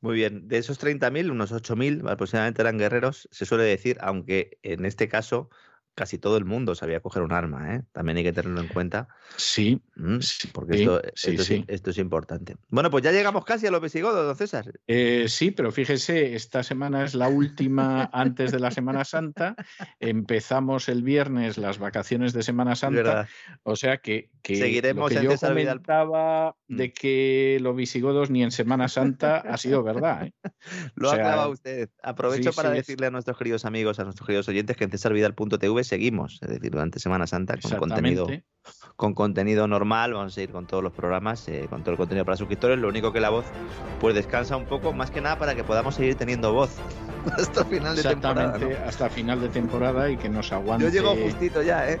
[0.00, 4.84] Muy bien, de esos 30.000, unos 8.000 aproximadamente eran guerreros, se suele decir, aunque en
[4.84, 5.50] este caso
[5.98, 7.82] casi todo el mundo sabía coger un arma, ¿eh?
[7.90, 9.08] También hay que tenerlo en cuenta.
[9.36, 10.18] Sí, mm,
[10.52, 11.02] porque esto,
[11.66, 12.54] esto, es, importante.
[12.68, 14.72] Bueno, pues ya llegamos casi a los visigodos, don César.
[14.86, 19.56] Eh, sí, pero fíjese, esta semana es la última antes de la Semana Santa.
[19.98, 23.28] Empezamos el viernes las vacaciones de Semana Santa.
[23.64, 26.92] O sea que, Seguiremos lo que yo comentaba de mm.
[26.92, 30.26] que los visigodos ni en Semana Santa ha sido verdad.
[30.26, 30.32] ¿eh?
[30.94, 31.90] Lo ha usted.
[32.02, 36.38] Aprovecho para decirle a nuestros queridos amigos, a nuestros queridos oyentes que en cesarvidal.tv seguimos,
[36.42, 38.28] es decir, durante Semana Santa con contenido,
[38.96, 42.24] con contenido normal, vamos a ir con todos los programas, eh, con todo el contenido
[42.24, 43.46] para suscriptores, lo único que la voz
[44.00, 46.76] pues descansa un poco, más que nada para que podamos seguir teniendo voz
[47.38, 48.58] hasta final de temporada.
[48.86, 50.84] hasta final de temporada y que nos aguante.
[50.84, 52.00] Yo llego justito ya, ¿eh?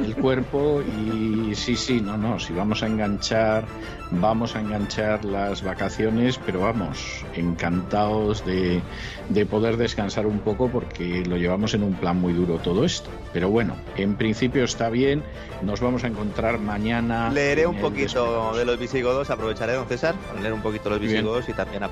[0.00, 3.64] El cuerpo y sí, sí, no, no, si vamos a enganchar,
[4.10, 8.80] vamos a enganchar las vacaciones, pero vamos, encantados de,
[9.28, 13.09] de poder descansar un poco porque lo llevamos en un plan muy duro todo esto.
[13.32, 15.22] Pero bueno, en principio está bien,
[15.62, 17.30] nos vamos a encontrar mañana.
[17.30, 21.48] Leeré un poquito de los visigodos, aprovecharé, don César, para leer un poquito los visigodos
[21.48, 21.82] y también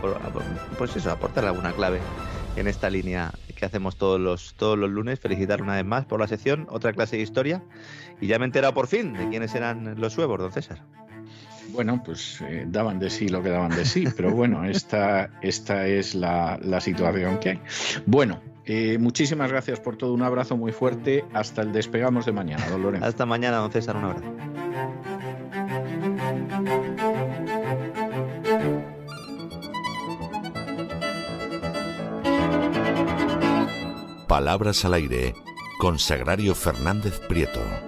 [0.76, 2.00] pues eso, aportar alguna clave
[2.56, 5.20] en esta línea que hacemos todos los, todos los lunes.
[5.20, 7.62] Felicitar una vez más por la sección, otra clase de historia.
[8.20, 10.82] Y ya me he enterado por fin de quiénes eran los huevos, don César.
[11.70, 15.86] Bueno, pues eh, daban de sí lo que daban de sí, pero bueno, esta, esta
[15.86, 17.60] es la, situación que hay.
[18.06, 22.68] Bueno, eh, muchísimas gracias por todo, un abrazo muy fuerte, hasta el despegamos de mañana,
[22.68, 23.06] don Lorenzo.
[23.06, 24.26] Hasta mañana, don César, un abrazo.
[34.26, 35.34] Palabras al aire
[35.78, 37.87] con Sagrario Fernández Prieto.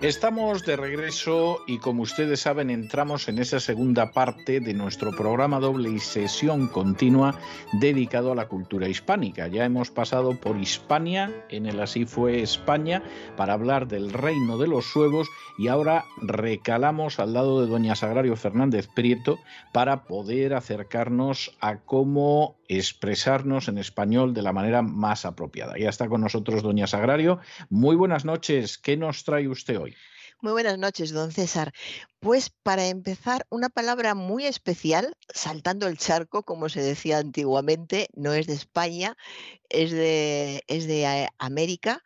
[0.00, 5.60] Estamos de regreso y como ustedes saben entramos en esa segunda parte de nuestro programa
[5.60, 7.38] doble y sesión continua
[7.74, 9.48] dedicado a la cultura hispánica.
[9.48, 13.02] Ya hemos pasado por Hispania, en el Así fue España,
[13.36, 18.36] para hablar del reino de los suevos y ahora recalamos al lado de doña Sagrario
[18.36, 19.38] Fernández Prieto
[19.70, 25.76] para poder acercarnos a cómo expresarnos en español de la manera más apropiada.
[25.76, 27.40] Ya está con nosotros doña Sagrario.
[27.68, 28.78] Muy buenas noches.
[28.78, 29.96] ¿Qué nos trae usted hoy?
[30.40, 31.72] Muy buenas noches, don César.
[32.20, 38.32] Pues para empezar, una palabra muy especial, saltando el charco, como se decía antiguamente, no
[38.32, 39.16] es de España,
[39.68, 42.02] es de, es de eh, América,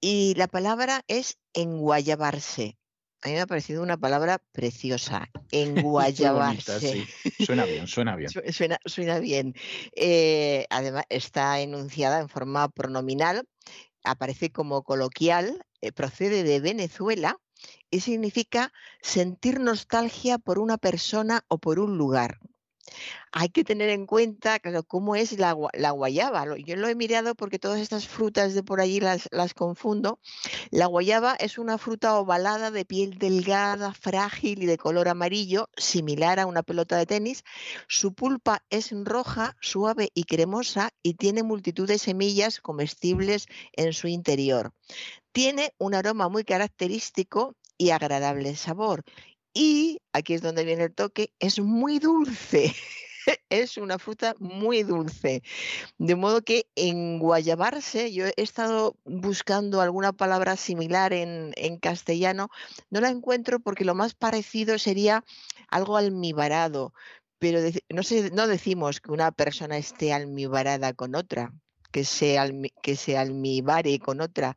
[0.00, 2.77] y la palabra es enguayabarse.
[3.22, 7.06] A mí me ha parecido una palabra preciosa, enguayabarse.
[7.44, 8.30] Suena bien, suena bien.
[8.52, 9.54] suena, suena bien.
[9.96, 13.48] Eh, además, está enunciada en forma pronominal,
[14.04, 17.40] aparece como coloquial, eh, procede de Venezuela
[17.90, 22.38] y significa sentir nostalgia por una persona o por un lugar.
[23.32, 26.56] Hay que tener en cuenta cómo es la, guayaba.
[26.58, 30.18] Yo lo he mirado porque todas estas frutas de por allí las, las, confundo.
[30.70, 36.40] La guayaba es una fruta ovalada de piel delgada, frágil y de color amarillo, similar
[36.40, 37.44] a una pelota de tenis.
[37.86, 44.08] Su pulpa es roja, suave y cremosa y tiene multitud de semillas comestibles en su
[44.08, 44.72] interior.
[45.32, 49.04] Tiene un aroma muy característico y agradable sabor
[49.58, 52.72] y aquí es donde viene el toque, es muy dulce.
[53.50, 55.42] es una fruta muy dulce.
[55.98, 62.50] De modo que en guayabarse, yo he estado buscando alguna palabra similar en, castellano,
[62.88, 65.24] no la encuentro porque lo más parecido sería
[65.68, 66.94] algo almibarado,
[67.40, 67.58] pero
[67.90, 71.52] no, decimos que una persona esté almibarada con otra,
[71.90, 72.38] que se,
[72.80, 74.56] que se almibare con otra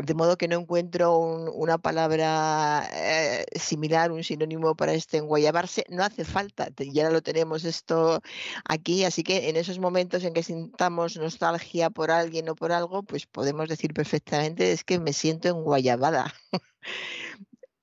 [0.00, 5.84] de modo que no encuentro una palabra eh, similar, un sinónimo para este enguayabarse.
[5.88, 8.22] No hace falta, ya lo tenemos esto
[8.64, 13.02] aquí, así que en esos momentos en que sintamos nostalgia por alguien o por algo,
[13.02, 16.32] pues podemos decir perfectamente es que me siento enguayabada.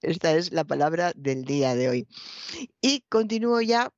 [0.02, 2.08] Esta es la palabra del día de hoy.
[2.82, 3.92] Y continúo ya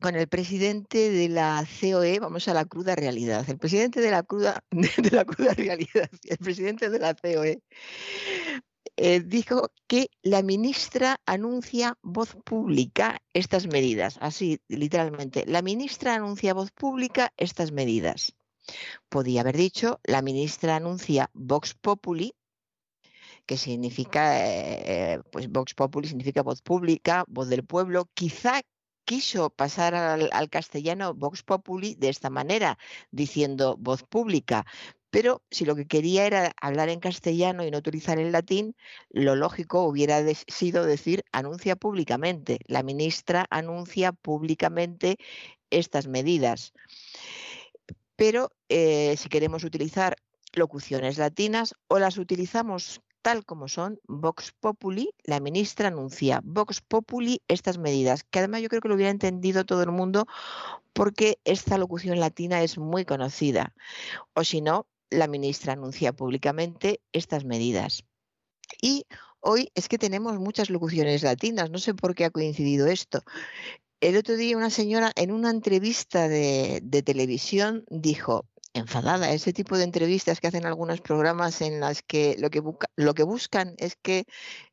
[0.00, 4.22] con el presidente de la COE, vamos a la cruda realidad, el presidente de la
[4.22, 7.62] cruda, de la cruda realidad, el presidente de la COE,
[8.96, 16.54] eh, dijo que la ministra anuncia voz pública estas medidas, así literalmente, la ministra anuncia
[16.54, 18.34] voz pública estas medidas.
[19.08, 22.34] Podía haber dicho, la ministra anuncia Vox Populi,
[23.46, 28.08] que significa, eh, pues Vox Populi significa voz pública, voz del pueblo.
[28.14, 28.60] Quizá
[29.08, 32.78] quiso pasar al, castellano Vox Populi de esta manera,
[33.10, 34.66] diciendo voz pública,
[35.08, 38.76] pero si lo que quería era hablar en castellano y no utilizar el latín,
[39.08, 42.58] lo lógico hubiera sido decir anuncia públicamente.
[42.66, 45.16] La ministra anuncia públicamente
[45.70, 46.74] estas medidas.
[48.14, 50.16] Pero eh, si queremos utilizar
[50.52, 57.42] locuciones latinas o las utilizamos tal como son, Vox Populi, la ministra anuncia Vox Populi
[57.48, 60.26] estas medidas, que además yo creo que lo hubiera entendido todo el mundo
[60.92, 63.74] porque esta locución latina es muy conocida.
[64.34, 68.04] O si no, la ministra anuncia públicamente estas medidas.
[68.82, 69.06] Y
[69.40, 73.22] hoy es que tenemos muchas locuciones latinas, no sé por qué ha coincidido esto.
[74.00, 78.46] El otro día una señora en una entrevista de, de televisión dijo,
[78.78, 79.32] enfadada.
[79.32, 82.62] Ese tipo de entrevistas que hacen algunos programas en las que lo que,
[82.96, 84.24] lo que buscan es que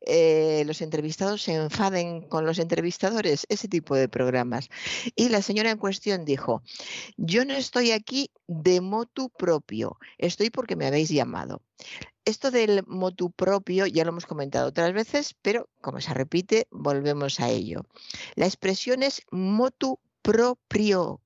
[0.02, 4.70] eh, los entrevistados se enfaden con los entrevistadores, ese tipo de programas.
[5.16, 6.64] Y la señora en cuestión dijo,
[7.18, 11.62] yo no estoy aquí de motu propio, estoy porque me habéis llamado.
[12.24, 17.40] Esto del motu propio ya lo hemos comentado otras veces, pero como se repite, volvemos
[17.40, 17.86] a ello.
[18.36, 21.22] La expresión es motu propio,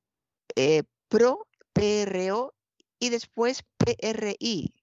[0.55, 2.53] eh, pro PRO
[2.99, 4.73] y después PRI,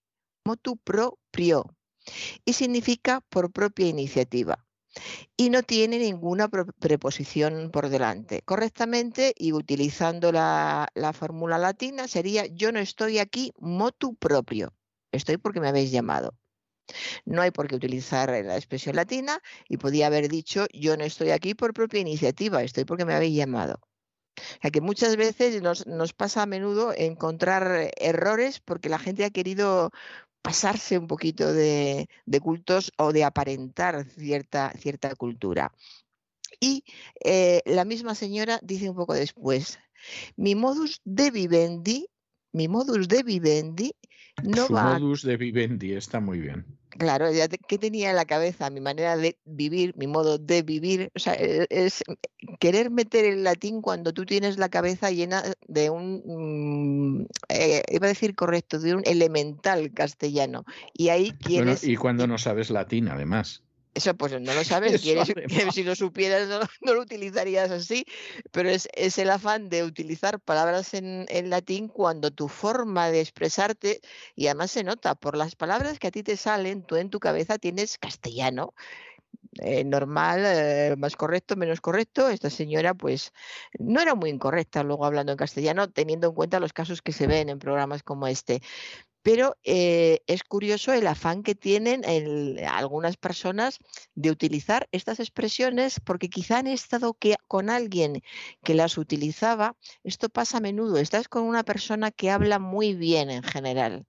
[0.44, 1.76] motu proprio,
[2.44, 4.64] y significa por propia iniciativa.
[5.36, 8.42] Y no tiene ninguna preposición por delante.
[8.42, 14.72] Correctamente y utilizando la, la fórmula latina sería yo no estoy aquí motu propio.
[15.12, 16.38] Estoy porque me habéis llamado.
[17.24, 21.30] No hay por qué utilizar la expresión latina y podía haber dicho yo no estoy
[21.30, 23.80] aquí por propia iniciativa, estoy porque me habéis llamado.
[24.36, 29.30] O sea que muchas veces nos, pasa a menudo encontrar errores porque la gente ha
[29.30, 29.90] querido
[30.42, 32.08] pasarse un poquito de,
[32.42, 35.72] cultos o de aparentar cierta, cierta cultura.
[36.60, 36.84] Y
[37.24, 39.78] eh, la misma señora dice un poco después,
[40.36, 42.08] mi modus de vivendi,
[42.52, 43.92] mi modus de vivendi
[44.42, 46.64] no Su modus de vivendi está muy bien.
[46.98, 48.70] Claro, ya ¿qué tenía en la cabeza?
[48.70, 51.10] Mi manera de vivir, mi modo de vivir.
[51.14, 52.02] O sea, e, es,
[52.58, 58.06] querer meter el latín cuando tú tienes la cabeza llena de un, mm, eh, iba
[58.06, 60.64] a decir correcto, de un elemental castellano.
[60.94, 61.84] Y ahí quieres...
[61.84, 63.62] y cuando no sabes latín, además.
[63.96, 66.48] Eso pues no lo sabes, si lo supieras
[66.82, 68.04] no, lo utilizarías así,
[68.52, 74.00] pero es, el afán de utilizar palabras en, latín cuando tu forma de expresarte,
[74.34, 77.20] y además se nota, por las palabras que a ti te salen, tú en tu
[77.20, 78.74] cabeza tienes castellano,
[79.62, 82.28] eh, normal, eh, más correcto, menos correcto.
[82.28, 83.32] Esta señora, pues,
[83.78, 87.26] no era muy incorrecta luego hablando en castellano, teniendo en cuenta los casos que se
[87.26, 88.60] ven en programas como este
[89.26, 92.04] pero eh, es curioso el afán que tienen
[92.68, 93.80] algunas personas
[94.14, 98.22] de utilizar estas expresiones porque quizá han estado con alguien
[98.62, 99.74] que las utilizaba.
[100.04, 100.98] Esto pasa a menudo.
[100.98, 104.06] Estás con una persona que habla muy bien en general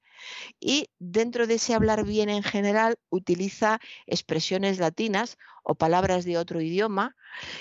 [0.59, 6.61] y dentro de ese hablar bien en general utiliza expresiones latinas o palabras de otro
[6.61, 7.15] idioma.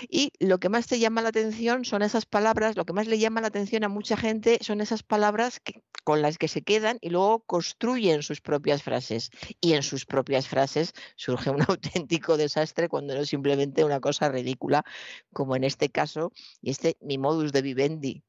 [0.09, 3.19] Y lo que más te llama la atención son esas palabras, lo que más le
[3.19, 5.61] llama la atención a mucha gente son esas palabras
[6.05, 9.31] con las que se quedan y luego construyen sus propias frases.
[9.61, 14.29] Y en sus propias frases surge un auténtico desastre cuando no es simplemente una cosa
[14.29, 14.85] ridícula
[15.33, 18.23] como en este caso y este mi modus de vivendi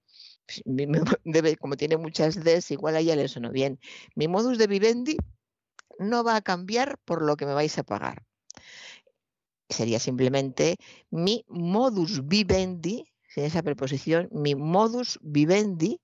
[1.59, 3.79] como tiene muchas Ds, igual a ella le sonó bien.
[4.15, 5.17] Mi modus de vivendi
[5.99, 8.23] no va a cambiar por lo que me vais a pagar.
[9.69, 10.77] Sería simplemente
[11.09, 15.99] mi modus vivendi, sin esa preposición, mi modus vivendi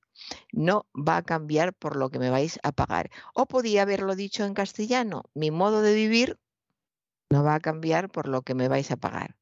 [0.51, 3.09] no va a cambiar por lo que me vais a pagar.
[3.33, 6.37] O podía haberlo dicho en castellano, mi modo de vivir
[7.29, 9.35] no va a cambiar por lo que me vais a pagar.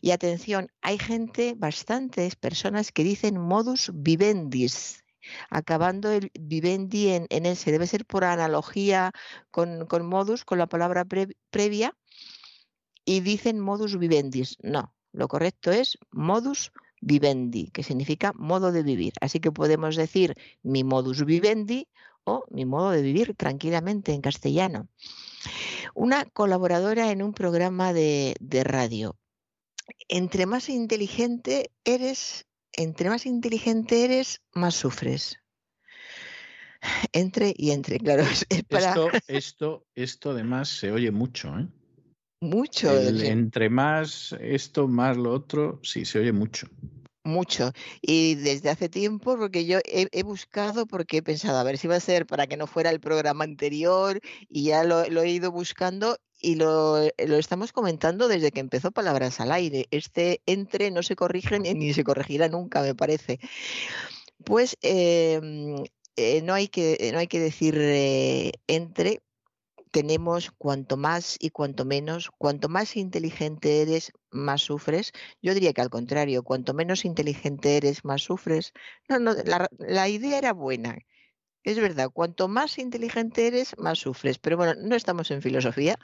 [0.00, 5.04] Y atención, hay gente, bastantes personas que dicen modus vivendis,
[5.50, 7.72] acabando el vivendi en, ese.
[7.72, 9.12] Debe ser por analogía
[9.50, 11.04] con, modus, con la palabra
[11.50, 11.96] previa,
[13.04, 14.56] y dicen modus vivendis.
[14.62, 19.12] No, lo correcto es modus vivendi, que significa modo de vivir.
[19.20, 21.88] Así que podemos decir mi modus vivendi
[22.24, 24.88] o mi modo de vivir tranquilamente en castellano.
[25.94, 29.16] Una colaboradora en un programa de radio
[30.08, 35.38] entre más inteligente eres, entre más inteligente eres, más sufres.
[37.12, 38.24] Entre y entre, claro.
[38.48, 41.68] esto, esto, esto además se oye mucho, ¿eh?
[42.42, 42.90] Mucho.
[43.00, 46.66] entre más esto, más lo otro, sí, se oye mucho.
[47.24, 47.70] Mucho.
[48.00, 51.94] Y desde hace tiempo, porque yo he, buscado, porque he pensado, a ver si va
[51.94, 56.16] a ser para que no fuera el programa anterior, y ya lo, he ido buscando
[56.42, 59.86] y lo, lo, estamos comentando desde que empezó Palabras al Aire.
[59.90, 63.38] Este entre no se corrige ni, se corregirá nunca, me parece.
[64.44, 65.84] Pues em,
[66.16, 69.22] eh, no, hay que, no hay que decir eh, entre,
[69.92, 75.12] tenemos cuanto más y cuanto menos, cuanto más inteligente eres, más sufres.
[75.42, 78.72] Yo diría que al contrario, cuanto menos inteligente eres, más sufres.
[79.08, 80.98] No, no, la, la idea era buena.
[81.64, 84.38] Es verdad, cuanto más inteligente eres, más sufres.
[84.38, 85.96] Pero bueno, no estamos en filosofía,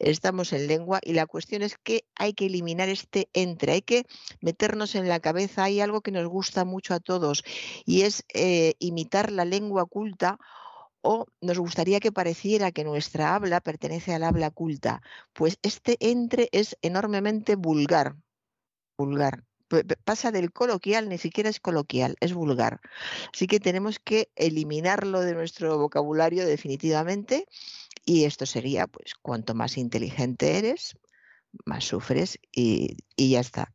[0.00, 4.06] estamos en lengua y la cuestión es que hay que eliminar este entre, hay que
[4.40, 7.44] meternos en la cabeza, hay algo que nos gusta mucho a todos
[7.84, 10.38] y es eh, imitar la lengua culta
[11.00, 15.00] o nos gustaría que pareciera que nuestra habla pertenece al habla culta,
[15.32, 18.16] pues este entre es enormemente vulgar,
[18.98, 19.44] vulgar.
[20.04, 22.80] Pasa del coloquial, ni siquiera es coloquial, es vulgar.
[23.32, 27.46] Así que tenemos que eliminarlo de nuestro vocabulario definitivamente
[28.04, 30.96] y esto sería, pues, cuanto más inteligente eres,
[31.66, 33.74] más sufres y, ya está.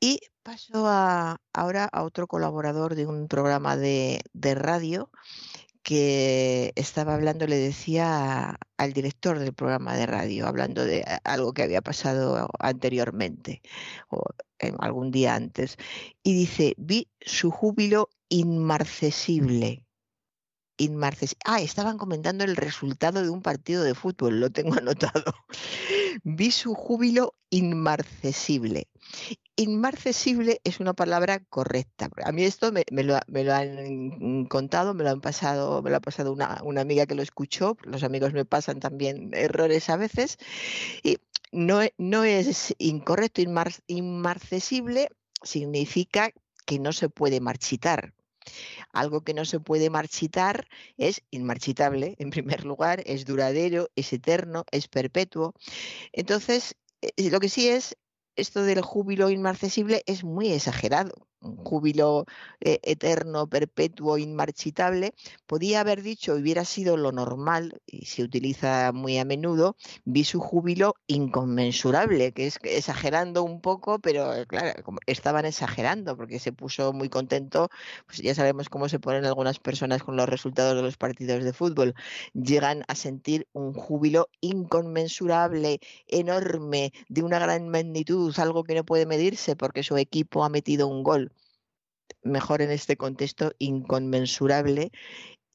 [0.00, 5.10] Y paso ahora a otro colaborador de un programa de, de radio
[5.82, 11.62] que estaba hablando, le decía al director del programa de radio, hablando de algo que
[11.62, 13.62] había pasado anteriormente
[14.08, 14.22] o
[14.78, 15.76] algún día antes,
[16.22, 19.84] y dice, vi su júbilo inmarcesible.
[21.44, 25.34] Ah, estaban comentando el resultado de un partido de fútbol, lo tengo anotado.
[26.24, 28.88] vi su júbilo inmarcesible
[29.56, 32.08] inmarcesible es una palabra correcta.
[32.24, 33.16] A mí esto me, lo,
[33.52, 37.76] han contado, me lo han pasado, me lo ha pasado una, amiga que lo escuchó.
[37.82, 40.38] Los amigos me pasan también errores a veces.
[41.02, 41.18] Y
[41.52, 43.42] no, no es incorrecto,
[43.86, 45.08] inmarcesible
[45.42, 46.32] significa
[46.64, 48.14] que no se puede marchitar.
[48.92, 54.64] Algo que no se puede marchitar es inmarchitable, en primer lugar, es duradero, es eterno,
[54.70, 55.54] es perpetuo.
[56.12, 57.96] Entonces, eh, lo que sí es
[58.36, 61.28] esto del júbilo inmarcesible es muy exagerado.
[61.42, 62.24] Un júbilo
[62.60, 65.12] eh, eterno, perpetuo, inmarchitable,
[65.46, 70.40] podía haber dicho, hubiera sido lo normal, y se utiliza muy a menudo, vi su
[70.40, 74.72] júbilo inconmensurable, que es exagerando un poco, pero eh, claro,
[75.06, 77.68] estaban exagerando, porque se puso muy contento,
[78.06, 81.52] pues ya sabemos cómo se ponen algunas personas con los resultados de los partidos de
[81.52, 81.94] fútbol,
[82.34, 89.06] llegan a sentir un júbilo inconmensurable, enorme, de una gran magnitud, algo que no puede
[89.06, 91.31] medirse porque su equipo ha metido un gol
[92.22, 94.92] mejor en este contexto, inconmensurable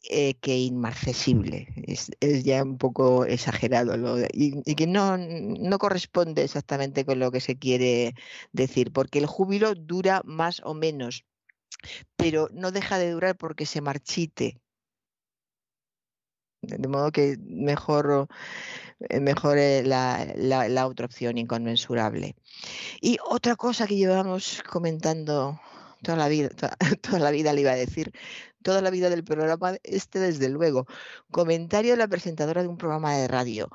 [0.10, 1.68] eh, que inmarcesible.
[1.86, 2.12] Es,
[2.44, 3.94] ya un poco exagerado
[4.32, 8.14] y, que no, no corresponde exactamente con lo que se quiere
[8.54, 11.26] decir, porque el júbilo dura más o menos,
[12.16, 14.62] pero no deja de durar porque se marchite.
[16.62, 18.28] De modo que mejor,
[19.10, 22.36] eh, mejor eh, la, la, la otra opción, inconmensurable.
[23.02, 25.60] Y otra cosa que llevamos comentando
[26.04, 26.50] toda la vida,
[27.02, 28.12] toda, la vida le iba a decir,
[28.64, 30.86] toda la vida del programa, este desde luego.
[31.32, 33.70] Comentario de la presentadora de un programa de radio.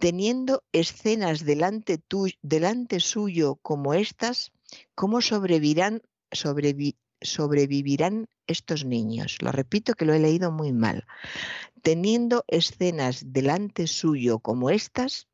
[0.00, 2.02] Teniendo escenas delante,
[2.42, 4.52] delante suyo como estas,
[4.94, 9.38] ¿cómo sobrevivirán, sobrevivirán estos niños?
[9.40, 11.06] Lo repito que lo he leído muy mal.
[11.82, 15.28] Teniendo escenas delante suyo como estas,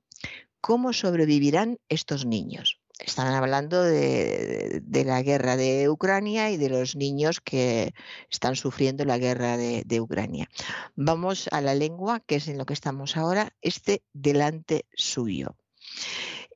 [0.60, 2.81] ¿cómo sobrevivirán estos niños?
[3.04, 7.94] Están hablando de, la guerra de Ucrania y de los niños que
[8.30, 10.48] están sufriendo la guerra de, Ucrania.
[10.96, 15.56] Vamos a la lengua, que es en lo que estamos ahora, este delante suyo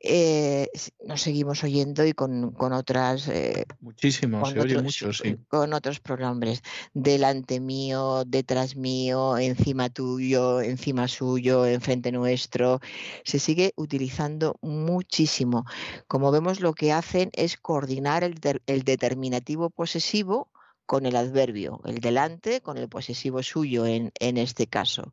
[0.09, 0.69] eh,
[1.05, 3.29] nos seguimos oyendo y con, con otras...
[3.29, 5.37] Eh, Muchísimo, se oye mucho, sí.
[5.49, 6.63] Con otros pronombres,
[6.95, 12.81] delante mío, detrás mío, encima tuyo, encima suyo, enfrente nuestro.
[13.25, 15.67] Se sigue utilizando muchísimo.
[16.07, 20.49] Como vemos, lo que hacen es coordinar el, el determinativo posesivo
[20.87, 25.13] con el adverbio, el delante con el posesivo suyo en, en, este caso.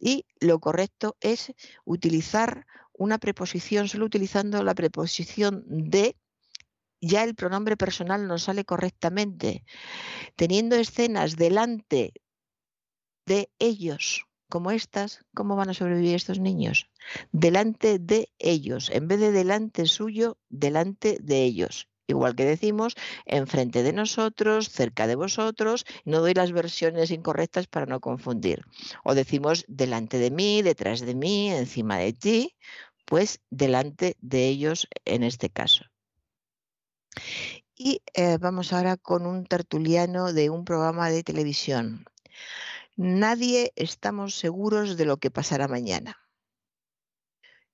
[0.00, 1.52] Y lo correcto es
[1.84, 2.66] utilizar
[2.98, 6.16] una preposición solo utilizando la preposición de,
[7.00, 9.64] ya el pronombre personal no sale correctamente.
[10.36, 12.12] Teniendo escenas delante
[13.24, 16.90] de ellos, como estas, ¿cómo van a sobrevivir estos niños?
[17.32, 21.88] Delante de ellos, en vez de delante suyo, delante de ellos.
[22.10, 22.94] Igual que decimos,
[23.26, 28.62] enfrente de nosotros, cerca de vosotros, no doy las versiones incorrectas para no confundir.
[29.04, 32.56] O decimos delante de mí, detrás de mí, encima de ti,
[33.08, 35.86] pues delante de ellos en este caso.
[37.74, 42.04] Y eh, vamos ahora con un tertuliano de un programa de televisión.
[42.96, 46.18] Nadie estamos seguros de lo que pasará mañana.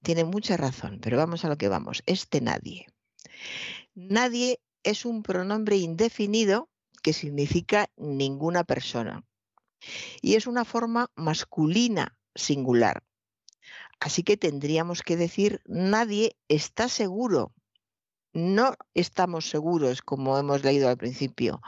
[0.05, 2.05] Tiene mucha razón, pero vamos a lo que vamos.
[2.07, 2.87] Este nadie.
[3.95, 6.71] Nadie es un pronombre indefinido
[7.03, 9.25] que significa ninguna persona.
[10.23, 13.03] Y es una forma masculina singular.
[14.05, 17.55] Así que tendríamos que decir nadie está seguro.
[18.35, 21.63] No estamos seguros, como hemos leído al principio.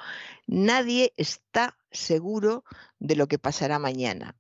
[0.47, 2.63] Nadie está seguro
[2.99, 4.37] de lo que pasará mañana.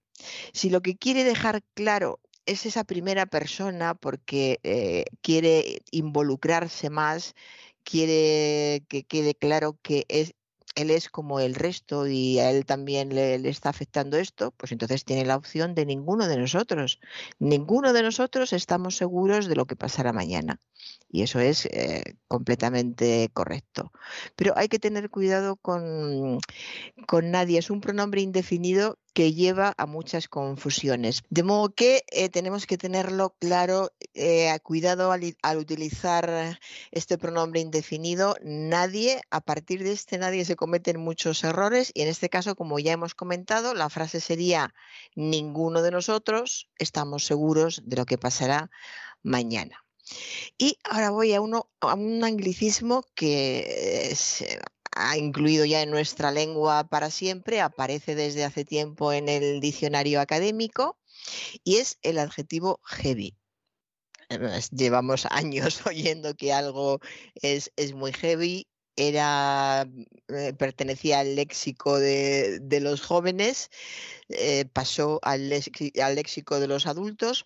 [0.52, 7.34] Si lo que quiere dejar claro es esa primera persona porque eh, quiere involucrarse más,
[7.82, 10.34] quiere que quede claro que es,
[10.76, 15.04] él es como el resto y a él también le, está afectando esto, pues entonces
[15.04, 17.00] tiene la opción de ninguno de nosotros.
[17.38, 20.60] Ninguno de nosotros estamos seguros de lo que pasará mañana.
[21.08, 23.92] Y eso es eh, completamente correcto.
[24.34, 26.40] Pero hay que tener cuidado con,
[27.06, 27.58] con nadie.
[27.58, 31.22] Es un pronombre indefinido que lleva a muchas confusiones.
[31.30, 36.58] De modo que eh, tenemos que tenerlo claro, eh, cuidado al, utilizar
[36.90, 38.36] este pronombre indefinido.
[38.42, 42.78] Nadie, a partir de este nadie se cometen muchos errores y en este caso, como
[42.78, 44.74] ya hemos comentado, la frase sería
[45.14, 48.70] ninguno de nosotros estamos seguros de lo que pasará
[49.22, 49.85] mañana.
[50.58, 54.60] Y ahora voy a, uno, a un anglicismo que se
[54.96, 60.20] ha incluido ya en nuestra lengua para siempre, aparece desde hace tiempo en el diccionario
[60.20, 60.98] académico
[61.64, 63.36] y es el adjetivo heavy.
[64.72, 67.00] Llevamos años oyendo que algo
[67.34, 69.86] es, es muy heavy, era,
[70.28, 73.70] eh, pertenecía al léxico de, los jóvenes,
[74.30, 77.44] eh, pasó al, al, léxico de los adultos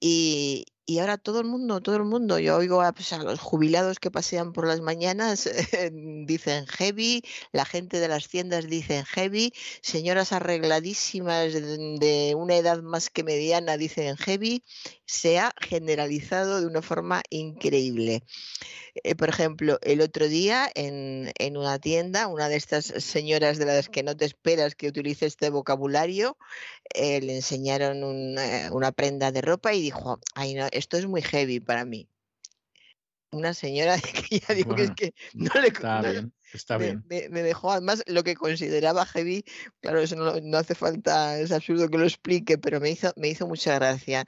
[0.00, 3.98] y, y ahora todo el mundo, todo el mundo, yo oigo a, pues, los jubilados
[3.98, 5.48] que pasean por las mañanas,
[6.26, 13.10] dicen heavy, la gente de las tiendas dicen heavy, señoras arregladísimas de una edad más
[13.10, 14.62] que mediana dicen heavy,
[15.06, 18.22] se ha generalizado de una forma increíble.
[19.04, 23.88] Eh, por ejemplo, el otro día en, una tienda, una de estas señoras de las
[23.88, 26.36] que no te esperas que utilice este vocabulario,
[26.94, 31.22] eh, le enseñaron una, una prenda de ropa y dijo, ay no, esto es muy
[31.22, 32.08] heavy para mí
[33.36, 33.96] una señora
[34.28, 37.30] que ya digo que es que no le está bien, está me, bien.
[37.30, 39.44] Me, dejó además lo que consideraba heavy,
[39.80, 43.46] claro, eso no, hace falta, es absurdo que lo explique, pero me hizo, me hizo
[43.46, 44.24] mucha gracia.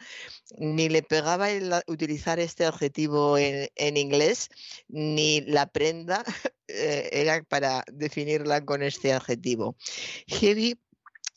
[0.59, 4.49] Ni le pegaba el utilizar este adjetivo en, en inglés,
[4.89, 6.25] ni la prenda
[6.69, 9.77] eh, era para definirla con este adjetivo.
[10.27, 10.79] Heavy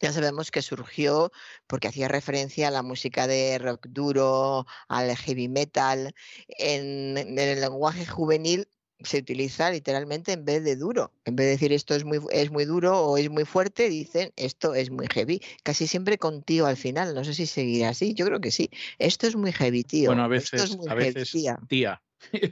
[0.02, 1.32] ya sabemos que surgió
[1.68, 6.14] porque hacía referencia a la música de rock duro, al heavy metal.
[6.48, 8.68] En, el lenguaje juvenil
[9.04, 11.12] se utiliza literalmente en vez de duro.
[11.26, 14.32] En vez de decir esto es muy, es muy duro o es muy fuerte, dicen
[14.36, 15.42] esto es muy heavy.
[15.64, 17.16] Casi siempre contigo al final.
[17.16, 18.14] No sé si seguirá así.
[18.14, 18.70] Yo creo que sí.
[19.00, 20.10] Esto es muy heavy, tío.
[20.10, 21.60] Bueno, a veces, a veces tía.
[21.68, 22.02] Tía,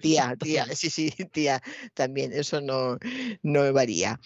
[0.02, 0.36] tía,
[0.76, 1.62] sí, sí, tía,
[1.94, 2.98] también, eso no,
[3.44, 4.20] no varía.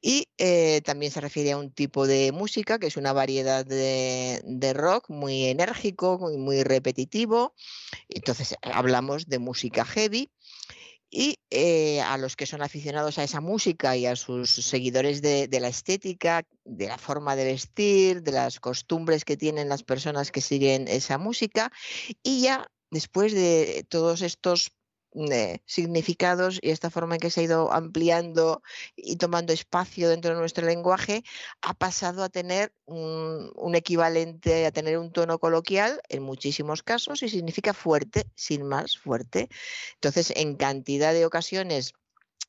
[0.00, 4.72] Y eh, también se refiere a un tipo de música que es una variedad de,
[4.74, 7.54] rock muy enérgico, muy, muy, repetitivo.
[8.08, 10.30] Entonces hablamos de música heavy.
[11.14, 15.46] Y eh, a los que son aficionados a esa música y a sus seguidores de,
[15.46, 20.30] de la estética, de la forma de vestir, de las costumbres que tienen las personas
[20.30, 21.70] que siguen esa música,
[22.22, 24.72] y ya después de todos estos
[25.66, 28.62] significados y esta forma en que se ha ido ampliando
[28.96, 31.22] y tomando espacio dentro de nuestro lenguaje
[31.60, 37.28] ha pasado a tener un, equivalente, a tener un tono coloquial en muchísimos casos y
[37.28, 39.48] significa fuerte, sin más, fuerte.
[39.94, 41.92] Entonces, en cantidad de ocasiones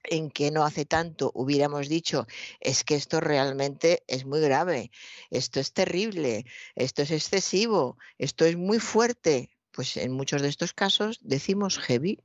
[0.06, 2.27] en que no hace tanto hubiéramos dicho
[2.59, 4.92] es que esto realmente es muy grave,
[5.32, 10.74] esto es terrible, esto es excesivo, esto es muy fuerte, pues en muchos de estos
[10.74, 12.19] casos decimos heavy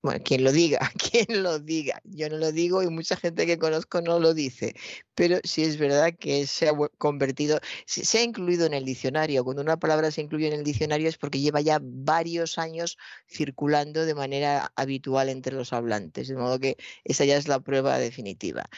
[0.00, 0.78] bueno, quien lo diga,
[1.10, 2.00] quien lo diga.
[2.04, 4.74] Yo no lo digo y mucha gente que conozco no lo dice.
[5.14, 9.44] Pero sí es verdad que se ha convertido, se ha incluido en el diccionario.
[9.44, 12.96] Cuando una palabra se incluye en el diccionario es porque lleva ya varios años
[13.28, 16.28] circulando de manera habitual entre los hablantes.
[16.28, 18.68] De modo que esa ya es la prueba definitiva.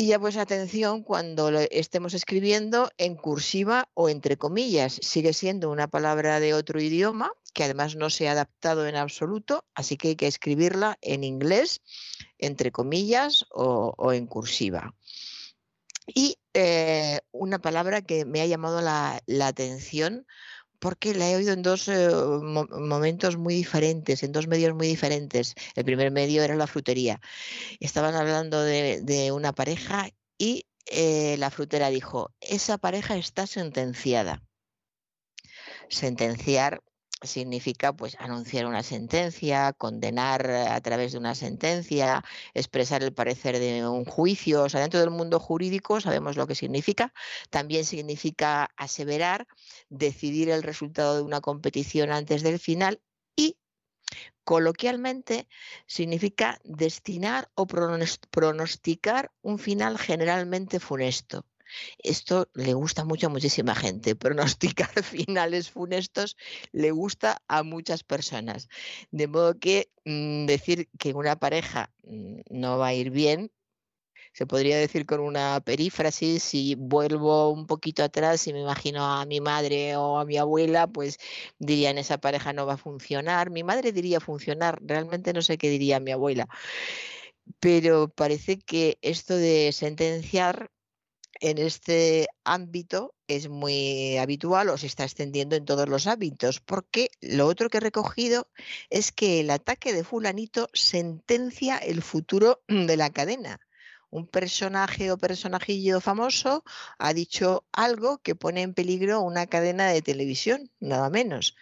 [0.00, 4.96] Y ya pues atención cuando lo estemos escribiendo en cursiva o entre comillas.
[5.02, 9.64] Sigue siendo una palabra de otro idioma que además no se ha adaptado en absoluto,
[9.74, 11.82] así que hay que escribirla en inglés,
[12.38, 14.94] entre comillas o, en cursiva.
[16.06, 20.28] Y eh, una palabra que me ha llamado la, atención
[20.78, 25.54] porque la he oído en dos eh, momentos muy diferentes, en dos medios muy diferentes.
[25.74, 27.20] El primer medio era la frutería.
[27.80, 34.42] Estaban hablando de, una pareja y eh, la frutera dijo, esa pareja está sentenciada.
[35.88, 36.82] Sentenciar
[37.22, 42.24] significa pues anunciar una sentencia, condenar a través de una sentencia,
[42.54, 46.54] expresar el parecer de un juicio, o sea, dentro del mundo jurídico sabemos lo que
[46.54, 47.12] significa,
[47.50, 49.46] también significa aseverar,
[49.88, 53.00] decidir el resultado de una competición antes del final
[53.36, 53.56] y
[54.44, 55.48] coloquialmente
[55.86, 61.44] significa destinar o pronosticar un final generalmente funesto.
[61.98, 64.16] Esto le gusta mucho a muchísima gente.
[64.16, 66.36] Pronosticar finales funestos
[66.72, 68.68] le gusta a muchas personas.
[69.10, 73.50] De modo que mm, decir que una pareja mm, no va a ir bien,
[74.32, 79.24] se podría decir con una perífrasis, si vuelvo un poquito atrás y me imagino a
[79.26, 81.18] mi madre o a mi abuela, pues
[81.58, 83.50] dirían esa pareja no va a funcionar.
[83.50, 86.48] Mi madre diría funcionar, realmente no sé qué diría mi abuela.
[87.60, 90.70] Pero parece que esto de sentenciar
[91.40, 97.10] en este ámbito es muy habitual o se está extendiendo en todos los ámbitos, porque
[97.20, 98.48] lo otro que he recogido
[98.90, 103.60] es que el ataque de fulanito sentencia el futuro de la cadena.
[104.10, 106.64] Un personaje o personajillo famoso
[106.98, 111.56] ha dicho algo que pone en peligro una cadena de televisión, nada menos.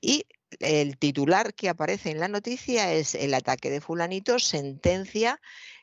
[0.00, 0.24] Y
[0.60, 5.40] el titular que aparece en la noticia es el ataque de fulanito sentencia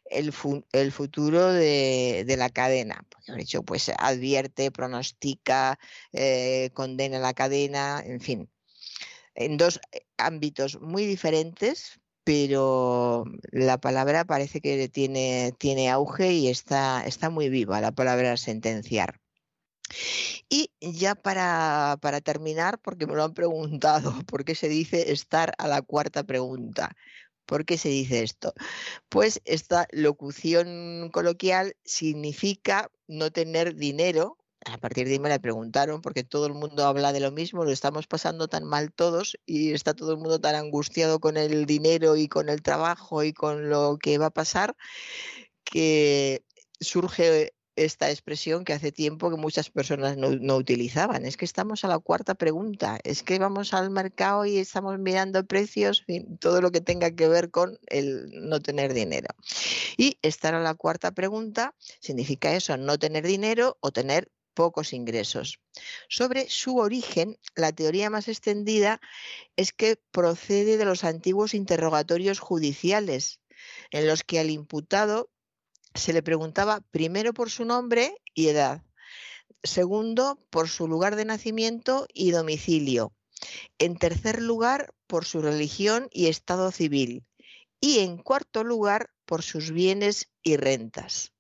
[0.10, 0.32] el,
[0.92, 3.06] futuro de, la cadena.
[3.28, 5.80] De hecho, pues advierte, pronostica,
[6.14, 8.50] eh, condena la cadena, en fin,
[9.36, 16.48] en dos eh, ámbitos muy diferentes, pero la palabra parece que tiene, tiene auge y
[16.50, 19.20] está, está muy viva, la palabra sentenciar.
[20.50, 25.54] Y ya para, para, terminar, porque me lo han preguntado, ¿por qué se dice estar
[25.58, 26.96] a la cuarta pregunta?
[27.50, 28.54] ¿Por qué se dice esto?
[29.10, 34.38] Pues esta locución coloquial significa no tener dinero.
[34.66, 37.66] A partir de ahí me la preguntaron porque todo el mundo habla de lo mismo,
[37.66, 41.66] lo estamos pasando tan mal todos y está todo el mundo tan angustiado con el
[41.66, 44.76] dinero y con el trabajo y con lo que va a pasar
[45.64, 46.44] que
[46.80, 51.26] surge esta expresión que hace tiempo que muchas personas no, utilizaban.
[51.26, 53.00] Es que estamos a la cuarta pregunta.
[53.04, 56.06] Es que vamos al mercado y estamos mirando precios,
[56.40, 59.28] todo lo que tenga que ver con el no tener dinero.
[59.98, 65.62] Y estar a la cuarta pregunta significa eso, no tener dinero o tener pocos ingresos.
[66.10, 69.00] Sobre su origen, la teoría más extendida
[69.56, 73.40] es que procede de los antiguos interrogatorios judiciales,
[73.92, 75.32] en los que al imputado
[75.94, 78.84] se le preguntaba primero por su nombre y edad,
[79.64, 83.14] segundo por su lugar de nacimiento y domicilio,
[83.78, 87.26] en tercer lugar por su religión y estado civil
[87.82, 91.34] y en cuarto lugar por sus bienes y rentas.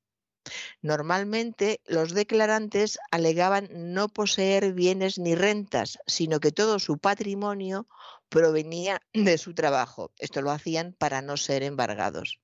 [0.81, 7.87] Normalmente los declarantes alegaban no poseer bienes ni rentas, sino que todo su patrimonio
[8.29, 10.11] provenía de su trabajo.
[10.17, 12.39] Esto lo hacían para no ser embargados.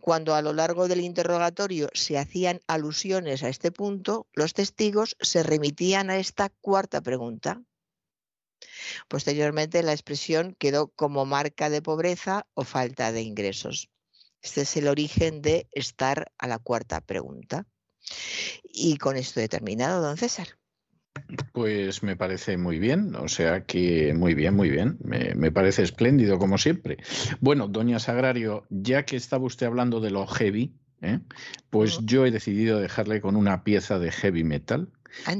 [0.00, 5.42] Cuando a lo largo del interrogatorio se hacían alusiones a este punto, los testigos se
[5.42, 7.62] remitían a esta cuarta pregunta.
[9.08, 13.90] Posteriormente, la expresión quedó como marca de pobreza o falta de ingresos.
[14.42, 17.66] Este es el origen de estar a la cuarta pregunta.
[18.62, 20.58] Y con esto he terminado, don César.
[21.52, 26.38] Pues me parece muy bien, o sea que muy bien, muy bien, me, parece espléndido
[26.38, 26.98] como siempre.
[27.40, 31.20] Bueno, doña Sagrario, ya que estaba usted hablando de lo heavy, ¿eh?
[31.70, 34.90] pues yo he decidido dejarle con una pieza de heavy metal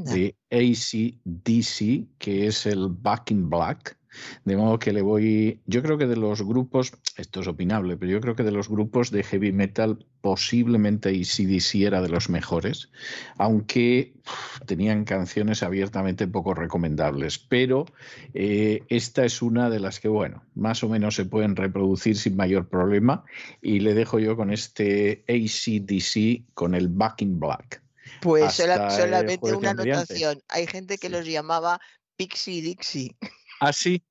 [0.04, 3.98] de ACDC, que es el Back in Black.
[4.44, 8.12] De modo que le voy, yo creo que de los grupos, esto es opinable, pero
[8.12, 12.90] yo creo que de los grupos de heavy metal posiblemente ACDC era de los mejores,
[13.36, 14.14] aunque
[14.66, 17.38] tenían canciones abiertamente poco recomendables.
[17.38, 17.86] Pero
[18.34, 22.36] eh, esta es una de las que, bueno, más o menos se pueden reproducir sin
[22.36, 23.24] mayor problema
[23.62, 27.82] y le dejo yo con este ACDC con el Back in Black.
[28.20, 30.42] Pues solamente una anotación.
[30.48, 31.80] Hay gente que los llamaba
[32.16, 33.16] Pixie Dixie.
[33.60, 34.02] ¿Ah, sí?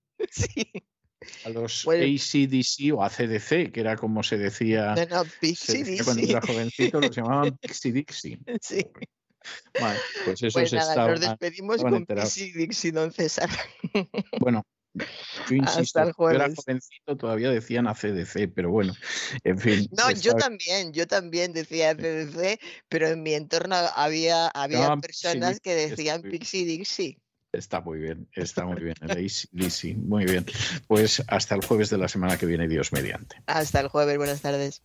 [1.43, 6.03] A los ACDC o ACDC, que era como se decía, no, no, Pixie Dixie.
[6.03, 8.39] cuando era jovencito, los llamaban Pixie Dixie.
[8.61, 8.85] Sí.
[9.79, 12.05] Vale, pues eso pues nada, estaba, nos despedimos con.
[12.05, 13.49] Pixie Dixie, don César.
[14.39, 14.63] Bueno,
[15.49, 18.93] yo insisto, yo era jovencito, todavía decían ACDC, pero bueno,
[19.43, 19.87] en fin.
[19.91, 25.75] No, yo también, yo también decía ACDC, pero en mi entorno había, había personas que
[25.75, 27.19] decían Pixie Dixie.
[27.57, 28.95] Está muy bien, está muy bien.
[29.51, 30.45] Lisi, muy bien.
[30.87, 33.41] Pues hasta el jueves de la semana que viene, Dios mediante.
[33.47, 34.83] Hasta el jueves, buenas tardes.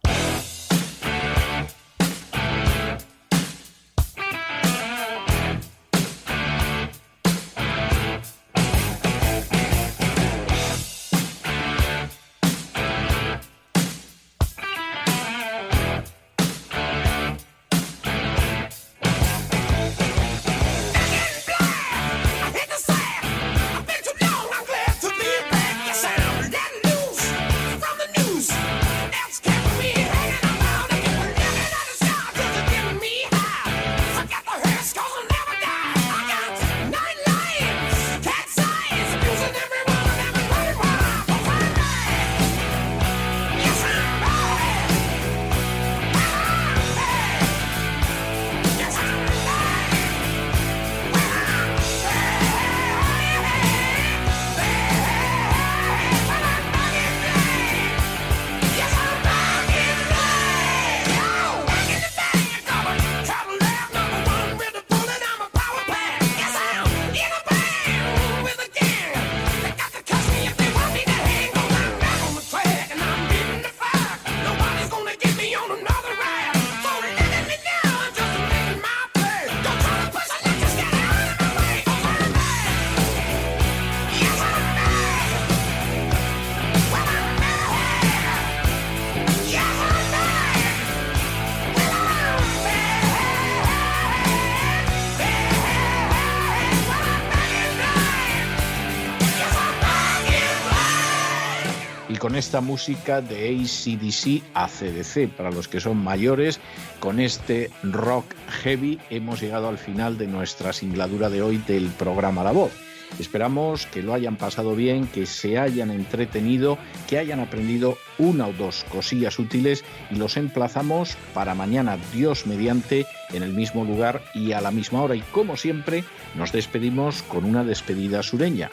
[102.50, 105.28] Esta música de ACDC a CDC.
[105.36, 106.58] Para los que son mayores,
[106.98, 108.24] con este rock
[108.64, 112.72] heavy hemos llegado al final de nuestra singladura de hoy del programa La Voz.
[113.20, 116.76] Esperamos que lo hayan pasado bien, que se hayan entretenido,
[117.08, 123.06] que hayan aprendido una o dos cosillas útiles y los emplazamos para mañana, Dios mediante,
[123.32, 125.14] en el mismo lugar y a la misma hora.
[125.14, 126.02] Y como siempre,
[126.34, 128.72] nos despedimos con una despedida sureña.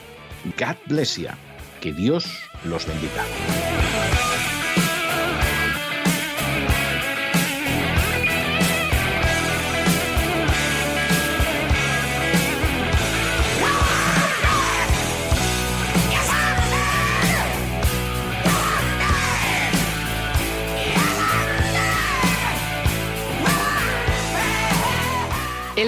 [0.57, 1.27] God bless you.
[1.79, 2.25] Que Dios
[2.63, 3.23] los bendiga.